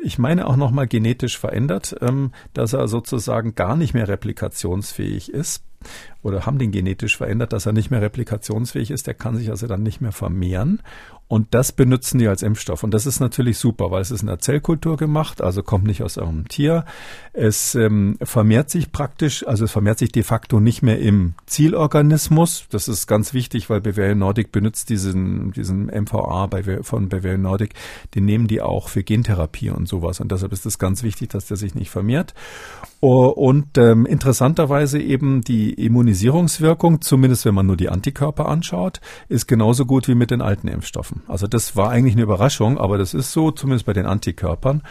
Ich 0.03 0.17
meine 0.17 0.47
auch 0.47 0.55
nochmal 0.55 0.87
genetisch 0.87 1.37
verändert, 1.37 1.95
ähm, 2.01 2.31
dass 2.53 2.73
er 2.73 2.87
sozusagen 2.87 3.55
gar 3.55 3.75
nicht 3.75 3.93
mehr 3.93 4.07
replikationsfähig 4.07 5.33
ist 5.33 5.63
oder 6.23 6.45
haben 6.45 6.59
den 6.59 6.71
genetisch 6.71 7.17
verändert, 7.17 7.53
dass 7.53 7.65
er 7.65 7.73
nicht 7.73 7.91
mehr 7.91 8.01
replikationsfähig 8.01 8.91
ist. 8.91 9.07
Der 9.07 9.13
kann 9.13 9.35
sich 9.35 9.49
also 9.49 9.67
dann 9.67 9.83
nicht 9.83 10.01
mehr 10.01 10.11
vermehren. 10.11 10.81
Und 11.27 11.55
das 11.55 11.71
benutzen 11.71 12.19
die 12.19 12.27
als 12.27 12.43
Impfstoff. 12.43 12.83
Und 12.83 12.93
das 12.93 13.07
ist 13.07 13.19
natürlich 13.19 13.57
super, 13.57 13.89
weil 13.89 14.01
es 14.01 14.11
ist 14.11 14.21
in 14.21 14.27
der 14.27 14.37
Zellkultur 14.37 14.95
gemacht, 14.95 15.41
also 15.41 15.63
kommt 15.63 15.85
nicht 15.85 16.03
aus 16.03 16.19
einem 16.19 16.47
Tier. 16.47 16.85
Es 17.33 17.73
ähm, 17.73 18.17
vermehrt 18.21 18.69
sich 18.69 18.91
praktisch, 18.91 19.45
also 19.47 19.65
es 19.65 19.71
vermehrt 19.71 19.97
sich 19.97 20.11
de 20.11 20.21
facto 20.21 20.59
nicht 20.59 20.83
mehr 20.83 20.99
im 20.99 21.33
Zielorganismus. 21.47 22.67
Das 22.69 22.87
ist 22.87 23.07
ganz 23.07 23.33
wichtig, 23.33 23.71
weil 23.71 23.81
Bavarian 23.81 24.19
Nordic 24.19 24.51
benutzt 24.51 24.89
diesen, 24.89 25.51
diesen 25.51 25.87
MVA 25.87 26.45
bei, 26.45 26.83
von 26.83 27.09
Bavarian 27.09 27.41
Nordic. 27.41 27.73
Den 28.13 28.25
nehmen 28.25 28.47
die 28.47 28.61
auch 28.61 28.89
für 28.89 29.03
Gentherapie 29.03 29.71
und 29.71 29.87
sowas. 29.87 30.19
Und 30.19 30.31
deshalb 30.31 30.53
ist 30.53 30.67
es 30.67 30.77
ganz 30.77 31.01
wichtig, 31.01 31.29
dass 31.29 31.47
der 31.47 31.57
sich 31.57 31.73
nicht 31.73 31.89
vermehrt. 31.89 32.35
Und 33.05 33.77
ähm, 33.77 34.07
interessanterweise 34.07 34.99
eben 34.99 35.41
die 35.41 35.73
Immunisierungswirkung, 35.73 37.01
zumindest 37.01 37.45
wenn 37.45 37.53
man 37.53 37.67
nur 37.67 37.77
die 37.77 37.89
Antikörper 37.89 38.47
anschaut, 38.47 38.99
ist 39.29 39.47
genauso 39.47 39.85
gut 39.85 40.07
wie 40.07 40.15
mit 40.15 40.31
den 40.31 40.41
alten 40.41 40.67
Impfstoffen. 40.67 41.21
Also 41.27 41.45
das 41.45 41.75
war 41.75 41.91
eigentlich 41.91 42.15
eine 42.15 42.23
Überraschung, 42.23 42.79
aber 42.79 42.97
das 42.97 43.13
ist 43.13 43.31
so, 43.31 43.51
zumindest 43.51 43.85
bei 43.85 43.93
den 43.93 44.07
Antikörpern. 44.07 44.81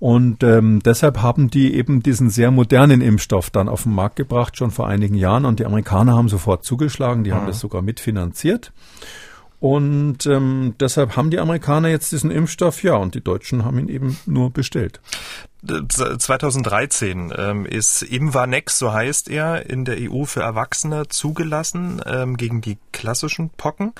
Und 0.00 0.42
ähm, 0.42 0.80
deshalb 0.84 1.22
haben 1.22 1.50
die 1.50 1.74
eben 1.74 2.02
diesen 2.02 2.30
sehr 2.30 2.50
modernen 2.50 3.00
Impfstoff 3.00 3.50
dann 3.50 3.68
auf 3.68 3.84
den 3.84 3.94
Markt 3.94 4.16
gebracht, 4.16 4.56
schon 4.56 4.72
vor 4.72 4.88
einigen 4.88 5.14
Jahren. 5.14 5.44
Und 5.44 5.60
die 5.60 5.64
Amerikaner 5.64 6.16
haben 6.16 6.28
sofort 6.28 6.64
zugeschlagen, 6.64 7.22
die 7.22 7.30
mhm. 7.30 7.34
haben 7.36 7.46
das 7.46 7.60
sogar 7.60 7.82
mitfinanziert. 7.82 8.72
Und 9.62 10.26
ähm, 10.26 10.74
deshalb 10.80 11.14
haben 11.14 11.30
die 11.30 11.38
Amerikaner 11.38 11.86
jetzt 11.86 12.10
diesen 12.10 12.32
Impfstoff, 12.32 12.82
ja, 12.82 12.96
und 12.96 13.14
die 13.14 13.20
Deutschen 13.20 13.64
haben 13.64 13.78
ihn 13.78 13.88
eben 13.88 14.18
nur 14.26 14.50
bestellt. 14.50 15.00
2013 15.64 17.32
ähm, 17.38 17.64
ist 17.64 18.02
Imvanex, 18.02 18.80
so 18.80 18.92
heißt 18.92 19.30
er, 19.30 19.70
in 19.70 19.84
der 19.84 19.98
EU 20.00 20.24
für 20.24 20.40
Erwachsene 20.40 21.06
zugelassen 21.06 22.02
ähm, 22.04 22.36
gegen 22.36 22.60
die 22.60 22.76
klassischen 22.90 23.50
Pocken. 23.50 23.92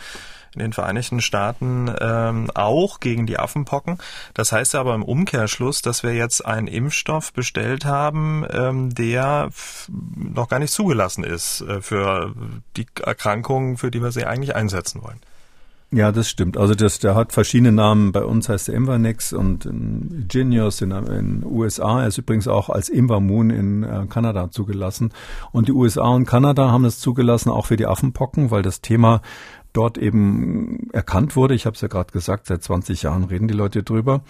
In 0.54 0.58
den 0.62 0.72
Vereinigten 0.72 1.20
Staaten 1.20 1.94
ähm, 1.96 2.50
auch 2.56 2.98
gegen 2.98 3.28
die 3.28 3.38
Affenpocken. 3.38 3.98
Das 4.34 4.50
heißt 4.50 4.74
aber 4.74 4.96
im 4.96 5.04
Umkehrschluss, 5.04 5.80
dass 5.80 6.02
wir 6.02 6.12
jetzt 6.12 6.44
einen 6.44 6.66
Impfstoff 6.66 7.32
bestellt 7.32 7.84
haben, 7.84 8.44
ähm, 8.50 8.92
der 8.92 9.50
noch 10.16 10.48
gar 10.48 10.58
nicht 10.58 10.72
zugelassen 10.72 11.22
ist 11.22 11.60
äh, 11.60 11.80
für 11.80 12.34
die 12.76 12.86
Erkrankungen, 13.00 13.76
für 13.76 13.92
die 13.92 14.02
wir 14.02 14.10
sie 14.10 14.24
eigentlich 14.24 14.56
einsetzen 14.56 15.04
wollen. 15.04 15.20
Ja, 15.95 16.11
das 16.11 16.30
stimmt. 16.30 16.57
Also 16.57 16.74
das, 16.74 17.01
der 17.01 17.14
hat 17.14 17.34
verschiedene 17.34 17.70
Namen. 17.70 18.12
Bei 18.12 18.24
uns 18.24 18.49
heißt 18.49 18.70
er 18.70 18.74
Invanex 18.76 19.34
und 19.34 19.68
Genius 20.26 20.80
in 20.80 20.88
den 20.88 21.45
USA. 21.45 22.01
Er 22.01 22.09
ist 22.09 22.16
übrigens 22.16 22.49
auch 22.49 22.70
als 22.70 22.88
Invamoon 22.88 23.51
in 23.51 23.82
äh, 23.82 24.07
Kanada 24.09 24.51
zugelassen. 24.51 25.12
Und 25.53 25.68
die 25.68 25.72
USA 25.72 26.09
und 26.09 26.24
Kanada 26.24 26.70
haben 26.70 26.86
es 26.86 26.99
zugelassen 26.99 27.51
auch 27.51 27.66
für 27.66 27.76
die 27.76 27.86
Affenpocken, 27.86 28.51
weil 28.51 28.62
das 28.62 28.80
Thema 28.80 29.20
dort 29.74 29.99
eben 29.99 30.88
erkannt 30.95 31.36
wurde. 31.36 31.55
Ich 31.55 31.66
habe 31.66 31.74
es 31.74 31.82
ja 31.82 31.88
gerade 31.88 32.11
gesagt, 32.11 32.47
seit 32.47 32.62
20 32.62 33.03
Jahren 33.03 33.24
reden 33.24 33.47
die 33.47 33.55
Leute 33.55 33.82
drüber. 33.82 34.22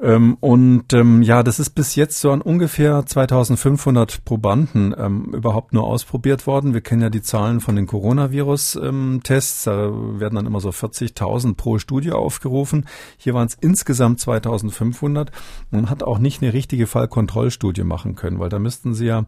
Ähm, 0.00 0.36
und 0.40 0.92
ähm, 0.92 1.22
ja, 1.22 1.42
das 1.42 1.60
ist 1.60 1.70
bis 1.70 1.94
jetzt 1.94 2.20
so 2.20 2.32
an 2.32 2.40
ungefähr 2.40 3.06
2500 3.06 4.24
Probanden 4.24 4.94
ähm, 4.98 5.32
überhaupt 5.32 5.72
nur 5.72 5.84
ausprobiert 5.84 6.46
worden. 6.46 6.74
Wir 6.74 6.80
kennen 6.80 7.02
ja 7.02 7.10
die 7.10 7.22
Zahlen 7.22 7.60
von 7.60 7.76
den 7.76 7.86
Coronavirus-Tests. 7.86 9.64
da 9.64 9.90
werden 10.18 10.34
dann 10.34 10.46
immer 10.46 10.60
so 10.60 10.70
40.000 10.70 11.54
pro 11.54 11.78
Studie 11.78 12.12
aufgerufen. 12.12 12.86
Hier 13.18 13.34
waren 13.34 13.46
es 13.46 13.56
insgesamt 13.60 14.18
2500. 14.20 15.30
Man 15.70 15.88
hat 15.88 16.02
auch 16.02 16.18
nicht 16.18 16.42
eine 16.42 16.52
richtige 16.52 16.88
Fallkontrollstudie 16.88 17.84
machen 17.84 18.16
können, 18.16 18.40
weil 18.40 18.48
da 18.48 18.58
müssten 18.58 18.94
sie 18.94 19.06
ja 19.06 19.26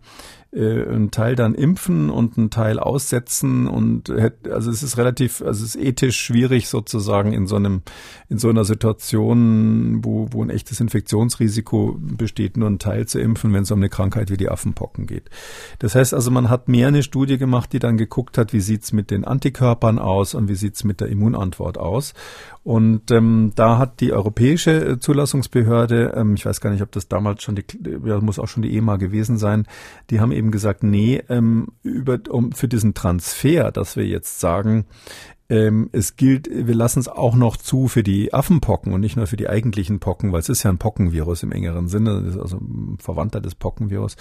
äh, 0.52 0.86
einen 0.86 1.10
Teil 1.10 1.36
dann 1.36 1.54
impfen 1.54 2.10
und 2.10 2.38
einen 2.38 2.50
Teil 2.50 2.78
aussetzen 2.78 3.66
und 3.66 4.10
also 4.50 4.70
es 4.70 4.82
ist 4.82 4.96
relativ, 4.96 5.42
also 5.42 5.64
es 5.64 5.74
ist 5.74 5.82
ethisch 5.82 6.20
schwierig 6.20 6.68
sozusagen 6.68 7.32
in 7.32 7.46
so 7.46 7.56
einem, 7.56 7.82
in 8.28 8.38
so 8.38 8.48
einer 8.48 8.64
Situation, 8.64 10.04
wo, 10.04 10.28
wo 10.30 10.42
ein 10.42 10.50
echtes 10.50 10.80
Infektionsrisiko 10.80 11.96
besteht, 11.98 12.56
nur 12.56 12.68
einen 12.68 12.78
Teil 12.78 13.06
zu 13.06 13.20
impfen, 13.20 13.52
wenn 13.52 13.62
es 13.62 13.70
um 13.70 13.78
eine 13.78 13.88
Krankheit 13.88 14.30
wie 14.30 14.36
die 14.36 14.48
Affenpocken 14.48 15.06
geht. 15.06 15.30
Das 15.78 15.94
heißt 15.94 16.14
also, 16.14 16.30
man 16.30 16.48
hat 16.48 16.68
mehr 16.68 16.88
eine 16.88 17.02
Studie 17.02 17.38
gemacht, 17.38 17.72
die 17.72 17.78
dann 17.78 17.96
geguckt 17.96 18.38
hat, 18.38 18.52
wie 18.52 18.60
sieht's 18.60 18.92
mit 18.92 19.10
den 19.10 19.24
Antikörpern 19.24 19.98
aus 19.98 20.34
und 20.34 20.48
wie 20.48 20.54
sieht's 20.54 20.84
mit 20.84 21.00
der 21.00 21.08
Immunantwort 21.08 21.78
aus. 21.78 22.14
Und 22.66 23.12
ähm, 23.12 23.52
da 23.54 23.78
hat 23.78 24.00
die 24.00 24.12
europäische 24.12 24.72
äh, 24.72 24.98
Zulassungsbehörde, 24.98 26.14
ähm, 26.16 26.34
ich 26.34 26.44
weiß 26.44 26.60
gar 26.60 26.70
nicht, 26.70 26.82
ob 26.82 26.90
das 26.90 27.06
damals 27.06 27.44
schon 27.44 27.54
die, 27.54 27.64
ja, 28.04 28.20
muss 28.20 28.40
auch 28.40 28.48
schon 28.48 28.64
die 28.64 28.76
EMA 28.76 28.96
gewesen 28.96 29.38
sein, 29.38 29.68
die 30.10 30.18
haben 30.18 30.32
eben 30.32 30.45
gesagt, 30.50 30.82
nee, 30.82 31.22
ähm, 31.28 31.68
über, 31.82 32.18
um, 32.28 32.52
für 32.52 32.68
diesen 32.68 32.94
Transfer, 32.94 33.70
dass 33.72 33.96
wir 33.96 34.06
jetzt 34.06 34.40
sagen, 34.40 34.86
ähm, 35.48 35.90
es 35.92 36.16
gilt, 36.16 36.48
wir 36.50 36.74
lassen 36.74 36.98
es 36.98 37.08
auch 37.08 37.36
noch 37.36 37.56
zu 37.56 37.86
für 37.86 38.02
die 38.02 38.34
Affenpocken 38.34 38.92
und 38.92 39.00
nicht 39.00 39.16
nur 39.16 39.26
für 39.26 39.36
die 39.36 39.48
eigentlichen 39.48 40.00
Pocken, 40.00 40.32
weil 40.32 40.40
es 40.40 40.48
ist 40.48 40.64
ja 40.64 40.70
ein 40.70 40.78
Pockenvirus 40.78 41.44
im 41.44 41.52
engeren 41.52 41.86
Sinne, 41.86 42.22
das 42.22 42.34
ist 42.34 42.40
also 42.40 42.56
ein 42.56 42.98
Verwandter 43.00 43.40
des 43.40 43.54
Pockenvirus. 43.54 44.16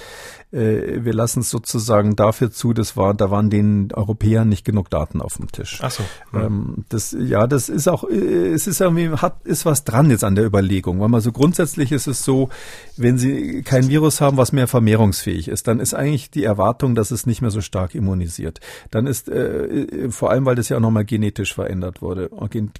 Äh, 0.52 1.04
wir 1.04 1.14
lassen 1.14 1.40
es 1.40 1.50
sozusagen 1.50 2.16
dafür 2.16 2.52
zu, 2.52 2.74
das 2.74 2.96
war, 2.96 3.14
da 3.14 3.32
waren 3.32 3.50
den 3.50 3.92
Europäern 3.94 4.50
nicht 4.50 4.66
genug 4.66 4.90
Daten 4.90 5.22
auf 5.22 5.38
dem 5.38 5.52
Tisch. 5.52 5.80
Ach 5.82 5.90
so. 5.90 6.04
Hm. 6.32 6.42
Ähm, 6.42 6.86
das, 6.90 7.16
ja, 7.18 7.48
das 7.48 7.70
ist 7.70 7.88
auch, 7.88 8.04
äh, 8.04 8.54
es 8.54 8.68
ist 8.68 8.82
irgendwie, 8.82 9.10
hat, 9.10 9.42
ist 9.46 9.66
was 9.66 9.84
dran 9.84 10.12
jetzt 10.12 10.24
an 10.24 10.36
der 10.36 10.46
Überlegung, 10.46 11.00
weil 11.00 11.10
man 11.10 11.22
so 11.22 11.32
grundsätzlich 11.32 11.92
ist 11.92 12.06
es 12.06 12.24
so, 12.24 12.50
wenn 12.98 13.18
Sie 13.18 13.64
kein 13.64 13.90
Virus 13.90 14.22
haben, 14.22 14.38
was 14.38 14.52
mehr 14.52 14.68
vermehrungsfähig 14.68 15.48
ist, 15.48 15.68
dann 15.68 15.80
ist 15.80 15.96
eigentlich 15.96 16.30
die 16.30 16.44
Erwartung, 16.44 16.94
dass 16.94 17.10
es 17.10 17.26
nicht 17.26 17.42
mehr 17.42 17.52
so 17.52 17.62
stark 17.62 17.96
immunisiert. 17.96 18.60
Dann 18.92 19.08
ist, 19.08 19.28
äh, 19.28 20.12
vor 20.12 20.30
allem, 20.30 20.46
weil 20.46 20.56
das 20.56 20.70
ja 20.70 20.78
auch 20.78 20.82
nochmal 20.82 21.06
genetisch 21.16 21.54
verändert 21.54 22.02
wurde, 22.02 22.30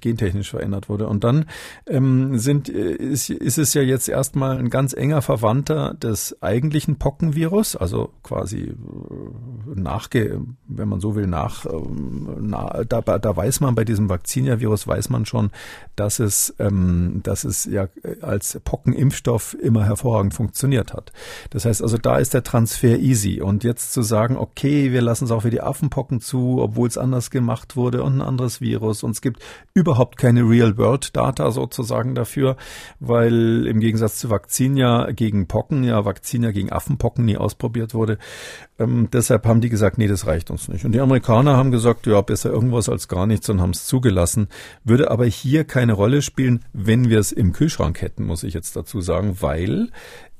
gentechnisch 0.02 0.50
verändert 0.50 0.90
wurde. 0.90 1.08
Und 1.08 1.24
dann 1.24 1.46
ähm, 1.86 2.36
sind, 2.36 2.68
äh, 2.68 2.92
ist, 2.92 3.30
ist 3.30 3.56
es 3.56 3.72
ja 3.72 3.80
jetzt 3.80 4.10
erstmal 4.10 4.58
ein 4.58 4.68
ganz 4.68 4.92
enger 4.92 5.22
Verwandter 5.22 5.94
des 5.94 6.36
eigentlichen 6.42 6.96
Pockenvirus, 6.98 7.76
also 7.76 8.12
quasi 8.22 8.58
äh, 8.58 8.74
nachge, 9.74 10.42
wenn 10.68 10.86
man 10.86 11.00
so 11.00 11.16
will, 11.16 11.26
nach, 11.26 11.64
ähm, 11.64 12.28
na, 12.42 12.84
da, 12.84 13.00
da 13.00 13.36
weiß 13.36 13.60
man 13.60 13.74
bei 13.74 13.84
diesem 13.84 14.10
Vaccinia-Virus 14.10 14.86
weiß 14.86 15.08
man 15.08 15.24
schon, 15.24 15.50
dass 15.94 16.18
es, 16.18 16.54
ähm, 16.58 17.20
dass 17.22 17.44
es 17.44 17.64
ja 17.64 17.88
als 18.20 18.60
Pockenimpfstoff 18.64 19.56
immer 19.58 19.86
hervorragend 19.86 20.34
funktioniert 20.34 20.92
hat. 20.92 21.10
Das 21.48 21.64
heißt 21.64 21.82
also, 21.82 21.96
da 21.96 22.18
ist 22.18 22.34
der 22.34 22.42
Transfer 22.42 22.98
easy. 22.98 23.40
Und 23.40 23.64
jetzt 23.64 23.94
zu 23.94 24.02
sagen, 24.02 24.36
okay, 24.36 24.92
wir 24.92 25.00
lassen 25.00 25.24
es 25.24 25.30
auch 25.30 25.40
für 25.40 25.50
die 25.50 25.62
Affenpocken 25.62 26.20
zu, 26.20 26.58
obwohl 26.60 26.86
es 26.86 26.98
anders 26.98 27.30
gemacht 27.30 27.76
wurde 27.76 28.02
und 28.02 28.20
ein 28.20 28.25
anderes 28.26 28.60
Virus 28.60 29.02
und 29.02 29.12
es 29.12 29.20
gibt 29.20 29.42
überhaupt 29.74 30.18
keine 30.18 30.42
Real-World-Data 30.42 31.50
sozusagen 31.50 32.14
dafür, 32.14 32.56
weil 33.00 33.66
im 33.66 33.80
Gegensatz 33.80 34.18
zu 34.18 34.30
Vakzinia 34.30 35.10
gegen 35.12 35.46
Pocken 35.46 35.84
ja 35.84 36.04
Vakzinia 36.04 36.50
gegen 36.50 36.72
Affenpocken 36.72 37.24
nie 37.24 37.36
ausprobiert 37.36 37.94
wurde. 37.94 38.18
Ähm, 38.78 39.08
deshalb 39.12 39.46
haben 39.46 39.60
die 39.60 39.70
gesagt, 39.70 39.96
nee, 39.96 40.08
das 40.08 40.26
reicht 40.26 40.50
uns 40.50 40.68
nicht. 40.68 40.84
Und 40.84 40.92
die 40.92 41.00
Amerikaner 41.00 41.56
haben 41.56 41.70
gesagt, 41.70 42.06
ja, 42.06 42.20
besser 42.20 42.50
irgendwas 42.50 42.88
als 42.88 43.08
gar 43.08 43.26
nichts 43.26 43.48
und 43.48 43.60
haben 43.60 43.70
es 43.70 43.86
zugelassen. 43.86 44.48
Würde 44.84 45.10
aber 45.10 45.24
hier 45.26 45.64
keine 45.64 45.94
Rolle 45.94 46.20
spielen, 46.20 46.64
wenn 46.72 47.08
wir 47.08 47.18
es 47.18 47.32
im 47.32 47.52
Kühlschrank 47.52 48.02
hätten, 48.02 48.24
muss 48.24 48.42
ich 48.42 48.54
jetzt 48.54 48.76
dazu 48.76 49.00
sagen, 49.00 49.38
weil 49.40 49.88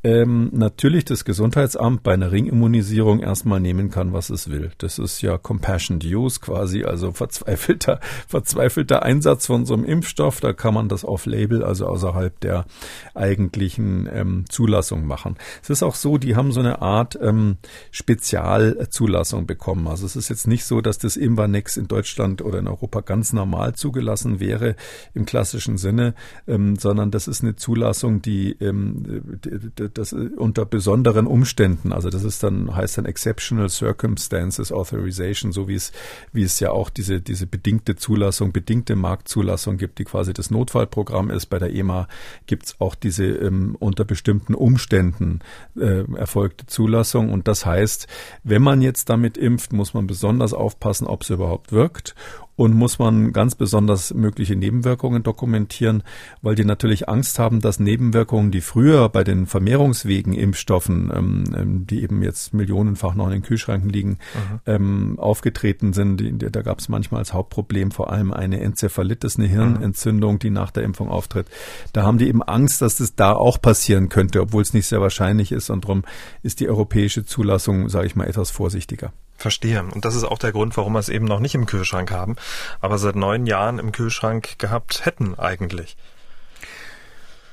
ähm, 0.07 0.51
natürlich 0.53 1.05
das 1.05 1.25
Gesundheitsamt 1.25 2.05
bei 2.05 2.15
einer 2.15 2.31
Ringimmunisierung 2.31 3.19
erstmal 3.19 3.59
nehmen 3.59 3.91
kann, 3.91 4.13
was 4.13 4.31
es 4.31 4.49
will. 4.49 4.71
Das 4.79 5.01
ist 5.01 5.21
ja 5.21 5.37
Compassionate 5.37 6.07
Use 6.07 6.39
quasi, 6.39 6.85
also 6.85 7.11
verzweifelter, 7.11 7.99
verzweifelter 8.29 9.03
Einsatz 9.03 9.47
von 9.47 9.67
so 9.67 9.75
einem 9.75 9.85
Impfstoff. 9.85 10.39
Da 10.39 10.53
kann 10.53 10.75
man 10.75 10.89
das 10.89 11.05
auf 11.05 11.27
Label, 11.27 11.65
also 11.65 11.89
außerhalb 11.89 12.39
der 12.39 12.67
eigentlichen 13.15 14.09
ähm, 14.13 14.45
Zulassung 14.49 15.07
machen. 15.07 15.39
Es 15.61 15.71
ist 15.71 15.83
auch 15.83 15.97
so, 15.97 16.19
die 16.19 16.37
haben 16.37 16.53
so 16.53 16.61
eine 16.61 16.83
Art 16.83 17.19
ähm, 17.21 17.57
Spezialzulassung 17.91 19.47
bekommen. 19.47 19.89
Also 19.89 20.07
es 20.07 20.15
ist 20.15 20.29
jetzt 20.29 20.47
nicht 20.47 20.67
so, 20.67 20.83
dass 20.83 20.99
das 20.99 21.17
Imvanex 21.17 21.77
in 21.77 21.89
Deutschland 21.89 22.43
oder 22.43 22.61
in 22.61 22.69
Europa 22.69 23.01
ganz 23.01 23.33
normal 23.33 23.75
zugelassen 23.75 24.39
wäre 24.39 24.77
im 25.15 25.27
klassischen 25.27 25.79
Sinne, 25.79 26.15
ähm, 26.47 26.77
sondern 26.77 27.11
das 27.11 27.27
ist 27.27 27.43
eine 27.43 27.57
Zulassung, 27.57 28.23
die, 28.23 28.53
ähm, 28.61 29.41
die 29.45 29.96
das 29.97 30.13
unter 30.13 30.65
besonderen 30.65 31.27
Umständen, 31.27 31.93
also 31.93 32.11
das 32.11 32.25
ist 32.25 32.43
dann, 32.43 32.75
heißt 32.75 32.99
dann 32.99 33.07
Exceptional 33.07 33.69
Circumstances 33.69 34.73
Authorization, 34.73 35.53
so 35.53 35.69
wie 35.69 35.75
es, 35.75 35.93
wie 36.33 36.43
es 36.43 36.61
ja 36.61 36.71
auch 36.71 36.91
diese, 36.91 37.21
diese 37.21 37.47
bedingte 37.47 37.97
Zulassung, 37.97 38.53
bedingte 38.53 38.97
Marktzulassung 38.97 39.77
gibt, 39.77 39.99
die 39.99 40.05
quasi 40.05 40.33
das 40.33 40.51
Notfallprogramm 40.51 41.31
ist. 41.31 41.47
Bei 41.47 41.59
der 41.59 41.73
EMA 41.73 42.09
gibt 42.47 42.67
es 42.67 42.81
auch 42.81 42.95
diese 42.95 43.25
ähm, 43.25 43.77
unter 43.79 44.05
bestimmten 44.05 44.55
Umständen 44.55 45.41
äh, 45.77 46.05
erfolgte 46.15 46.67
Zulassung. 46.67 47.31
Und 47.31 47.49
das 47.49 47.67
heißt, 47.67 48.07
wenn 48.45 48.63
man 48.63 48.83
jetzt 48.83 49.09
damit 49.09 49.37
impft, 49.39 49.73
muss 49.73 49.95
man 49.95 50.07
besonders 50.07 50.53
aufpassen, 50.53 51.07
ob 51.07 51.23
es 51.23 51.31
überhaupt 51.31 51.73
wirkt 51.73 52.15
und 52.57 52.75
muss 52.75 52.99
man 52.99 53.33
ganz 53.33 53.55
besonders 53.55 54.15
mögliche 54.15 54.57
Nebenwirkungen 54.57 55.23
dokumentieren, 55.23 56.03
weil 56.43 56.55
die 56.55 56.65
natürlich 56.65 57.09
Angst 57.09 57.39
haben, 57.39 57.61
dass 57.61 57.79
Nebenwirkungen, 57.79 58.51
die 58.51 58.63
früher 58.63 59.09
bei 59.11 59.25
den 59.25 59.47
Vermehrungswegen 59.47 60.33
Impfstoffen, 60.33 61.13
ähm, 61.15 61.45
ähm 61.57 61.87
die 61.87 62.03
eben 62.03 62.23
jetzt 62.23 62.55
millionenfach 62.55 63.15
noch 63.15 63.27
in 63.27 63.33
den 63.33 63.43
Kühlschränken 63.43 63.91
liegen, 63.91 64.19
ähm, 64.65 65.19
aufgetreten 65.19 65.93
sind. 65.93 66.19
Die, 66.19 66.37
da 66.37 66.63
gab 66.63 66.79
es 66.79 66.89
manchmal 66.89 67.21
als 67.21 67.35
Hauptproblem 67.35 67.91
vor 67.91 68.11
allem 68.11 68.33
eine 68.33 68.61
Enzephalitis, 68.61 69.39
eine 69.39 69.47
Hirnentzündung, 69.47 70.39
die 70.39 70.51
nach 70.51 70.71
der 70.71 70.85
Impfung 70.85 71.09
auftritt. 71.09 71.47
Da 71.93 72.03
haben 72.03 72.19
die 72.19 72.29
eben 72.29 72.43
Angst, 72.43 72.81
dass 72.81 72.97
das 72.97 73.15
da 73.15 73.33
auch 73.33 73.61
passieren 73.61 74.09
könnte, 74.09 74.41
obwohl 74.41 74.63
es 74.63 74.73
nicht 74.73 74.87
sehr 74.87 75.01
wahrscheinlich 75.01 75.53
ist. 75.53 75.69
Und 75.71 75.85
darum 75.85 76.05
ist 76.43 76.61
die 76.61 76.69
europäische 76.69 77.25
Zulassung, 77.25 77.89
sage 77.89 78.07
ich 78.07 78.17
mal, 78.17 78.27
etwas 78.27 78.51
vorsichtiger. 78.51 79.13
Verstehe. 79.37 79.83
Und 79.83 80.05
das 80.05 80.15
ist 80.15 80.25
auch 80.25 80.39
der 80.39 80.53
Grund, 80.53 80.77
warum 80.77 80.95
wir 80.95 80.99
es 80.99 81.09
eben 81.09 81.27
noch 81.27 81.41
nicht 81.41 81.55
im 81.55 81.67
Kühlschrank 81.67 82.11
haben, 82.11 82.37
aber 82.81 82.99
seit 82.99 83.17
neun 83.17 83.47
Jahren 83.47 83.79
im 83.79 83.93
Kühlschrank 83.93 84.59
gehabt 84.59 85.05
hätten 85.05 85.39
eigentlich. 85.39 85.97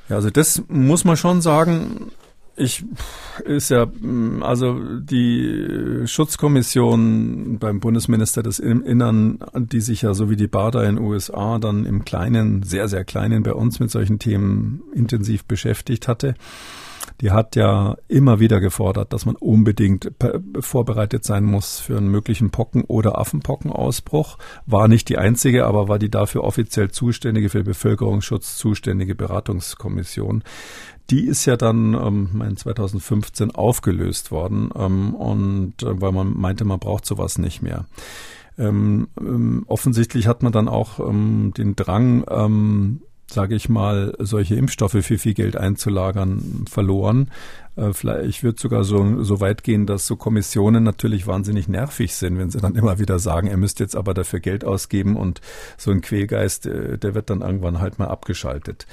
Ja, 0.09 0.17
also 0.17 0.29
das 0.29 0.63
muss 0.67 1.05
man 1.05 1.17
schon 1.17 1.41
sagen. 1.41 2.11
Ich 2.55 2.86
ist 3.45 3.69
ja, 3.69 3.88
also 4.41 4.79
die 4.99 6.03
Schutzkommission 6.05 7.57
beim 7.57 7.79
Bundesminister 7.79 8.43
des 8.43 8.59
Innern, 8.59 9.39
die 9.55 9.81
sich 9.81 10.03
ja 10.03 10.13
so 10.13 10.29
wie 10.29 10.36
die 10.36 10.47
BARDA 10.47 10.84
in 10.84 10.97
den 10.97 11.03
USA 11.03 11.57
dann 11.57 11.88
im 11.88 12.05
Kleinen, 12.05 12.61
sehr, 12.61 12.88
sehr 12.89 13.05
Kleinen 13.05 13.41
bei 13.41 13.53
uns 13.53 13.79
mit 13.79 13.89
solchen 13.89 14.19
Themen 14.19 14.84
intensiv 14.93 15.45
beschäftigt 15.45 16.07
hatte, 16.07 16.36
die 17.22 17.32
hat 17.32 17.55
ja 17.55 17.95
immer 18.07 18.39
wieder 18.39 18.59
gefordert, 18.59 19.14
dass 19.14 19.26
man 19.26 19.36
unbedingt 19.36 20.11
vorbereitet 20.59 21.24
sein 21.24 21.43
muss 21.43 21.80
für 21.80 21.97
einen 21.97 22.09
möglichen 22.09 22.51
Pocken- 22.51 22.84
oder 22.84 23.18
Affenpockenausbruch. 23.18 24.38
War 24.66 24.88
nicht 24.88 25.09
die 25.09 25.18
einzige, 25.18 25.66
aber 25.66 25.88
war 25.88 25.99
die 25.99 26.09
dafür 26.09 26.43
offiziell 26.43 26.91
zuständige, 26.91 27.49
für 27.49 27.64
Bevölkerungsschutz 27.64 28.57
zuständige 28.57 29.16
Beratungskommission. 29.16 30.43
Die 31.09 31.26
ist 31.26 31.45
ja 31.45 31.57
dann 31.57 31.93
ähm, 31.93 32.55
2015 32.55 33.51
aufgelöst 33.51 34.32
worden 34.32 34.70
ähm, 34.76 35.14
und 35.14 35.84
äh, 35.84 36.01
weil 36.01 36.11
man 36.11 36.34
meinte, 36.38 36.66
man 36.66 36.80
braucht 36.80 37.05
sowas 37.05 37.38
nicht 37.38 37.61
mehr. 37.61 37.86
Ähm, 38.57 39.07
ähm, 39.20 39.64
offensichtlich 39.68 40.28
hat 40.28 40.43
man 40.43 40.51
dann 40.51 40.68
auch 40.68 40.99
ähm, 40.99 41.53
den 41.57 41.76
Drang, 41.76 42.24
ähm, 42.30 43.01
sage 43.34 43.55
ich 43.55 43.67
mal, 43.67 44.13
solche 44.19 44.55
Impfstoffe 44.55 44.97
für 45.01 45.17
viel 45.17 45.34
Geld 45.34 45.57
einzulagern, 45.57 46.65
verloren. 46.69 47.29
Äh, 47.75 47.93
vielleicht, 47.93 48.29
ich 48.29 48.43
würde 48.43 48.61
sogar 48.61 48.84
so, 48.84 49.23
so 49.23 49.39
weit 49.41 49.63
gehen, 49.63 49.86
dass 49.86 50.05
so 50.05 50.15
Kommissionen 50.15 50.84
natürlich 50.84 51.27
wahnsinnig 51.27 51.67
nervig 51.67 52.13
sind, 52.13 52.38
wenn 52.38 52.51
sie 52.51 52.59
dann 52.59 52.75
immer 52.75 52.99
wieder 52.99 53.19
sagen, 53.19 53.47
er 53.47 53.57
müsste 53.57 53.84
jetzt 53.84 53.95
aber 53.95 54.13
dafür 54.13 54.39
Geld 54.39 54.63
ausgeben 54.63 55.15
und 55.15 55.41
so 55.77 55.91
ein 55.91 56.01
Quälgeist, 56.01 56.67
äh, 56.67 56.97
der 56.97 57.15
wird 57.15 57.29
dann 57.29 57.41
irgendwann 57.41 57.79
halt 57.79 57.99
mal 57.99 58.07
abgeschaltet. 58.07 58.86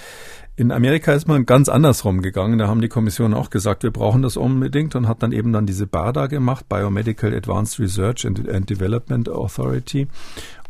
In 0.61 0.73
Amerika 0.73 1.15
ist 1.15 1.27
man 1.27 1.47
ganz 1.47 1.71
andersrum 1.71 2.21
gegangen. 2.21 2.59
Da 2.59 2.69
haben 2.69 2.83
die 2.83 2.91
Kommissionen 2.91 3.33
auch 3.33 3.49
gesagt, 3.49 3.83
wir 3.83 3.91
brauchen 3.91 4.21
das 4.21 4.37
unbedingt 4.37 4.95
und 4.95 5.09
hat 5.09 5.23
dann 5.23 5.33
eben 5.33 5.55
dann 5.55 5.65
diese 5.65 5.87
BARDA 5.87 6.27
gemacht, 6.27 6.69
Biomedical 6.69 7.33
Advanced 7.33 7.81
Research 7.81 8.27
and, 8.27 8.47
and 8.47 8.69
Development 8.69 9.31
Authority. 9.31 10.07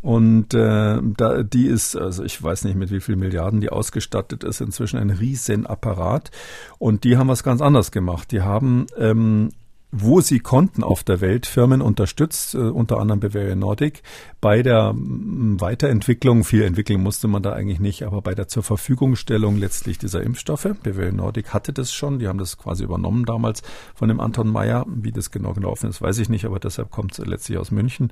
Und 0.01 0.53
äh, 0.53 0.97
da, 1.01 1.43
die 1.43 1.65
ist, 1.65 1.97
also 1.97 2.23
ich 2.23 2.41
weiß 2.41 2.63
nicht, 2.63 2.77
mit 2.77 2.89
wie 2.89 3.01
viel 3.01 3.17
Milliarden 3.17 3.59
die 3.59 3.69
ausgestattet 3.69 4.45
ist, 4.45 4.61
inzwischen 4.61 4.97
ein 4.97 5.09
riesen 5.09 5.67
Apparat. 5.67 6.31
Und 6.79 7.03
die 7.03 7.17
haben 7.17 7.27
was 7.27 7.43
ganz 7.43 7.59
anderes 7.59 7.91
gemacht. 7.91 8.31
Die 8.31 8.43
haben 8.43 8.85
ähm, 8.97 9.49
wo 9.91 10.21
sie 10.21 10.39
konnten 10.39 10.83
auf 10.83 11.03
der 11.03 11.19
Welt 11.19 11.45
Firmen 11.45 11.81
unterstützt, 11.81 12.55
äh, 12.55 12.59
unter 12.59 12.99
anderem 12.99 13.19
Bavaria 13.19 13.55
Nordic, 13.55 14.01
bei 14.39 14.63
der 14.63 14.93
Weiterentwicklung, 14.95 16.43
viel 16.43 16.63
entwickeln 16.63 17.03
musste 17.03 17.27
man 17.27 17.43
da 17.43 17.53
eigentlich 17.53 17.79
nicht, 17.79 18.03
aber 18.03 18.21
bei 18.21 18.33
der 18.33 18.47
zur 18.47 18.63
Verfügungstellung 18.63 19.57
letztlich 19.57 19.97
dieser 19.97 20.23
Impfstoffe. 20.23 20.67
Bavaria 20.81 21.11
Nordic 21.11 21.53
hatte 21.53 21.73
das 21.73 21.93
schon, 21.93 22.19
die 22.19 22.27
haben 22.27 22.39
das 22.39 22.57
quasi 22.57 22.83
übernommen 22.83 23.25
damals 23.25 23.61
von 23.93 24.07
dem 24.07 24.19
Anton 24.19 24.47
Meyer. 24.47 24.85
Wie 24.87 25.11
das 25.11 25.29
genau 25.29 25.53
gelaufen 25.53 25.89
ist, 25.89 26.01
weiß 26.01 26.19
ich 26.19 26.29
nicht, 26.29 26.45
aber 26.45 26.59
deshalb 26.59 26.89
kommt 26.89 27.19
es 27.19 27.25
letztlich 27.25 27.57
aus 27.57 27.71
München. 27.71 28.11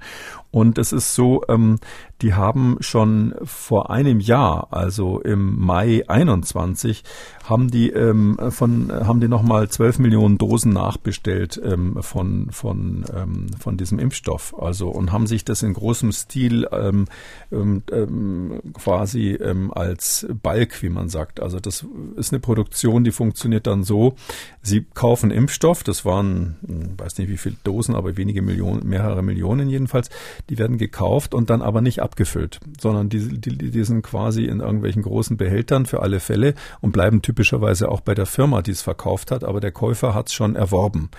Und 0.51 0.77
es 0.77 0.91
ist 0.91 1.15
so, 1.15 1.43
ähm, 1.47 1.79
die 2.21 2.33
haben 2.33 2.77
schon 2.81 3.33
vor 3.43 3.89
einem 3.89 4.19
Jahr, 4.19 4.67
also 4.71 5.21
im 5.21 5.59
Mai 5.59 6.03
21, 6.07 7.03
haben 7.43 7.71
die 7.71 7.89
ähm, 7.89 8.37
von 8.49 8.91
haben 8.91 9.21
die 9.21 9.27
nochmal 9.27 9.69
12 9.69 9.99
Millionen 9.99 10.37
Dosen 10.37 10.73
nachbestellt 10.73 11.57
ähm, 11.69 12.01
von 12.01 12.51
von 12.51 13.05
ähm, 13.13 13.47
von 13.59 13.77
diesem 13.77 13.99
Impfstoff. 13.99 14.55
Also 14.57 14.89
und 14.89 15.11
haben 15.11 15.27
sich 15.27 15.43
das 15.43 15.63
in 15.63 15.73
großem 15.73 16.11
Stil 16.11 16.67
ähm, 16.71 17.05
ähm, 17.51 17.83
ähm, 17.91 18.61
quasi 18.73 19.31
ähm, 19.31 19.73
als 19.73 20.27
Balk, 20.41 20.81
wie 20.81 20.89
man 20.89 21.09
sagt. 21.09 21.41
Also 21.41 21.59
das 21.59 21.85
ist 22.15 22.31
eine 22.31 22.39
Produktion, 22.39 23.03
die 23.03 23.11
funktioniert 23.11 23.67
dann 23.67 23.83
so: 23.83 24.15
Sie 24.61 24.85
kaufen 24.93 25.31
Impfstoff, 25.31 25.83
das 25.83 26.05
waren, 26.05 26.57
hm, 26.65 26.97
weiß 26.97 27.17
nicht 27.17 27.29
wie 27.29 27.37
viele 27.37 27.55
Dosen, 27.63 27.95
aber 27.95 28.15
wenige 28.17 28.41
Millionen, 28.41 28.87
mehrere 28.87 29.23
Millionen 29.23 29.69
jedenfalls. 29.69 30.09
Die 30.49 30.57
werden 30.57 30.77
gekauft 30.77 31.33
und 31.33 31.49
dann 31.49 31.61
aber 31.61 31.81
nicht 31.81 32.01
abgefüllt, 32.01 32.59
sondern 32.79 33.09
die, 33.09 33.39
die, 33.39 33.57
die 33.57 33.83
sind 33.83 34.01
quasi 34.01 34.45
in 34.45 34.59
irgendwelchen 34.59 35.01
großen 35.01 35.35
Behältern 35.35 35.85
für 35.85 36.01
alle 36.01 36.19
Fälle 36.19 36.53
und 36.81 36.91
bleiben 36.91 37.21
typisch 37.21 37.39
typischerweise 37.39 37.89
auch 37.89 38.01
bei 38.01 38.13
der 38.13 38.25
Firma, 38.25 38.61
die 38.61 38.71
es 38.71 38.81
verkauft 38.81 39.31
hat, 39.31 39.43
aber 39.43 39.59
der 39.59 39.71
Käufer 39.71 40.13
hat 40.13 40.27
es 40.27 40.33
schon 40.33 40.55
erworben. 40.55 41.09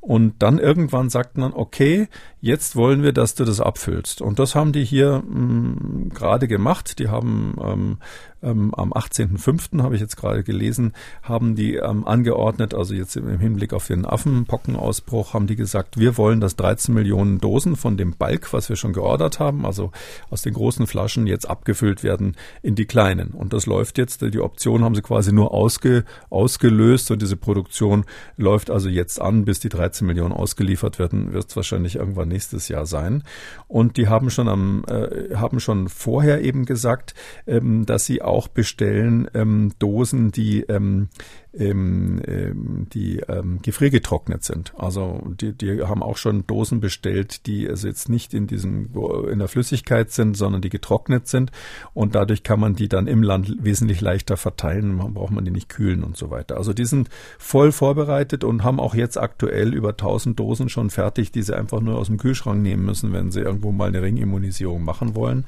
Und 0.00 0.42
dann 0.42 0.58
irgendwann 0.58 1.10
sagt 1.10 1.36
man, 1.36 1.52
okay, 1.52 2.08
jetzt 2.40 2.74
wollen 2.74 3.02
wir, 3.02 3.12
dass 3.12 3.34
du 3.34 3.44
das 3.44 3.60
abfüllst. 3.60 4.22
Und 4.22 4.38
das 4.38 4.54
haben 4.54 4.72
die 4.72 4.84
hier 4.84 5.22
mh, 5.26 5.40
mm, 5.40 6.08
gerade 6.14 6.48
gemacht. 6.48 6.98
Die 6.98 7.08
haben 7.08 7.56
ähm, 7.62 7.98
ähm, 8.42 8.74
am 8.74 8.92
18.05. 8.92 9.82
habe 9.82 9.94
ich 9.94 10.00
jetzt 10.00 10.16
gerade 10.16 10.42
gelesen, 10.42 10.92
haben 11.22 11.54
die 11.54 11.76
ähm, 11.76 12.06
angeordnet, 12.06 12.74
also 12.74 12.94
jetzt 12.94 13.16
im 13.16 13.38
Hinblick 13.38 13.72
auf 13.72 13.86
den 13.86 14.06
Affenpockenausbruch, 14.06 15.34
haben 15.34 15.46
die 15.46 15.56
gesagt, 15.56 15.98
wir 15.98 16.16
wollen, 16.16 16.40
dass 16.40 16.56
13 16.56 16.94
Millionen 16.94 17.38
Dosen 17.38 17.76
von 17.76 17.96
dem 17.96 18.16
Balk, 18.16 18.52
was 18.52 18.68
wir 18.68 18.76
schon 18.76 18.92
geordert 18.92 19.40
haben, 19.40 19.66
also 19.66 19.92
aus 20.30 20.42
den 20.42 20.54
großen 20.54 20.86
Flaschen 20.86 21.26
jetzt 21.26 21.48
abgefüllt 21.48 22.02
werden 22.02 22.36
in 22.62 22.74
die 22.74 22.86
kleinen. 22.86 23.30
Und 23.30 23.52
das 23.52 23.66
läuft 23.66 23.98
jetzt, 23.98 24.22
die 24.22 24.40
Option 24.40 24.84
haben 24.84 24.94
sie 24.94 25.02
quasi 25.02 25.32
nur 25.32 25.52
ausge, 25.52 26.04
ausgelöst 26.30 27.10
und 27.10 27.22
diese 27.22 27.36
Produktion 27.36 28.04
läuft 28.36 28.70
also 28.70 28.88
jetzt 28.88 29.20
an, 29.20 29.44
bis 29.44 29.60
die 29.60 29.68
13 29.68 30.06
Millionen 30.06 30.32
ausgeliefert 30.32 30.98
werden, 30.98 31.32
wird 31.32 31.48
es 31.48 31.56
wahrscheinlich 31.56 31.96
irgendwann 31.96 32.28
nächstes 32.28 32.68
Jahr 32.68 32.86
sein. 32.86 33.22
Und 33.68 33.96
die 33.96 34.08
haben 34.08 34.30
schon 34.30 34.48
am, 34.48 34.84
äh, 34.88 35.34
haben 35.36 35.60
schon 35.60 35.88
vorher 35.88 36.42
eben 36.42 36.64
gesagt, 36.64 37.14
ähm, 37.46 37.86
dass 37.86 38.04
sie 38.04 38.22
auch 38.30 38.48
bestellen 38.48 39.28
ähm, 39.34 39.72
Dosen, 39.78 40.30
die 40.32 40.62
ähm, 40.62 41.08
ähm, 41.52 42.22
ähm, 42.26 42.86
die 42.92 43.18
ähm, 43.28 43.60
gefriergetrocknet 43.60 44.44
sind. 44.44 44.72
Also 44.78 45.20
die, 45.40 45.52
die 45.52 45.82
haben 45.82 46.02
auch 46.02 46.16
schon 46.16 46.46
Dosen 46.46 46.80
bestellt, 46.80 47.46
die 47.46 47.68
also 47.68 47.88
jetzt 47.88 48.08
nicht 48.08 48.34
in 48.34 48.46
diesem 48.46 48.90
in 49.30 49.40
der 49.40 49.48
Flüssigkeit 49.48 50.12
sind, 50.12 50.36
sondern 50.36 50.62
die 50.62 50.68
getrocknet 50.68 51.26
sind 51.26 51.50
und 51.92 52.14
dadurch 52.14 52.44
kann 52.44 52.60
man 52.60 52.74
die 52.74 52.88
dann 52.88 53.08
im 53.08 53.22
Land 53.22 53.52
wesentlich 53.60 54.00
leichter 54.00 54.36
verteilen. 54.36 54.94
Man 54.94 55.14
braucht 55.14 55.32
man 55.32 55.44
die 55.44 55.50
nicht 55.50 55.68
kühlen 55.68 56.04
und 56.04 56.16
so 56.16 56.30
weiter. 56.30 56.56
Also 56.56 56.72
die 56.72 56.84
sind 56.84 57.08
voll 57.38 57.72
vorbereitet 57.72 58.44
und 58.44 58.62
haben 58.62 58.78
auch 58.78 58.94
jetzt 58.94 59.18
aktuell 59.18 59.74
über 59.74 59.90
1000 59.90 60.38
Dosen 60.38 60.68
schon 60.68 60.90
fertig, 60.90 61.32
die 61.32 61.42
sie 61.42 61.56
einfach 61.56 61.80
nur 61.80 61.98
aus 61.98 62.06
dem 62.06 62.18
Kühlschrank 62.18 62.62
nehmen 62.62 62.84
müssen, 62.84 63.12
wenn 63.12 63.32
sie 63.32 63.40
irgendwo 63.40 63.72
mal 63.72 63.88
eine 63.88 64.02
Ringimmunisierung 64.02 64.84
machen 64.84 65.16
wollen. 65.16 65.44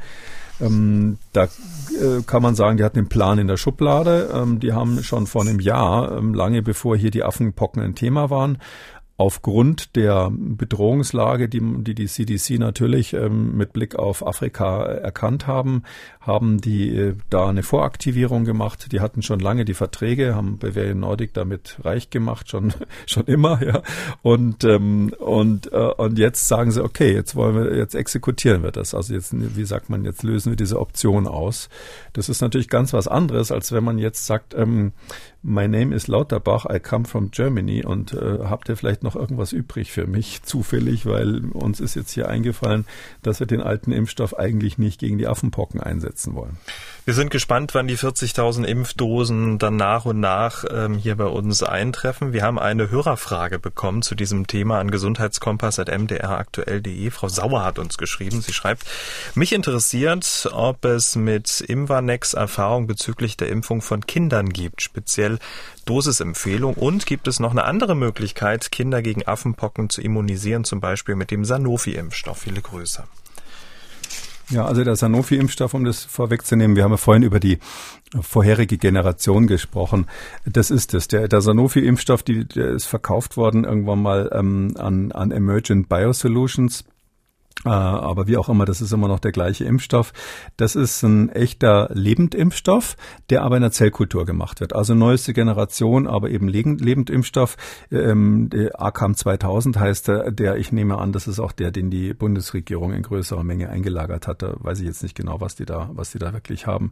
Ähm, 0.62 1.18
da 1.32 1.44
äh, 1.44 2.22
kann 2.26 2.42
man 2.42 2.54
sagen, 2.54 2.76
die 2.76 2.84
hatten 2.84 2.98
den 2.98 3.08
Plan 3.08 3.38
in 3.38 3.48
der 3.48 3.56
Schublade. 3.56 4.30
Ähm, 4.32 4.60
die 4.60 4.72
haben 4.72 5.02
schon 5.02 5.26
vor 5.26 5.42
einem 5.42 5.60
Jahr, 5.60 5.91
ähm, 6.00 6.34
lange 6.34 6.62
bevor 6.62 6.96
hier 6.96 7.10
die 7.10 7.24
Affenpocken 7.24 7.82
ein 7.82 7.94
Thema 7.94 8.30
waren, 8.30 8.58
aufgrund 9.22 9.94
der 9.94 10.32
Bedrohungslage, 10.32 11.48
die 11.48 11.60
die, 11.84 11.94
die 11.94 12.06
CDC 12.06 12.58
natürlich 12.58 13.12
ähm, 13.12 13.56
mit 13.56 13.72
Blick 13.72 13.94
auf 13.94 14.26
Afrika 14.26 14.84
erkannt 14.84 15.46
haben, 15.46 15.84
haben 16.20 16.60
die 16.60 16.88
äh, 16.92 17.14
da 17.30 17.48
eine 17.48 17.62
Voraktivierung 17.62 18.44
gemacht. 18.44 18.90
Die 18.90 19.00
hatten 19.00 19.22
schon 19.22 19.38
lange 19.38 19.64
die 19.64 19.74
Verträge, 19.74 20.34
haben 20.34 20.58
Bavarian 20.58 20.98
Nordic 20.98 21.34
damit 21.34 21.78
reich 21.84 22.10
gemacht, 22.10 22.48
schon 22.48 22.72
schon 23.06 23.26
immer, 23.26 23.62
ja. 23.62 23.82
Und 24.22 24.64
ähm, 24.64 25.14
und 25.20 25.72
äh, 25.72 25.76
und 25.76 26.18
jetzt 26.18 26.48
sagen 26.48 26.72
sie, 26.72 26.82
okay, 26.82 27.12
jetzt 27.12 27.36
wollen 27.36 27.54
wir, 27.54 27.76
jetzt 27.76 27.94
exekutieren 27.94 28.64
wir 28.64 28.72
das. 28.72 28.92
Also 28.92 29.14
jetzt, 29.14 29.32
wie 29.32 29.64
sagt 29.64 29.88
man, 29.88 30.04
jetzt 30.04 30.24
lösen 30.24 30.50
wir 30.50 30.56
diese 30.56 30.80
Option 30.80 31.28
aus. 31.28 31.68
Das 32.12 32.28
ist 32.28 32.40
natürlich 32.40 32.68
ganz 32.68 32.92
was 32.92 33.06
anderes, 33.06 33.52
als 33.52 33.70
wenn 33.70 33.84
man 33.84 33.98
jetzt 33.98 34.26
sagt, 34.26 34.54
ähm, 34.54 34.92
My 35.44 35.66
name 35.66 35.92
is 35.92 36.06
Lauterbach, 36.06 36.66
I 36.72 36.78
come 36.78 37.04
from 37.04 37.32
Germany 37.32 37.84
und 37.84 38.12
äh, 38.12 38.38
habt 38.44 38.68
ihr 38.68 38.76
vielleicht 38.76 39.02
noch 39.02 39.16
irgendwas 39.16 39.52
übrig 39.52 39.90
für 39.90 40.06
mich 40.06 40.42
zufällig, 40.44 41.04
weil 41.04 41.44
uns 41.46 41.80
ist 41.80 41.96
jetzt 41.96 42.12
hier 42.12 42.28
eingefallen, 42.28 42.86
dass 43.22 43.40
wir 43.40 43.48
den 43.48 43.60
alten 43.60 43.90
Impfstoff 43.90 44.38
eigentlich 44.38 44.78
nicht 44.78 45.00
gegen 45.00 45.18
die 45.18 45.26
Affenpocken 45.26 45.80
einsetzen 45.80 46.34
wollen. 46.36 46.58
Wir 47.04 47.14
sind 47.14 47.32
gespannt, 47.32 47.74
wann 47.74 47.88
die 47.88 47.98
40.000 47.98 48.62
Impfdosen 48.62 49.58
dann 49.58 49.74
nach 49.74 50.04
und 50.04 50.20
nach 50.20 50.64
ähm, 50.70 50.94
hier 50.94 51.16
bei 51.16 51.24
uns 51.24 51.64
eintreffen. 51.64 52.32
Wir 52.32 52.44
haben 52.44 52.60
eine 52.60 52.92
Hörerfrage 52.92 53.58
bekommen 53.58 54.02
zu 54.02 54.14
diesem 54.14 54.46
Thema 54.46 54.78
an 54.78 54.88
gesundheitskompass.mdraktuell.de. 54.88 57.10
Frau 57.10 57.26
Sauer 57.26 57.64
hat 57.64 57.80
uns 57.80 57.98
geschrieben. 57.98 58.40
Sie 58.40 58.52
schreibt, 58.52 58.84
mich 59.34 59.52
interessiert, 59.52 60.48
ob 60.52 60.84
es 60.84 61.16
mit 61.16 61.60
Imvanex 61.60 62.34
Erfahrung 62.34 62.86
bezüglich 62.86 63.36
der 63.36 63.48
Impfung 63.48 63.82
von 63.82 64.06
Kindern 64.06 64.50
gibt, 64.50 64.80
speziell 64.80 65.40
Dosisempfehlung. 65.86 66.74
Und 66.74 67.06
gibt 67.06 67.26
es 67.26 67.40
noch 67.40 67.50
eine 67.50 67.64
andere 67.64 67.96
Möglichkeit, 67.96 68.70
Kinder 68.70 69.02
gegen 69.02 69.26
Affenpocken 69.26 69.90
zu 69.90 70.02
immunisieren, 70.02 70.62
zum 70.62 70.78
Beispiel 70.78 71.16
mit 71.16 71.32
dem 71.32 71.44
Sanofi-Impfstoff? 71.44 72.38
Viele 72.38 72.60
Grüße. 72.60 73.02
Ja, 74.52 74.66
also 74.66 74.84
der 74.84 74.96
Sanofi-Impfstoff, 74.96 75.72
um 75.72 75.84
das 75.84 76.04
vorwegzunehmen, 76.04 76.76
wir 76.76 76.84
haben 76.84 76.90
ja 76.90 76.98
vorhin 76.98 77.22
über 77.22 77.40
die 77.40 77.58
vorherige 78.20 78.76
Generation 78.76 79.46
gesprochen. 79.46 80.06
Das 80.44 80.70
ist 80.70 80.92
es. 80.92 81.08
Der, 81.08 81.26
der 81.26 81.40
Sanofi-Impfstoff, 81.40 82.22
der 82.22 82.68
ist 82.68 82.84
verkauft 82.84 83.38
worden 83.38 83.64
irgendwann 83.64 84.02
mal 84.02 84.30
ähm, 84.34 84.74
an, 84.76 85.10
an 85.12 85.30
Emergent 85.30 85.88
Biosolutions. 85.88 86.84
Äh, 87.64 87.68
aber 87.68 88.26
wie 88.26 88.36
auch 88.36 88.48
immer, 88.48 88.64
das 88.64 88.80
ist 88.80 88.92
immer 88.92 89.08
noch 89.08 89.20
der 89.20 89.32
gleiche 89.32 89.64
Impfstoff. 89.64 90.12
Das 90.56 90.74
ist 90.74 91.02
ein 91.02 91.28
echter 91.28 91.90
Lebendimpfstoff, 91.92 92.96
der 93.30 93.42
aber 93.42 93.56
in 93.56 93.62
der 93.62 93.70
Zellkultur 93.70 94.26
gemacht 94.26 94.60
wird. 94.60 94.74
Also 94.74 94.94
neueste 94.94 95.32
Generation, 95.32 96.06
aber 96.06 96.30
eben 96.30 96.48
Lebendimpfstoff. 96.48 97.56
Ähm, 97.90 98.50
ACAM 98.74 99.14
2000 99.14 99.78
heißt 99.78 100.08
der, 100.08 100.30
der, 100.32 100.56
ich 100.56 100.72
nehme 100.72 100.98
an, 100.98 101.12
das 101.12 101.28
ist 101.28 101.38
auch 101.38 101.52
der, 101.52 101.70
den 101.70 101.90
die 101.90 102.14
Bundesregierung 102.14 102.92
in 102.92 103.02
größerer 103.02 103.44
Menge 103.44 103.68
eingelagert 103.68 104.26
hat. 104.26 104.42
Da 104.42 104.54
weiß 104.58 104.80
ich 104.80 104.86
jetzt 104.86 105.02
nicht 105.02 105.14
genau, 105.14 105.40
was 105.40 105.54
die 105.54 105.64
da, 105.64 105.90
was 105.92 106.10
die 106.10 106.18
da 106.18 106.32
wirklich 106.32 106.66
haben. 106.66 106.90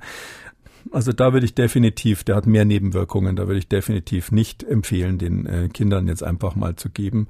Also 0.91 1.13
da 1.13 1.33
würde 1.33 1.45
ich 1.45 1.55
definitiv, 1.55 2.25
der 2.25 2.37
hat 2.37 2.47
mehr 2.47 2.65
Nebenwirkungen, 2.65 3.37
da 3.37 3.47
würde 3.47 3.59
ich 3.59 3.69
definitiv 3.69 4.33
nicht 4.33 4.63
empfehlen, 4.63 5.19
den 5.19 5.47
äh, 5.47 5.69
Kindern 5.69 6.09
jetzt 6.09 6.23
einfach 6.23 6.55
mal 6.55 6.77
zu 6.77 6.89
geben. 6.89 7.29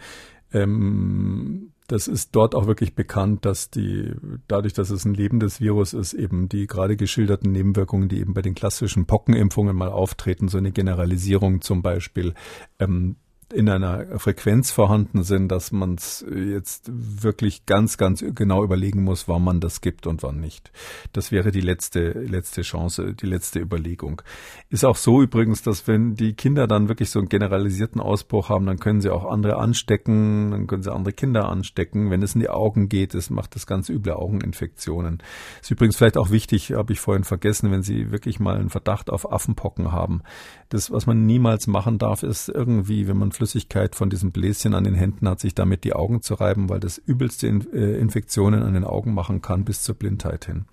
Ähm, 0.52 1.72
das 1.90 2.06
ist 2.06 2.36
dort 2.36 2.54
auch 2.54 2.66
wirklich 2.66 2.94
bekannt, 2.94 3.44
dass 3.44 3.68
die, 3.68 4.12
dadurch, 4.46 4.74
dass 4.74 4.90
es 4.90 5.04
ein 5.04 5.14
lebendes 5.14 5.60
Virus 5.60 5.92
ist, 5.92 6.12
eben 6.12 6.48
die 6.48 6.68
gerade 6.68 6.96
geschilderten 6.96 7.50
Nebenwirkungen, 7.50 8.08
die 8.08 8.20
eben 8.20 8.32
bei 8.32 8.42
den 8.42 8.54
klassischen 8.54 9.06
Pockenimpfungen 9.06 9.74
mal 9.74 9.88
auftreten, 9.88 10.46
so 10.46 10.58
eine 10.58 10.70
Generalisierung 10.70 11.62
zum 11.62 11.82
Beispiel, 11.82 12.34
ähm, 12.78 13.16
in 13.52 13.68
einer 13.68 14.18
Frequenz 14.18 14.70
vorhanden 14.70 15.22
sind, 15.22 15.48
dass 15.48 15.72
man 15.72 15.94
es 15.94 16.24
jetzt 16.28 16.90
wirklich 16.92 17.66
ganz, 17.66 17.96
ganz 17.96 18.24
genau 18.34 18.62
überlegen 18.62 19.02
muss, 19.02 19.28
wann 19.28 19.42
man 19.42 19.60
das 19.60 19.80
gibt 19.80 20.06
und 20.06 20.22
wann 20.22 20.40
nicht. 20.40 20.70
Das 21.12 21.32
wäre 21.32 21.50
die 21.50 21.60
letzte, 21.60 22.12
letzte 22.12 22.62
Chance, 22.62 23.14
die 23.14 23.26
letzte 23.26 23.60
Überlegung. 23.60 24.22
Ist 24.68 24.84
auch 24.84 24.96
so 24.96 25.22
übrigens, 25.22 25.62
dass 25.62 25.88
wenn 25.88 26.14
die 26.14 26.34
Kinder 26.34 26.66
dann 26.66 26.88
wirklich 26.88 27.10
so 27.10 27.18
einen 27.18 27.28
generalisierten 27.28 28.00
Ausbruch 28.00 28.48
haben, 28.48 28.66
dann 28.66 28.78
können 28.78 29.00
sie 29.00 29.10
auch 29.10 29.24
andere 29.24 29.56
anstecken, 29.56 30.50
dann 30.52 30.66
können 30.66 30.82
sie 30.82 30.92
andere 30.92 31.12
Kinder 31.12 31.48
anstecken. 31.48 32.10
Wenn 32.10 32.22
es 32.22 32.34
in 32.34 32.40
die 32.40 32.50
Augen 32.50 32.88
geht, 32.88 33.14
das 33.14 33.30
macht 33.30 33.54
das 33.54 33.66
ganz 33.66 33.88
üble 33.88 34.14
Augeninfektionen. 34.14 35.22
Ist 35.60 35.70
übrigens 35.70 35.96
vielleicht 35.96 36.16
auch 36.16 36.30
wichtig, 36.30 36.72
habe 36.72 36.92
ich 36.92 37.00
vorhin 37.00 37.24
vergessen, 37.24 37.70
wenn 37.70 37.82
Sie 37.82 38.10
wirklich 38.12 38.38
mal 38.40 38.56
einen 38.56 38.70
Verdacht 38.70 39.10
auf 39.10 39.30
Affenpocken 39.30 39.92
haben. 39.92 40.22
Das, 40.68 40.90
was 40.90 41.06
man 41.06 41.26
niemals 41.26 41.66
machen 41.66 41.98
darf, 41.98 42.22
ist 42.22 42.48
irgendwie, 42.48 43.08
wenn 43.08 43.16
man 43.16 43.32
Flüssigkeit 43.40 43.94
von 43.94 44.10
diesem 44.10 44.32
Bläschen 44.32 44.74
an 44.74 44.84
den 44.84 44.94
Händen 44.94 45.26
hat, 45.26 45.40
sich 45.40 45.54
damit 45.54 45.84
die 45.84 45.94
Augen 45.94 46.20
zu 46.20 46.34
reiben, 46.34 46.68
weil 46.68 46.78
das 46.78 46.98
übelste 46.98 47.46
äh, 47.46 47.98
Infektionen 47.98 48.62
an 48.62 48.74
den 48.74 48.84
Augen 48.84 49.14
machen 49.14 49.40
kann 49.40 49.64
bis 49.64 49.82
zur 49.82 49.94
Blindheit 49.94 50.44
hin. 50.44 50.66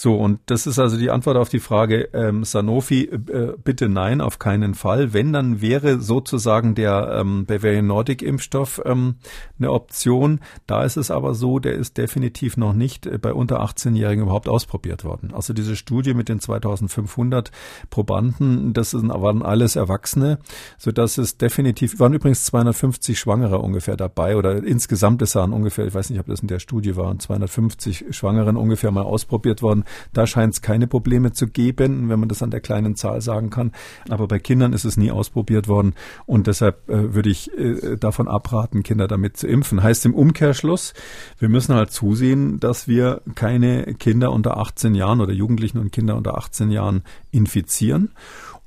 So, 0.00 0.14
und 0.14 0.40
das 0.46 0.66
ist 0.66 0.78
also 0.78 0.96
die 0.96 1.10
Antwort 1.10 1.36
auf 1.36 1.50
die 1.50 1.60
Frage, 1.60 2.08
ähm, 2.14 2.42
Sanofi, 2.42 3.02
äh, 3.04 3.52
bitte 3.62 3.90
nein, 3.90 4.22
auf 4.22 4.38
keinen 4.38 4.72
Fall. 4.72 5.12
Wenn, 5.12 5.34
dann 5.34 5.60
wäre 5.60 6.00
sozusagen 6.00 6.74
der 6.74 7.18
ähm, 7.20 7.44
Bavarian 7.44 7.86
Nordic 7.86 8.22
Impfstoff 8.22 8.80
ähm, 8.86 9.16
eine 9.58 9.70
Option. 9.70 10.40
Da 10.66 10.84
ist 10.84 10.96
es 10.96 11.10
aber 11.10 11.34
so, 11.34 11.58
der 11.58 11.74
ist 11.74 11.98
definitiv 11.98 12.56
noch 12.56 12.72
nicht 12.72 13.04
äh, 13.04 13.18
bei 13.18 13.34
unter 13.34 13.62
18-Jährigen 13.62 14.22
überhaupt 14.22 14.48
ausprobiert 14.48 15.04
worden. 15.04 15.34
Also 15.34 15.52
diese 15.52 15.76
Studie 15.76 16.14
mit 16.14 16.30
den 16.30 16.40
2500 16.40 17.50
Probanden, 17.90 18.72
das 18.72 18.92
sind, 18.92 19.10
waren 19.10 19.42
alles 19.42 19.76
Erwachsene, 19.76 20.38
so 20.78 20.92
dass 20.92 21.18
es 21.18 21.36
definitiv, 21.36 22.00
waren 22.00 22.14
übrigens 22.14 22.46
250 22.46 23.18
Schwangere 23.18 23.58
ungefähr 23.58 23.98
dabei 23.98 24.38
oder 24.38 24.64
insgesamt 24.64 25.20
ist 25.20 25.34
waren 25.34 25.52
ungefähr, 25.52 25.86
ich 25.86 25.92
weiß 25.92 26.08
nicht, 26.08 26.20
ob 26.20 26.26
das 26.26 26.40
in 26.40 26.48
der 26.48 26.58
Studie 26.58 26.96
waren, 26.96 27.20
250 27.20 28.06
Schwangeren 28.16 28.56
ungefähr 28.56 28.92
mal 28.92 29.02
ausprobiert 29.02 29.60
worden. 29.60 29.84
Da 30.12 30.26
scheint 30.26 30.54
es 30.54 30.62
keine 30.62 30.86
Probleme 30.86 31.32
zu 31.32 31.46
geben, 31.46 32.08
wenn 32.08 32.20
man 32.20 32.28
das 32.28 32.42
an 32.42 32.50
der 32.50 32.60
kleinen 32.60 32.96
Zahl 32.96 33.20
sagen 33.20 33.50
kann. 33.50 33.72
Aber 34.08 34.28
bei 34.28 34.38
Kindern 34.38 34.72
ist 34.72 34.84
es 34.84 34.96
nie 34.96 35.10
ausprobiert 35.10 35.68
worden 35.68 35.94
und 36.26 36.46
deshalb 36.46 36.88
äh, 36.88 37.14
würde 37.14 37.30
ich 37.30 37.56
äh, 37.56 37.96
davon 37.96 38.28
abraten, 38.28 38.82
Kinder 38.82 39.08
damit 39.08 39.36
zu 39.36 39.46
impfen. 39.46 39.82
Heißt 39.82 40.06
im 40.06 40.14
Umkehrschluss, 40.14 40.94
wir 41.38 41.48
müssen 41.48 41.74
halt 41.74 41.90
zusehen, 41.90 42.60
dass 42.60 42.88
wir 42.88 43.22
keine 43.34 43.94
Kinder 43.94 44.32
unter 44.32 44.56
18 44.56 44.94
Jahren 44.94 45.20
oder 45.20 45.32
Jugendlichen 45.32 45.78
und 45.78 45.92
Kinder 45.92 46.16
unter 46.16 46.36
18 46.36 46.70
Jahren 46.70 47.02
infizieren. 47.30 48.10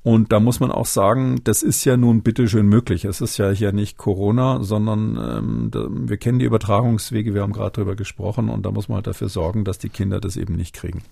Und 0.03 0.33
da 0.33 0.41
muss 0.41 0.59
man 0.59 0.69
auch 0.69 0.85
sagen, 0.85 1.39
das 1.45 1.63
ist 1.63 1.85
ja 1.85 1.95
nun 1.95 2.23
bitteschön 2.23 2.67
möglich. 2.67 3.05
Es 3.05 3.21
ist 3.21 3.37
ja 3.37 3.49
hier 3.51 3.71
nicht 3.71 3.97
Corona, 3.97 4.61
sondern 4.61 5.71
ähm, 5.71 6.07
wir 6.09 6.17
kennen 6.17 6.39
die 6.39 6.45
Übertragungswege, 6.45 7.33
wir 7.33 7.41
haben 7.41 7.53
gerade 7.53 7.71
darüber 7.71 7.95
gesprochen 7.95 8.49
und 8.49 8.65
da 8.65 8.71
muss 8.71 8.89
man 8.89 8.97
halt 8.97 9.07
dafür 9.07 9.29
sorgen, 9.29 9.63
dass 9.63 9.77
die 9.77 9.87
Kinder 9.87 10.19
das 10.19 10.35
eben 10.35 10.55
nicht 10.55 10.75
kriegen. 10.75 11.03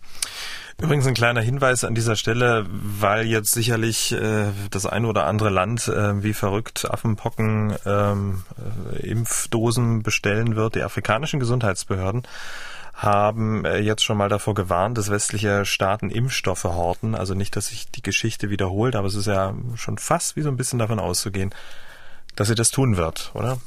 Übrigens 0.82 1.08
ein 1.08 1.14
kleiner 1.14 1.42
Hinweis 1.42 1.86
an 1.86 1.96
dieser 1.96 2.18
Stelle, 2.18 2.66
weil 2.70 3.28
jetzt 3.28 3.54
sicherlich 3.54 4.12
äh, 4.12 4.48
das 4.72 4.86
ein 4.86 5.06
oder 5.06 5.26
andere 5.26 5.50
Land 5.50 5.88
äh, 5.88 6.22
wie 6.22 6.34
verrückt 6.34 6.90
Affenpocken 6.90 7.76
ähm, 7.86 8.44
äh, 8.94 9.08
Impfdosen 9.08 10.04
bestellen 10.04 10.58
wird. 10.58 10.76
Die 10.76 10.82
afrikanischen 10.82 11.40
Gesundheitsbehörden 11.40 12.24
haben 13.02 13.66
äh, 13.66 13.80
jetzt 13.80 14.04
schon 14.04 14.18
mal 14.18 14.30
davor 14.30 14.54
gewarnt, 14.54 14.96
dass 14.98 15.10
westliche 15.10 15.66
Staaten 15.66 16.12
Impfstoffe 16.12 16.66
horten. 16.66 17.16
Also 17.16 17.34
nicht, 17.34 17.56
dass 17.56 17.68
sich 17.68 17.90
die 17.90 18.04
Geschichte 18.04 18.52
wiederholt, 18.52 18.96
aber 18.96 19.08
es 19.08 19.16
ist 19.16 19.26
ja 19.26 19.56
schon 19.76 19.98
fast 19.98 20.36
wie 20.36 20.42
so 20.42 20.50
ein 20.50 20.58
bisschen 20.58 20.78
davon 20.78 21.00
auszugehen, 21.00 21.54
dass 22.36 22.48
sie 22.48 22.56
das 22.56 22.70
tun 22.70 22.98
wird, 22.98 23.32
oder? 23.34 23.58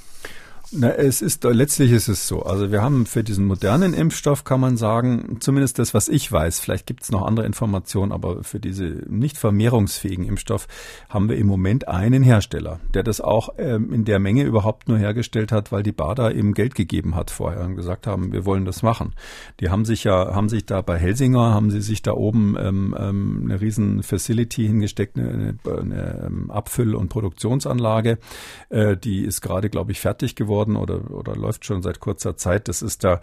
Na, 0.76 0.90
es 0.90 1.22
ist 1.22 1.44
letztlich 1.44 1.92
ist 1.92 2.09
es 2.09 2.26
so. 2.26 2.42
Also 2.42 2.72
wir 2.72 2.82
haben 2.82 3.06
für 3.06 3.22
diesen 3.22 3.46
modernen 3.46 3.94
Impfstoff 3.94 4.42
kann 4.42 4.59
man 4.59 4.76
sagen, 4.76 5.36
zumindest 5.38 5.78
das, 5.78 5.94
was 5.94 6.09
ich 6.09 6.30
weiß, 6.30 6.59
vielleicht 6.59 6.86
gibt 6.86 7.05
es 7.05 7.12
noch 7.12 7.22
andere 7.22 7.46
Informationen, 7.46 8.10
aber 8.10 8.42
für 8.42 8.59
diese 8.59 8.84
nicht 9.09 9.38
vermehrungsfähigen 9.38 10.26
Impfstoff 10.26 10.66
haben 11.09 11.28
wir 11.28 11.36
im 11.36 11.46
Moment 11.46 11.86
einen 11.86 12.24
Hersteller, 12.24 12.80
der 12.92 13.05
das 13.05 13.20
auch 13.20 13.51
ähm, 13.59 13.92
in 13.92 14.05
der 14.05 14.18
Menge 14.18 14.42
überhaupt 14.42 14.88
nur 14.88 14.98
hergestellt 14.98 15.52
hat, 15.52 15.70
weil 15.70 15.84
die 15.84 15.92
BARDA 15.92 16.32
eben 16.32 16.55
Geld 16.55 16.74
gegeben 16.74 17.14
hat 17.14 17.30
vorher 17.30 17.64
und 17.64 17.76
gesagt 17.76 18.09
haben, 18.09 18.32
wir 18.32 18.44
wollen 18.44 18.64
das 18.64 18.82
machen. 18.82 19.14
Die 19.60 19.70
haben 19.70 19.84
sich 19.84 20.02
ja, 20.02 20.34
haben 20.34 20.48
sich 20.48 20.66
da 20.66 20.82
bei 20.82 20.98
Helsinger, 20.98 21.55
haben 21.55 21.70
sie 21.70 21.82
sich 21.82 22.02
da 22.02 22.12
oben 22.12 22.56
ähm, 22.59 22.96
ähm, 22.98 23.42
eine 23.44 23.60
riesen 23.60 24.02
Facility 24.02 24.66
hingesteckt, 24.66 25.16
eine, 25.16 25.56
eine, 25.64 25.78
eine 25.78 26.24
ähm, 26.26 26.51
Abfüll- 26.51 26.96
und 26.96 27.10
Produktionsanlage. 27.10 28.18
Äh, 28.70 28.96
die 28.96 29.20
ist 29.20 29.40
gerade, 29.40 29.70
glaube 29.70 29.92
ich, 29.92 30.01
fertig 30.01 30.34
geworden 30.34 30.64
worden 30.65 30.77
oder, 30.77 31.11
oder 31.11 31.36
läuft 31.36 31.65
schon 31.65 31.82
seit 31.82 32.01
kurzer 32.01 32.36
Zeit. 32.36 32.69
Das 32.69 32.82
ist 32.82 33.05
da, 33.05 33.20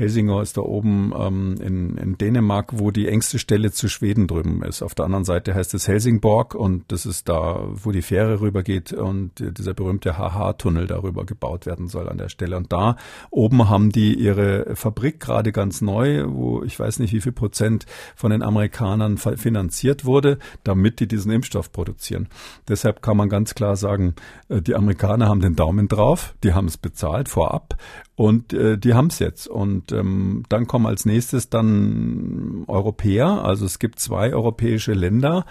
Helsinger 0.00 0.40
ist 0.40 0.56
da 0.56 0.62
oben 0.62 1.12
ähm, 1.16 1.56
in, 1.60 1.96
in 1.98 2.18
Dänemark, 2.18 2.78
wo 2.78 2.90
die 2.90 3.06
engste 3.06 3.38
Stelle 3.38 3.70
zu 3.70 3.88
Schweden 3.88 4.26
drüben 4.26 4.62
ist. 4.62 4.82
Auf 4.82 4.94
der 4.94 5.04
anderen 5.04 5.24
Seite 5.24 5.54
heißt 5.54 5.74
es 5.74 5.86
Helsingborg 5.86 6.54
und 6.54 6.90
das 6.90 7.04
ist 7.04 7.28
da, 7.28 7.68
wo 7.72 7.92
die 7.92 8.02
Fähre 8.02 8.40
rübergeht 8.40 8.92
und 8.94 9.32
dieser 9.38 9.74
berühmte 9.74 10.16
HH-Tunnel 10.16 10.86
darüber 10.86 11.26
gebaut 11.26 11.66
werden 11.66 11.86
soll 11.88 12.08
an 12.08 12.16
der 12.16 12.30
Stelle. 12.30 12.56
Und 12.56 12.72
da 12.72 12.96
oben 13.30 13.68
haben 13.68 13.90
die 13.90 14.14
ihre 14.14 14.74
Fabrik 14.74 15.20
gerade 15.20 15.52
ganz 15.52 15.82
neu, 15.82 16.24
wo 16.28 16.62
ich 16.64 16.80
weiß 16.80 16.98
nicht, 16.98 17.12
wie 17.12 17.20
viel 17.20 17.32
Prozent 17.32 17.84
von 18.16 18.30
den 18.30 18.42
Amerikanern 18.42 19.18
finanziert 19.18 20.06
wurde, 20.06 20.38
damit 20.64 21.00
die 21.00 21.08
diesen 21.08 21.30
Impfstoff 21.30 21.72
produzieren. 21.72 22.28
Deshalb 22.68 23.02
kann 23.02 23.18
man 23.18 23.28
ganz 23.28 23.54
klar 23.54 23.76
sagen, 23.76 24.14
äh, 24.48 24.62
die 24.62 24.74
Amerikaner 24.74 25.28
haben 25.28 25.40
den 25.40 25.56
Daumen 25.56 25.88
drauf, 25.88 26.34
die 26.42 26.54
haben 26.54 26.66
es 26.68 26.78
bezahlt 26.78 27.28
vorab 27.28 27.76
und 28.20 28.52
äh, 28.52 28.76
die 28.76 28.92
haben 28.92 29.06
es 29.06 29.18
jetzt. 29.18 29.48
Und 29.48 29.92
ähm, 29.92 30.42
dann 30.50 30.66
kommen 30.66 30.84
als 30.84 31.06
nächstes 31.06 31.48
dann 31.48 32.64
Europäer. 32.66 33.46
Also 33.46 33.64
es 33.64 33.78
gibt 33.78 33.98
zwei 33.98 34.34
europäische 34.34 34.92
Länder, 34.92 35.46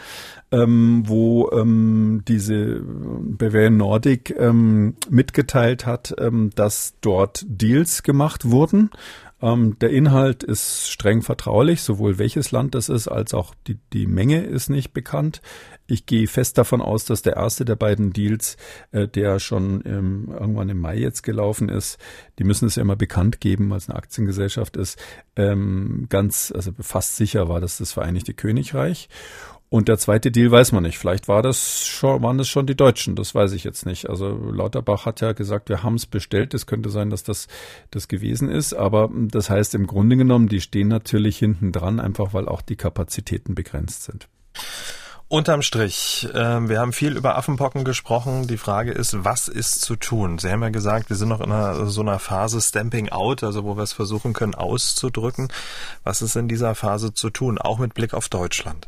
ähm, 0.51 1.01
wo 1.07 1.49
ähm, 1.49 2.21
diese 2.27 2.83
Bavarian 2.83 3.75
Nordic 3.75 4.35
ähm, 4.37 4.93
mitgeteilt 5.09 5.87
hat, 5.87 6.13
ähm, 6.19 6.51
dass 6.53 6.93
dort 7.01 7.43
Deals 7.47 8.03
gemacht 8.03 8.51
wurden. 8.51 8.91
Ähm, 9.41 9.77
der 9.79 9.89
Inhalt 9.91 10.43
ist 10.43 10.89
streng 10.91 11.21
vertraulich, 11.21 11.81
sowohl 11.81 12.17
welches 12.17 12.51
Land 12.51 12.75
das 12.75 12.89
ist, 12.89 13.07
als 13.07 13.33
auch 13.33 13.55
die, 13.67 13.79
die 13.93 14.07
Menge 14.07 14.41
ist 14.41 14.69
nicht 14.69 14.93
bekannt. 14.93 15.41
Ich 15.87 16.05
gehe 16.05 16.27
fest 16.27 16.57
davon 16.57 16.81
aus, 16.81 17.05
dass 17.05 17.21
der 17.21 17.37
erste 17.37 17.65
der 17.65 17.75
beiden 17.75 18.13
Deals, 18.13 18.57
äh, 18.91 19.07
der 19.07 19.39
schon 19.39 19.83
ähm, 19.85 20.27
irgendwann 20.31 20.69
im 20.69 20.79
Mai 20.79 20.97
jetzt 20.97 21.23
gelaufen 21.23 21.69
ist, 21.69 21.97
die 22.37 22.43
müssen 22.43 22.65
es 22.65 22.75
ja 22.75 22.81
immer 22.81 22.95
bekannt 22.95 23.39
geben, 23.39 23.69
weil 23.69 23.77
es 23.77 23.89
eine 23.89 23.97
Aktiengesellschaft 23.97 24.77
ist, 24.77 24.99
ähm, 25.35 26.07
ganz, 26.09 26.51
also 26.53 26.71
fast 26.79 27.15
sicher 27.15 27.47
war 27.49 27.61
das 27.61 27.77
das 27.77 27.93
Vereinigte 27.93 28.33
Königreich. 28.33 29.09
Und 29.69 29.87
der 29.87 29.99
zweite 29.99 30.31
Deal 30.31 30.49
weiß 30.49 30.71
man 30.71 30.81
nicht. 30.81 30.97
Vielleicht 30.97 31.27
war 31.27 31.43
das 31.43 31.85
schon, 31.85 32.23
waren 32.23 32.39
das 32.39 32.47
schon 32.49 32.65
die 32.65 32.75
Deutschen. 32.75 33.15
Das 33.15 33.35
weiß 33.35 33.51
ich 33.51 33.63
jetzt 33.63 33.85
nicht. 33.85 34.09
Also 34.09 34.29
Lauterbach 34.29 35.05
hat 35.05 35.21
ja 35.21 35.33
gesagt, 35.33 35.69
wir 35.69 35.83
haben 35.83 35.93
es 35.93 36.07
bestellt. 36.07 36.55
Es 36.55 36.65
könnte 36.65 36.89
sein, 36.89 37.11
dass 37.11 37.23
das 37.23 37.47
das 37.91 38.07
gewesen 38.07 38.49
ist. 38.49 38.73
Aber 38.73 39.11
das 39.13 39.51
heißt 39.51 39.75
im 39.75 39.85
Grunde 39.85 40.17
genommen, 40.17 40.47
die 40.47 40.61
stehen 40.61 40.87
natürlich 40.87 41.37
hinten 41.37 41.71
dran, 41.71 41.99
einfach 41.99 42.33
weil 42.33 42.47
auch 42.47 42.63
die 42.63 42.77
Kapazitäten 42.77 43.53
begrenzt 43.53 44.03
sind. 44.03 44.27
Unterm 45.27 45.61
Strich, 45.61 46.27
äh, 46.33 46.67
wir 46.67 46.79
haben 46.79 46.91
viel 46.91 47.15
über 47.15 47.37
Affenpocken 47.37 47.83
gesprochen. 47.83 48.47
Die 48.47 48.57
Frage 48.57 48.91
ist, 48.91 49.23
was 49.23 49.47
ist 49.47 49.81
zu 49.81 49.95
tun? 49.95 50.39
Sie 50.39 50.49
haben 50.49 50.63
ja 50.63 50.69
gesagt, 50.69 51.11
wir 51.11 51.15
sind 51.15 51.29
noch 51.29 51.41
in 51.41 51.51
einer, 51.51 51.85
so 51.85 52.01
einer 52.01 52.17
Phase 52.17 52.59
Stamping 52.59 53.09
Out, 53.09 53.43
also 53.43 53.63
wo 53.63 53.77
wir 53.77 53.83
es 53.83 53.93
versuchen 53.93 54.33
können 54.33 54.55
auszudrücken. 54.55 55.49
Was 56.03 56.23
ist 56.23 56.35
in 56.35 56.47
dieser 56.47 56.73
Phase 56.73 57.13
zu 57.13 57.29
tun, 57.29 57.59
auch 57.59 57.77
mit 57.77 57.93
Blick 57.93 58.15
auf 58.15 58.27
Deutschland? 58.29 58.87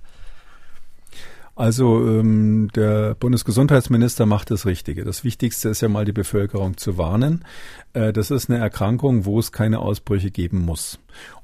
Also 1.61 1.99
ähm, 2.07 2.69
der 2.75 3.13
Bundesgesundheitsminister 3.13 4.25
macht 4.25 4.49
das 4.49 4.65
Richtige. 4.65 5.03
Das 5.03 5.23
Wichtigste 5.23 5.69
ist 5.69 5.81
ja 5.81 5.89
mal 5.89 6.05
die 6.05 6.11
Bevölkerung 6.11 6.75
zu 6.75 6.97
warnen. 6.97 7.45
Äh, 7.93 8.13
das 8.13 8.31
ist 8.31 8.49
eine 8.49 8.57
Erkrankung, 8.57 9.25
wo 9.25 9.38
es 9.38 9.51
keine 9.51 9.77
Ausbrüche 9.77 10.31
geben 10.31 10.65
muss. 10.65 10.97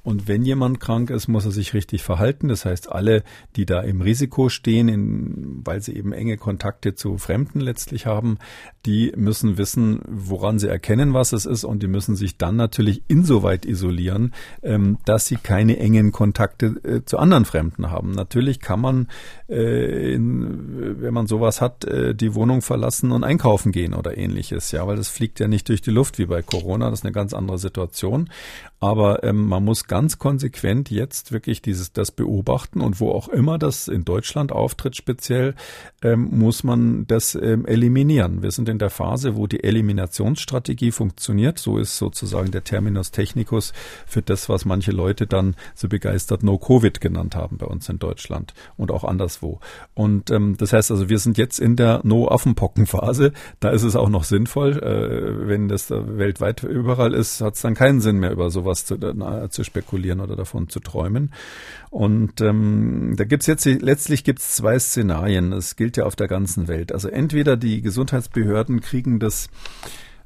Und 0.08 0.26
wenn 0.30 0.44
jemand 0.44 0.80
krank 0.80 1.10
ist, 1.10 1.28
muss 1.28 1.44
er 1.44 1.52
sich 1.52 1.74
richtig 1.74 2.02
verhalten. 2.02 2.48
Das 2.48 2.64
heißt, 2.64 2.90
alle, 2.90 3.24
die 3.58 3.66
da 3.66 3.82
im 3.82 4.00
Risiko 4.00 4.48
stehen, 4.48 4.88
in, 4.88 5.60
weil 5.66 5.82
sie 5.82 5.98
eben 5.98 6.14
enge 6.14 6.38
Kontakte 6.38 6.96
zu 6.96 7.18
Fremden 7.18 7.60
letztlich 7.60 8.06
haben, 8.06 8.38
die 8.86 9.12
müssen 9.18 9.58
wissen, 9.58 10.00
woran 10.08 10.60
sie 10.60 10.70
erkennen, 10.70 11.14
was 11.14 11.34
es 11.34 11.46
ist. 11.46 11.66
Und 11.66 11.84
die 11.84 11.90
müssen 11.90 12.16
sich 12.16 12.38
dann 12.38 12.56
natürlich 12.56 13.02
insoweit 13.10 13.66
isolieren, 13.66 14.34
ähm, 14.64 14.98
dass 15.04 15.26
sie 15.26 15.36
keine 15.36 15.78
engen 15.78 16.14
Kontakte 16.14 16.68
äh, 16.86 17.04
zu 17.04 17.18
anderen 17.18 17.44
Fremden 17.44 17.92
haben. 17.92 18.12
Natürlich 18.12 18.62
kann 18.62 18.80
man, 18.80 19.08
äh, 19.50 20.14
in, 20.14 21.02
wenn 21.02 21.14
man 21.14 21.28
sowas 21.28 21.60
hat, 21.60 21.84
äh, 21.84 22.16
die 22.16 22.34
Wohnung 22.34 22.62
verlassen 22.62 23.12
und 23.12 23.26
einkaufen 23.26 23.74
gehen 23.74 23.94
oder 23.94 24.18
ähnliches. 24.18 24.72
Ja, 24.72 24.88
weil 24.88 24.96
das 24.96 25.10
fliegt 25.10 25.42
ja 25.42 25.50
nicht 25.50 25.68
durch 25.68 25.82
die 25.82 25.92
Luft 25.92 26.18
wie 26.18 26.28
bei 26.28 26.42
Corona. 26.42 26.90
Das 26.90 27.00
ist 27.00 27.06
eine 27.06 27.12
ganz 27.12 27.34
andere 27.34 27.58
Situation. 27.58 28.30
Aber 28.80 29.24
ähm, 29.24 29.48
man 29.48 29.66
muss 29.66 29.88
ganz 29.88 30.20
konsequent 30.20 30.92
jetzt 30.92 31.32
wirklich 31.32 31.64
dieses 31.64 31.94
das 31.94 32.12
beobachten 32.12 32.82
und 32.82 33.00
wo 33.00 33.12
auch 33.12 33.28
immer 33.28 33.58
das 33.58 33.88
in 33.88 34.06
Deutschland 34.06 34.52
auftritt 34.52 34.96
speziell, 34.96 35.56
ähm, 36.04 36.30
muss 36.32 36.64
man 36.64 37.08
das 37.08 37.34
ähm, 37.34 37.66
eliminieren. 37.66 38.44
Wir 38.44 38.52
sind 38.52 38.70
in 38.70 38.78
der 38.78 38.92
Phase, 38.92 39.36
wo 39.36 39.48
die 39.48 39.64
Eliminationsstrategie 39.64 40.92
funktioniert. 40.92 41.58
So 41.58 41.80
ist 41.80 41.98
sozusagen 41.98 42.52
der 42.52 42.64
Terminus 42.64 43.10
technicus 43.10 43.74
für 44.06 44.22
das, 44.22 44.48
was 44.48 44.66
manche 44.66 44.92
Leute 44.92 45.26
dann 45.26 45.56
so 45.74 45.88
begeistert 45.88 46.44
No-Covid 46.44 47.02
genannt 47.02 47.36
haben 47.36 47.58
bei 47.58 47.66
uns 47.66 47.90
in 47.90 47.98
Deutschland 47.98 48.54
und 48.76 48.92
auch 48.92 49.04
anderswo. 49.04 49.60
Und 49.96 50.30
ähm, 50.30 50.56
das 50.56 50.74
heißt 50.74 50.92
also, 50.92 51.10
wir 51.10 51.18
sind 51.18 51.40
jetzt 51.40 51.60
in 51.60 51.78
der 51.78 52.02
No-Affenpocken-Phase. 52.04 53.34
Da 53.60 53.70
ist 53.70 53.84
es 53.84 53.96
auch 53.96 54.10
noch 54.10 54.24
sinnvoll. 54.24 54.78
Äh, 54.78 55.48
wenn 55.48 55.68
das 55.68 55.90
weltweit 55.90 56.62
überall 56.62 57.16
ist, 57.16 57.42
hat 57.42 57.56
es 57.56 57.62
dann 57.62 57.74
keinen 57.74 58.02
Sinn 58.02 58.20
mehr 58.20 58.32
über 58.32 58.52
sowas 58.52 58.67
sowas 58.68 58.86
zu, 58.86 58.96
äh, 58.96 59.50
zu 59.50 59.64
spekulieren 59.64 60.20
oder 60.20 60.36
davon 60.36 60.70
zu 60.70 60.80
träumen. 60.80 61.32
Und 61.90 62.42
ähm, 62.42 63.14
da 63.18 63.24
gibt's 63.24 63.48
jetzt 63.48 63.66
letztlich 63.66 64.24
gibt's 64.24 64.56
zwei 64.56 64.78
Szenarien. 64.78 65.52
Das 65.52 65.76
gilt 65.76 65.98
ja 65.98 66.06
auf 66.06 66.16
der 66.16 66.28
ganzen 66.28 66.68
Welt. 66.68 66.92
Also 66.92 67.08
entweder 67.08 67.58
die 67.58 67.82
Gesundheitsbehörden 67.82 68.82
kriegen 68.82 69.20
das 69.20 69.50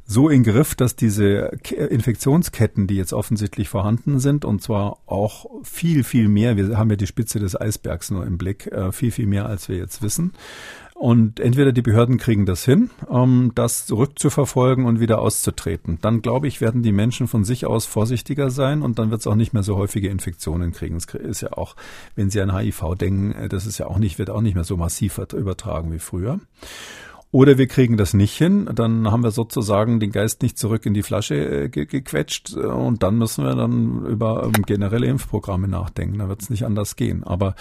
so 0.07 0.27
in 0.27 0.43
Griff, 0.43 0.75
dass 0.75 0.95
diese 0.95 1.51
Infektionsketten, 1.69 2.87
die 2.87 2.95
jetzt 2.95 3.13
offensichtlich 3.13 3.69
vorhanden 3.69 4.19
sind, 4.19 4.43
und 4.43 4.61
zwar 4.61 4.97
auch 5.05 5.45
viel, 5.63 6.03
viel 6.03 6.27
mehr, 6.27 6.57
wir 6.57 6.77
haben 6.77 6.89
ja 6.89 6.97
die 6.97 7.07
Spitze 7.07 7.39
des 7.39 7.59
Eisbergs 7.59 8.11
nur 8.11 8.25
im 8.25 8.37
Blick, 8.37 8.67
äh, 8.67 8.91
viel, 8.91 9.11
viel 9.11 9.27
mehr, 9.27 9.45
als 9.45 9.69
wir 9.69 9.77
jetzt 9.77 10.01
wissen, 10.01 10.33
und 11.01 11.39
entweder 11.39 11.71
die 11.71 11.81
Behörden 11.81 12.19
kriegen 12.19 12.45
das 12.45 12.63
hin, 12.63 12.91
um 13.07 13.53
das 13.55 13.87
zurückzuverfolgen 13.87 14.85
und 14.85 14.99
wieder 14.99 15.17
auszutreten. 15.17 15.97
Dann, 15.99 16.21
glaube 16.21 16.47
ich, 16.47 16.61
werden 16.61 16.83
die 16.83 16.91
Menschen 16.91 17.27
von 17.27 17.43
sich 17.43 17.65
aus 17.65 17.87
vorsichtiger 17.87 18.51
sein 18.51 18.83
und 18.83 18.99
dann 18.99 19.09
wird 19.09 19.21
es 19.21 19.25
auch 19.25 19.33
nicht 19.33 19.51
mehr 19.51 19.63
so 19.63 19.77
häufige 19.77 20.09
Infektionen 20.09 20.73
kriegen. 20.73 20.97
Es 20.97 21.05
ist 21.05 21.41
ja 21.41 21.53
auch, 21.53 21.75
wenn 22.13 22.29
Sie 22.29 22.39
an 22.39 22.55
HIV 22.55 22.93
denken, 22.99 23.31
äh, 23.31 23.49
das 23.49 23.65
ist 23.65 23.79
ja 23.79 23.87
auch 23.87 23.97
nicht, 23.97 24.19
wird 24.19 24.29
auch 24.29 24.41
nicht 24.41 24.53
mehr 24.53 24.63
so 24.63 24.77
massiv 24.77 25.17
übertragen 25.33 25.91
wie 25.91 25.97
früher. 25.97 26.39
Oder 27.33 27.57
wir 27.57 27.67
kriegen 27.67 27.95
das 27.95 28.13
nicht 28.13 28.37
hin, 28.37 28.69
dann 28.75 29.09
haben 29.09 29.23
wir 29.23 29.31
sozusagen 29.31 30.01
den 30.01 30.11
Geist 30.11 30.41
nicht 30.41 30.57
zurück 30.57 30.85
in 30.85 30.93
die 30.93 31.01
Flasche 31.01 31.35
äh, 31.35 31.69
ge 31.69 31.85
gequetscht 31.85 32.57
äh, 32.57 32.59
und 32.59 33.03
dann 33.03 33.17
müssen 33.17 33.45
wir 33.45 33.55
dann 33.55 34.05
über 34.05 34.43
ähm, 34.43 34.63
generelle 34.65 35.07
Impfprogramme 35.07 35.69
nachdenken. 35.69 36.19
Da 36.19 36.27
wird 36.27 36.41
es 36.41 36.49
nicht 36.49 36.65
anders 36.65 36.97
gehen. 36.97 37.23
Aber 37.23 37.55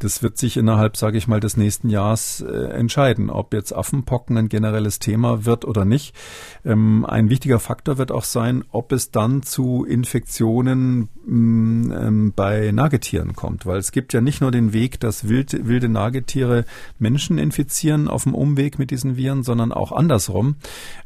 das 0.00 0.24
wird 0.24 0.38
sich 0.38 0.56
innerhalb, 0.56 0.96
sage 0.96 1.18
ich 1.18 1.28
mal, 1.28 1.38
des 1.38 1.56
nächsten 1.56 1.88
Jahres 1.88 2.40
äh, 2.40 2.72
entscheiden, 2.72 3.30
ob 3.30 3.54
jetzt 3.54 3.72
Affenpocken 3.72 4.36
ein 4.36 4.48
generelles 4.48 4.98
Thema 4.98 5.44
wird 5.44 5.64
oder 5.64 5.84
nicht. 5.84 6.16
Ähm, 6.64 7.06
ein 7.06 7.30
wichtiger 7.30 7.60
Faktor 7.60 7.98
wird 7.98 8.10
auch 8.10 8.24
sein, 8.24 8.64
ob 8.72 8.90
es 8.90 9.12
dann 9.12 9.44
zu 9.44 9.84
Infektionen 9.84 11.08
mm, 11.24 11.92
ähm, 11.92 12.32
bei 12.34 12.72
Nagetieren 12.72 13.34
kommt, 13.34 13.66
weil 13.66 13.78
es 13.78 13.92
gibt 13.92 14.12
ja 14.14 14.20
nicht 14.20 14.40
nur 14.40 14.50
den 14.50 14.72
Weg, 14.72 14.98
dass 14.98 15.28
wild, 15.28 15.68
wilde 15.68 15.88
Nagetiere 15.88 16.64
Menschen 16.98 17.38
infizieren 17.38 18.08
auf 18.08 18.24
dem 18.24 18.34
Umweg 18.34 18.80
mit 18.80 18.90
diesen 18.90 19.11
Viren, 19.16 19.42
sondern 19.42 19.72
auch 19.72 19.92
andersrum. 19.92 20.56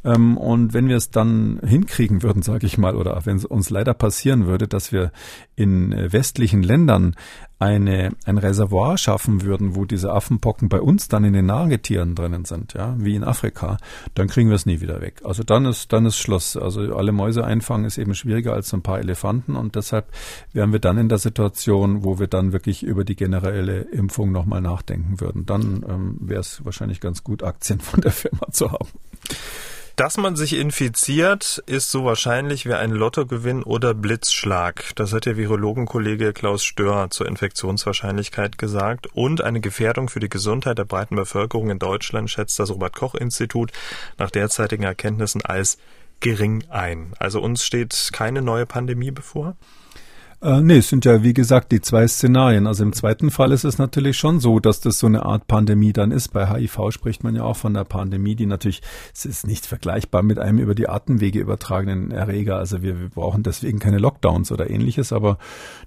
Ähm, 0.04 0.36
und 0.36 0.74
wenn 0.74 0.88
wir 0.88 0.96
es 0.96 1.10
dann 1.10 1.60
hinkriegen 1.64 2.22
würden, 2.22 2.42
sage 2.42 2.66
ich 2.66 2.78
mal, 2.78 2.96
oder 2.96 3.20
wenn 3.24 3.36
es 3.36 3.44
uns 3.44 3.70
leider 3.70 3.94
passieren 3.94 4.46
würde, 4.46 4.68
dass 4.68 4.92
wir 4.92 5.12
in 5.54 5.92
äh, 5.92 6.12
westlichen 6.12 6.62
Ländern 6.62 7.14
eine, 7.58 8.10
ein 8.26 8.36
Reservoir 8.36 8.98
schaffen 8.98 9.42
würden, 9.42 9.74
wo 9.74 9.86
diese 9.86 10.12
Affenpocken 10.12 10.68
bei 10.68 10.80
uns 10.80 11.08
dann 11.08 11.24
in 11.24 11.32
den 11.32 11.46
Nagetieren 11.46 12.14
drinnen 12.14 12.44
sind, 12.44 12.74
ja, 12.74 12.94
wie 12.98 13.14
in 13.14 13.24
Afrika, 13.24 13.78
dann 14.14 14.28
kriegen 14.28 14.50
wir 14.50 14.56
es 14.56 14.66
nie 14.66 14.80
wieder 14.80 15.00
weg. 15.00 15.22
Also 15.24 15.42
dann 15.42 15.64
ist, 15.64 15.92
dann 15.92 16.04
ist 16.04 16.18
Schluss. 16.18 16.56
Also 16.56 16.94
alle 16.94 17.12
Mäuse 17.12 17.44
einfangen 17.44 17.86
ist 17.86 17.96
eben 17.96 18.14
schwieriger 18.14 18.52
als 18.52 18.74
ein 18.74 18.82
paar 18.82 18.98
Elefanten 18.98 19.56
und 19.56 19.74
deshalb 19.74 20.06
wären 20.52 20.72
wir 20.72 20.80
dann 20.80 20.98
in 20.98 21.08
der 21.08 21.18
Situation, 21.18 22.04
wo 22.04 22.18
wir 22.18 22.26
dann 22.26 22.52
wirklich 22.52 22.82
über 22.82 23.04
die 23.04 23.16
generelle 23.16 23.80
Impfung 23.80 24.32
nochmal 24.32 24.60
nachdenken 24.60 25.20
würden. 25.20 25.46
Dann 25.46 25.84
ähm, 25.88 26.18
wäre 26.20 26.40
es 26.40 26.62
wahrscheinlich 26.64 27.00
ganz 27.00 27.24
gut, 27.24 27.42
Aktien 27.42 27.80
von 27.80 28.02
der 28.02 28.12
Firma 28.12 28.50
zu 28.50 28.70
haben. 28.70 28.88
Dass 29.96 30.18
man 30.18 30.36
sich 30.36 30.52
infiziert, 30.58 31.62
ist 31.64 31.90
so 31.90 32.04
wahrscheinlich 32.04 32.66
wie 32.66 32.74
ein 32.74 32.90
Lottogewinn 32.90 33.62
oder 33.62 33.94
Blitzschlag. 33.94 34.92
Das 34.94 35.14
hat 35.14 35.24
der 35.24 35.38
Virologenkollege 35.38 36.34
Klaus 36.34 36.64
Stör 36.64 37.08
zur 37.08 37.26
Infektionswahrscheinlichkeit 37.26 38.58
gesagt. 38.58 39.06
Und 39.14 39.40
eine 39.40 39.62
Gefährdung 39.62 40.10
für 40.10 40.20
die 40.20 40.28
Gesundheit 40.28 40.76
der 40.76 40.84
breiten 40.84 41.16
Bevölkerung 41.16 41.70
in 41.70 41.78
Deutschland 41.78 42.30
schätzt 42.30 42.58
das 42.58 42.70
Robert 42.70 42.94
Koch 42.94 43.14
Institut 43.14 43.72
nach 44.18 44.30
derzeitigen 44.30 44.82
Erkenntnissen 44.82 45.42
als 45.42 45.78
gering 46.20 46.64
ein. 46.68 47.14
Also 47.18 47.40
uns 47.40 47.64
steht 47.64 48.10
keine 48.12 48.42
neue 48.42 48.66
Pandemie 48.66 49.12
bevor? 49.12 49.56
Äh, 50.42 50.60
nee, 50.60 50.78
es 50.78 50.90
sind 50.90 51.06
ja 51.06 51.22
wie 51.22 51.32
gesagt 51.32 51.72
die 51.72 51.80
zwei 51.80 52.06
Szenarien. 52.06 52.66
Also 52.66 52.82
im 52.82 52.92
zweiten 52.92 53.30
Fall 53.30 53.52
ist 53.52 53.64
es 53.64 53.78
natürlich 53.78 54.18
schon 54.18 54.38
so, 54.38 54.60
dass 54.60 54.80
das 54.80 54.98
so 54.98 55.06
eine 55.06 55.24
Art 55.24 55.46
Pandemie 55.46 55.94
dann 55.94 56.12
ist. 56.12 56.34
Bei 56.34 56.46
HIV 56.46 56.90
spricht 56.90 57.24
man 57.24 57.34
ja 57.34 57.42
auch 57.42 57.56
von 57.56 57.72
der 57.72 57.84
Pandemie, 57.84 58.36
die 58.36 58.44
natürlich, 58.44 58.82
es 59.14 59.24
ist 59.24 59.46
nicht 59.46 59.64
vergleichbar 59.64 60.22
mit 60.22 60.38
einem 60.38 60.58
über 60.58 60.74
die 60.74 60.90
Atemwege 60.90 61.38
übertragenen 61.38 62.10
Erreger. 62.10 62.58
Also 62.58 62.82
wir, 62.82 63.00
wir 63.00 63.08
brauchen 63.08 63.44
deswegen 63.44 63.78
keine 63.78 63.98
Lockdowns 63.98 64.52
oder 64.52 64.68
ähnliches. 64.68 65.10
Aber 65.10 65.38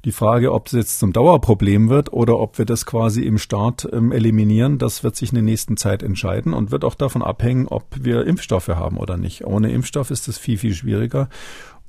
die 0.03 0.11
Frage, 0.11 0.51
ob 0.51 0.65
es 0.67 0.73
jetzt 0.73 0.99
zum 0.99 1.13
Dauerproblem 1.13 1.89
wird 1.89 2.11
oder 2.11 2.39
ob 2.39 2.57
wir 2.57 2.65
das 2.65 2.87
quasi 2.87 3.21
im 3.21 3.37
Start 3.37 3.87
ähm, 3.93 4.11
eliminieren, 4.11 4.79
das 4.79 5.03
wird 5.03 5.15
sich 5.15 5.29
in 5.29 5.35
der 5.35 5.43
nächsten 5.43 5.77
Zeit 5.77 6.01
entscheiden 6.01 6.53
und 6.53 6.71
wird 6.71 6.85
auch 6.85 6.95
davon 6.95 7.21
abhängen, 7.21 7.67
ob 7.67 7.85
wir 8.01 8.25
Impfstoffe 8.25 8.69
haben 8.69 8.97
oder 8.97 9.15
nicht. 9.15 9.45
Ohne 9.45 9.71
Impfstoff 9.71 10.09
ist 10.09 10.27
es 10.27 10.39
viel, 10.39 10.57
viel 10.57 10.73
schwieriger 10.73 11.29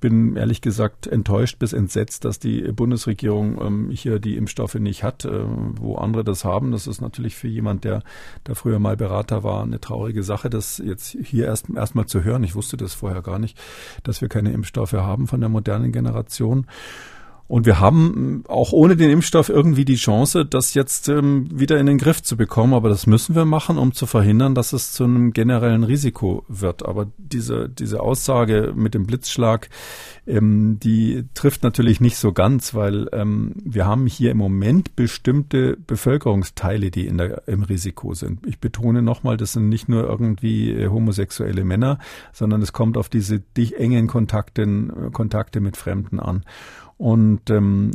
bin 0.01 0.37
ehrlich 0.37 0.61
gesagt 0.61 1.07
enttäuscht 1.07 1.59
bis 1.59 1.73
entsetzt, 1.73 2.25
dass 2.25 2.39
die 2.39 2.73
Bundesregierung 2.73 3.61
ähm, 3.61 3.91
hier 3.91 4.19
die 4.19 4.37
Impfstoffe 4.37 4.75
nicht 4.75 5.05
hat, 5.05 5.25
äh, 5.25 5.45
wo 5.47 5.97
andere 5.97 6.25
das 6.25 6.45
haben. 6.45 6.73
Das 6.73 6.87
ist 6.87 7.01
natürlich 7.01 7.37
für 7.37 7.49
jemand, 7.49 7.85
der 7.85 8.03
da 8.45 8.55
früher 8.55 8.79
mal 8.79 8.97
Berater 8.97 9.43
war, 9.43 9.63
eine 9.63 9.81
traurige 9.81 10.23
Sache, 10.23 10.51
das 10.51 10.79
jetzt 10.79 11.17
hier 11.23 11.47
erst 11.47 11.71
erstmal 11.71 12.07
zu 12.07 12.25
hören. 12.25 12.45
Ich 12.45 12.55
wusste 12.55 12.77
das 12.77 12.95
vorher 12.95 13.23
gar 13.23 13.39
nicht, 13.39 13.59
dass 14.03 14.21
wir 14.21 14.29
keine 14.29 14.53
Impfstoffe 14.53 14.93
haben 14.93 15.27
von 15.27 15.41
der 15.41 15.49
modernen 15.49 15.93
Generation. 15.93 16.67
Und 17.51 17.67
wir 17.67 17.81
haben 17.81 18.45
auch 18.47 18.73
ohne 18.73 18.95
den 18.95 19.11
Impfstoff 19.11 19.49
irgendwie 19.49 19.85
die 19.85 19.97
Chance, 19.97 20.47
das 20.47 20.75
jetzt 20.75 21.09
ähm, 21.09 21.49
wieder 21.53 21.81
in 21.81 21.87
den 21.87 21.99
Griff 21.99 22.23
zu 22.23 22.37
bekommen. 22.37 22.75
Aber 22.75 22.89
das 22.89 23.09
müssen 23.09 23.35
wir 23.35 23.45
machen, 23.45 23.77
um 23.77 23.93
zu 23.93 24.07
verhindern, 24.07 24.55
dass 24.55 24.73
es 24.73 24.93
zu 24.93 25.03
einem 25.03 25.33
generellen 25.33 25.83
Risiko 25.83 26.45
wird. 26.47 26.87
Aber 26.87 27.09
diese, 27.19 27.69
diese 27.69 28.03
Aussage 28.03 28.73
mit 28.77 28.95
dem 28.95 29.05
Blitzschlag, 29.05 29.69
ähm, 30.29 30.79
die 30.81 31.25
trifft 31.35 31.65
natürlich 31.65 32.01
nicht 32.01 32.19
so 32.19 32.33
ganz, 32.33 32.73
weil 32.75 33.09
ähm, 33.11 33.57
wir 33.65 33.85
haben 33.85 34.07
hier 34.07 34.31
im 34.31 34.39
Moment 34.39 34.95
bestimmte 34.95 35.77
Bevölkerungsteile, 35.77 36.93
die 36.93 37.09
in 37.09 37.19
der, 37.19 37.49
im 37.49 37.65
Risiko 37.65 38.15
sind. 38.15 38.47
Ich 38.47 38.61
betone 38.61 39.03
nochmal, 39.03 39.37
das 39.37 39.55
sind 39.55 39.69
nicht 39.69 39.89
nur 39.89 40.05
irgendwie 40.05 40.71
äh, 40.71 40.87
homosexuelle 40.87 41.65
Männer, 41.65 41.99
sondern 42.33 42.63
es 42.63 42.73
kommt 42.73 42.97
auf 42.97 43.09
diese 43.09 43.43
engen 43.57 44.07
Kontakte, 44.07 45.11
Kontakte 45.13 45.61
mit 45.61 45.77
Fremden 45.77 46.21
an. 46.21 46.45
Und 47.01 47.49
ähm, 47.49 47.93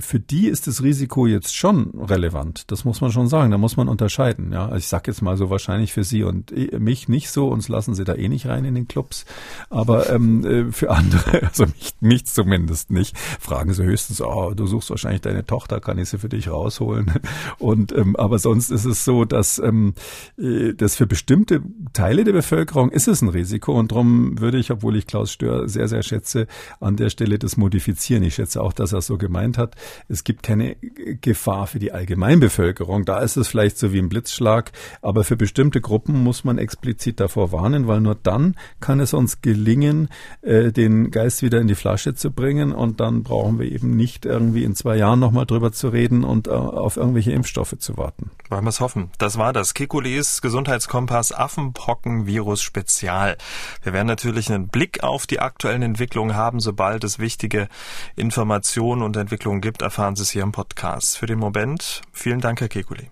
für 0.00 0.20
die 0.20 0.46
ist 0.46 0.66
das 0.66 0.82
Risiko 0.82 1.26
jetzt 1.26 1.56
schon 1.56 1.90
relevant. 1.98 2.70
Das 2.70 2.84
muss 2.84 3.00
man 3.00 3.10
schon 3.10 3.26
sagen. 3.26 3.50
Da 3.50 3.56
muss 3.56 3.78
man 3.78 3.88
unterscheiden. 3.88 4.52
Ja, 4.52 4.66
also 4.66 4.76
ich 4.76 4.88
sage 4.88 5.10
jetzt 5.10 5.22
mal 5.22 5.38
so 5.38 5.48
wahrscheinlich 5.48 5.94
für 5.94 6.04
Sie 6.04 6.22
und 6.22 6.52
mich 6.78 7.08
nicht 7.08 7.30
so. 7.30 7.48
Uns 7.48 7.70
lassen 7.70 7.94
Sie 7.94 8.04
da 8.04 8.14
eh 8.14 8.28
nicht 8.28 8.44
rein 8.44 8.66
in 8.66 8.74
den 8.74 8.88
Clubs. 8.88 9.24
Aber 9.70 10.10
ähm, 10.10 10.44
äh, 10.44 10.70
für 10.70 10.90
andere, 10.90 11.44
also 11.48 11.64
mich, 11.64 11.94
mich 12.00 12.26
zumindest 12.26 12.90
nicht, 12.90 13.16
fragen 13.16 13.72
Sie 13.72 13.84
höchstens, 13.84 14.20
oh, 14.20 14.52
du 14.54 14.66
suchst 14.66 14.90
wahrscheinlich 14.90 15.22
deine 15.22 15.46
Tochter, 15.46 15.80
kann 15.80 15.96
ich 15.96 16.10
sie 16.10 16.18
für 16.18 16.28
dich 16.28 16.50
rausholen? 16.50 17.10
Und 17.58 17.96
ähm, 17.96 18.16
aber 18.16 18.38
sonst 18.38 18.70
ist 18.70 18.84
es 18.84 19.06
so, 19.06 19.24
dass 19.24 19.60
ähm, 19.60 19.94
äh, 20.36 20.74
das 20.74 20.96
für 20.96 21.06
bestimmte 21.06 21.62
Teile 21.94 22.24
der 22.24 22.32
Bevölkerung 22.32 22.90
ist 22.90 23.08
es 23.08 23.22
ein 23.22 23.30
Risiko 23.30 23.78
und 23.78 23.92
darum 23.92 24.38
würde 24.38 24.58
ich, 24.58 24.70
obwohl 24.70 24.96
ich 24.96 25.06
Klaus 25.06 25.32
Stör 25.32 25.70
sehr 25.70 25.88
sehr 25.88 26.02
schätze, 26.02 26.46
an 26.80 26.96
der 26.96 27.08
Stelle 27.08 27.38
das 27.38 27.56
modifizieren. 27.56 28.22
Ich 28.22 28.41
schätze 28.42 28.60
auch, 28.60 28.72
dass 28.72 28.92
er 28.92 29.02
so 29.02 29.18
gemeint 29.18 29.56
hat. 29.56 29.76
Es 30.08 30.24
gibt 30.24 30.42
keine 30.42 30.74
Gefahr 31.20 31.68
für 31.68 31.78
die 31.78 31.92
Allgemeinbevölkerung. 31.92 33.04
Da 33.04 33.20
ist 33.20 33.36
es 33.36 33.48
vielleicht 33.48 33.78
so 33.78 33.92
wie 33.92 34.00
ein 34.00 34.08
Blitzschlag. 34.08 34.72
Aber 35.00 35.22
für 35.22 35.36
bestimmte 35.36 35.80
Gruppen 35.80 36.22
muss 36.22 36.42
man 36.42 36.58
explizit 36.58 37.20
davor 37.20 37.52
warnen, 37.52 37.86
weil 37.86 38.00
nur 38.00 38.16
dann 38.16 38.56
kann 38.80 38.98
es 38.98 39.14
uns 39.14 39.42
gelingen, 39.42 40.08
äh, 40.42 40.72
den 40.72 41.10
Geist 41.12 41.42
wieder 41.42 41.60
in 41.60 41.68
die 41.68 41.76
Flasche 41.76 42.14
zu 42.14 42.32
bringen. 42.32 42.72
Und 42.72 42.98
dann 42.98 43.22
brauchen 43.22 43.60
wir 43.60 43.70
eben 43.70 43.96
nicht 43.96 44.26
irgendwie 44.26 44.64
in 44.64 44.74
zwei 44.74 44.96
Jahren 44.96 45.20
nochmal 45.20 45.46
drüber 45.46 45.70
zu 45.72 45.88
reden 45.88 46.24
und 46.24 46.48
äh, 46.48 46.50
auf 46.50 46.96
irgendwelche 46.96 47.30
Impfstoffe 47.30 47.76
zu 47.78 47.96
warten. 47.96 48.30
Wollen 48.50 48.64
wir 48.64 48.70
es 48.70 48.80
hoffen. 48.80 49.10
Das 49.18 49.38
war 49.38 49.52
das 49.52 49.74
Kekules 49.74 50.42
Gesundheitskompass 50.42 51.32
Affenpocken-Virus 51.32 52.60
Spezial. 52.60 53.36
Wir 53.82 53.92
werden 53.92 54.08
natürlich 54.08 54.50
einen 54.50 54.66
Blick 54.66 55.04
auf 55.04 55.28
die 55.28 55.38
aktuellen 55.38 55.82
Entwicklungen 55.82 56.34
haben, 56.34 56.58
sobald 56.58 57.04
es 57.04 57.20
wichtige 57.20 57.68
Informationen 58.16 58.31
Informationen 58.32 59.02
und 59.02 59.14
Entwicklungen 59.14 59.60
gibt, 59.60 59.82
erfahren 59.82 60.16
Sie 60.16 60.22
es 60.22 60.30
hier 60.30 60.42
im 60.42 60.52
Podcast. 60.52 61.18
Für 61.18 61.26
den 61.26 61.38
Moment 61.38 62.00
vielen 62.12 62.40
Dank, 62.40 62.62
Herr 62.62 62.68
Kekulé. 62.68 63.08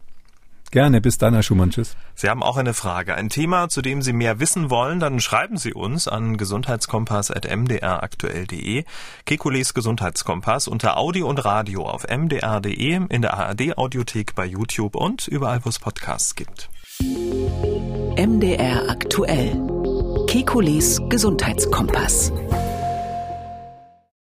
Gerne, 0.71 1.03
bis 1.03 1.19
dann, 1.19 1.35
Herr 1.35 1.43
Schumann. 1.43 1.69
Tschüss. 1.71 1.95
Sie 2.15 2.31
haben 2.31 2.43
auch 2.43 2.57
eine 2.57 2.73
Frage, 2.73 3.17
ein 3.17 3.29
Thema, 3.29 3.69
zu 3.69 3.83
dem 3.83 4.01
Sie 4.01 4.15
mehr 4.15 4.41
wissen 4.41 4.71
wollen, 4.71 4.99
dann 4.99 5.21
schreiben 5.21 5.59
Sie 5.59 5.75
uns 5.75 6.09
an 6.09 6.39
gesundheitskompass.mdraktuell.de, 6.39 8.85
Kekules 9.27 9.75
Gesundheitskompass 9.75 10.69
unter 10.69 10.97
Audio 10.97 11.29
und 11.29 11.45
Radio 11.45 11.87
auf 11.87 12.07
mdr.de, 12.09 13.03
in 13.09 13.21
der 13.21 13.35
ARD-Audiothek 13.35 14.35
bei 14.35 14.47
YouTube 14.47 14.97
und 14.97 15.29
überall, 15.29 15.63
wo 15.65 15.69
es 15.69 15.79
Podcasts 15.79 16.35
gibt. 16.35 16.71
MDR 18.17 18.89
aktuell. 18.89 19.61
Kekules 20.29 21.01
Gesundheitskompass. 21.09 22.33